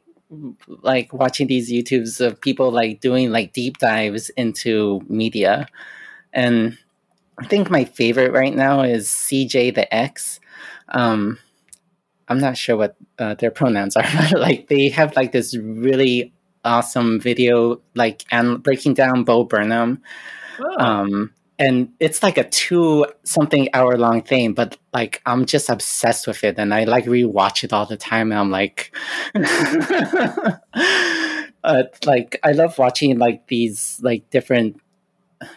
like 0.82 1.14
watching 1.14 1.48
these 1.48 1.72
YouTubes 1.72 2.20
of 2.20 2.42
people 2.42 2.72
like 2.72 3.00
doing 3.00 3.32
like 3.32 3.54
deep 3.54 3.78
dives 3.78 4.30
into 4.32 5.02
media, 5.08 5.68
and 6.34 6.78
I 7.40 7.46
think 7.46 7.70
my 7.70 7.86
favorite 7.86 8.32
right 8.32 8.54
now 8.54 8.82
is 8.82 9.08
CJ 9.08 9.76
the 9.76 9.94
X. 9.94 10.40
Um, 10.90 11.38
I'm 12.28 12.40
not 12.40 12.58
sure 12.58 12.76
what 12.76 12.96
uh, 13.20 13.36
their 13.36 13.52
pronouns 13.52 13.96
are, 13.96 14.04
but 14.16 14.40
like 14.40 14.68
they 14.68 14.90
have 14.90 15.16
like 15.16 15.32
this 15.32 15.56
really 15.56 16.34
awesome 16.64 17.20
video, 17.20 17.82
like 17.94 18.24
and 18.32 18.62
breaking 18.62 18.96
down 18.96 19.24
Bo 19.24 19.44
Burnham. 19.44 20.02
Oh. 20.60 20.80
Um, 20.80 21.34
and 21.58 21.94
it's 22.00 22.22
like 22.22 22.38
a 22.38 22.50
two 22.50 23.06
something 23.24 23.70
hour 23.74 23.98
long 23.98 24.22
thing, 24.22 24.54
but 24.54 24.78
like 24.94 25.22
I'm 25.26 25.46
just 25.46 25.70
obsessed 25.70 26.28
with 26.28 26.44
it, 26.44 26.58
and 26.58 26.74
I 26.74 26.84
like 26.84 27.06
rewatch 27.06 27.64
it 27.64 27.72
all 27.72 27.86
the 27.86 27.98
time. 27.98 28.32
And 28.32 28.40
I'm 28.40 28.52
like, 28.52 28.94
uh, 31.64 31.84
like 32.06 32.40
I 32.44 32.52
love 32.52 32.78
watching 32.78 33.18
like 33.18 33.48
these 33.48 34.00
like 34.04 34.30
different 34.30 34.82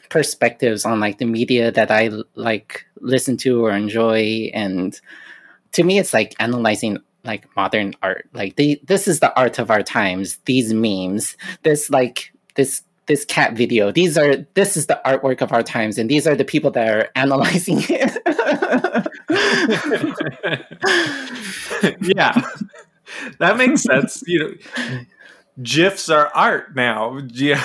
perspectives 0.09 0.85
on 0.85 1.01
like 1.01 1.19
the 1.19 1.25
media 1.25 1.73
that 1.73 1.91
I 1.91 2.11
like 2.35 2.87
listen 3.01 3.37
to 3.39 3.65
or 3.65 3.73
enjoy, 3.73 4.51
and 4.55 4.99
to 5.73 5.83
me, 5.83 5.99
it's 5.99 6.13
like 6.13 6.37
analyzing 6.39 6.99
like 7.25 7.49
modern 7.57 7.95
art. 8.03 8.29
Like 8.33 8.55
the 8.55 8.81
this 8.85 9.09
is 9.09 9.19
the 9.19 9.37
art 9.37 9.59
of 9.59 9.71
our 9.71 9.83
times. 9.83 10.39
These 10.45 10.73
memes, 10.73 11.37
this 11.65 11.91
like 11.91 12.33
this 12.55 12.83
this 13.09 13.25
cat 13.25 13.55
video. 13.55 13.91
These 13.91 14.17
are 14.17 14.37
this 14.55 14.77
is 14.77 14.87
the 14.87 15.01
artwork 15.05 15.41
of 15.41 15.53
our 15.53 15.63
times, 15.63 15.99
and 15.99 16.09
these 16.09 16.27
are 16.27 16.37
the 16.37 16.45
people 16.45 16.71
that 16.73 16.89
are 16.89 17.09
analyzing 17.17 17.79
it. 17.89 18.17
yeah, 22.03 22.41
that 23.39 23.57
makes 23.57 23.83
sense. 23.83 24.23
You 24.27 24.39
know, 24.39 24.55
gifs 25.63 26.09
are 26.09 26.31
art 26.35 26.77
now. 26.77 27.19
Yeah, 27.33 27.63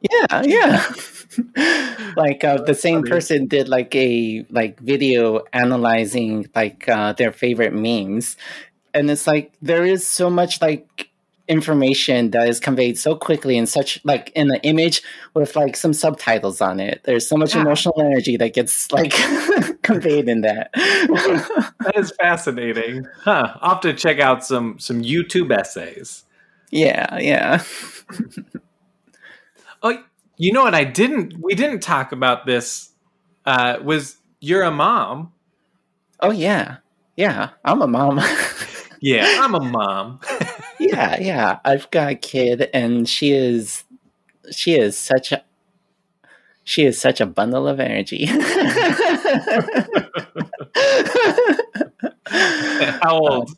yeah, 0.00 0.42
yeah. 0.44 0.92
like 2.16 2.44
uh, 2.44 2.62
the 2.62 2.76
same 2.78 3.02
person 3.02 3.46
did 3.46 3.68
like 3.68 3.94
a 3.96 4.46
like 4.50 4.78
video 4.78 5.42
analyzing 5.52 6.46
like 6.54 6.88
uh, 6.88 7.12
their 7.14 7.32
favorite 7.32 7.72
memes, 7.72 8.36
and 8.92 9.10
it's 9.10 9.26
like 9.26 9.52
there 9.60 9.84
is 9.84 10.06
so 10.06 10.30
much 10.30 10.60
like 10.60 11.10
information 11.46 12.30
that 12.30 12.48
is 12.48 12.58
conveyed 12.58 12.98
so 12.98 13.14
quickly 13.14 13.56
in 13.56 13.66
such 13.66 14.00
like 14.04 14.32
in 14.34 14.48
the 14.48 14.60
image 14.62 15.02
with 15.34 15.54
like 15.56 15.76
some 15.76 15.92
subtitles 15.92 16.60
on 16.60 16.80
it. 16.80 17.02
There's 17.04 17.26
so 17.26 17.36
much 17.36 17.54
yeah. 17.54 17.62
emotional 17.62 18.00
energy 18.00 18.36
that 18.36 18.54
gets 18.54 18.90
like 18.92 19.12
conveyed 19.82 20.28
in 20.28 20.40
that. 20.40 20.70
that 20.74 21.92
is 21.96 22.12
fascinating. 22.12 23.06
Huh. 23.20 23.54
I'll 23.60 23.74
have 23.74 23.80
to 23.82 23.92
check 23.92 24.20
out 24.20 24.44
some 24.44 24.78
some 24.78 25.02
YouTube 25.02 25.56
essays. 25.56 26.24
Yeah, 26.70 27.18
yeah. 27.18 27.62
oh, 29.82 30.02
you 30.36 30.52
know 30.52 30.64
what? 30.64 30.74
I 30.74 30.84
didn't. 30.84 31.34
We 31.40 31.54
didn't 31.54 31.80
talk 31.80 32.12
about 32.12 32.46
this. 32.46 32.90
Uh, 33.46 33.78
was 33.82 34.16
you're 34.40 34.62
a 34.62 34.70
mom? 34.70 35.32
Oh 36.20 36.30
yeah, 36.30 36.78
yeah. 37.16 37.50
I'm 37.64 37.82
a 37.82 37.86
mom. 37.86 38.20
yeah, 39.00 39.38
I'm 39.40 39.54
a 39.54 39.60
mom. 39.60 40.20
Yeah, 40.94 41.20
yeah. 41.20 41.58
I've 41.64 41.90
got 41.90 42.10
a 42.10 42.14
kid, 42.14 42.68
and 42.72 43.08
she 43.08 43.32
is 43.32 43.84
she 44.50 44.74
is 44.74 44.96
such 44.96 45.32
a 45.32 45.42
she 46.64 46.84
is 46.84 47.00
such 47.00 47.20
a 47.20 47.26
bundle 47.26 47.68
of 47.68 47.80
energy. 47.80 48.26
How 52.26 53.18
old? 53.18 53.50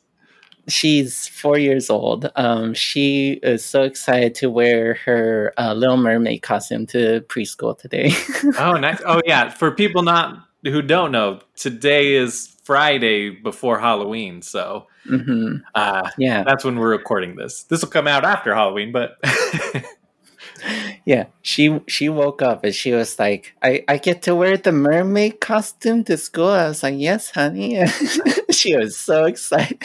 she's 0.69 1.29
four 1.29 1.59
years 1.59 1.91
old. 1.91 2.31
Um, 2.37 2.75
she 2.75 3.33
is 3.43 3.65
so 3.65 3.83
excited 3.83 4.35
to 4.37 4.51
wear 4.51 4.95
her 5.05 5.53
uh, 5.57 5.75
Little 5.75 5.97
Mermaid 5.97 6.43
costume 6.43 6.87
to 6.89 7.21
preschool 7.23 7.79
today. 7.79 8.13
oh, 8.59 8.75
nice! 8.75 9.01
Oh, 9.07 9.21
yeah. 9.25 9.49
For 9.51 9.71
people 9.71 10.03
not 10.03 10.39
who 10.65 10.83
don't 10.83 11.13
know, 11.13 11.41
today 11.57 12.15
is 12.15 12.56
Friday 12.67 13.31
before 13.31 13.79
Halloween, 13.79 14.43
so 14.43 14.89
mm-hmm. 15.09 15.59
uh, 15.77 16.11
yeah, 16.19 16.43
that's 16.43 16.65
when 16.65 16.81
we're 16.81 16.91
recording 16.91 17.37
this. 17.37 17.63
This 17.63 17.81
will 17.83 17.91
come 17.91 18.09
out 18.09 18.25
after 18.25 18.53
Halloween, 18.53 18.91
but. 18.91 19.17
yeah, 21.05 21.27
she 21.43 21.81
she 21.87 22.09
woke 22.09 22.43
up 22.43 22.65
and 22.65 22.75
she 22.75 22.91
was 22.91 23.21
like, 23.21 23.55
"I 23.63 23.85
I 23.87 23.99
get 23.99 24.23
to 24.23 24.35
wear 24.35 24.57
the 24.57 24.73
mermaid 24.73 25.41
costume 25.41 26.03
to 26.05 26.17
school." 26.17 26.49
I 26.49 26.67
was 26.67 26.83
like, 26.83 26.97
"Yes, 26.99 27.31
honey." 27.31 27.87
she 28.51 28.75
was 28.75 28.97
so 28.97 29.27
excited. 29.27 29.79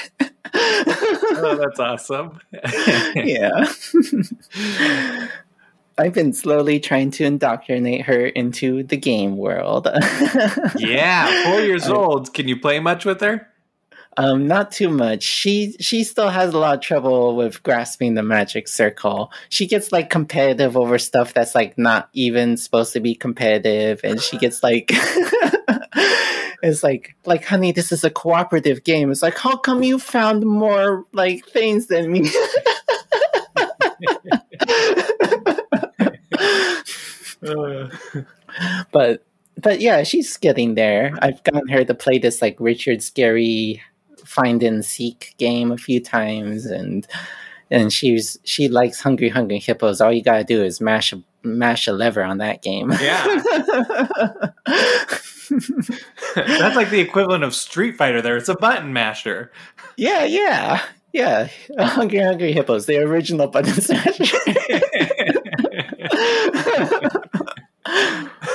oh, 0.55 1.57
that's 1.61 1.79
awesome. 1.79 2.39
yeah. 3.15 3.71
I've 5.97 6.13
been 6.13 6.33
slowly 6.33 6.79
trying 6.79 7.11
to 7.11 7.25
indoctrinate 7.25 8.05
her 8.05 8.25
into 8.25 8.83
the 8.83 8.97
game 8.97 9.37
world. 9.37 9.87
yeah, 10.77 11.51
four 11.51 11.61
years 11.61 11.87
old. 11.87 12.33
Can 12.33 12.47
you 12.47 12.59
play 12.59 12.79
much 12.79 13.05
with 13.05 13.21
her? 13.21 13.47
Um, 14.17 14.45
not 14.45 14.71
too 14.71 14.89
much. 14.89 15.23
She 15.23 15.75
she 15.79 16.03
still 16.03 16.29
has 16.29 16.53
a 16.53 16.57
lot 16.57 16.75
of 16.75 16.81
trouble 16.81 17.35
with 17.35 17.63
grasping 17.63 18.15
the 18.15 18.23
magic 18.23 18.67
circle. 18.67 19.31
She 19.47 19.67
gets 19.67 19.91
like 19.91 20.09
competitive 20.09 20.75
over 20.75 20.99
stuff 20.99 21.33
that's 21.33 21.55
like 21.55 21.77
not 21.77 22.09
even 22.13 22.57
supposed 22.57 22.91
to 22.93 22.99
be 22.99 23.15
competitive, 23.15 24.01
and 24.03 24.21
she 24.21 24.37
gets 24.37 24.63
like 24.63 24.89
it's 26.61 26.83
like 26.83 27.15
like 27.25 27.45
honey, 27.45 27.71
this 27.71 27.93
is 27.93 28.03
a 28.03 28.09
cooperative 28.09 28.83
game. 28.83 29.11
It's 29.11 29.21
like 29.21 29.37
how 29.37 29.55
come 29.55 29.81
you 29.81 29.97
found 29.97 30.45
more 30.45 31.05
like 31.13 31.45
things 31.45 31.87
than 31.87 32.11
me? 32.11 32.29
but 38.91 39.23
but 39.57 39.81
yeah, 39.81 40.03
she's 40.03 40.37
getting 40.37 40.75
there. 40.75 41.17
I've 41.21 41.43
gotten 41.43 41.67
her 41.69 41.83
to 41.83 41.93
play 41.93 42.17
this 42.17 42.41
like 42.41 42.57
Richard 42.59 42.99
Scarry 42.99 43.79
find 44.25 44.63
and 44.63 44.83
seek 44.85 45.35
game 45.37 45.71
a 45.71 45.77
few 45.77 45.99
times, 45.99 46.65
and 46.65 47.07
and 47.69 47.91
she's 47.91 48.37
she 48.43 48.67
likes 48.67 49.01
Hungry 49.01 49.29
Hungry 49.29 49.59
Hippos. 49.59 50.01
All 50.01 50.11
you 50.11 50.23
gotta 50.23 50.43
do 50.43 50.63
is 50.63 50.81
mash 50.81 51.13
a 51.13 51.21
mash 51.43 51.87
a 51.87 51.93
lever 51.93 52.23
on 52.23 52.37
that 52.39 52.61
game. 52.61 52.91
Yeah. 53.01 53.23
That's 56.35 56.75
like 56.75 56.89
the 56.89 56.99
equivalent 56.99 57.43
of 57.43 57.53
Street 57.55 57.97
Fighter 57.97 58.21
there. 58.21 58.37
It's 58.37 58.49
a 58.49 58.55
button 58.55 58.93
masher. 58.93 59.51
Yeah, 59.97 60.23
yeah. 60.23 60.81
Yeah. 61.13 61.49
Hungry 61.77 62.19
Hungry 62.19 62.53
Hippos, 62.53 62.85
the 62.85 62.97
original 62.99 63.47
button 63.47 63.73
smasher. 63.81 64.37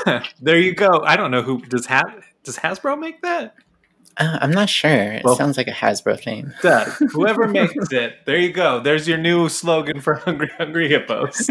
there 0.41 0.59
you 0.59 0.74
go. 0.74 1.03
I 1.05 1.16
don't 1.16 1.31
know 1.31 1.43
who 1.43 1.61
does 1.62 1.87
Has 1.87 2.05
does 2.45 2.57
Hasbro 2.57 2.99
make 2.99 3.23
that? 3.23 3.55
Uh, 4.19 4.39
I'm 4.41 4.51
not 4.51 4.70
sure. 4.70 5.12
It 5.12 5.24
well, 5.24 5.37
sounds 5.37 5.59
like 5.59 5.69
a 5.69 5.73
Hasbro 5.73 6.19
thing. 6.19 6.51
Does 6.62 6.97
whoever 7.12 7.47
makes 7.49 7.93
it? 7.93 8.24
There 8.24 8.39
you 8.39 8.51
go. 8.51 8.81
There's 8.81 9.07
your 9.07 9.19
new 9.19 9.51
slogan 9.51 10.01
for 10.01 10.15
Hungry 10.15 10.51
Hungry 10.57 10.89
Hippos. 10.89 11.51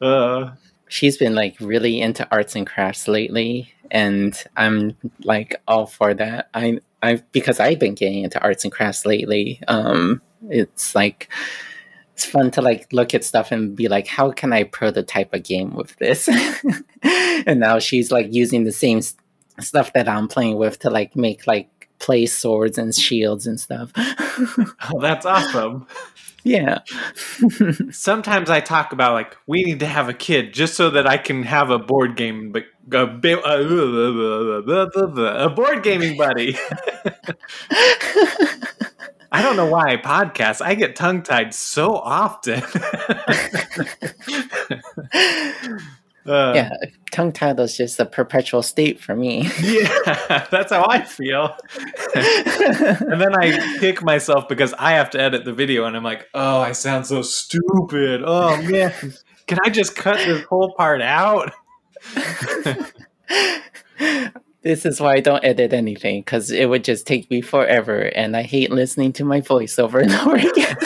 uh, 0.00 0.50
She's 0.88 1.16
been 1.16 1.34
like 1.34 1.56
really 1.60 2.00
into 2.00 2.26
arts 2.32 2.56
and 2.56 2.66
crafts 2.66 3.06
lately, 3.06 3.72
and 3.90 4.36
I'm 4.56 4.96
like 5.22 5.62
all 5.68 5.86
for 5.86 6.12
that. 6.12 6.48
I 6.54 6.80
I 7.02 7.22
because 7.30 7.60
I've 7.60 7.78
been 7.78 7.94
getting 7.94 8.24
into 8.24 8.40
arts 8.42 8.64
and 8.64 8.72
crafts 8.72 9.06
lately. 9.06 9.60
Um, 9.68 10.20
it's 10.50 10.94
like 10.96 11.30
it's 12.22 12.30
fun 12.30 12.50
to 12.52 12.62
like 12.62 12.92
look 12.92 13.14
at 13.14 13.24
stuff 13.24 13.50
and 13.50 13.74
be 13.74 13.88
like, 13.88 14.06
how 14.06 14.30
can 14.30 14.52
I 14.52 14.64
prototype 14.64 15.30
a 15.32 15.40
game 15.40 15.74
with 15.74 15.96
this? 15.96 16.28
and 17.02 17.58
now 17.58 17.78
she's 17.78 18.12
like 18.12 18.32
using 18.32 18.64
the 18.64 18.72
same 18.72 19.00
stuff 19.60 19.92
that 19.94 20.08
I'm 20.08 20.28
playing 20.28 20.56
with 20.56 20.78
to 20.80 20.90
like 20.90 21.16
make 21.16 21.46
like 21.46 21.88
play 21.98 22.26
swords 22.26 22.78
and 22.78 22.94
shields 22.94 23.46
and 23.46 23.58
stuff. 23.58 23.90
oh, 23.96 25.00
that's 25.00 25.26
awesome. 25.26 25.86
Yeah. 26.44 26.78
Sometimes 27.90 28.50
I 28.50 28.60
talk 28.60 28.92
about 28.92 29.14
like 29.14 29.36
we 29.46 29.64
need 29.64 29.80
to 29.80 29.86
have 29.86 30.08
a 30.08 30.14
kid 30.14 30.52
just 30.52 30.74
so 30.74 30.90
that 30.90 31.06
I 31.06 31.16
can 31.16 31.42
have 31.42 31.70
a 31.70 31.78
board 31.78 32.16
game, 32.16 32.52
but 32.52 32.64
uh, 32.92 33.18
a, 33.24 33.34
a 35.44 35.50
board 35.50 35.82
gaming 35.82 36.16
buddy. 36.16 36.56
I 39.32 39.40
don't 39.40 39.56
know 39.56 39.66
why 39.66 39.92
I 39.92 39.96
podcast. 39.96 40.60
I 40.60 40.74
get 40.74 40.94
tongue 40.94 41.22
tied 41.22 41.54
so 41.54 41.96
often. 41.96 42.62
Uh, 46.24 46.52
yeah, 46.54 46.70
tongue 47.10 47.32
tied 47.32 47.58
is 47.58 47.76
just 47.76 47.98
a 47.98 48.06
perpetual 48.06 48.62
state 48.62 49.00
for 49.00 49.16
me. 49.16 49.50
yeah, 49.60 50.46
that's 50.52 50.72
how 50.72 50.86
I 50.88 51.02
feel. 51.02 51.56
and 52.14 53.20
then 53.20 53.34
I 53.34 53.76
kick 53.80 54.04
myself 54.04 54.46
because 54.48 54.72
I 54.74 54.92
have 54.92 55.10
to 55.10 55.20
edit 55.20 55.44
the 55.44 55.52
video, 55.52 55.84
and 55.84 55.96
I'm 55.96 56.04
like, 56.04 56.28
oh, 56.32 56.60
I 56.60 56.70
sound 56.72 57.08
so 57.08 57.22
stupid. 57.22 58.22
Oh 58.24 58.56
man, 58.62 58.92
can 59.48 59.58
I 59.64 59.70
just 59.70 59.96
cut 59.96 60.18
this 60.18 60.44
whole 60.44 60.72
part 60.74 61.02
out? 61.02 61.52
this 64.62 64.86
is 64.86 65.00
why 65.00 65.14
I 65.14 65.20
don't 65.20 65.44
edit 65.44 65.72
anything 65.72 66.20
because 66.20 66.50
it 66.50 66.68
would 66.68 66.84
just 66.84 67.06
take 67.06 67.30
me 67.30 67.40
forever, 67.40 67.98
and 68.00 68.36
I 68.36 68.42
hate 68.42 68.70
listening 68.70 69.12
to 69.14 69.24
my 69.24 69.40
voice 69.40 69.78
over 69.78 69.98
and 69.98 70.12
over 70.12 70.36
again. 70.48 70.76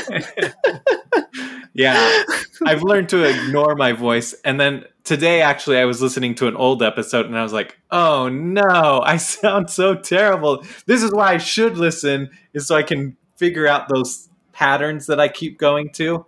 yeah, 1.75 2.23
I've 2.67 2.83
learned 2.83 3.11
to 3.11 3.25
ignore 3.25 3.75
my 3.75 3.93
voice, 3.93 4.35
and 4.45 4.59
then 4.59 4.85
today 5.05 5.43
actually 5.43 5.79
I 5.79 5.85
was 5.85 6.03
listening 6.03 6.35
to 6.37 6.49
an 6.49 6.57
old 6.57 6.83
episode 6.83 7.27
and 7.27 7.39
I 7.39 7.43
was 7.43 7.53
like, 7.53 7.79
"Oh 7.91 8.29
no, 8.29 9.03
I 9.05 9.17
sound 9.19 9.71
so 9.71 9.95
terrible. 9.95 10.65
This 10.87 11.03
is 11.03 11.13
why 11.13 11.35
I 11.35 11.39
should 11.39 11.77
listen 11.77 12.31
is 12.55 12.67
so 12.67 12.77
I 12.77 12.83
can 12.83 13.17
figure 13.37 13.67
out 13.67 13.89
those 13.89 14.29
patterns 14.53 15.07
that 15.07 15.21
I 15.21 15.29
keep 15.29 15.59
going 15.59 15.91
to." 15.95 16.27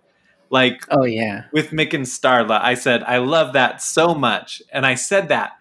Like 0.50 0.86
Oh 0.90 1.04
yeah. 1.04 1.44
With 1.52 1.70
Mick 1.70 1.92
and 1.92 2.06
Starla, 2.06 2.60
I 2.62 2.74
said, 2.74 3.02
"I 3.02 3.18
love 3.18 3.52
that 3.54 3.82
so 3.82 4.14
much." 4.14 4.62
And 4.72 4.86
I 4.86 4.94
said 4.94 5.28
that 5.28 5.52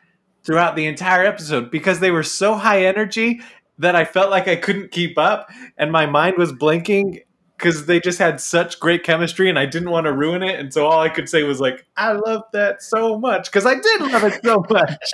throughout 0.47 0.77
the 0.77 0.87
entire 0.87 1.25
episode 1.25 1.69
because 1.69 1.99
they 1.99 2.09
were 2.09 2.23
so 2.23 2.55
high 2.55 2.85
energy 2.85 3.41
that 3.77 3.95
I 3.95 4.05
felt 4.05 4.31
like 4.31 4.47
I 4.47 4.55
couldn't 4.55 4.91
keep 4.91 5.17
up 5.17 5.49
and 5.77 5.91
my 5.91 6.05
mind 6.05 6.37
was 6.37 6.53
blinking 6.53 7.19
because 7.57 7.85
they 7.85 7.99
just 7.99 8.17
had 8.17 8.39
such 8.39 8.79
great 8.79 9.03
chemistry 9.03 9.49
and 9.49 9.59
I 9.59 9.65
didn't 9.65 9.89
want 9.89 10.05
to 10.05 10.13
ruin 10.13 10.43
it. 10.43 10.57
And 10.57 10.73
so 10.73 10.87
all 10.87 11.01
I 11.01 11.09
could 11.09 11.27
say 11.27 11.43
was 11.43 11.59
like, 11.59 11.85
I 11.97 12.13
love 12.13 12.43
that 12.53 12.81
so 12.81 13.19
much 13.19 13.51
because 13.51 13.65
I 13.65 13.75
did 13.75 14.01
love 14.01 14.23
it 14.23 14.39
so 14.41 14.63
much. 14.69 15.11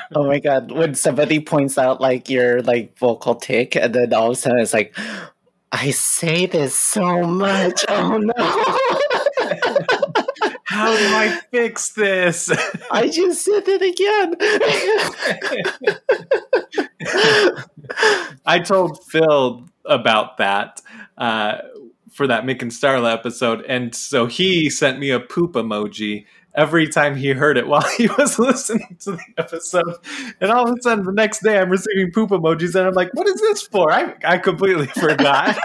oh 0.16 0.26
my 0.26 0.40
god. 0.40 0.72
When 0.72 0.96
somebody 0.96 1.38
points 1.38 1.78
out 1.78 2.00
like 2.00 2.28
your 2.28 2.62
like 2.62 2.98
vocal 2.98 3.36
tick 3.36 3.76
and 3.76 3.94
then 3.94 4.12
all 4.12 4.32
of 4.32 4.32
a 4.32 4.40
sudden 4.40 4.58
it's 4.58 4.74
like 4.74 4.96
I 5.70 5.92
say 5.92 6.46
this 6.46 6.74
so 6.74 7.22
much. 7.22 7.84
Oh 7.88 8.18
no. 8.18 9.06
How 10.80 10.96
do 10.96 11.14
I 11.14 11.40
fix 11.50 11.92
this? 11.92 12.50
I 12.90 13.08
just 13.08 13.44
said 13.44 13.64
it 13.66 13.82
again. 13.82 14.34
I 18.46 18.60
told 18.60 19.04
Phil 19.04 19.68
about 19.84 20.38
that 20.38 20.80
uh, 21.18 21.58
for 22.10 22.26
that 22.26 22.44
Mick 22.44 22.62
and 22.62 22.70
Starla 22.70 23.12
episode, 23.12 23.62
and 23.68 23.94
so 23.94 24.24
he 24.24 24.70
sent 24.70 24.98
me 24.98 25.10
a 25.10 25.20
poop 25.20 25.52
emoji 25.52 26.24
every 26.54 26.88
time 26.88 27.14
he 27.14 27.28
heard 27.28 27.56
it 27.56 27.66
while 27.66 27.86
he 27.96 28.08
was 28.08 28.38
listening 28.38 28.96
to 29.00 29.12
the 29.12 29.24
episode. 29.36 29.96
And 30.40 30.50
all 30.50 30.66
of 30.66 30.78
a 30.78 30.82
sudden, 30.82 31.04
the 31.04 31.12
next 31.12 31.42
day, 31.42 31.58
I'm 31.58 31.68
receiving 31.68 32.10
poop 32.12 32.30
emojis, 32.30 32.74
and 32.74 32.86
I'm 32.86 32.94
like, 32.94 33.10
"What 33.12 33.28
is 33.28 33.40
this 33.40 33.62
for?" 33.62 33.92
I 33.92 34.14
I 34.24 34.38
completely 34.38 34.86
forgot. 34.86 35.58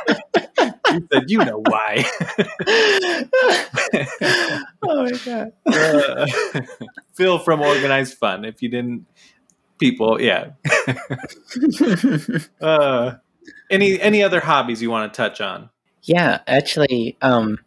He 0.96 1.02
said, 1.12 1.24
"You 1.28 1.40
know 1.40 1.62
why." 1.66 2.06
oh 4.84 5.04
my 5.04 5.12
god! 5.26 5.52
Uh, 5.66 6.28
Phil 7.14 7.40
from 7.40 7.62
Organized 7.62 8.18
Fun. 8.18 8.46
If 8.46 8.62
you 8.62 8.70
didn't, 8.70 9.06
people, 9.78 10.22
yeah. 10.22 10.52
uh, 12.62 13.16
any 13.70 14.00
any 14.00 14.24
other 14.24 14.40
hobbies 14.40 14.82
you 14.82 14.90
want 14.90 15.12
to 15.12 15.18
touch 15.18 15.42
on? 15.42 15.70
Yeah, 16.04 16.40
actually, 16.48 17.18
um, 17.22 17.60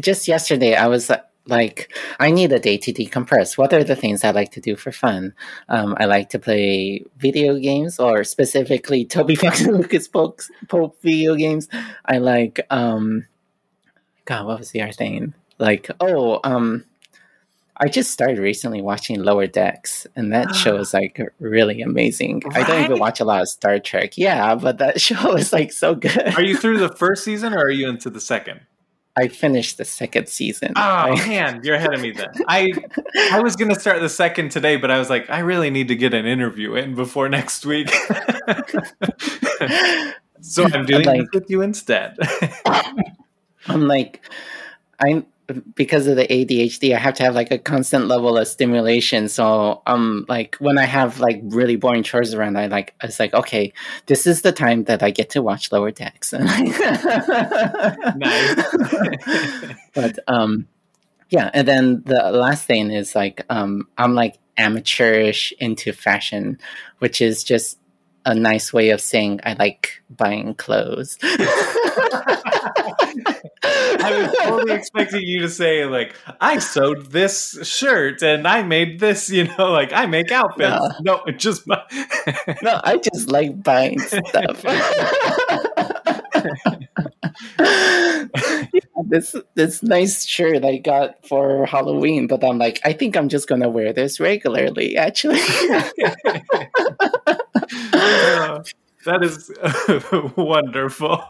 just 0.00 0.28
yesterday 0.28 0.74
I 0.74 0.88
was 0.88 1.10
like, 1.46 1.94
I 2.18 2.30
need 2.30 2.52
a 2.52 2.58
day 2.58 2.78
to 2.78 2.92
decompress. 2.92 3.58
What 3.58 3.72
are 3.72 3.84
the 3.84 3.96
things 3.96 4.24
I 4.24 4.30
like 4.30 4.52
to 4.52 4.60
do 4.60 4.76
for 4.76 4.92
fun? 4.92 5.34
Um, 5.68 5.94
I 5.98 6.06
like 6.06 6.30
to 6.30 6.38
play 6.38 7.04
video 7.18 7.58
games, 7.58 7.98
or 7.98 8.24
specifically 8.24 9.04
Toby 9.04 9.34
Fox 9.34 9.60
and 9.60 9.76
Lucas 9.76 10.08
Pope, 10.08 10.40
Pope 10.68 10.96
video 11.02 11.34
games. 11.34 11.68
I 12.04 12.18
like, 12.18 12.60
um, 12.70 13.26
God, 14.24 14.46
what 14.46 14.58
was 14.58 14.70
the 14.70 14.82
other 14.82 14.92
thing? 14.92 15.34
Like, 15.58 15.90
oh, 16.00 16.40
um, 16.44 16.84
I 17.76 17.88
just 17.88 18.12
started 18.12 18.38
recently 18.38 18.80
watching 18.80 19.22
Lower 19.22 19.46
Decks, 19.46 20.06
and 20.16 20.32
that 20.32 20.54
show 20.54 20.76
is 20.76 20.94
like 20.94 21.20
really 21.40 21.82
amazing. 21.82 22.42
Right? 22.46 22.64
I 22.64 22.66
don't 22.66 22.84
even 22.84 22.98
watch 22.98 23.20
a 23.20 23.24
lot 23.24 23.42
of 23.42 23.48
Star 23.48 23.78
Trek. 23.78 24.16
Yeah, 24.16 24.54
but 24.54 24.78
that 24.78 25.00
show 25.00 25.36
is 25.36 25.52
like 25.52 25.72
so 25.72 25.94
good. 25.94 26.34
Are 26.36 26.42
you 26.42 26.56
through 26.56 26.78
the 26.78 26.94
first 26.94 27.24
season 27.24 27.52
or 27.52 27.64
are 27.64 27.70
you 27.70 27.88
into 27.88 28.10
the 28.10 28.20
second? 28.20 28.60
I 29.16 29.28
finished 29.28 29.78
the 29.78 29.84
second 29.84 30.28
season. 30.28 30.72
Oh 30.76 30.80
I, 30.80 31.14
man, 31.28 31.60
you're 31.62 31.76
ahead 31.76 31.94
of 31.94 32.00
me 32.00 32.10
then. 32.10 32.30
I 32.48 32.72
I 33.30 33.40
was 33.40 33.54
gonna 33.54 33.78
start 33.78 34.00
the 34.00 34.08
second 34.08 34.50
today, 34.50 34.76
but 34.76 34.90
I 34.90 34.98
was 34.98 35.08
like, 35.08 35.30
I 35.30 35.38
really 35.40 35.70
need 35.70 35.88
to 35.88 35.96
get 35.96 36.14
an 36.14 36.26
interview 36.26 36.74
in 36.74 36.96
before 36.96 37.28
next 37.28 37.64
week. 37.64 37.90
so 40.40 40.64
I'm 40.64 40.84
doing 40.84 41.04
like, 41.04 41.32
with 41.32 41.48
you 41.48 41.62
instead. 41.62 42.16
I'm 43.68 43.86
like, 43.86 44.20
I'm 44.98 45.26
because 45.74 46.06
of 46.06 46.16
the 46.16 46.26
ADHD, 46.26 46.94
I 46.94 46.98
have 46.98 47.14
to 47.14 47.22
have 47.22 47.34
like 47.34 47.50
a 47.50 47.58
constant 47.58 48.06
level 48.06 48.38
of 48.38 48.48
stimulation. 48.48 49.28
So 49.28 49.82
um 49.86 50.24
like 50.28 50.56
when 50.56 50.78
I 50.78 50.84
have 50.84 51.20
like 51.20 51.40
really 51.44 51.76
boring 51.76 52.02
chores 52.02 52.34
around, 52.34 52.56
I 52.56 52.66
like 52.66 52.94
it's 53.02 53.20
like, 53.20 53.34
okay, 53.34 53.72
this 54.06 54.26
is 54.26 54.42
the 54.42 54.52
time 54.52 54.84
that 54.84 55.02
I 55.02 55.10
get 55.10 55.30
to 55.30 55.42
watch 55.42 55.72
lower 55.72 55.90
decks. 55.90 56.32
nice. 56.38 56.78
but 59.94 60.18
um 60.26 60.66
yeah, 61.30 61.50
and 61.52 61.68
then 61.68 62.02
the 62.04 62.30
last 62.32 62.66
thing 62.66 62.90
is 62.90 63.14
like 63.14 63.44
um 63.50 63.88
I'm 63.98 64.14
like 64.14 64.38
amateurish 64.56 65.52
into 65.58 65.92
fashion, 65.92 66.58
which 66.98 67.20
is 67.20 67.44
just 67.44 67.78
a 68.24 68.34
nice 68.34 68.72
way 68.72 68.90
of 68.90 69.00
saying 69.00 69.40
I 69.44 69.54
like 69.54 70.02
buying 70.10 70.54
clothes. 70.54 71.18
I 73.66 74.18
was 74.18 74.36
totally 74.42 74.72
expecting 74.72 75.22
you 75.22 75.40
to 75.40 75.48
say 75.48 75.84
like 75.86 76.14
I 76.40 76.58
sewed 76.58 77.12
this 77.12 77.58
shirt 77.62 78.22
and 78.22 78.46
I 78.46 78.62
made 78.62 79.00
this, 79.00 79.30
you 79.30 79.44
know, 79.44 79.72
like 79.72 79.92
I 79.92 80.06
make 80.06 80.30
outfits. 80.30 80.76
No, 81.02 81.22
no 81.26 81.32
just 81.32 81.66
my- 81.66 81.82
no, 82.62 82.80
I 82.84 82.98
just 82.98 83.30
like 83.30 83.62
buying 83.62 83.98
stuff. 84.00 84.64
yeah, 87.58 88.24
this 89.06 89.34
this 89.54 89.82
nice 89.82 90.24
shirt 90.24 90.64
I 90.64 90.78
got 90.78 91.26
for 91.26 91.66
Halloween, 91.66 92.26
but 92.26 92.44
I'm 92.44 92.58
like, 92.58 92.80
I 92.84 92.92
think 92.92 93.16
I'm 93.16 93.28
just 93.28 93.48
gonna 93.48 93.68
wear 93.68 93.92
this 93.92 94.20
regularly. 94.20 94.96
Actually, 94.96 95.40
uh, 97.92 98.62
that 99.04 99.22
is 99.22 99.50
wonderful. 100.36 101.24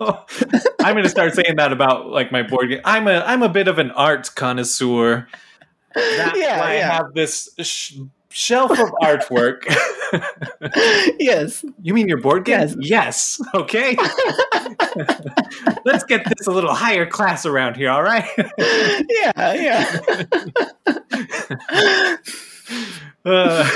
I'm 0.80 0.94
going 0.94 1.04
to 1.04 1.08
start 1.08 1.34
saying 1.34 1.56
that 1.56 1.72
about 1.72 2.08
like 2.08 2.30
my 2.32 2.42
board 2.42 2.68
game. 2.68 2.80
I'm 2.84 3.08
a 3.08 3.20
I'm 3.20 3.42
a 3.42 3.48
bit 3.48 3.68
of 3.68 3.78
an 3.78 3.90
art 3.92 4.34
connoisseur. 4.34 5.26
That's 5.94 6.38
yeah, 6.38 6.60
why 6.60 6.76
yeah. 6.76 6.90
I 6.90 6.94
have 6.94 7.14
this 7.14 7.48
sh- 7.60 7.98
shelf 8.30 8.72
of 8.72 8.90
artwork. 9.00 9.64
yes. 11.20 11.64
You 11.82 11.94
mean 11.94 12.08
your 12.08 12.20
board 12.20 12.44
game? 12.44 12.68
Yes. 12.80 12.80
yes. 12.80 13.40
Okay. 13.54 13.96
Let's 15.84 16.02
get 16.04 16.24
this 16.24 16.48
a 16.48 16.50
little 16.50 16.74
higher 16.74 17.06
class 17.06 17.46
around 17.46 17.76
here, 17.76 17.90
all 17.90 18.02
right? 18.02 18.28
yeah, 19.08 19.54
yeah. 19.54 20.00
Uh, 23.24 23.70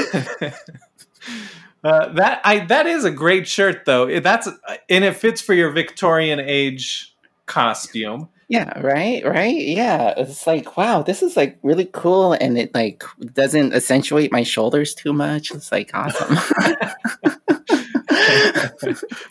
uh, 1.84 2.12
that 2.14 2.40
I 2.44 2.60
that 2.66 2.86
is 2.86 3.04
a 3.04 3.10
great 3.10 3.46
shirt 3.46 3.84
though. 3.84 4.20
That's 4.20 4.48
and 4.88 5.04
it 5.04 5.16
fits 5.16 5.40
for 5.40 5.54
your 5.54 5.70
Victorian 5.70 6.40
age 6.40 7.14
costume. 7.46 8.28
Yeah, 8.48 8.80
right, 8.80 9.22
right. 9.26 9.54
Yeah, 9.54 10.14
it's 10.16 10.46
like 10.46 10.76
wow, 10.76 11.02
this 11.02 11.22
is 11.22 11.36
like 11.36 11.58
really 11.62 11.88
cool, 11.92 12.32
and 12.32 12.58
it 12.58 12.74
like 12.74 13.04
doesn't 13.34 13.74
accentuate 13.74 14.32
my 14.32 14.42
shoulders 14.42 14.94
too 14.94 15.12
much. 15.12 15.50
It's 15.50 15.70
like 15.70 15.90
awesome. 15.92 16.34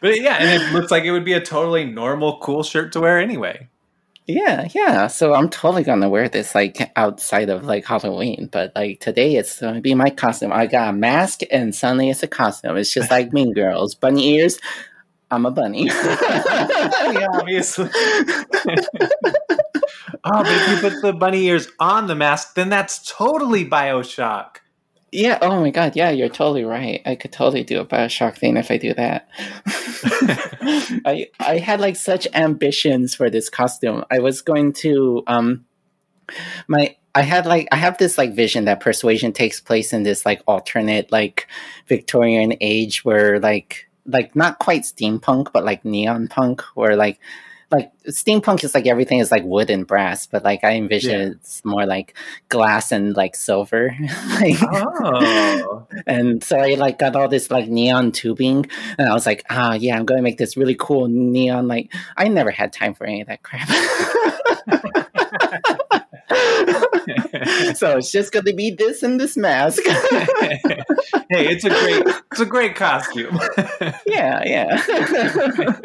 but 0.02 0.22
yeah, 0.22 0.38
and 0.40 0.61
it 0.61 0.72
looks 0.72 0.91
like 0.91 1.03
it 1.03 1.11
would 1.11 1.26
be 1.26 1.34
a 1.34 1.41
totally 1.41 1.84
normal, 1.86 2.40
cool 2.40 2.64
shirt 2.64 2.91
to 2.94 2.99
wear 2.99 3.19
anyway. 3.19 3.68
Yeah, 4.28 4.68
yeah. 4.76 5.08
So 5.08 5.34
I'm 5.34 5.49
totally 5.49 5.84
gonna 5.84 6.10
wear 6.10 6.28
this 6.28 6.54
like 6.54 6.91
outside 6.98 7.49
of 7.49 7.64
like 7.64 7.86
Halloween, 7.86 8.49
but 8.52 8.74
like 8.76 8.99
today 8.99 9.38
it's 9.38 9.62
gonna 9.62 9.80
be 9.80 9.95
my 9.95 10.10
costume. 10.10 10.52
I 10.52 10.68
got 10.68 10.90
a 10.90 10.94
mask 10.94 11.41
and 11.49 11.74
suddenly 11.74 12.10
it's 12.10 12.24
a 12.24 12.28
costume. 12.28 12.76
It's 12.76 12.94
just 12.94 13.10
like 13.10 13.32
Mean 13.32 13.54
Girls, 13.54 13.95
bunny 13.95 14.36
ears. 14.36 14.60
I'm 15.32 15.45
a 15.45 15.52
bunny. 15.52 15.86
yeah, 15.86 17.28
obviously. 17.34 17.90
oh, 17.94 18.30
but 20.24 20.48
if 20.48 20.70
you 20.70 20.90
put 20.90 21.02
the 21.02 21.14
bunny 21.18 21.44
ears 21.45 21.70
on 21.80 22.08
the 22.08 22.16
mask, 22.16 22.56
then 22.56 22.70
that's 22.70 23.10
totally 23.10 23.64
Bioshock. 23.66 24.58
Yeah. 25.12 25.40
Oh 25.42 25.62
my 25.62 25.70
god. 25.70 25.96
Yeah, 25.96 26.10
you're 26.10 26.28
totally 26.28 26.66
right. 26.66 27.02
I 27.06 27.16
could 27.16 27.32
totally 27.32 27.64
do 27.64 27.80
a 27.80 27.86
Bioshock 27.86 28.38
thing 28.38 28.58
if 28.58 28.70
I 28.70 28.78
do 28.78 28.94
that. 28.94 29.30
I 31.06 31.28
I 31.40 31.58
had 31.58 31.80
like 31.80 31.96
such 31.96 32.28
ambitions 32.34 33.16
for 33.16 33.30
this 33.30 33.50
costume. 33.50 34.04
I 34.12 34.20
was 34.20 34.42
going 34.42 34.74
to 34.74 35.24
um 35.28 35.66
my 36.68 36.96
I 37.16 37.22
had 37.22 37.46
like 37.46 37.68
I 37.72 37.78
have 37.78 37.98
this 37.98 38.18
like 38.18 38.34
vision 38.34 38.66
that 38.66 38.82
persuasion 38.82 39.32
takes 39.32 39.62
place 39.62 39.94
in 39.94 40.04
this 40.04 40.26
like 40.26 40.42
alternate 40.46 41.12
like 41.12 41.48
Victorian 41.88 42.56
age 42.60 43.06
where 43.06 43.40
like 43.40 43.90
like 44.06 44.36
not 44.36 44.60
quite 44.60 44.84
steampunk 44.84 45.52
but 45.54 45.66
like 45.66 45.86
neon 45.86 46.28
punk 46.28 46.62
where 46.76 46.96
like 46.96 47.20
like 47.69 47.91
steampunk 48.07 48.64
is 48.64 48.73
like 48.73 48.88
everything 48.88 49.19
is 49.19 49.31
like 49.31 49.44
wood 49.44 49.69
and 49.69 49.85
brass, 49.85 50.26
but 50.26 50.44
like 50.44 50.64
I 50.64 50.76
envision 50.76 51.19
yeah. 51.19 51.35
it's 51.35 51.64
more 51.65 51.85
like 51.85 52.15
glass 52.49 52.91
and 52.91 53.15
like 53.15 53.35
silver. 53.35 53.95
like, 54.39 54.56
oh. 54.61 55.88
and 56.06 56.44
so 56.44 56.57
I 56.57 56.76
like 56.76 56.99
got 56.99 57.15
all 57.15 57.27
this 57.27 57.52
like 57.52 57.68
neon 57.68 58.14
tubing, 58.14 58.68
and 58.98 59.10
I 59.10 59.14
was 59.14 59.26
like, 59.26 59.44
ah, 59.49 59.73
yeah, 59.73 59.98
I'm 59.98 60.06
going 60.06 60.18
to 60.18 60.23
make 60.23 60.38
this 60.38 60.56
really 60.56 60.76
cool 60.76 61.07
neon. 61.07 61.68
Like 61.68 61.94
I 62.15 62.30
never 62.30 62.52
had 62.52 62.72
time 62.72 62.94
for 62.94 63.06
any 63.06 63.22
of 63.22 63.27
that 63.27 63.44
crap. 63.44 63.68
so 67.76 67.98
it's 67.98 68.12
just 68.12 68.32
gonna 68.32 68.54
be 68.54 68.72
this 68.72 69.04
and 69.04 69.20
this 69.20 69.38
mask. 69.38 69.82
hey, 69.86 70.60
it's 71.30 71.66
a 71.66 71.70
great 71.70 72.04
it's 72.32 72.40
a 72.40 72.45
great 72.45 72.76
costume. 72.76 73.40
yeah, 74.06 74.44
yeah. 74.45 75.78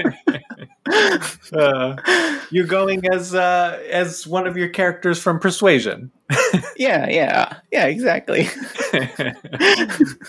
Uh, 1.53 1.97
you're 2.51 2.67
going 2.67 3.03
as 3.13 3.35
uh, 3.35 3.81
as 3.91 4.27
one 4.27 4.47
of 4.47 4.57
your 4.57 4.69
characters 4.69 5.21
from 5.21 5.39
Persuasion. 5.39 6.11
yeah, 6.77 7.09
yeah, 7.09 7.59
yeah, 7.71 7.87
exactly. 7.87 8.49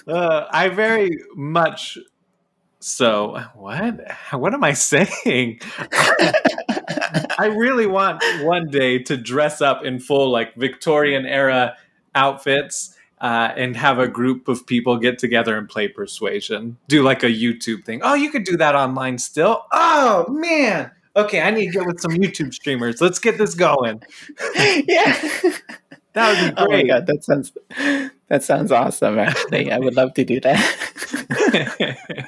uh, 0.08 0.46
I 0.52 0.70
very 0.70 1.12
much 1.36 1.98
so. 2.84 3.44
What? 3.56 4.00
What 4.32 4.54
am 4.54 4.64
I 4.64 4.74
saying? 4.74 5.60
I 7.38 7.54
really 7.56 7.86
want 7.86 8.24
one 8.42 8.68
day 8.70 9.00
to 9.04 9.16
dress 9.16 9.62
up 9.62 9.86
in 9.86 10.00
full 10.00 10.32
like 10.32 10.56
Victorian 10.56 11.26
era 11.26 11.78
outfits 12.16 12.96
uh, 13.22 13.54
and 13.56 13.78
have 13.78 14.00
a 14.00 14.08
group 14.08 14.48
of 14.48 14.66
people 14.66 14.98
get 14.98 15.20
together 15.20 15.58
and 15.58 15.70
play 15.70 15.88
Persuasion. 15.88 16.78
Do 16.88 17.04
like 17.04 17.24
a 17.24 17.28
YouTube 17.28 17.86
thing. 17.86 18.02
Oh, 18.04 18.16
you 18.16 18.30
could 18.32 18.44
do 18.44 18.58
that 18.58 18.76
online 18.76 19.18
still. 19.18 19.64
Oh 19.72 20.26
man. 20.30 20.92
Okay, 21.16 21.42
I 21.42 21.52
need 21.52 21.68
to 21.68 21.72
get 21.72 21.86
with 21.86 22.00
some 22.00 22.12
YouTube 22.12 22.54
streamers. 22.54 23.00
Let's 23.00 23.20
get 23.20 23.38
this 23.38 23.54
going. 23.54 24.02
yeah. 24.56 25.16
That 26.14 26.30
would 26.30 26.56
be 26.56 26.56
great. 26.56 26.58
Oh 26.58 26.68
my 26.70 26.84
god, 26.84 27.08
that 27.08 27.24
sounds 27.24 27.52
that 28.28 28.44
sounds 28.44 28.72
awesome. 28.72 29.20
Actually, 29.20 29.72
I 29.72 29.80
would 29.80 29.96
love 29.96 30.14
to 30.16 30.26
do 30.26 30.40
that. 30.42 32.28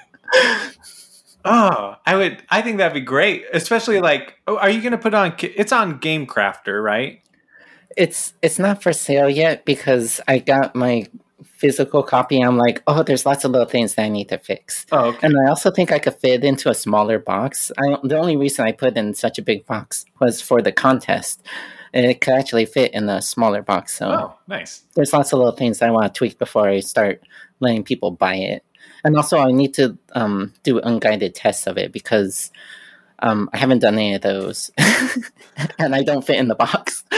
Oh, 1.44 1.96
I 2.06 2.16
would. 2.16 2.44
I 2.50 2.62
think 2.62 2.78
that'd 2.78 2.94
be 2.94 3.02
great. 3.02 3.46
Especially 3.54 4.00
like, 4.02 4.36
oh, 4.48 4.58
are 4.58 4.70
you 4.70 4.82
going 4.82 4.92
to 4.92 4.98
put 4.98 5.14
on? 5.14 5.36
It's 5.40 5.72
on 5.72 5.98
Game 6.00 6.26
Crafter, 6.26 6.84
right? 6.84 7.22
It's 7.96 8.34
it's 8.42 8.60
not 8.60 8.84
for 8.84 8.92
sale 8.94 9.30
yet 9.30 9.66
because 9.66 10.20
I 10.28 10.40
got 10.40 10.76
my 10.76 11.08
physical 11.44 12.04
copy. 12.04 12.42
I'm 12.42 12.58
like, 12.58 12.84
oh, 12.88 13.04
there's 13.04 13.26
lots 13.26 13.46
of 13.46 13.52
little 13.52 13.68
things 13.68 13.96
that 13.96 14.04
I 14.04 14.10
need 14.10 14.30
to 14.30 14.38
fix. 14.38 14.86
Oh, 14.92 15.08
okay. 15.08 15.28
and 15.28 15.36
I 15.46 15.50
also 15.50 15.72
think 15.72 15.92
I 15.92 16.00
could 16.00 16.16
fit 16.16 16.44
into 16.44 16.70
a 16.70 16.76
smaller 16.76 17.20
box. 17.20 17.72
I, 17.78 17.98
the 18.04 18.18
only 18.18 18.36
reason 18.36 18.66
I 18.66 18.72
put 18.72 18.98
in 18.98 19.14
such 19.14 19.38
a 19.40 19.42
big 19.42 19.66
box 19.66 20.06
was 20.20 20.42
for 20.42 20.62
the 20.62 20.72
contest. 20.72 21.42
And 21.94 22.06
it 22.06 22.20
could 22.20 22.34
actually 22.34 22.66
fit 22.66 22.94
in 22.94 23.08
a 23.08 23.22
smaller 23.22 23.62
box. 23.62 23.96
So, 23.96 24.08
oh, 24.10 24.36
nice. 24.50 24.84
There's 24.96 25.14
lots 25.14 25.32
of 25.32 25.40
little 25.40 25.56
things 25.56 25.82
I 25.82 25.92
want 25.92 26.14
to 26.14 26.18
tweak 26.18 26.38
before 26.38 26.68
I 26.68 26.82
start 26.82 27.22
letting 27.62 27.84
people 27.84 28.12
buy 28.12 28.36
it 28.36 28.66
and 29.06 29.16
also 29.16 29.38
I 29.38 29.52
need 29.52 29.76
to 29.76 29.98
um, 30.14 30.52
do 30.64 30.80
unguided 30.80 31.36
tests 31.36 31.68
of 31.68 31.78
it 31.78 31.92
because 31.92 32.52
um, 33.20 33.50
I 33.54 33.58
haven't 33.58 33.80
done 33.80 33.94
any 33.94 34.16
of 34.16 34.22
those, 34.22 34.72
and 35.78 35.96
I 35.96 36.02
don't 36.04 36.26
fit 36.26 36.38
in 36.38 36.48
the 36.48 36.56
box. 36.56 37.04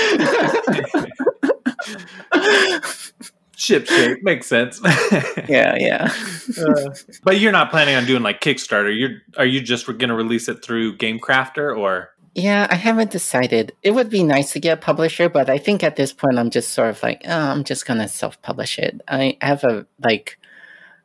Ship 3.56 3.88
shape 3.88 4.22
makes 4.22 4.46
sense. 4.46 4.80
yeah, 5.48 5.76
yeah. 5.80 6.14
Uh, 6.62 6.94
but 7.24 7.40
you're 7.40 7.52
not 7.52 7.72
planning 7.72 7.96
on 7.96 8.06
doing 8.06 8.22
like 8.22 8.40
Kickstarter. 8.40 8.96
You're 8.96 9.22
are 9.38 9.46
you 9.46 9.62
just 9.62 9.88
going 9.88 10.10
to 10.10 10.14
release 10.14 10.48
it 10.48 10.64
through 10.64 10.98
GameCrafter 10.98 11.76
or? 11.76 12.10
Yeah, 12.36 12.68
I 12.70 12.76
haven't 12.76 13.10
decided. 13.10 13.72
It 13.82 13.92
would 13.92 14.12
be 14.12 14.24
nice 14.24 14.52
to 14.54 14.60
get 14.60 14.78
a 14.78 14.82
publisher, 14.82 15.28
but 15.28 15.50
I 15.50 15.58
think 15.58 15.84
at 15.84 15.96
this 15.96 16.14
point 16.14 16.38
I'm 16.38 16.52
just 16.52 16.74
sort 16.74 16.90
of 16.90 17.02
like, 17.02 17.24
oh, 17.26 17.32
I'm 17.32 17.64
just 17.64 17.88
gonna 17.88 18.08
self-publish 18.08 18.78
it. 18.78 19.02
I 19.08 19.38
have 19.42 19.64
a 19.64 19.88
like 20.04 20.38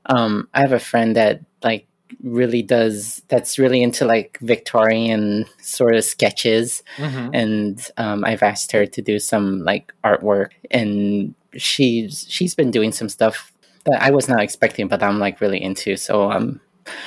um, 0.06 0.48
I 0.54 0.60
have 0.60 0.72
a 0.72 0.78
friend 0.78 1.16
that 1.16 1.40
like 1.62 1.86
really 2.22 2.62
does 2.62 3.22
that's 3.28 3.58
really 3.58 3.82
into 3.82 4.04
like 4.04 4.38
Victorian 4.40 5.46
sort 5.60 5.94
of 5.94 6.04
sketches, 6.04 6.82
mm-hmm. 6.96 7.34
and 7.34 7.90
um, 7.96 8.24
I've 8.24 8.42
asked 8.42 8.72
her 8.72 8.86
to 8.86 9.02
do 9.02 9.18
some 9.18 9.64
like 9.64 9.92
artwork, 10.04 10.50
and 10.70 11.34
she's 11.54 12.26
she's 12.28 12.54
been 12.54 12.70
doing 12.70 12.92
some 12.92 13.08
stuff 13.08 13.52
that 13.84 14.02
I 14.02 14.10
was 14.10 14.28
not 14.28 14.42
expecting, 14.42 14.88
but 14.88 15.02
I'm 15.02 15.18
like 15.18 15.40
really 15.40 15.62
into. 15.62 15.96
So 15.96 16.30
um, 16.30 16.60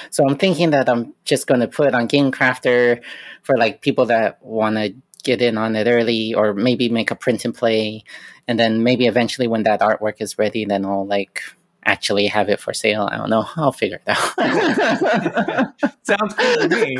so 0.10 0.24
I'm 0.28 0.38
thinking 0.38 0.72
that 0.72 0.90
I'm 0.90 1.14
just 1.26 1.48
going 1.48 1.62
to 1.62 1.68
put 1.68 1.88
it 1.88 1.96
on 1.96 2.08
Game 2.08 2.32
Crafter 2.32 3.02
for 3.44 3.58
like 3.58 3.82
people 3.82 4.06
that 4.08 4.44
want 4.44 4.76
to 4.78 4.96
get 5.24 5.42
in 5.42 5.58
on 5.58 5.76
it 5.76 5.88
early, 5.88 6.34
or 6.34 6.54
maybe 6.54 6.90
make 6.90 7.12
a 7.12 7.16
print 7.16 7.46
and 7.46 7.54
play, 7.54 8.04
and 8.48 8.60
then 8.60 8.84
maybe 8.84 9.08
eventually 9.08 9.48
when 9.48 9.64
that 9.64 9.82
artwork 9.82 10.16
is 10.20 10.38
ready, 10.38 10.66
then 10.66 10.86
I'll 10.86 11.06
like 11.06 11.42
actually 11.86 12.28
have 12.28 12.50
it 12.50 12.60
for 12.60 12.74
sale. 12.74 13.08
I 13.12 13.18
don't 13.18 13.30
know. 13.30 13.46
I'll 13.56 13.72
figure 13.72 14.02
it 14.06 14.10
out. 14.10 15.74
Sounds 16.04 16.34
good 16.34 16.70
to 16.70 16.76
me. 16.76 16.98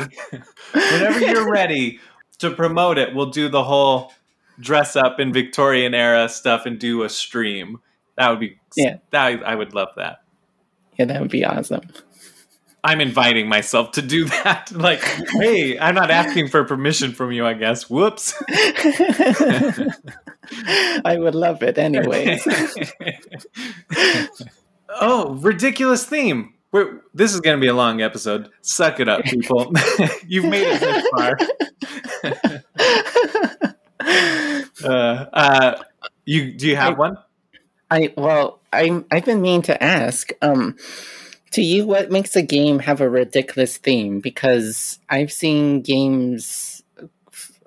Whenever 0.72 1.20
you're 1.20 1.50
ready 1.50 2.00
to 2.38 2.50
promote 2.50 2.98
it, 2.98 3.14
we'll 3.14 3.30
do 3.30 3.48
the 3.48 3.64
whole 3.64 4.12
dress 4.60 4.96
up 4.96 5.20
in 5.20 5.32
Victorian 5.32 5.94
era 5.94 6.28
stuff 6.28 6.66
and 6.66 6.78
do 6.78 7.02
a 7.02 7.08
stream. 7.08 7.80
That 8.16 8.30
would 8.30 8.40
be 8.40 8.58
yeah. 8.76 8.98
That 9.10 9.44
I 9.44 9.54
would 9.54 9.74
love 9.74 9.88
that. 9.96 10.22
Yeah, 10.98 11.06
that 11.06 11.20
would 11.20 11.30
be 11.30 11.44
awesome. 11.44 11.82
I'm 12.86 13.00
inviting 13.00 13.48
myself 13.48 13.92
to 13.92 14.02
do 14.02 14.24
that. 14.26 14.70
Like, 14.76 15.02
hey, 15.02 15.78
I'm 15.78 15.94
not 15.94 16.10
asking 16.10 16.48
for 16.48 16.64
permission 16.64 17.12
from 17.12 17.32
you, 17.32 17.46
I 17.46 17.54
guess. 17.54 17.90
Whoops. 17.90 18.34
I 21.04 21.16
would 21.18 21.34
love 21.34 21.62
it 21.62 21.78
anyways. 21.78 22.46
Oh, 24.88 25.34
ridiculous 25.34 26.04
theme. 26.04 26.54
We're, 26.72 27.00
this 27.14 27.32
is 27.32 27.40
going 27.40 27.56
to 27.56 27.60
be 27.60 27.68
a 27.68 27.74
long 27.74 28.02
episode. 28.02 28.50
Suck 28.60 29.00
it 29.00 29.08
up, 29.08 29.24
people. 29.24 29.72
You've 30.26 30.44
made 30.44 30.66
it 30.66 30.80
this 30.80 31.06
far. 31.16 31.38
uh, 34.84 35.26
uh, 35.32 35.82
you 36.24 36.52
do 36.52 36.66
you 36.66 36.76
have 36.76 36.94
I, 36.94 36.96
one? 36.96 37.16
I 37.90 38.14
well, 38.16 38.60
I 38.72 39.02
I've 39.10 39.24
been 39.24 39.40
meaning 39.40 39.62
to 39.62 39.82
ask. 39.82 40.30
Um, 40.42 40.76
to 41.52 41.62
you, 41.62 41.86
what 41.86 42.10
makes 42.10 42.36
a 42.36 42.42
game 42.42 42.80
have 42.80 43.00
a 43.00 43.08
ridiculous 43.08 43.78
theme? 43.78 44.20
Because 44.20 44.98
I've 45.08 45.32
seen 45.32 45.80
games 45.80 46.75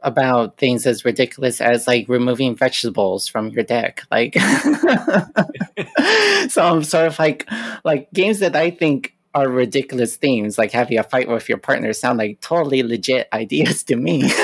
about 0.04 0.58
things 0.58 0.86
as 0.86 1.06
ridiculous 1.06 1.62
as 1.62 1.88
like 1.88 2.08
removing 2.08 2.56
vegetables 2.56 3.28
from 3.28 3.50
your 3.50 3.64
deck 3.64 4.04
like 4.12 4.34
so 6.50 6.64
i'm 6.64 6.84
sort 6.84 7.08
of 7.08 7.18
like 7.20 7.50
like 7.84 8.12
games 8.14 8.40
that 8.40 8.56
i 8.56 8.70
think 8.70 9.16
are 9.36 9.48
ridiculous 9.48 10.16
themes 10.16 10.58
like 10.58 10.72
having 10.72 10.98
a 10.98 11.04
fight 11.04 11.28
with 11.28 11.48
your 11.48 11.58
partner 11.58 11.94
sound 11.94 12.18
like 12.18 12.40
totally 12.42 12.82
legit 12.82 13.28
ideas 13.32 13.84
to 13.84 13.96
me. 13.96 14.32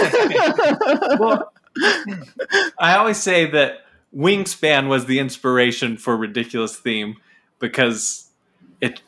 Well 1.19 1.51
i 2.79 2.95
always 2.95 3.17
say 3.17 3.51
that 3.51 3.85
wingspan 4.15 4.87
was 4.87 5.07
the 5.07 5.19
inspiration 5.19 5.97
for 5.97 6.15
ridiculous 6.15 6.77
theme 6.77 7.17
because 7.59 8.29
it 8.79 9.01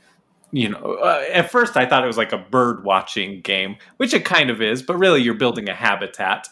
you 0.52 0.70
know, 0.70 0.98
uh, 1.02 1.24
at 1.32 1.52
first 1.52 1.76
I 1.76 1.86
thought 1.86 2.04
it 2.04 2.08
was 2.08 2.18
like 2.18 2.32
a 2.32 2.38
bird 2.38 2.84
watching 2.84 3.42
game, 3.42 3.78
which 3.98 4.14
it 4.14 4.26
kind 4.26 4.50
of 4.50 4.62
is, 4.62 4.82
but 4.82 4.98
really 4.98 5.22
you're 5.22 5.34
building 5.34 5.70
a 5.70 5.74
habitat, 5.74 6.48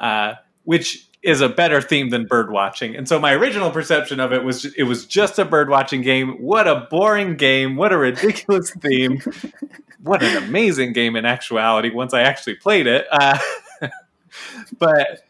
uh, 0.00 0.34
which 0.64 1.08
is 1.22 1.40
a 1.40 1.48
better 1.48 1.80
theme 1.80 2.10
than 2.10 2.26
bird 2.26 2.50
watching. 2.50 2.94
And 2.94 3.08
so 3.08 3.18
my 3.18 3.32
original 3.32 3.70
perception 3.70 4.20
of 4.20 4.32
it 4.32 4.44
was 4.44 4.66
it 4.76 4.84
was 4.84 5.06
just 5.06 5.38
a 5.38 5.44
bird 5.44 5.68
watching 5.70 6.02
game. 6.02 6.36
What 6.40 6.68
a 6.68 6.86
boring 6.90 7.36
game! 7.36 7.76
What 7.76 7.92
a 7.92 7.98
ridiculous 7.98 8.70
theme! 8.80 9.20
What 10.02 10.22
an 10.22 10.42
amazing 10.42 10.92
game 10.92 11.16
in 11.16 11.24
actuality. 11.24 11.90
Once 11.90 12.12
I 12.12 12.20
actually 12.20 12.56
played 12.56 12.86
it, 12.86 13.06
uh, 13.10 13.38
but 14.78 15.24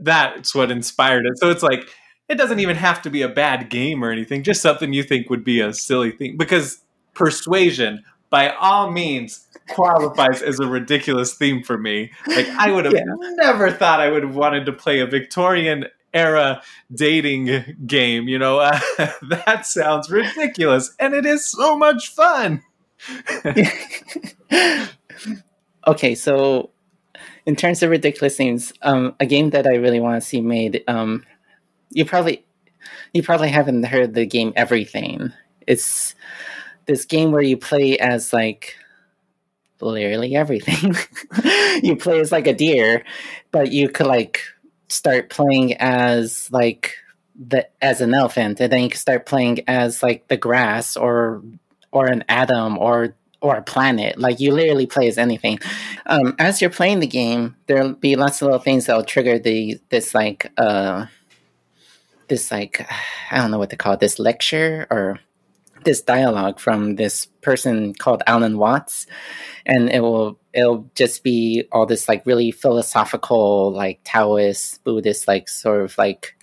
that's 0.00 0.54
what 0.54 0.70
inspired 0.70 1.24
it. 1.26 1.38
So 1.38 1.50
it's 1.50 1.62
like 1.62 1.88
it 2.28 2.36
doesn't 2.36 2.60
even 2.60 2.76
have 2.76 3.02
to 3.02 3.10
be 3.10 3.22
a 3.22 3.28
bad 3.28 3.70
game 3.70 4.04
or 4.04 4.10
anything, 4.10 4.42
just 4.42 4.62
something 4.62 4.92
you 4.92 5.02
think 5.02 5.30
would 5.30 5.44
be 5.44 5.60
a 5.60 5.72
silly 5.72 6.10
thing 6.10 6.36
because 6.36 6.82
persuasion 7.14 8.04
by 8.30 8.50
all 8.50 8.90
means 8.90 9.46
qualifies 9.68 10.42
as 10.42 10.58
a 10.58 10.66
ridiculous 10.66 11.34
theme 11.34 11.62
for 11.62 11.76
me. 11.76 12.10
Like 12.26 12.48
I 12.48 12.72
would 12.72 12.84
have 12.86 12.94
yeah. 12.94 13.04
never 13.36 13.70
thought 13.70 14.00
I 14.00 14.10
would 14.10 14.22
have 14.22 14.34
wanted 14.34 14.66
to 14.66 14.72
play 14.72 15.00
a 15.00 15.06
Victorian 15.06 15.86
era 16.14 16.62
dating 16.92 17.76
game. 17.86 18.28
You 18.28 18.38
know, 18.38 18.58
uh, 18.58 18.80
that 19.22 19.66
sounds 19.66 20.10
ridiculous, 20.10 20.94
and 20.98 21.14
it 21.14 21.26
is 21.26 21.44
so 21.44 21.76
much 21.76 22.08
fun. 22.08 22.62
okay, 25.86 26.14
so 26.14 26.70
in 27.44 27.56
terms 27.56 27.82
of 27.82 27.90
ridiculous 27.90 28.36
things, 28.36 28.72
um, 28.82 29.14
a 29.20 29.26
game 29.26 29.50
that 29.50 29.66
I 29.66 29.74
really 29.74 30.00
want 30.00 30.22
to 30.22 30.26
see 30.26 30.40
made, 30.40 30.84
um, 30.88 31.24
you 31.90 32.04
probably 32.04 32.44
you 33.12 33.22
probably 33.22 33.50
haven't 33.50 33.84
heard 33.84 34.14
the 34.14 34.26
game 34.26 34.52
Everything. 34.56 35.32
It's 35.66 36.14
this 36.86 37.04
game 37.04 37.32
where 37.32 37.42
you 37.42 37.56
play 37.56 37.98
as 37.98 38.32
like 38.32 38.76
literally 39.80 40.36
everything. 40.36 40.94
you 41.82 41.96
play 41.96 42.20
as 42.20 42.32
like 42.32 42.46
a 42.46 42.54
deer, 42.54 43.04
but 43.50 43.72
you 43.72 43.88
could 43.88 44.06
like 44.06 44.40
start 44.88 45.30
playing 45.30 45.74
as 45.74 46.50
like 46.50 46.96
the 47.34 47.66
as 47.80 48.00
an 48.00 48.14
elephant, 48.14 48.60
and 48.60 48.72
then 48.72 48.82
you 48.84 48.90
can 48.90 48.98
start 48.98 49.26
playing 49.26 49.60
as 49.68 50.02
like 50.02 50.28
the 50.28 50.36
grass 50.36 50.96
or 50.96 51.42
or 51.90 52.06
an 52.06 52.24
atom 52.28 52.78
or 52.78 53.14
or 53.40 53.56
a 53.56 53.62
planet. 53.62 54.18
Like 54.18 54.40
you 54.40 54.52
literally 54.52 54.86
play 54.86 55.08
as 55.08 55.18
anything. 55.18 55.58
Um, 56.06 56.34
as 56.38 56.60
you're 56.60 56.70
playing 56.70 57.00
the 57.00 57.06
game, 57.06 57.56
there'll 57.66 57.94
be 57.94 58.16
lots 58.16 58.40
of 58.40 58.46
little 58.46 58.60
things 58.60 58.86
that'll 58.86 59.04
trigger 59.04 59.38
the 59.38 59.80
this 59.88 60.14
like 60.14 60.50
uh 60.56 61.06
this 62.28 62.50
like 62.50 62.86
I 63.30 63.38
don't 63.38 63.50
know 63.50 63.58
what 63.58 63.70
to 63.70 63.76
call 63.76 63.94
it, 63.94 64.00
this 64.00 64.18
lecture 64.18 64.86
or 64.90 65.20
this 65.84 66.02
dialogue 66.02 66.58
from 66.58 66.96
this 66.96 67.26
person 67.42 67.94
called 67.94 68.22
Alan 68.26 68.58
Watts, 68.58 69.06
and 69.66 69.90
it 69.90 70.00
will 70.00 70.38
it'll 70.52 70.90
just 70.94 71.22
be 71.22 71.64
all 71.72 71.86
this 71.86 72.08
like 72.08 72.26
really 72.26 72.50
philosophical, 72.50 73.72
like 73.72 74.00
Taoist, 74.04 74.82
Buddhist, 74.84 75.28
like 75.28 75.48
sort 75.48 75.82
of 75.82 75.96
like 75.98 76.36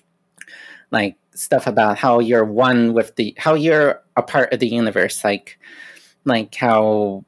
like 0.92 1.18
stuff 1.36 1.68
about 1.68 1.98
how 1.98 2.20
you're 2.20 2.46
one 2.46 2.94
with 2.94 3.16
the 3.16 3.34
how 3.38 3.54
you're 3.54 4.02
a 4.16 4.24
part 4.24 4.54
of 4.54 4.60
the 4.60 4.68
universe, 4.68 5.24
like 5.24 5.60
like 6.26 6.54
how 6.56 7.24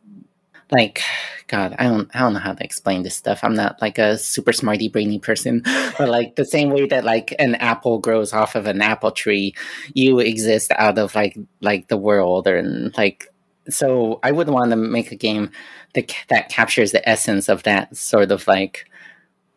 like 0.72 1.02
god 1.48 1.76
i 1.80 1.84
don't 1.84 2.10
i 2.15 2.19
don't 2.19 2.34
know 2.34 2.39
how 2.39 2.53
to 2.53 2.64
explain 2.64 3.03
this 3.03 3.15
stuff. 3.15 3.43
I'm 3.43 3.56
not 3.56 3.81
like 3.81 3.98
a 3.98 4.18
super 4.18 4.53
smarty 4.53 4.88
brainy 4.89 5.19
person 5.19 5.61
but 5.98 6.10
like 6.10 6.35
the 6.35 6.45
same 6.45 6.69
way 6.69 6.88
that 6.88 7.03
like 7.03 7.35
an 7.39 7.56
apple 7.56 7.99
grows 7.99 8.34
off 8.34 8.56
of 8.56 8.68
an 8.68 8.81
apple 8.81 9.11
tree 9.11 9.53
you 9.93 10.19
exist 10.19 10.72
out 10.77 10.98
of 10.98 11.14
like 11.15 11.38
like 11.60 11.88
the 11.88 11.98
world 11.98 12.48
and 12.48 12.95
like 12.98 13.27
so 13.69 14.19
i 14.23 14.31
would 14.31 14.49
want 14.49 14.72
to 14.72 14.77
make 14.77 15.11
a 15.11 15.15
game 15.15 15.52
that 15.93 16.14
that 16.30 16.49
captures 16.49 16.91
the 16.91 17.07
essence 17.07 17.49
of 17.49 17.64
that 17.64 17.95
sort 17.95 18.31
of 18.31 18.48
like 18.48 18.89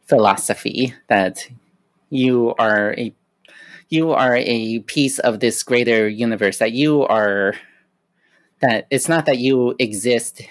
philosophy 0.07 0.95
that 1.09 1.49
you 2.11 2.55
are 2.59 2.95
a 2.99 3.15
you 3.89 4.13
are 4.13 4.37
a 4.37 4.81
piece 4.81 5.19
of 5.21 5.41
this 5.41 5.63
greater 5.63 6.09
universe 6.09 6.59
that 6.59 6.73
you 6.73 7.03
are 7.05 7.55
that 8.61 8.87
it's 8.91 9.09
not 9.09 9.27
that 9.27 9.39
you 9.39 9.75
exist 9.79 10.43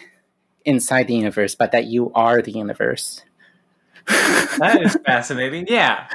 inside 0.65 1.07
the 1.07 1.15
universe, 1.15 1.56
but 1.56 1.72
that 1.72 1.85
you 1.85 2.11
are 2.14 2.41
the 2.41 2.52
universe. 2.52 3.23
that 4.07 4.80
is 4.81 4.98
fascinating. 5.06 5.65
Yeah. 5.68 6.07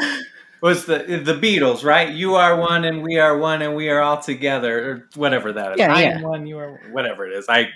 Was 0.61 0.87
the 0.87 0.99
the 0.99 1.35
Beatles, 1.35 1.85
right? 1.85 2.13
You 2.13 2.35
are 2.35 2.59
one 2.59 2.85
and 2.85 3.03
we 3.03 3.19
are 3.19 3.39
one 3.39 3.63
and 3.63 3.77
we 3.77 3.91
are 3.91 4.01
all 4.01 4.21
together, 4.21 4.91
or 4.91 5.09
whatever 5.15 5.53
that 5.53 5.73
is. 5.73 5.79
Yeah, 5.79 5.95
I 5.95 6.03
yeah. 6.03 6.17
am 6.17 6.23
one, 6.23 6.47
you 6.47 6.59
are 6.59 6.81
whatever 6.91 7.27
it 7.27 7.33
is. 7.33 7.47
I 7.49 7.69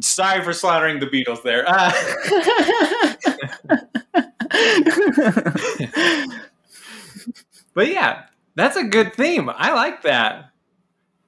sorry 0.00 0.44
for 0.44 0.52
slaughtering 0.52 1.00
the 1.00 1.06
Beatles 1.06 1.42
there. 1.42 1.64
Uh, 1.66 1.90
but 7.74 7.88
yeah, 7.88 8.24
that's 8.54 8.76
a 8.76 8.84
good 8.84 9.14
theme. 9.14 9.50
I 9.50 9.72
like 9.72 10.02
that. 10.02 10.50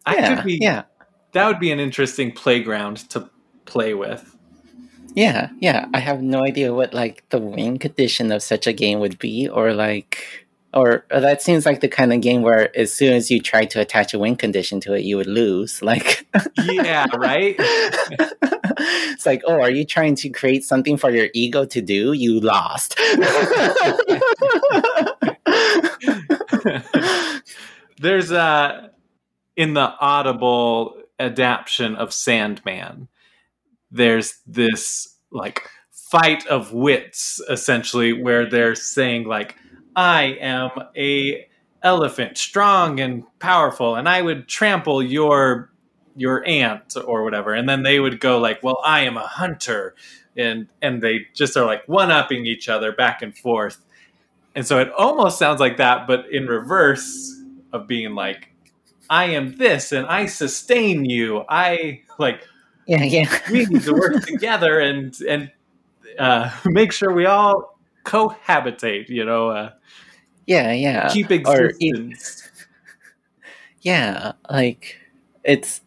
I 0.07 0.35
could 0.35 0.45
be 0.45 0.59
yeah, 0.61 0.83
that 1.33 1.47
would 1.47 1.61
be 1.61 1.73
an 1.73 1.81
interesting 1.81 2.33
playground 2.33 3.09
to 3.11 3.31
play 3.65 3.95
with. 3.95 4.37
Yeah, 5.15 5.51
yeah. 5.61 5.87
I 5.95 6.01
have 6.01 6.23
no 6.23 6.45
idea 6.45 6.75
what 6.75 6.93
like 6.93 7.23
the 7.31 7.39
win 7.39 7.79
condition 7.79 8.33
of 8.33 8.43
such 8.43 8.67
a 8.67 8.73
game 8.73 9.01
would 9.01 9.19
be, 9.19 9.49
or 9.49 9.73
like, 9.73 10.47
or, 10.73 11.05
or 11.11 11.21
that 11.21 11.41
seems 11.41 11.65
like 11.65 11.81
the 11.81 11.89
kind 11.89 12.13
of 12.13 12.21
game 12.21 12.43
where 12.43 12.77
as 12.77 12.93
soon 12.93 13.13
as 13.13 13.31
you 13.31 13.41
try 13.41 13.65
to 13.65 13.81
attach 13.81 14.13
a 14.13 14.19
win 14.19 14.37
condition 14.37 14.81
to 14.81 14.93
it, 14.95 15.05
you 15.05 15.17
would 15.17 15.29
lose. 15.29 15.81
Like, 15.83 16.27
Yeah, 16.65 17.07
right? 17.17 17.55
it's 19.15 19.27
like, 19.27 19.43
oh, 19.47 19.61
are 19.61 19.71
you 19.71 19.85
trying 19.85 20.17
to 20.17 20.29
create 20.31 20.65
something 20.65 20.97
for 20.97 21.11
your 21.11 21.29
ego 21.33 21.65
to 21.65 21.81
do? 21.81 22.13
You 22.13 22.41
lost. 22.41 22.99
There's 28.01 28.33
a 28.33 28.91
in 29.57 29.75
the 29.75 29.95
Audible 30.01 30.97
adaptation 31.19 31.95
of 31.97 32.13
Sandman. 32.13 33.09
There's 33.95 34.41
this 34.45 35.17
like 35.31 35.69
fight 35.93 36.45
of 36.49 36.73
wits 36.73 37.41
essentially 37.49 38.13
where 38.13 38.49
they're 38.51 38.75
saying 38.75 39.25
like 39.25 39.57
I 39.95 40.37
am 40.41 40.71
a 40.97 41.47
elephant, 41.81 42.37
strong 42.37 42.99
and 42.99 43.23
powerful, 43.39 43.95
and 43.95 44.09
I 44.09 44.21
would 44.21 44.49
trample 44.49 45.01
your 45.01 45.71
your 46.17 46.45
aunt 46.47 46.97
or 47.05 47.23
whatever. 47.23 47.55
And 47.55 47.69
then 47.69 47.85
they 47.85 48.01
would 48.01 48.19
go 48.19 48.39
like, 48.39 48.63
"Well, 48.65 48.81
I 48.85 49.03
am 49.03 49.17
a 49.17 49.27
hunter," 49.27 49.95
and 50.37 50.67
and 50.83 51.01
they 51.01 51.27
just 51.33 51.57
are 51.57 51.65
like 51.65 51.87
one 51.87 52.11
upping 52.11 52.47
each 52.47 52.69
other 52.69 52.91
back 52.91 53.23
and 53.23 53.37
forth. 53.37 53.85
And 54.57 54.67
so 54.67 54.81
it 54.81 54.91
almost 54.93 55.39
sounds 55.39 55.61
like 55.61 55.77
that, 55.77 56.09
but 56.09 56.27
in 56.33 56.47
reverse 56.47 57.33
of 57.73 57.87
being 57.87 58.17
like, 58.17 58.53
"I 59.09 59.27
am 59.27 59.57
this, 59.57 59.93
and 59.93 60.07
I 60.07 60.27
sustain 60.27 61.05
you." 61.05 61.45
I 61.49 62.03
like 62.19 62.43
yeah, 62.87 63.03
yeah. 63.03 63.39
we 63.51 63.65
need 63.67 63.83
to 63.83 63.93
work 63.93 64.25
together 64.27 64.81
and 64.81 65.15
and 65.29 65.51
uh, 66.19 66.51
make 66.65 66.93
sure 66.93 67.13
we 67.13 67.27
all 67.27 67.79
cohabitate. 68.05 69.09
You 69.09 69.25
know, 69.25 69.49
uh, 69.49 69.71
Yeah, 70.47 70.73
yeah. 70.73 71.09
keep 71.09 71.31
Or 71.31 71.33
existence. 71.35 72.51
yeah, 73.81 74.33
like 74.51 74.99
it's 75.45 75.81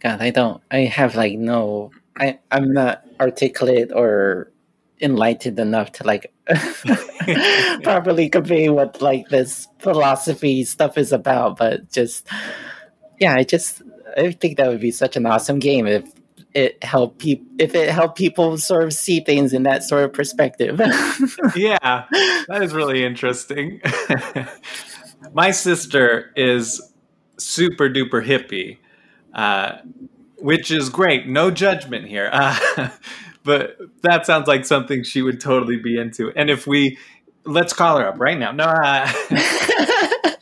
God, 0.00 0.20
I 0.20 0.30
don't 0.30 0.62
I 0.70 0.80
have 0.80 1.14
like 1.14 1.38
no 1.38 1.90
I, 2.16 2.38
I'm 2.50 2.72
not 2.72 3.04
articulate 3.18 3.92
or 3.92 4.50
enlightened 5.00 5.58
enough 5.58 5.92
to 5.92 6.04
like 6.04 6.32
properly 7.82 8.28
convey 8.28 8.68
what 8.68 9.00
like 9.00 9.28
this 9.28 9.68
philosophy 9.78 10.64
stuff 10.64 10.98
is 10.98 11.12
about, 11.12 11.56
but 11.56 11.90
just 11.90 12.26
yeah, 13.18 13.34
I 13.34 13.44
just 13.44 13.82
I 14.16 14.32
think 14.32 14.56
that 14.56 14.68
would 14.68 14.80
be 14.80 14.90
such 14.90 15.16
an 15.16 15.26
awesome 15.26 15.58
game 15.58 15.86
if 15.86 16.04
it 16.54 16.82
helped 16.82 17.18
people 17.18 17.46
if 17.58 17.74
it 17.74 17.90
helped 17.90 18.18
people 18.18 18.58
sort 18.58 18.84
of 18.84 18.92
see 18.92 19.20
things 19.20 19.52
in 19.52 19.62
that 19.64 19.84
sort 19.84 20.04
of 20.04 20.12
perspective. 20.12 20.78
yeah, 21.56 22.06
that 22.48 22.60
is 22.62 22.72
really 22.72 23.04
interesting. 23.04 23.80
My 25.32 25.50
sister 25.50 26.32
is 26.34 26.80
super 27.38 27.88
duper 27.88 28.24
hippie, 28.24 28.78
uh, 29.34 29.78
which 30.38 30.70
is 30.70 30.88
great. 30.88 31.28
No 31.28 31.50
judgment 31.50 32.08
here. 32.08 32.30
Uh, 32.32 32.88
but 33.44 33.76
that 34.02 34.26
sounds 34.26 34.48
like 34.48 34.64
something 34.64 35.04
she 35.04 35.22
would 35.22 35.40
totally 35.40 35.76
be 35.76 35.98
into. 35.98 36.32
And 36.34 36.50
if 36.50 36.66
we, 36.66 36.98
let's 37.44 37.72
call 37.72 37.98
her 37.98 38.08
up 38.08 38.18
right 38.18 38.38
now. 38.38 38.50
No, 38.50 38.64
uh, 38.64 39.06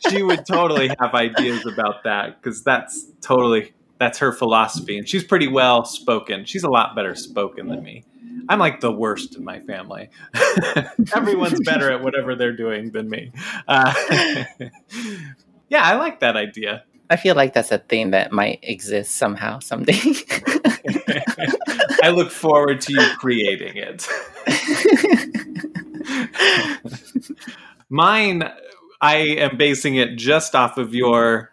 she 0.09 0.23
would 0.23 0.45
totally 0.45 0.89
have 0.99 1.13
ideas 1.13 1.65
about 1.65 2.03
that 2.05 2.41
because 2.41 2.63
that's 2.63 3.05
totally 3.21 3.73
that's 3.99 4.17
her 4.19 4.31
philosophy 4.31 4.97
and 4.97 5.07
she's 5.07 5.23
pretty 5.23 5.47
well 5.47 5.85
spoken. 5.85 6.45
She's 6.45 6.63
a 6.63 6.69
lot 6.69 6.95
better 6.95 7.15
spoken 7.15 7.67
than 7.67 7.83
me. 7.83 8.05
I'm 8.47 8.59
like 8.59 8.79
the 8.79 8.91
worst 8.91 9.35
in 9.35 9.43
my 9.43 9.59
family. 9.59 10.09
Everyone's 11.15 11.59
better 11.61 11.91
at 11.91 12.01
whatever 12.01 12.35
they're 12.35 12.55
doing 12.55 12.91
than 12.91 13.09
me. 13.09 13.31
Uh, 13.67 13.93
yeah 15.69 15.83
i 15.83 15.95
like 15.95 16.21
that 16.21 16.35
idea. 16.35 16.83
I 17.11 17.15
feel 17.15 17.35
like 17.35 17.53
that's 17.53 17.71
a 17.71 17.79
thing 17.79 18.11
that 18.11 18.31
might 18.31 18.59
exist 18.63 19.15
somehow 19.15 19.59
someday. 19.59 19.99
i 22.01 22.09
look 22.09 22.31
forward 22.31 22.81
to 22.81 22.93
you 22.93 23.05
creating 23.17 23.75
it. 23.75 24.07
Mine 27.89 28.49
i 29.01 29.15
am 29.15 29.57
basing 29.57 29.95
it 29.95 30.17
just 30.17 30.55
off 30.55 30.77
of 30.77 30.93
your 30.93 31.51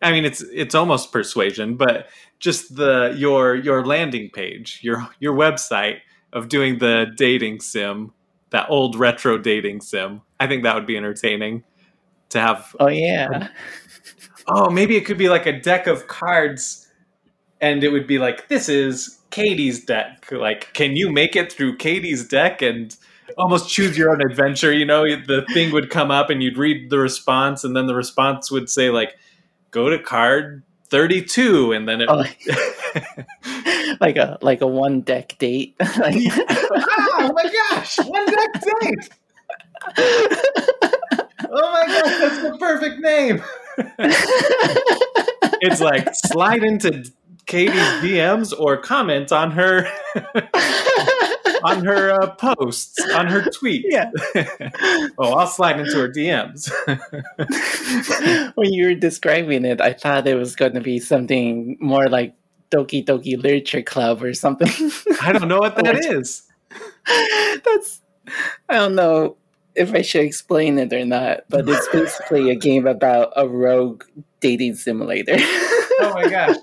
I 0.00 0.12
mean, 0.12 0.24
it's 0.24 0.42
it's 0.42 0.74
almost 0.74 1.12
persuasion, 1.12 1.76
but 1.76 2.08
just 2.38 2.76
the 2.76 3.14
your 3.16 3.56
your 3.56 3.84
landing 3.84 4.30
page, 4.30 4.80
your 4.82 5.08
your 5.18 5.34
website 5.34 5.98
of 6.32 6.48
doing 6.48 6.78
the 6.78 7.06
dating 7.16 7.60
sim, 7.60 8.12
that 8.50 8.66
old 8.68 8.96
retro 8.96 9.38
dating 9.38 9.80
sim. 9.80 10.22
I 10.38 10.46
think 10.46 10.62
that 10.62 10.74
would 10.74 10.86
be 10.86 10.96
entertaining 10.96 11.64
to 12.30 12.40
have. 12.40 12.74
oh 12.80 12.88
yeah. 12.88 13.48
Oh, 14.50 14.70
maybe 14.70 14.96
it 14.96 15.04
could 15.04 15.18
be 15.18 15.28
like 15.28 15.44
a 15.44 15.60
deck 15.60 15.86
of 15.86 16.06
cards, 16.06 16.90
and 17.60 17.84
it 17.84 17.90
would 17.90 18.06
be 18.06 18.18
like, 18.18 18.48
"This 18.48 18.70
is 18.70 19.18
Katie's 19.30 19.84
deck. 19.84 20.26
Like, 20.32 20.72
can 20.72 20.96
you 20.96 21.12
make 21.12 21.36
it 21.36 21.52
through 21.52 21.76
Katie's 21.76 22.26
deck?" 22.26 22.62
And 22.62 22.96
almost 23.36 23.68
choose 23.68 23.98
your 23.98 24.10
own 24.10 24.22
adventure. 24.22 24.72
You 24.72 24.86
know, 24.86 25.04
the 25.04 25.44
thing 25.52 25.70
would 25.72 25.90
come 25.90 26.10
up 26.10 26.30
and 26.30 26.42
you'd 26.42 26.56
read 26.56 26.88
the 26.88 26.98
response, 26.98 27.62
and 27.62 27.76
then 27.76 27.88
the 27.88 27.94
response 27.94 28.50
would 28.50 28.70
say 28.70 28.88
like, 28.88 29.18
"Go 29.70 29.90
to 29.90 29.98
card 29.98 30.62
32," 30.90 31.72
and 31.72 31.88
then 31.88 32.00
it. 32.00 32.08
Oh, 32.10 32.24
like 34.00 34.16
a 34.16 34.38
like 34.42 34.60
a 34.60 34.66
one 34.66 35.00
deck 35.02 35.36
date. 35.38 35.76
like, 35.98 36.16
oh 36.70 37.32
my 37.34 37.44
gosh, 37.70 37.98
one 37.98 38.26
deck 38.26 38.62
date. 38.80 39.10
oh 41.50 41.72
my 41.72 41.84
gosh, 41.86 42.18
that's 42.20 42.42
the 42.42 42.56
perfect 42.58 43.00
name. 43.00 43.42
it's 45.60 45.80
like 45.80 46.08
slide 46.12 46.62
into 46.62 47.04
Katie's 47.46 47.74
DMs 48.02 48.52
or 48.58 48.76
comment 48.76 49.32
on 49.32 49.52
her 49.52 49.88
on 51.62 51.84
her 51.84 52.12
uh, 52.12 52.30
posts, 52.34 52.98
on 53.12 53.26
her 53.26 53.42
tweets. 53.42 53.84
Yeah. 53.84 54.10
oh, 55.18 55.32
I'll 55.34 55.46
slide 55.46 55.80
into 55.80 55.98
her 55.98 56.08
DMs. 56.08 56.70
when 58.56 58.72
you 58.72 58.86
were 58.86 58.94
describing 58.94 59.64
it, 59.64 59.80
I 59.80 59.92
thought 59.92 60.26
it 60.26 60.34
was 60.34 60.56
going 60.56 60.74
to 60.74 60.80
be 60.80 60.98
something 60.98 61.76
more 61.80 62.08
like 62.08 62.34
Doki 62.70 63.04
Doki 63.04 63.36
Literature 63.36 63.82
Club 63.82 64.22
or 64.22 64.34
something. 64.34 64.68
I 65.22 65.32
don't 65.32 65.48
know 65.48 65.58
what 65.58 65.76
that 65.76 66.04
is. 66.04 66.42
That's 67.64 68.00
I 68.68 68.74
don't 68.74 68.94
know 68.94 69.36
if 69.74 69.94
I 69.94 70.02
should 70.02 70.24
explain 70.24 70.78
it 70.78 70.92
or 70.92 71.04
not, 71.04 71.44
but 71.48 71.68
it's 71.68 71.88
basically 71.88 72.50
a 72.50 72.56
game 72.56 72.86
about 72.86 73.32
a 73.36 73.48
rogue 73.48 74.04
dating 74.40 74.74
simulator. 74.74 75.36
oh 75.38 76.12
my 76.14 76.28
gosh. 76.28 76.56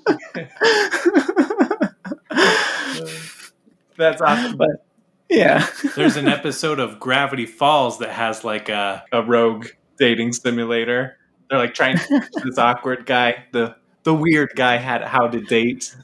That's 3.97 4.21
awesome. 4.21 4.57
But 4.57 4.85
yeah. 5.29 5.67
There's 5.95 6.17
an 6.17 6.27
episode 6.27 6.79
of 6.79 6.99
Gravity 6.99 7.45
Falls 7.45 7.99
that 7.99 8.11
has 8.11 8.43
like 8.43 8.69
a, 8.69 9.03
a 9.11 9.21
rogue 9.23 9.67
dating 9.97 10.33
simulator. 10.33 11.17
They're 11.49 11.59
like 11.59 11.73
trying 11.73 11.97
to 11.97 12.07
teach 12.07 12.43
this 12.43 12.57
awkward 12.57 13.05
guy, 13.05 13.45
the 13.51 13.75
the 14.03 14.13
weird 14.13 14.51
guy 14.55 14.77
had 14.77 15.03
how 15.03 15.27
to 15.27 15.41
date. 15.41 15.95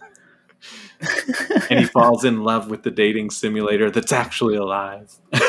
and 1.69 1.79
he 1.79 1.85
falls 1.85 2.23
in 2.23 2.43
love 2.43 2.69
with 2.69 2.83
the 2.83 2.91
dating 2.91 3.31
simulator 3.31 3.89
that's 3.89 4.11
actually 4.11 4.55
alive. 4.55 5.11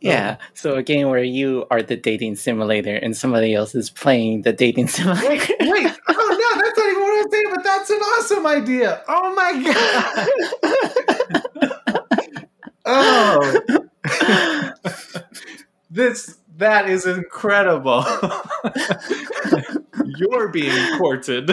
yeah. 0.00 0.36
So 0.54 0.76
a 0.76 0.82
game 0.82 1.08
where 1.08 1.22
you 1.22 1.66
are 1.72 1.82
the 1.82 1.96
dating 1.96 2.36
simulator 2.36 2.94
and 2.94 3.16
somebody 3.16 3.52
else 3.54 3.74
is 3.74 3.90
playing 3.90 4.42
the 4.42 4.52
dating 4.52 4.88
simulator. 4.88 5.54
Wait, 5.58 5.72
wait. 5.72 5.92
saying, 7.30 7.46
but 7.54 7.64
that's 7.64 7.90
an 7.90 7.98
awesome 7.98 8.46
idea. 8.46 9.02
Oh 9.08 9.34
my 9.34 9.52
god. 11.52 11.68
oh. 12.86 13.60
this 15.90 16.38
that 16.56 16.88
is 16.88 17.06
incredible. 17.06 18.04
You're 20.16 20.48
being 20.48 20.98
courted. 20.98 21.50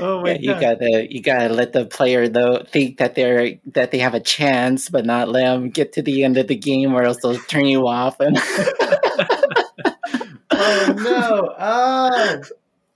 oh 0.00 0.22
my 0.22 0.30
yeah, 0.30 0.38
you 0.40 0.60
gotta 0.60 1.06
you 1.10 1.20
gotta 1.20 1.52
let 1.52 1.72
the 1.72 1.84
player 1.84 2.28
though 2.28 2.64
think 2.70 2.98
that 2.98 3.14
they're 3.14 3.58
that 3.72 3.90
they 3.90 3.98
have 3.98 4.14
a 4.14 4.20
chance, 4.20 4.88
but 4.88 5.04
not 5.04 5.28
let 5.28 5.42
them 5.42 5.70
get 5.70 5.92
to 5.94 6.02
the 6.02 6.24
end 6.24 6.38
of 6.38 6.48
the 6.48 6.56
game, 6.56 6.94
or 6.94 7.02
else 7.02 7.18
they'll 7.22 7.38
turn 7.38 7.66
you 7.66 7.86
off. 7.86 8.20
And 8.20 8.38
oh 10.52 10.94
no! 10.98 11.54
Oh. 11.58 12.42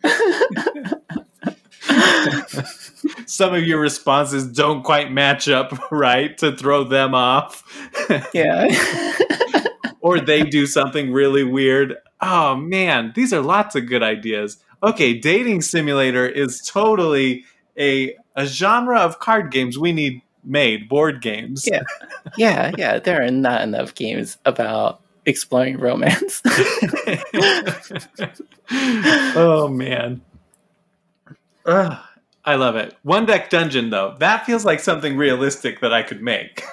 Some 3.26 3.54
of 3.54 3.64
your 3.64 3.80
responses 3.80 4.46
don't 4.46 4.82
quite 4.82 5.12
match 5.12 5.48
up 5.48 5.72
right 5.90 6.36
to 6.38 6.56
throw 6.56 6.84
them 6.84 7.14
off. 7.14 7.62
yeah. 8.32 8.66
or 10.00 10.20
they 10.20 10.42
do 10.42 10.66
something 10.66 11.12
really 11.12 11.44
weird. 11.44 11.96
Oh 12.20 12.56
man, 12.56 13.12
these 13.14 13.32
are 13.32 13.40
lots 13.40 13.76
of 13.76 13.86
good 13.86 14.02
ideas 14.02 14.58
okay, 14.82 15.18
dating 15.18 15.62
simulator 15.62 16.26
is 16.26 16.60
totally 16.62 17.44
a 17.78 18.14
a 18.34 18.46
genre 18.46 19.00
of 19.00 19.18
card 19.18 19.50
games 19.50 19.78
we 19.78 19.92
need 19.92 20.22
made, 20.44 20.88
board 20.88 21.22
games. 21.22 21.66
Yeah. 21.70 21.82
Yeah, 22.36 22.72
yeah. 22.76 22.98
There 22.98 23.22
are 23.22 23.30
not 23.30 23.62
enough 23.62 23.94
games 23.94 24.36
about 24.44 25.00
exploring 25.26 25.78
romance. 25.78 26.40
oh 29.36 29.68
man. 29.68 30.22
Ugh, 31.66 31.98
I 32.44 32.54
love 32.54 32.76
it. 32.76 32.96
One 33.02 33.26
deck 33.26 33.50
dungeon 33.50 33.90
though. 33.90 34.16
That 34.20 34.46
feels 34.46 34.64
like 34.64 34.80
something 34.80 35.16
realistic 35.16 35.80
that 35.80 35.92
I 35.92 36.02
could 36.02 36.22
make. 36.22 36.62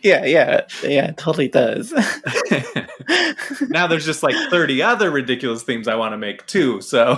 Yeah, 0.00 0.24
yeah, 0.26 0.60
yeah, 0.84 1.08
it 1.08 1.16
totally 1.16 1.48
does. 1.48 1.92
now 3.68 3.88
there's 3.88 4.04
just 4.04 4.22
like 4.22 4.36
30 4.48 4.80
other 4.80 5.10
ridiculous 5.10 5.64
themes 5.64 5.88
I 5.88 5.96
want 5.96 6.12
to 6.12 6.16
make 6.16 6.46
too. 6.46 6.80
So 6.80 7.16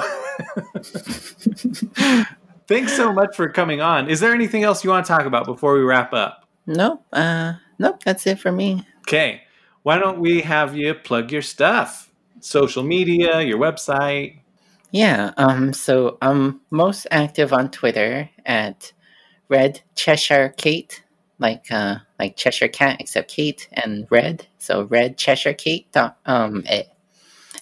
thanks 2.69 2.97
so 2.97 3.13
much 3.13 3.37
for 3.37 3.51
coming 3.51 3.83
on. 3.83 4.09
Is 4.09 4.21
there 4.21 4.33
anything 4.33 4.63
else 4.63 4.83
you 4.83 4.89
want 4.89 5.05
to 5.05 5.13
talk 5.13 5.27
about 5.27 5.45
before 5.45 5.75
we 5.75 5.83
wrap 5.83 6.15
up? 6.15 6.49
No, 6.67 7.03
uh, 7.13 7.53
nope, 7.79 8.03
that's 8.03 8.27
it 8.27 8.39
for 8.39 8.51
me. 8.51 8.87
Okay. 9.01 9.43
Why 9.83 9.99
don't 9.99 10.21
we 10.21 10.43
have 10.43 10.77
you 10.77 10.95
plug 10.95 11.33
your 11.33 11.43
stuff? 11.43 12.13
Social 12.41 12.83
media, 12.83 13.41
your 13.41 13.59
website. 13.59 14.41
Yeah, 14.91 15.33
um, 15.37 15.73
so 15.73 16.19
I'm 16.21 16.61
most 16.71 17.07
active 17.11 17.53
on 17.53 17.71
Twitter 17.71 18.29
at 18.45 18.93
Red 19.49 19.83
Cheshire 19.95 20.55
Kate 20.57 21.03
like 21.41 21.73
uh, 21.73 21.97
like 22.19 22.37
Cheshire 22.37 22.69
Cat, 22.69 22.99
except 23.01 23.31
Kate 23.31 23.69
and 23.73 24.07
Red. 24.11 24.47
So 24.59 24.85
Red 24.85 25.17
Cheshire 25.17 25.55
Kate. 25.55 25.91
Dot, 25.91 26.19
um, 26.27 26.63
eh, 26.67 26.85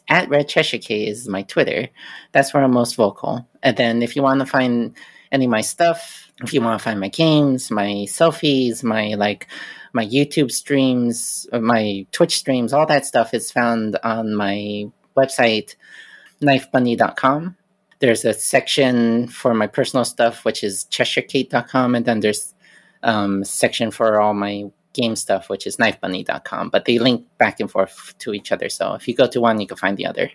at 0.09 0.29
Red 0.29 0.49
Cheshire 0.49 0.79
Kate 0.79 1.09
is 1.09 1.29
my 1.29 1.43
Twitter. 1.43 1.89
That's 2.33 2.53
where 2.53 2.63
I'm 2.63 2.73
most 2.73 2.97
vocal. 2.97 3.47
And 3.63 3.77
then 3.77 4.03
if 4.03 4.17
you 4.17 4.23
want 4.23 4.41
to 4.41 4.47
find 4.47 4.95
any 5.33 5.45
of 5.45 5.51
my 5.51 5.61
stuff, 5.61 6.31
if 6.43 6.53
you 6.53 6.61
want 6.61 6.79
to 6.79 6.85
find 6.85 7.01
my 7.01 7.09
games, 7.09 7.71
my 7.71 8.05
selfies, 8.09 8.83
my 8.83 9.15
like 9.15 9.47
my 9.93 10.07
YouTube 10.07 10.51
streams, 10.51 11.47
uh, 11.53 11.61
my 11.61 12.07
Twitch 12.13 12.39
streams, 12.39 12.73
all 12.73 12.87
that 12.87 13.07
stuff 13.07 13.35
is 13.35 13.51
found 13.51 13.99
on 14.03 14.35
my 14.35 14.87
website, 15.17 15.75
knifebunny.com. 16.43 17.57
There's 18.01 18.25
a 18.25 18.33
section 18.33 19.27
for 19.29 19.55
my 19.55 19.67
personal 19.67 20.05
stuff, 20.05 20.45
which 20.45 20.63
is 20.63 20.87
cheshirekate.com, 20.91 21.95
and 21.95 22.05
then 22.05 22.21
there's 22.21 22.55
um, 23.03 23.45
section 23.45 23.91
for 23.91 24.21
all 24.21 24.35
my 24.35 24.71
game 24.95 25.17
stuff, 25.17 25.49
which 25.49 25.67
is 25.67 25.77
knifebunny.com, 25.77 26.71
but 26.71 26.85
they 26.85 26.99
link 26.99 27.27
back 27.39 27.61
and 27.61 27.71
forth 27.71 28.15
to 28.19 28.33
each 28.35 28.53
other. 28.53 28.69
So 28.69 28.95
if 28.95 29.09
you 29.09 29.15
go 29.15 29.27
to 29.27 29.41
one, 29.41 29.61
you 29.61 29.67
can 29.67 29.77
find 29.77 29.97
the 29.97 30.07
other. 30.07 30.31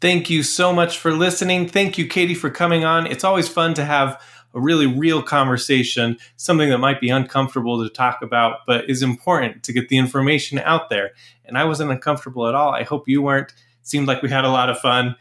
Thank 0.00 0.28
you 0.28 0.42
so 0.42 0.72
much 0.72 0.98
for 0.98 1.12
listening. 1.12 1.68
Thank 1.68 1.96
you, 1.96 2.06
Katie, 2.06 2.34
for 2.34 2.50
coming 2.50 2.84
on. 2.84 3.06
It's 3.06 3.24
always 3.24 3.48
fun 3.48 3.74
to 3.74 3.84
have 3.84 4.22
a 4.56 4.60
really 4.60 4.86
real 4.86 5.22
conversation, 5.22 6.16
something 6.36 6.70
that 6.70 6.78
might 6.78 7.00
be 7.00 7.10
uncomfortable 7.10 7.82
to 7.84 7.88
talk 7.88 8.22
about, 8.22 8.60
but 8.66 8.90
is 8.90 9.02
important 9.02 9.62
to 9.62 9.72
get 9.72 9.88
the 9.88 9.98
information 9.98 10.58
out 10.60 10.90
there. 10.90 11.10
And 11.44 11.56
I 11.56 11.64
wasn't 11.64 11.92
uncomfortable 11.92 12.48
at 12.48 12.54
all. 12.54 12.72
I 12.72 12.82
hope 12.82 13.06
you 13.06 13.22
weren't. 13.22 13.50
It 13.50 13.86
seemed 13.86 14.08
like 14.08 14.22
we 14.22 14.30
had 14.30 14.44
a 14.44 14.50
lot 14.50 14.70
of 14.70 14.80
fun. 14.80 15.14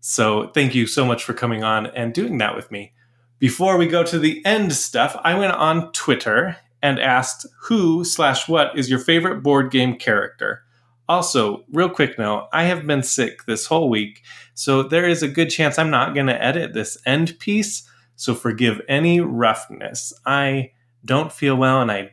So 0.00 0.48
thank 0.48 0.74
you 0.74 0.86
so 0.86 1.04
much 1.04 1.22
for 1.22 1.34
coming 1.34 1.62
on 1.62 1.86
and 1.86 2.12
doing 2.12 2.38
that 2.38 2.56
with 2.56 2.70
me. 2.70 2.92
Before 3.38 3.76
we 3.76 3.86
go 3.86 4.02
to 4.02 4.18
the 4.18 4.44
end 4.46 4.72
stuff, 4.72 5.16
I 5.22 5.38
went 5.38 5.52
on 5.52 5.92
Twitter 5.92 6.56
and 6.82 6.98
asked 6.98 7.46
who 7.62 8.04
slash 8.04 8.48
what 8.48 8.78
is 8.78 8.90
your 8.90 8.98
favorite 8.98 9.42
board 9.42 9.70
game 9.70 9.96
character. 9.96 10.62
Also, 11.06 11.64
real 11.70 11.90
quick 11.90 12.18
note, 12.18 12.48
I 12.52 12.64
have 12.64 12.86
been 12.86 13.02
sick 13.02 13.44
this 13.44 13.66
whole 13.66 13.90
week, 13.90 14.22
so 14.54 14.82
there 14.82 15.06
is 15.06 15.22
a 15.22 15.28
good 15.28 15.50
chance 15.50 15.78
I'm 15.78 15.90
not 15.90 16.14
going 16.14 16.28
to 16.28 16.42
edit 16.42 16.72
this 16.72 16.96
end 17.04 17.38
piece, 17.38 17.86
so 18.16 18.34
forgive 18.34 18.80
any 18.88 19.20
roughness. 19.20 20.12
I 20.24 20.72
don't 21.04 21.32
feel 21.32 21.56
well 21.56 21.82
and 21.82 21.90
I 21.90 22.12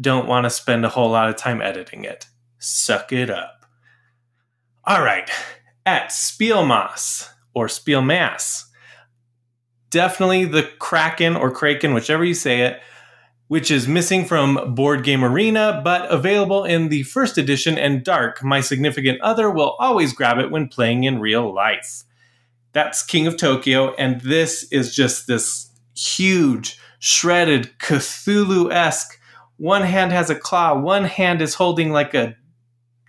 don't 0.00 0.26
want 0.26 0.44
to 0.44 0.50
spend 0.50 0.84
a 0.84 0.90
whole 0.90 1.10
lot 1.10 1.28
of 1.28 1.36
time 1.36 1.62
editing 1.62 2.04
it. 2.04 2.26
Suck 2.58 3.12
it 3.12 3.30
up. 3.30 3.66
All 4.84 5.02
right, 5.02 5.28
at 5.84 6.08
Spielmas 6.10 7.28
or 7.54 7.66
Spielmass 7.66 8.66
definitely 9.90 10.44
the 10.44 10.62
Kraken 10.78 11.36
or 11.36 11.50
Kraken, 11.50 11.94
whichever 11.94 12.24
you 12.24 12.34
say 12.34 12.62
it, 12.62 12.80
which 13.48 13.70
is 13.70 13.86
missing 13.86 14.24
from 14.24 14.74
Board 14.74 15.04
Game 15.04 15.24
Arena, 15.24 15.80
but 15.84 16.10
available 16.10 16.64
in 16.64 16.88
the 16.88 17.04
first 17.04 17.38
edition 17.38 17.78
and 17.78 18.04
Dark. 18.04 18.42
My 18.42 18.60
significant 18.60 19.20
other 19.20 19.50
will 19.50 19.76
always 19.78 20.12
grab 20.12 20.38
it 20.38 20.50
when 20.50 20.68
playing 20.68 21.04
in 21.04 21.20
real 21.20 21.54
life. 21.54 22.04
That's 22.76 23.02
King 23.02 23.26
of 23.26 23.38
Tokyo, 23.38 23.94
and 23.94 24.20
this 24.20 24.70
is 24.70 24.94
just 24.94 25.26
this 25.26 25.70
huge, 25.96 26.78
shredded, 26.98 27.70
Cthulhu 27.78 28.70
esque. 28.70 29.18
One 29.56 29.80
hand 29.80 30.12
has 30.12 30.28
a 30.28 30.34
claw, 30.34 30.78
one 30.78 31.04
hand 31.04 31.40
is 31.40 31.54
holding 31.54 31.90
like 31.90 32.12
a 32.12 32.36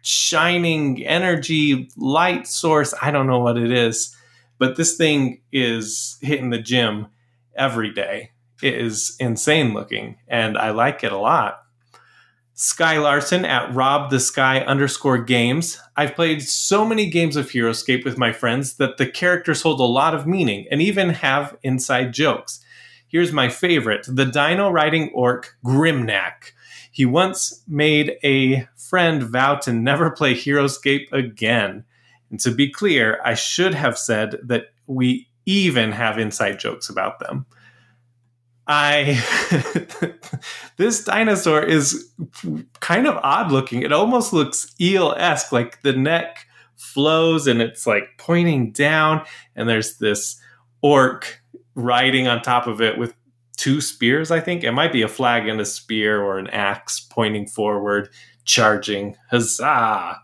shining 0.02 1.06
energy 1.06 1.89
light 1.98 2.48
source. 2.48 2.94
I 3.02 3.11
don't 3.11 3.27
know 3.27 3.39
what 3.39 3.57
it 3.57 3.72
is 3.72 4.15
but 4.57 4.76
this 4.76 4.95
thing 4.95 5.41
is 5.52 6.18
hitting 6.22 6.49
the 6.49 6.60
gym 6.60 7.07
every 7.56 7.94
day. 7.94 8.31
It 8.61 8.73
is 8.73 9.15
insane 9.19 9.73
looking, 9.73 10.18
and 10.27 10.57
I 10.57 10.72
like 10.72 11.03
it 11.03 11.11
a 11.11 11.18
lot. 11.18 11.60
Sky 12.59 12.97
Larson 12.97 13.45
at 13.45 13.71
Rob 13.75 14.09
the 14.09 14.19
Sky 14.19 14.61
underscore 14.61 15.19
games. 15.19 15.79
I've 15.95 16.15
played 16.15 16.41
so 16.41 16.84
many 16.84 17.07
games 17.07 17.35
of 17.35 17.51
Heroscape 17.51 18.03
with 18.03 18.17
my 18.17 18.34
friends 18.34 18.77
that 18.77 18.97
the 18.97 19.05
characters 19.05 19.61
hold 19.61 19.79
a 19.79 19.84
lot 19.84 20.15
of 20.15 20.25
meaning 20.25 20.65
and 20.71 20.81
even 20.81 21.09
have 21.09 21.55
inside 21.61 22.13
jokes. 22.13 22.59
Here's 23.07 23.31
my 23.31 23.49
favorite 23.49 24.07
the 24.09 24.25
dino 24.25 24.71
riding 24.71 25.11
orc 25.13 25.55
Grimnak. 25.63 26.53
He 26.91 27.05
once 27.05 27.61
made 27.67 28.17
a 28.23 28.67
friend 28.75 29.21
vow 29.21 29.57
to 29.57 29.71
never 29.71 30.09
play 30.09 30.34
Heroscape 30.34 31.13
again. 31.13 31.85
And 32.31 32.39
to 32.39 32.49
be 32.49 32.71
clear, 32.71 33.21
I 33.23 33.35
should 33.35 33.75
have 33.75 33.99
said 33.99 34.39
that 34.43 34.71
we 34.88 35.27
even 35.45 35.91
have 35.91 36.17
inside 36.17 36.59
jokes 36.59 36.89
about 36.89 37.19
them. 37.19 37.45
I 38.68 39.23
this 40.77 41.03
dinosaur 41.03 41.64
is 41.64 42.11
kind 42.80 43.07
of 43.07 43.18
odd 43.23 43.52
looking. 43.52 43.81
It 43.81 43.94
almost 43.94 44.34
looks 44.34 44.76
eel 44.80 45.14
esque, 45.18 45.52
like 45.52 45.81
the 45.81 45.94
neck 45.94 46.45
flows 46.76 47.48
and 47.48 47.61
it's 47.61 47.88
like 47.88 48.03
pointing 48.18 48.72
down, 48.72 49.26
and 49.56 49.68
there's 49.69 49.98
this 49.98 50.39
orc 50.81 51.41
riding 51.76 52.27
on 52.27 52.41
top 52.41 52.68
of 52.68 52.81
it 52.81 52.98
with 52.98 53.14
two 53.56 53.81
spears. 53.81 54.31
I 54.31 54.39
think 54.39 54.64
it 54.64 54.72
might 54.72 54.91
be 54.91 55.02
a 55.02 55.07
flag 55.07 55.48
and 55.48 55.60
a 55.61 55.65
spear, 55.65 56.22
or 56.22 56.38
an 56.38 56.48
axe 56.48 56.99
pointing 56.99 57.48
forward, 57.48 58.10
charging. 58.45 59.15
Huzzah! 59.31 60.22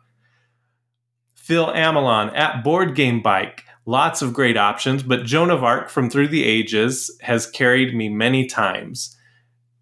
Phil 1.34 1.68
Amelon 1.68 2.30
at 2.36 2.64
Board 2.64 2.96
Game 2.96 3.22
Bike 3.22 3.64
lots 3.86 4.22
of 4.22 4.34
great 4.34 4.58
options, 4.58 5.04
but 5.04 5.26
Joan 5.26 5.50
of 5.50 5.64
Arc 5.64 5.90
from 5.90 6.10
Through 6.10 6.30
the 6.30 6.46
Ages 6.46 7.12
has 7.22 7.50
carried 7.50 7.94
me 7.94 8.10
many 8.10 8.46
times. 8.46 9.18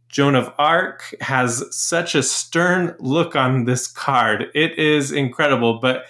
Joan 0.09 0.35
of 0.35 0.51
Arc 0.57 1.13
has 1.21 1.63
such 1.69 2.15
a 2.15 2.23
stern 2.23 2.95
look 2.99 3.35
on 3.35 3.65
this 3.65 3.87
card. 3.87 4.47
It 4.53 4.77
is 4.77 5.11
incredible, 5.11 5.79
but 5.79 6.05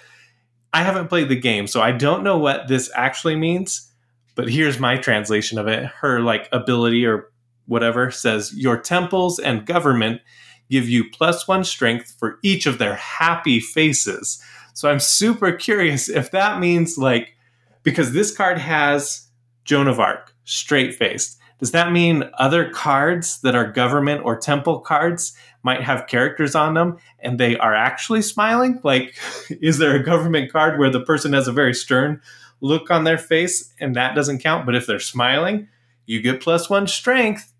I 0.72 0.82
haven't 0.82 1.08
played 1.08 1.28
the 1.28 1.36
game, 1.36 1.66
so 1.66 1.80
I 1.80 1.92
don't 1.92 2.24
know 2.24 2.38
what 2.38 2.66
this 2.66 2.90
actually 2.94 3.36
means. 3.36 3.88
But 4.34 4.48
here's 4.48 4.80
my 4.80 4.96
translation 4.96 5.58
of 5.58 5.68
it. 5.68 5.84
Her 5.84 6.20
like 6.20 6.48
ability 6.50 7.04
or 7.04 7.30
whatever 7.66 8.10
says 8.10 8.54
your 8.54 8.78
temples 8.78 9.38
and 9.38 9.66
government 9.66 10.22
give 10.70 10.88
you 10.88 11.10
plus 11.10 11.46
1 11.46 11.64
strength 11.64 12.16
for 12.18 12.38
each 12.42 12.64
of 12.64 12.78
their 12.78 12.94
happy 12.94 13.60
faces. 13.60 14.42
So 14.72 14.90
I'm 14.90 15.00
super 15.00 15.52
curious 15.52 16.08
if 16.08 16.30
that 16.30 16.58
means 16.58 16.96
like 16.96 17.36
because 17.82 18.12
this 18.12 18.34
card 18.34 18.58
has 18.58 19.28
Joan 19.64 19.88
of 19.88 20.00
Arc, 20.00 20.34
straight 20.44 20.94
faced. 20.94 21.38
Does 21.58 21.70
that 21.70 21.92
mean 21.92 22.28
other 22.38 22.68
cards 22.70 23.40
that 23.42 23.54
are 23.54 23.70
government 23.70 24.24
or 24.24 24.36
temple 24.36 24.80
cards 24.80 25.32
might 25.62 25.82
have 25.82 26.08
characters 26.08 26.56
on 26.56 26.74
them 26.74 26.98
and 27.20 27.38
they 27.38 27.56
are 27.56 27.74
actually 27.74 28.22
smiling? 28.22 28.80
Like, 28.82 29.16
is 29.50 29.78
there 29.78 29.94
a 29.94 30.02
government 30.02 30.50
card 30.50 30.78
where 30.78 30.90
the 30.90 31.04
person 31.04 31.32
has 31.34 31.46
a 31.46 31.52
very 31.52 31.74
stern 31.74 32.20
look 32.60 32.90
on 32.90 33.04
their 33.04 33.18
face 33.18 33.72
and 33.78 33.94
that 33.94 34.16
doesn't 34.16 34.40
count? 34.40 34.66
But 34.66 34.74
if 34.74 34.86
they're 34.86 34.98
smiling, 34.98 35.68
you 36.04 36.20
get 36.20 36.40
plus 36.40 36.68
one 36.68 36.88
strength. 36.88 37.52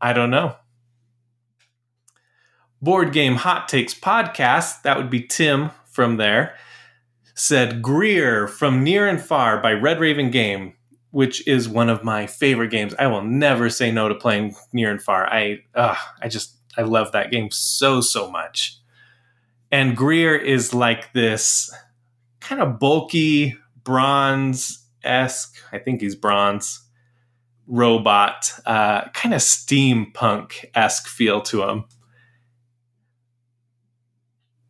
I 0.00 0.14
don't 0.14 0.30
know. 0.30 0.56
Board 2.80 3.12
Game 3.12 3.36
Hot 3.36 3.68
Takes 3.68 3.94
podcast, 3.94 4.82
that 4.82 4.96
would 4.96 5.10
be 5.10 5.22
Tim 5.22 5.70
from 5.86 6.16
there 6.16 6.54
said 7.34 7.82
Greer 7.82 8.46
from 8.46 8.82
Near 8.82 9.08
and 9.08 9.20
Far 9.20 9.60
by 9.60 9.72
Red 9.72 10.00
Raven 10.00 10.30
Game, 10.30 10.74
which 11.10 11.46
is 11.46 11.68
one 11.68 11.88
of 11.88 12.04
my 12.04 12.26
favorite 12.26 12.70
games. 12.70 12.94
I 12.98 13.06
will 13.08 13.22
never 13.22 13.68
say 13.68 13.90
no 13.90 14.08
to 14.08 14.14
playing 14.14 14.54
Near 14.72 14.90
and 14.90 15.02
Far. 15.02 15.26
I 15.26 15.60
uh, 15.74 15.96
I 16.22 16.28
just 16.28 16.56
I 16.76 16.82
love 16.82 17.12
that 17.12 17.30
game 17.30 17.50
so 17.50 18.00
so 18.00 18.30
much. 18.30 18.78
And 19.70 19.96
Greer 19.96 20.36
is 20.36 20.72
like 20.72 21.12
this 21.12 21.72
kind 22.40 22.62
of 22.62 22.78
bulky 22.78 23.56
bronze 23.82 24.86
esque. 25.02 25.56
I 25.72 25.78
think 25.78 26.00
he's 26.00 26.14
bronze 26.14 26.80
robot, 27.66 28.52
uh, 28.66 29.08
kind 29.08 29.34
of 29.34 29.40
steampunk 29.40 30.66
esque 30.74 31.08
feel 31.08 31.40
to 31.42 31.62
him. 31.62 31.84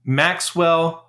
Maxwell 0.05 1.04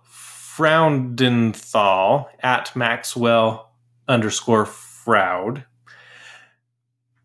Fraudenthal 0.56 2.28
at 2.40 2.74
Maxwell 2.76 3.72
underscore 4.08 4.66
Froud. 4.66 5.66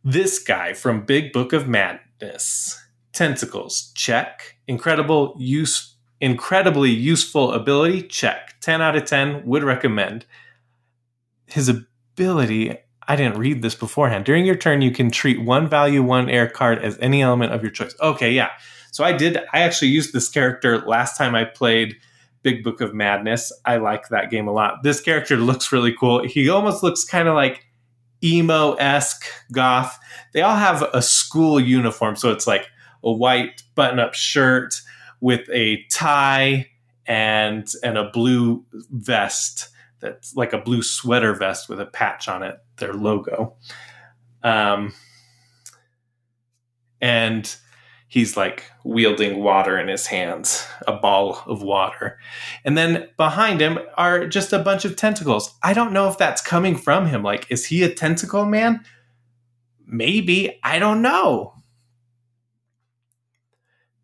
This 0.03 0.41
guy 0.41 0.73
from 0.73 1.05
Big 1.05 1.33
Book 1.33 1.53
of 1.53 1.69
Madness. 1.69 2.83
Tentacles, 3.13 3.93
check. 3.95 4.57
Incredible 4.67 5.37
use, 5.39 5.95
incredibly 6.21 6.91
useful 6.91 7.53
ability, 7.53 8.03
check. 8.03 8.59
10 8.63 8.83
out 8.83 8.97
of 8.97 9.05
10, 9.05 9.47
would 9.47 9.63
recommend. 9.63 10.27
His 11.47 11.69
ability, 11.69 12.79
I 13.07 13.15
didn't 13.15 13.39
read 13.39 13.63
this 13.63 13.77
beforehand. 13.77 14.25
During 14.25 14.45
your 14.45 14.57
turn, 14.57 14.83
you 14.83 14.91
can 14.91 15.11
treat 15.11 15.41
one 15.41 15.69
value, 15.69 16.03
one 16.03 16.29
air 16.29 16.49
card 16.49 16.81
as 16.81 16.99
any 16.99 17.23
element 17.23 17.53
of 17.53 17.63
your 17.63 17.71
choice. 17.71 17.95
Okay, 18.01 18.33
yeah. 18.33 18.51
So 18.91 19.05
I 19.05 19.13
did, 19.13 19.39
I 19.53 19.61
actually 19.61 19.89
used 19.89 20.13
this 20.13 20.29
character 20.29 20.79
last 20.79 21.17
time 21.17 21.37
I 21.37 21.45
played 21.45 21.95
Big 22.43 22.65
Book 22.65 22.81
of 22.81 22.95
Madness. 22.95 23.53
I 23.65 23.77
like 23.77 24.09
that 24.09 24.31
game 24.31 24.49
a 24.49 24.53
lot. 24.53 24.83
This 24.83 25.01
character 25.01 25.37
looks 25.37 25.73
really 25.73 25.93
cool. 25.93 26.27
He 26.27 26.49
almost 26.49 26.83
looks 26.83 27.05
kind 27.05 27.29
of 27.29 27.35
like 27.35 27.67
emo 28.23 28.75
esque 28.75 29.25
goth. 29.53 29.99
They 30.33 30.43
all 30.43 30.57
have 30.57 30.83
a 30.95 31.03
school 31.03 31.61
uniform, 31.61 32.17
so 32.17 32.31
it's 32.31 32.47
like 32.47 32.69
a 33.03 33.13
white 33.13 33.63
button 33.75 33.99
up 33.99 34.15
shirt 34.15 34.81
with 35.21 35.49
a 35.51 35.85
tie 35.91 36.67
and 37.07 37.69
and 37.83 37.99
a 37.99 38.11
blue 38.11 38.65
vest 38.73 39.69
that's 40.01 40.35
like 40.35 40.53
a 40.53 40.59
blue 40.59 40.83
sweater 40.83 41.35
vest 41.35 41.69
with 41.69 41.81
a 41.81 41.87
patch 41.87 42.29
on 42.29 42.43
it, 42.43 42.57
their 42.79 42.95
logo. 42.95 43.57
Um, 44.43 44.95
and 47.01 47.55
he's 48.11 48.37
like 48.37 48.65
wielding 48.85 49.43
water 49.43 49.79
in 49.79 49.87
his 49.87 50.09
hands, 50.09 50.67
a 50.87 50.93
ball 50.93 51.43
of 51.47 51.63
water. 51.63 52.19
And 52.65 52.77
then 52.77 53.09
behind 53.17 53.61
him 53.61 53.79
are 53.97 54.27
just 54.27 54.53
a 54.53 54.59
bunch 54.59 54.85
of 54.85 54.97
tentacles. 54.97 55.55
I 55.63 55.73
don't 55.73 55.93
know 55.93 56.09
if 56.09 56.19
that's 56.19 56.43
coming 56.43 56.77
from 56.77 57.07
him. 57.07 57.23
Like, 57.23 57.47
is 57.51 57.67
he 57.67 57.85
a 57.85 57.95
tentacle 57.95 58.45
man? 58.45 58.85
Maybe. 59.87 60.59
I 60.63 60.81
don't 60.81 61.03
know. 61.03 61.55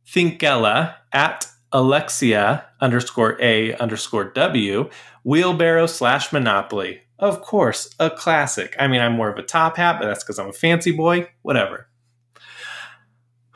Thinkella 0.07 0.95
at 1.13 1.49
Alexia 1.73 2.65
underscore 2.81 3.37
A 3.43 3.75
underscore 3.75 4.31
W, 4.33 4.89
wheelbarrow 5.25 5.87
slash 5.87 6.33
monopoly. 6.33 7.01
Of 7.19 7.41
course, 7.43 7.93
a 7.99 8.09
classic. 8.11 8.77
I 8.79 8.87
mean, 8.87 9.01
I'm 9.01 9.15
more 9.15 9.31
of 9.31 9.39
a 9.39 9.43
top 9.43 9.79
hat, 9.79 9.97
but 9.99 10.07
that's 10.07 10.23
because 10.23 10.39
I'm 10.39 10.51
a 10.51 10.53
fancy 10.53 10.93
boy. 10.93 11.29
Whatever. 11.43 11.89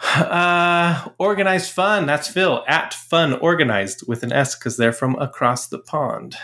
Uh, 0.02 1.08
organized 1.18 1.72
fun. 1.72 2.06
That's 2.06 2.28
Phil 2.28 2.64
at 2.66 2.94
fun 2.94 3.34
organized 3.34 4.08
with 4.08 4.22
an 4.22 4.32
S 4.32 4.54
because 4.54 4.76
they're 4.76 4.92
from 4.92 5.14
across 5.16 5.68
the 5.68 5.78
pond. 5.78 6.36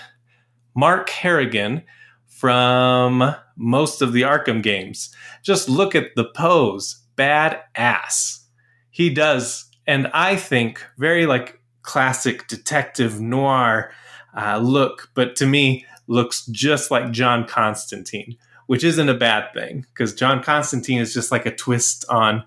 Mark 0.75 1.09
Harrigan 1.09 1.83
from 2.27 3.35
most 3.57 4.03
of 4.03 4.13
the 4.13 4.23
Arkham 4.23 4.63
games. 4.63 5.15
Just 5.43 5.69
look 5.69 5.95
at 5.95 6.15
the 6.17 6.25
pose. 6.27 7.03
Bad 7.17 7.61
ass. 7.75 8.47
He 8.91 9.09
does, 9.09 9.71
and 9.87 10.09
I 10.13 10.37
think 10.37 10.85
very 10.99 11.25
like 11.25 11.61
classic 11.81 12.47
detective 12.49 13.21
noir 13.21 13.91
uh, 14.37 14.59
look, 14.59 15.11
but 15.15 15.35
to 15.37 15.47
me 15.47 15.87
looks 16.09 16.45
just 16.47 16.91
like 16.91 17.11
John 17.11 17.47
Constantine, 17.47 18.37
which 18.67 18.85
isn't 18.85 19.09
a 19.09 19.15
bad 19.15 19.53
thing 19.55 19.87
because 19.93 20.15
John 20.15 20.43
Constantine 20.43 21.01
is 21.01 21.15
just 21.15 21.33
like 21.33 21.47
a 21.47 21.55
twist 21.55 22.05
on 22.11 22.45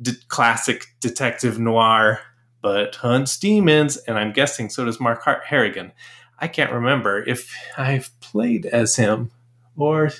de- 0.00 0.12
classic 0.28 0.86
detective 1.00 1.58
noir, 1.58 2.20
but 2.62 2.96
hunts 2.96 3.38
demons, 3.38 3.96
and 3.96 4.18
I'm 4.18 4.32
guessing 4.32 4.70
so 4.70 4.84
does 4.84 5.00
Mark 5.00 5.22
Harrigan. 5.44 5.92
I 6.38 6.48
can't 6.48 6.72
remember 6.72 7.22
if 7.24 7.54
I've 7.76 8.10
played 8.20 8.66
as 8.66 8.96
him 8.96 9.30
or 9.76 10.10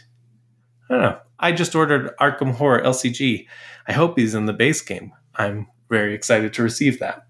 I 0.88 0.94
don't 0.94 1.02
know. 1.02 1.18
I 1.38 1.52
just 1.52 1.74
ordered 1.74 2.16
Arkham 2.18 2.54
Horror 2.54 2.82
LCG. 2.82 3.46
I 3.86 3.92
hope 3.92 4.18
he's 4.18 4.34
in 4.34 4.46
the 4.46 4.52
base 4.52 4.80
game. 4.80 5.12
I'm 5.36 5.68
very 5.88 6.14
excited 6.14 6.52
to 6.54 6.62
receive 6.62 6.98
that. 6.98 7.26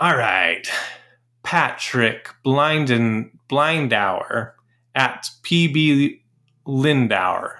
All 0.00 0.16
right. 0.16 0.66
Patrick 1.42 2.30
Blind 2.42 2.88
and 2.88 3.30
at 4.94 5.28
PB 5.42 6.20
Lindauer, 6.66 7.56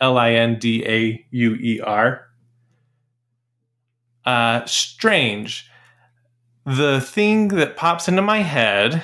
L 0.00 0.18
I 0.18 0.32
N 0.32 0.58
D 0.58 0.84
A 0.86 1.26
U 1.30 1.54
E 1.54 1.80
R 1.80 2.29
uh, 4.24 4.64
strange. 4.66 5.68
The 6.66 7.00
thing 7.00 7.48
that 7.48 7.76
pops 7.76 8.08
into 8.08 8.22
my 8.22 8.38
head, 8.38 9.02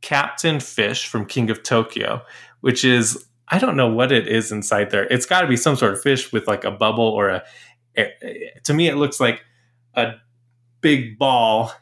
Captain 0.00 0.60
Fish 0.60 1.06
from 1.06 1.26
King 1.26 1.50
of 1.50 1.62
Tokyo, 1.62 2.22
which 2.60 2.84
is 2.84 3.26
I 3.48 3.58
don't 3.58 3.76
know 3.76 3.92
what 3.92 4.12
it 4.12 4.26
is 4.26 4.50
inside 4.50 4.90
there. 4.90 5.04
It's 5.04 5.26
got 5.26 5.42
to 5.42 5.46
be 5.46 5.58
some 5.58 5.76
sort 5.76 5.92
of 5.92 6.00
fish 6.00 6.32
with 6.32 6.46
like 6.48 6.64
a 6.64 6.70
bubble 6.70 7.04
or 7.04 7.28
a. 7.28 7.42
To 8.64 8.72
me, 8.72 8.88
it 8.88 8.96
looks 8.96 9.20
like 9.20 9.42
a 9.94 10.12
big 10.80 11.18
ball 11.18 11.72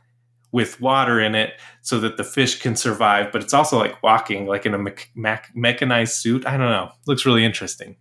with 0.50 0.80
water 0.80 1.20
in 1.20 1.36
it 1.36 1.52
so 1.82 2.00
that 2.00 2.16
the 2.16 2.24
fish 2.24 2.60
can 2.60 2.74
survive. 2.74 3.30
But 3.30 3.42
it's 3.42 3.54
also 3.54 3.78
like 3.78 4.02
walking, 4.02 4.46
like 4.46 4.66
in 4.66 4.74
a 4.74 4.78
me- 4.78 4.92
me- 5.14 5.36
mechanized 5.54 6.14
suit. 6.14 6.44
I 6.44 6.56
don't 6.56 6.70
know. 6.70 6.90
Looks 7.06 7.24
really 7.24 7.44
interesting. 7.44 7.96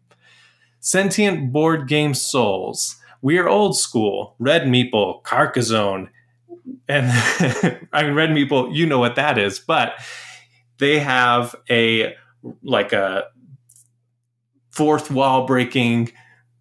Sentient 0.80 1.52
board 1.52 1.88
game 1.88 2.16
souls. 2.16 2.96
We 3.22 3.38
are 3.38 3.48
old 3.50 3.78
school. 3.78 4.36
Red 4.40 4.64
Meeple, 4.64 5.24
Carcassonne, 5.24 6.10
and 6.88 7.08
I 7.94 8.04
mean 8.04 8.14
Red 8.14 8.30
Meeple. 8.30 8.74
You 8.74 8.86
know 8.86 9.00
what 9.00 9.16
that 9.16 9.38
is, 9.38 9.60
but 9.60 9.94
they 10.78 11.00
have 11.00 11.56
a 11.70 12.16
like 12.64 12.94
a 12.94 13.26
fourth 14.72 15.12
wall 15.12 15.46
breaking, 15.46 16.12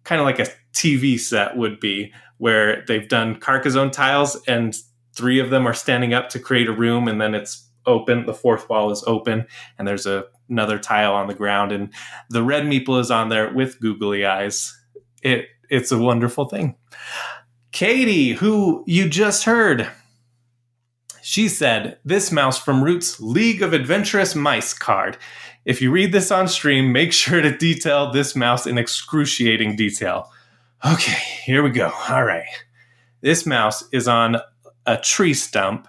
kind 0.03 0.19
of 0.19 0.25
like 0.25 0.39
a 0.39 0.47
TV 0.73 1.19
set 1.19 1.55
would 1.55 1.79
be, 1.79 2.13
where 2.37 2.83
they've 2.87 3.07
done 3.07 3.39
Carcassonne 3.39 3.91
tiles 3.91 4.41
and 4.47 4.75
three 5.19 5.39
of 5.39 5.49
them 5.49 5.67
are 5.67 5.73
standing 5.73 6.13
up 6.13 6.29
to 6.29 6.39
create 6.39 6.67
a 6.67 6.73
room, 6.73 7.07
and 7.07 7.19
then 7.19 7.35
it's 7.35 7.67
open. 7.85 8.25
The 8.25 8.33
fourth 8.33 8.69
wall 8.69 8.91
is 8.91 9.03
open, 9.05 9.45
and 9.77 9.87
there's 9.87 10.05
a, 10.05 10.25
another 10.49 10.79
tile 10.79 11.13
on 11.13 11.27
the 11.27 11.33
ground, 11.33 11.71
and 11.71 11.93
the 12.29 12.43
red 12.43 12.63
meeple 12.63 12.99
is 12.99 13.11
on 13.11 13.29
there 13.29 13.53
with 13.53 13.79
googly 13.81 14.25
eyes. 14.25 14.75
It 15.21 15.47
it's 15.69 15.91
a 15.91 15.97
wonderful 15.97 16.45
thing. 16.45 16.75
Katie, 17.71 18.33
who 18.33 18.83
you 18.87 19.07
just 19.07 19.43
heard, 19.43 19.87
she 21.21 21.47
said, 21.47 21.99
This 22.03 22.31
mouse 22.31 22.57
from 22.57 22.83
Root's 22.83 23.19
League 23.19 23.61
of 23.61 23.73
Adventurous 23.73 24.35
Mice 24.35 24.73
card. 24.73 25.17
If 25.65 25.81
you 25.81 25.91
read 25.91 26.11
this 26.11 26.31
on 26.31 26.47
stream, 26.47 26.91
make 26.91 27.13
sure 27.13 27.41
to 27.41 27.55
detail 27.55 28.11
this 28.11 28.35
mouse 28.35 28.65
in 28.65 28.77
excruciating 28.77 29.75
detail. 29.75 30.31
Okay, 30.85 31.21
here 31.43 31.61
we 31.61 31.69
go. 31.69 31.91
All 32.09 32.23
right. 32.23 32.47
This 33.21 33.45
mouse 33.45 33.83
is 33.91 34.07
on 34.07 34.37
a 34.85 34.97
tree 34.97 35.33
stump 35.33 35.87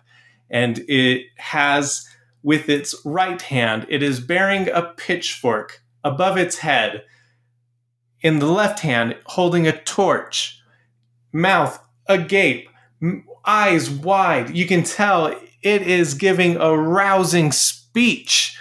and 0.51 0.81
it 0.89 1.27
has, 1.37 2.07
with 2.43 2.69
its 2.69 2.95
right 3.05 3.41
hand, 3.41 3.87
it 3.89 4.03
is 4.03 4.21
bearing 4.21 4.69
a 4.69 4.83
pitchfork 4.83 5.83
above 6.03 6.37
its 6.37 6.59
head. 6.59 7.05
In 8.23 8.39
the 8.39 8.47
left 8.47 8.81
hand, 8.81 9.17
holding 9.27 9.67
a 9.67 9.73
torch, 9.73 10.61
mouth 11.33 11.79
agape, 12.07 12.69
eyes 13.45 13.89
wide. 13.89 14.55
You 14.55 14.67
can 14.67 14.83
tell 14.83 15.27
it 15.27 15.83
is 15.83 16.15
giving 16.15 16.57
a 16.57 16.77
rousing 16.77 17.53
speech 17.53 18.59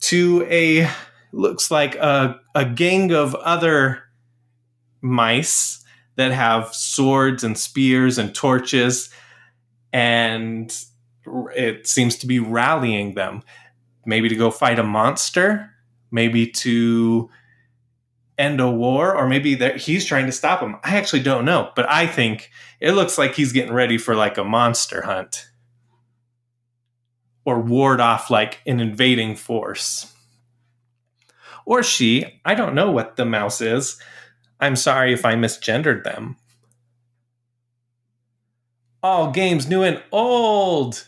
to 0.00 0.46
a 0.50 0.88
looks 1.32 1.70
like 1.70 1.94
a, 1.96 2.38
a 2.54 2.64
gang 2.64 3.12
of 3.12 3.34
other 3.36 4.02
mice 5.00 5.84
that 6.16 6.32
have 6.32 6.74
swords 6.74 7.42
and 7.42 7.56
spears 7.56 8.18
and 8.18 8.34
torches 8.34 9.10
and 9.92 10.76
it 11.56 11.86
seems 11.86 12.16
to 12.16 12.26
be 12.26 12.38
rallying 12.38 13.14
them 13.14 13.42
maybe 14.04 14.28
to 14.28 14.34
go 14.34 14.50
fight 14.50 14.78
a 14.78 14.82
monster 14.82 15.70
maybe 16.10 16.46
to 16.46 17.30
end 18.42 18.60
a 18.60 18.70
war 18.70 19.14
or 19.14 19.28
maybe 19.28 19.54
he's 19.78 20.04
trying 20.04 20.26
to 20.26 20.32
stop 20.32 20.60
him 20.60 20.76
i 20.82 20.96
actually 20.96 21.22
don't 21.22 21.44
know 21.44 21.70
but 21.76 21.88
i 21.88 22.06
think 22.06 22.50
it 22.80 22.92
looks 22.92 23.16
like 23.16 23.34
he's 23.34 23.52
getting 23.52 23.72
ready 23.72 23.96
for 23.96 24.14
like 24.14 24.36
a 24.36 24.44
monster 24.44 25.02
hunt 25.02 25.46
or 27.44 27.60
ward 27.60 28.00
off 28.00 28.30
like 28.30 28.60
an 28.66 28.80
invading 28.80 29.36
force. 29.36 30.12
Or 31.64 31.82
she, 31.82 32.40
I 32.44 32.54
don't 32.54 32.74
know 32.74 32.90
what 32.90 33.16
the 33.16 33.24
mouse 33.24 33.60
is. 33.60 34.00
I'm 34.60 34.76
sorry 34.76 35.12
if 35.12 35.24
I 35.24 35.34
misgendered 35.34 36.04
them. 36.04 36.36
All 39.02 39.30
games 39.30 39.68
new 39.68 39.82
and 39.82 40.02
old. 40.12 41.06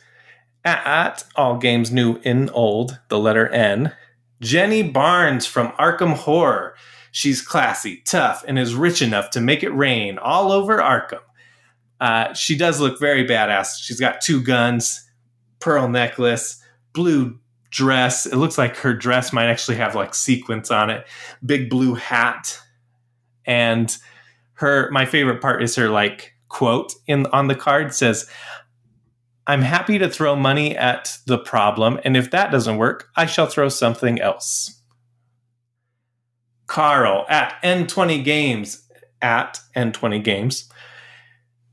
At 0.65 1.25
all 1.37 1.59
games 1.59 1.93
new 1.93 2.21
and 2.25 2.51
old, 2.53 2.99
the 3.09 3.19
letter 3.19 3.49
N. 3.49 3.93
Jenny 4.41 4.83
Barnes 4.83 5.47
from 5.47 5.69
Arkham 5.73 6.15
Horror. 6.15 6.75
She's 7.15 7.41
classy, 7.41 8.03
tough, 8.05 8.45
and 8.49 8.59
is 8.59 8.75
rich 8.75 9.01
enough 9.01 9.31
to 9.31 9.41
make 9.41 9.63
it 9.63 9.71
rain 9.71 10.19
all 10.19 10.51
over 10.51 10.79
Arkham. 10.79 11.21
Uh, 12.01 12.35
she 12.35 12.59
does 12.59 12.81
look 12.81 12.99
very 12.99 13.25
badass. 13.25 13.77
She's 13.81 14.01
got 14.01 14.21
two 14.21 14.43
guns, 14.43 15.09
pearl 15.61 15.87
necklace, 15.87 16.61
blue 16.93 17.39
dress. 17.71 18.27
It 18.27 18.35
looks 18.35 18.59
like 18.59 18.77
her 18.79 18.93
dress 18.93 19.33
might 19.33 19.47
actually 19.47 19.77
have 19.77 19.95
like 19.95 20.13
sequins 20.13 20.73
on 20.73 20.91
it. 20.91 21.07
Big 21.47 21.71
blue 21.71 21.95
hat. 21.95 22.59
And 23.47 23.97
her 24.55 24.91
my 24.91 25.07
favorite 25.07 25.41
part 25.41 25.63
is 25.63 25.77
her 25.77 25.91
like 25.91 26.35
quote 26.49 26.95
in 27.07 27.27
on 27.27 27.47
the 27.47 27.55
card 27.55 27.95
says 27.95 28.29
I'm 29.47 29.63
happy 29.63 29.99
to 29.99 30.11
throw 30.11 30.35
money 30.35 30.77
at 30.77 31.17
the 31.27 31.39
problem 31.39 32.01
and 32.05 32.17
if 32.17 32.33
that 32.33 32.51
doesn't 32.51 32.77
work, 32.77 33.09
I 33.15 33.27
shall 33.27 33.47
throw 33.47 33.69
something 33.69 34.21
else. 34.21 34.81
Carl 36.75 37.25
at 37.29 37.55
N20 37.63 38.25
Games 38.25 38.89
at 39.23 39.61
N20 39.77 40.25
Games. 40.25 40.69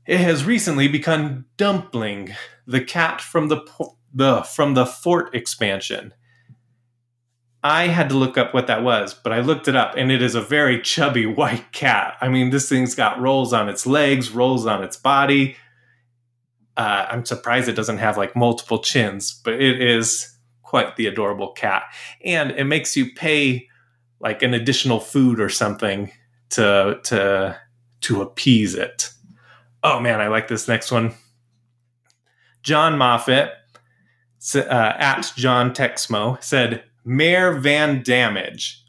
It 0.06 0.20
has 0.20 0.44
recently 0.44 0.86
become 0.86 1.46
Dumpling, 1.56 2.32
the 2.68 2.80
cat 2.80 3.20
from 3.20 3.48
the 3.48 3.66
the 4.14 4.42
from 4.42 4.74
the 4.74 4.86
fort 4.86 5.34
expansion. 5.34 6.14
I 7.64 7.88
had 7.88 8.10
to 8.10 8.14
look 8.14 8.38
up 8.38 8.54
what 8.54 8.68
that 8.68 8.84
was, 8.84 9.12
but 9.12 9.32
I 9.32 9.40
looked 9.40 9.66
it 9.66 9.74
up 9.74 9.94
and 9.96 10.12
it 10.12 10.22
is 10.22 10.36
a 10.36 10.40
very 10.40 10.80
chubby 10.80 11.26
white 11.26 11.72
cat. 11.72 12.16
I 12.20 12.28
mean, 12.28 12.50
this 12.50 12.68
thing's 12.68 12.94
got 12.94 13.20
rolls 13.20 13.52
on 13.52 13.68
its 13.68 13.84
legs, 13.84 14.30
rolls 14.30 14.66
on 14.66 14.84
its 14.84 14.96
body. 14.96 15.56
Uh, 16.76 17.06
I'm 17.10 17.24
surprised 17.24 17.68
it 17.68 17.74
doesn't 17.74 17.98
have 17.98 18.16
like 18.16 18.36
multiple 18.36 18.78
chins, 18.78 19.40
but 19.42 19.54
it 19.54 19.82
is 19.82 20.32
quite 20.62 20.94
the 20.94 21.08
adorable 21.08 21.50
cat. 21.50 21.82
And 22.24 22.52
it 22.52 22.66
makes 22.66 22.96
you 22.96 23.12
pay 23.12 23.68
like 24.22 24.42
an 24.42 24.54
additional 24.54 25.00
food 25.00 25.40
or 25.40 25.48
something 25.48 26.10
to 26.50 27.00
to 27.04 27.58
to 28.02 28.22
appease 28.22 28.74
it. 28.74 29.10
Oh 29.82 30.00
man, 30.00 30.20
I 30.20 30.28
like 30.28 30.48
this 30.48 30.68
next 30.68 30.90
one. 30.90 31.14
John 32.62 32.96
Moffat 32.96 33.50
uh, 34.54 34.60
at 34.64 35.32
John 35.36 35.72
Texmo 35.72 36.42
said 36.42 36.84
Mayor 37.04 37.52
Van 37.52 38.02
Damage 38.02 38.84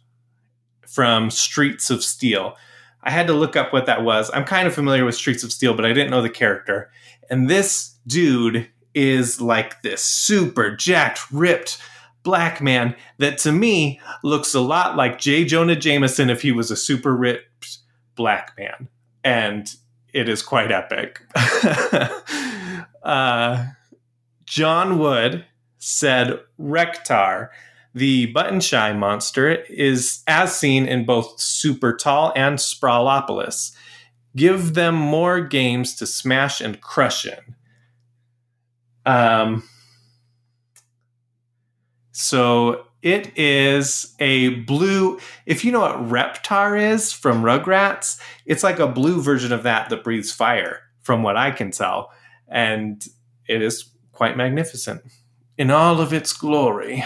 from 0.88 1.32
Streets 1.32 1.90
of 1.90 2.04
Steel. 2.04 2.56
I 3.02 3.10
had 3.10 3.28
to 3.28 3.34
look 3.34 3.56
up 3.56 3.74
what 3.74 3.88
that 3.88 4.04
was. 4.04 4.30
I'm 4.34 4.46
kind 4.46 4.68
of 4.68 4.74
familiar 4.74 5.04
with 5.04 5.16
Streets 5.16 5.44
of 5.44 5.52
Steel, 5.52 5.74
but 5.74 5.86
I 5.86 5.94
didn't 5.94 6.12
know 6.12 6.22
the 6.22 6.30
character. 6.30 6.92
And 7.30 7.50
this 7.50 7.96
dude 8.06 8.70
is 8.94 9.42
like 9.42 9.82
this 9.82 10.04
super 10.04 10.76
jacked, 10.76 11.32
ripped 11.32 11.80
black 12.24 12.62
man 12.62 12.96
that 13.18 13.38
to 13.40 13.52
me 13.52 14.00
looks 14.24 14.54
a 14.54 14.62
lot 14.62 14.96
like 14.96 15.20
J. 15.20 15.46
Jonah 15.46 15.76
Jameson 15.76 16.30
if 16.30 16.42
he 16.42 16.52
was 16.52 16.72
a 16.72 16.76
super 16.76 17.16
ripped 17.16 17.78
black 18.16 18.54
man. 18.58 18.88
And 19.24 19.74
it 20.14 20.30
is 20.30 20.42
quite 20.42 20.72
epic. 20.72 21.22
uh, 23.04 23.66
John 24.46 25.00
Wood 25.00 25.46
said 25.80 26.40
Rektar, 26.60 27.50
the 27.94 28.28
button 28.28 28.60
shy 28.60 28.94
monster, 28.94 29.50
is 29.64 30.24
as 30.28 30.56
seen 30.56 30.88
in 30.88 31.06
both 31.06 31.40
Super 31.40 31.96
Tall 31.96 32.32
and 32.36 32.58
Sprawlopolis. 32.58 33.76
Give 34.36 34.74
them 34.74 34.96
more 34.96 35.42
games 35.42 35.96
to 35.96 36.08
smash 36.08 36.62
and 36.62 36.82
crush 36.82 37.26
in. 37.26 37.56
Um, 39.06 39.64
so 42.14 42.86
it 43.02 43.38
is 43.38 44.16
a 44.20 44.50
blue. 44.62 45.20
If 45.46 45.66
you 45.66 45.72
know 45.74 45.82
what 45.82 46.08
Reptar 46.08 46.94
is 46.94 47.12
from 47.12 47.44
Rugrats, 47.44 48.20
it's 48.46 48.64
like 48.64 48.80
a 48.80 48.88
blue 48.88 49.22
version 49.22 49.52
of 49.52 49.64
that 49.64 49.90
that 49.90 50.04
breathes 50.04 50.32
fire, 50.32 50.80
from 51.02 51.22
what 51.22 51.36
I 51.36 51.52
can 51.52 51.72
tell. 51.72 52.12
And 52.48 53.06
it 53.50 53.62
is 53.62 53.90
quite 54.14 54.38
magnificent 54.38 55.02
in 55.58 55.72
all 55.72 56.00
of 56.00 56.14
its 56.14 56.34
glory. 56.34 57.04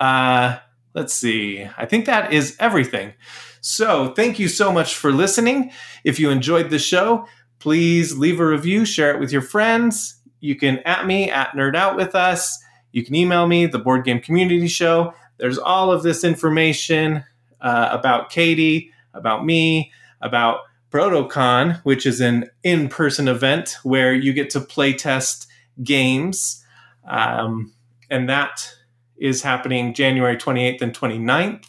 Uh, 0.00 0.58
let's 0.94 1.14
see. 1.14 1.68
I 1.76 1.86
think 1.86 2.06
that 2.06 2.32
is 2.32 2.56
everything. 2.58 3.12
So, 3.60 4.12
thank 4.14 4.38
you 4.38 4.48
so 4.48 4.72
much 4.72 4.96
for 4.96 5.12
listening. 5.12 5.70
If 6.02 6.18
you 6.18 6.30
enjoyed 6.30 6.70
the 6.70 6.78
show, 6.78 7.26
please 7.58 8.16
leave 8.16 8.40
a 8.40 8.46
review, 8.46 8.84
share 8.84 9.14
it 9.14 9.20
with 9.20 9.32
your 9.32 9.42
friends. 9.42 10.20
You 10.40 10.56
can 10.56 10.78
at 10.80 11.06
me 11.06 11.30
at 11.30 11.50
Nerd 11.52 11.76
Out 11.76 11.96
with 11.96 12.14
Us. 12.14 12.58
You 12.94 13.04
can 13.04 13.16
email 13.16 13.48
me, 13.48 13.66
the 13.66 13.80
Board 13.80 14.04
Game 14.04 14.20
Community 14.20 14.68
Show. 14.68 15.12
There's 15.38 15.58
all 15.58 15.90
of 15.90 16.04
this 16.04 16.22
information 16.22 17.24
uh, 17.60 17.88
about 17.90 18.30
Katie, 18.30 18.92
about 19.12 19.44
me, 19.44 19.90
about 20.20 20.60
ProtoCon, 20.92 21.80
which 21.82 22.06
is 22.06 22.20
an 22.20 22.48
in 22.62 22.88
person 22.88 23.26
event 23.26 23.78
where 23.82 24.14
you 24.14 24.32
get 24.32 24.48
to 24.50 24.60
play 24.60 24.92
test 24.92 25.48
games. 25.82 26.64
Um, 27.04 27.74
and 28.10 28.28
that 28.28 28.72
is 29.16 29.42
happening 29.42 29.92
January 29.92 30.36
28th 30.36 30.80
and 30.80 30.94
29th. 30.94 31.64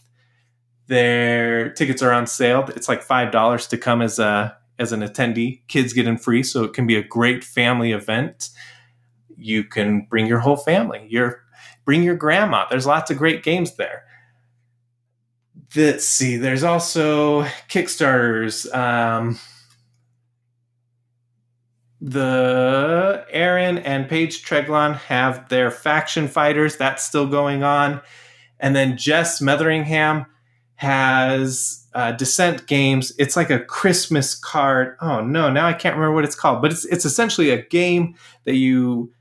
Their 0.86 1.72
tickets 1.72 2.04
are 2.04 2.12
on 2.12 2.28
sale. 2.28 2.70
It's 2.76 2.88
like 2.88 3.02
five 3.02 3.32
dollars 3.32 3.66
to 3.70 3.80
come 3.80 4.04
as 4.04 4.20
a 4.20 4.56
as 4.78 4.92
an 4.92 5.00
attendee. 5.00 5.62
Kids 5.68 5.92
get 5.92 6.06
in 6.06 6.20
free, 6.20 6.44
so 6.44 6.64
it 6.66 6.74
can 6.74 6.86
be 6.86 6.96
a 6.96 7.04
great 7.04 7.44
family 7.44 7.94
event. 7.94 8.50
You 9.38 9.64
can 9.64 10.08
bring 10.10 10.28
your 10.28 10.40
whole 10.40 10.58
family. 10.58 11.06
Your 11.10 11.42
bring 11.86 12.04
your 12.04 12.16
grandma. 12.16 12.66
There's 12.70 12.86
lots 12.86 13.12
of 13.12 13.18
great 13.18 13.44
games 13.44 13.76
there. 13.76 14.04
Let's 15.76 16.06
see. 16.06 16.38
There's 16.38 16.64
also 16.64 17.44
Kickstarters. 17.70 18.74
Um, 18.74 19.40
the 22.02 23.26
Aaron 23.30 23.80
and 23.80 24.08
Paige 24.08 24.46
Treglon 24.46 24.96
have 24.96 25.50
their 25.50 25.72
faction 25.72 26.28
fighters. 26.28 26.78
That's 26.78 27.04
still 27.04 27.28
going 27.28 27.64
on. 27.64 28.02
And 28.60 28.76
then 28.76 28.98
Jess 28.98 29.42
Metheringham 29.42 30.26
has 30.76 31.88
uh, 31.94 32.12
Descent 32.12 32.68
Games. 32.68 33.14
It's 33.18 33.36
like 33.36 33.50
a 33.50 33.60
Christmas 33.60 34.36
card. 34.36 34.98
Oh 35.02 35.22
no, 35.22 35.50
now 35.50 35.68
I 35.68 35.74
can't 35.74 35.96
remember 35.96 36.14
what 36.14 36.26
it's 36.26 36.36
called, 36.36 36.62
but 36.62 36.72
it's 36.72 36.86
it's 36.86 37.06
essentially 37.06 37.50
a 37.50 37.66
game 37.66 38.16
that 38.44 38.56
you. 38.56 39.12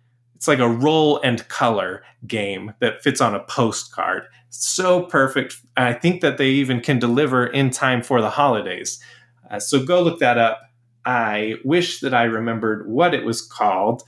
It's 0.44 0.48
like 0.48 0.58
a 0.58 0.68
roll 0.68 1.22
and 1.22 1.48
color 1.48 2.02
game 2.26 2.74
that 2.80 3.02
fits 3.02 3.22
on 3.22 3.34
a 3.34 3.42
postcard. 3.44 4.24
So 4.50 5.04
perfect. 5.04 5.56
I 5.74 5.94
think 5.94 6.20
that 6.20 6.36
they 6.36 6.50
even 6.50 6.82
can 6.82 6.98
deliver 6.98 7.46
in 7.46 7.70
time 7.70 8.02
for 8.02 8.20
the 8.20 8.28
holidays. 8.28 9.02
Uh, 9.50 9.58
so 9.58 9.82
go 9.82 10.02
look 10.02 10.18
that 10.18 10.36
up. 10.36 10.60
I 11.06 11.54
wish 11.64 12.00
that 12.00 12.12
I 12.12 12.24
remembered 12.24 12.86
what 12.86 13.14
it 13.14 13.24
was 13.24 13.40
called. 13.40 14.02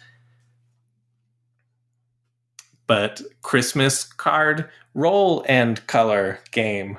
But 2.86 3.22
Christmas 3.40 4.04
card 4.04 4.68
roll 4.92 5.42
and 5.48 5.86
color 5.86 6.40
game 6.50 6.98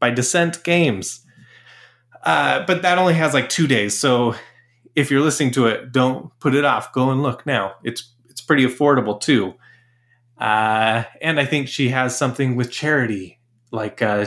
by 0.00 0.10
Descent 0.10 0.64
Games. 0.64 1.24
Uh, 2.24 2.66
but 2.66 2.82
that 2.82 2.98
only 2.98 3.14
has 3.14 3.34
like 3.34 3.48
two 3.48 3.68
days, 3.68 3.96
so 3.96 4.34
if 4.96 5.12
you're 5.12 5.20
listening 5.20 5.52
to 5.52 5.66
it, 5.66 5.92
don't 5.92 6.36
put 6.40 6.56
it 6.56 6.64
off. 6.64 6.92
Go 6.92 7.10
and 7.12 7.22
look 7.22 7.46
now. 7.46 7.74
It's 7.84 8.12
pretty 8.52 8.66
affordable 8.66 9.18
too. 9.18 9.54
Uh, 10.38 11.04
and 11.22 11.40
I 11.40 11.46
think 11.46 11.68
she 11.68 11.88
has 11.88 12.14
something 12.18 12.54
with 12.54 12.70
charity, 12.70 13.40
like 13.70 14.02
uh, 14.02 14.26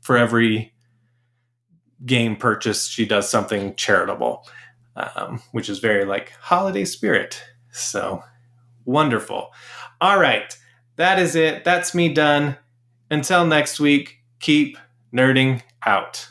for 0.00 0.16
every 0.16 0.72
game 2.06 2.36
purchase, 2.36 2.86
she 2.86 3.04
does 3.04 3.28
something 3.28 3.74
charitable, 3.74 4.46
um, 4.94 5.42
which 5.50 5.68
is 5.68 5.80
very 5.80 6.04
like 6.04 6.30
holiday 6.38 6.84
spirit. 6.84 7.42
So 7.72 8.22
wonderful. 8.84 9.52
All 10.00 10.20
right, 10.20 10.56
that 10.94 11.18
is 11.18 11.34
it. 11.34 11.64
That's 11.64 11.96
me 11.96 12.14
done. 12.14 12.56
Until 13.10 13.44
next 13.44 13.80
week, 13.80 14.18
keep 14.38 14.78
nerding 15.12 15.62
out. 15.84 16.28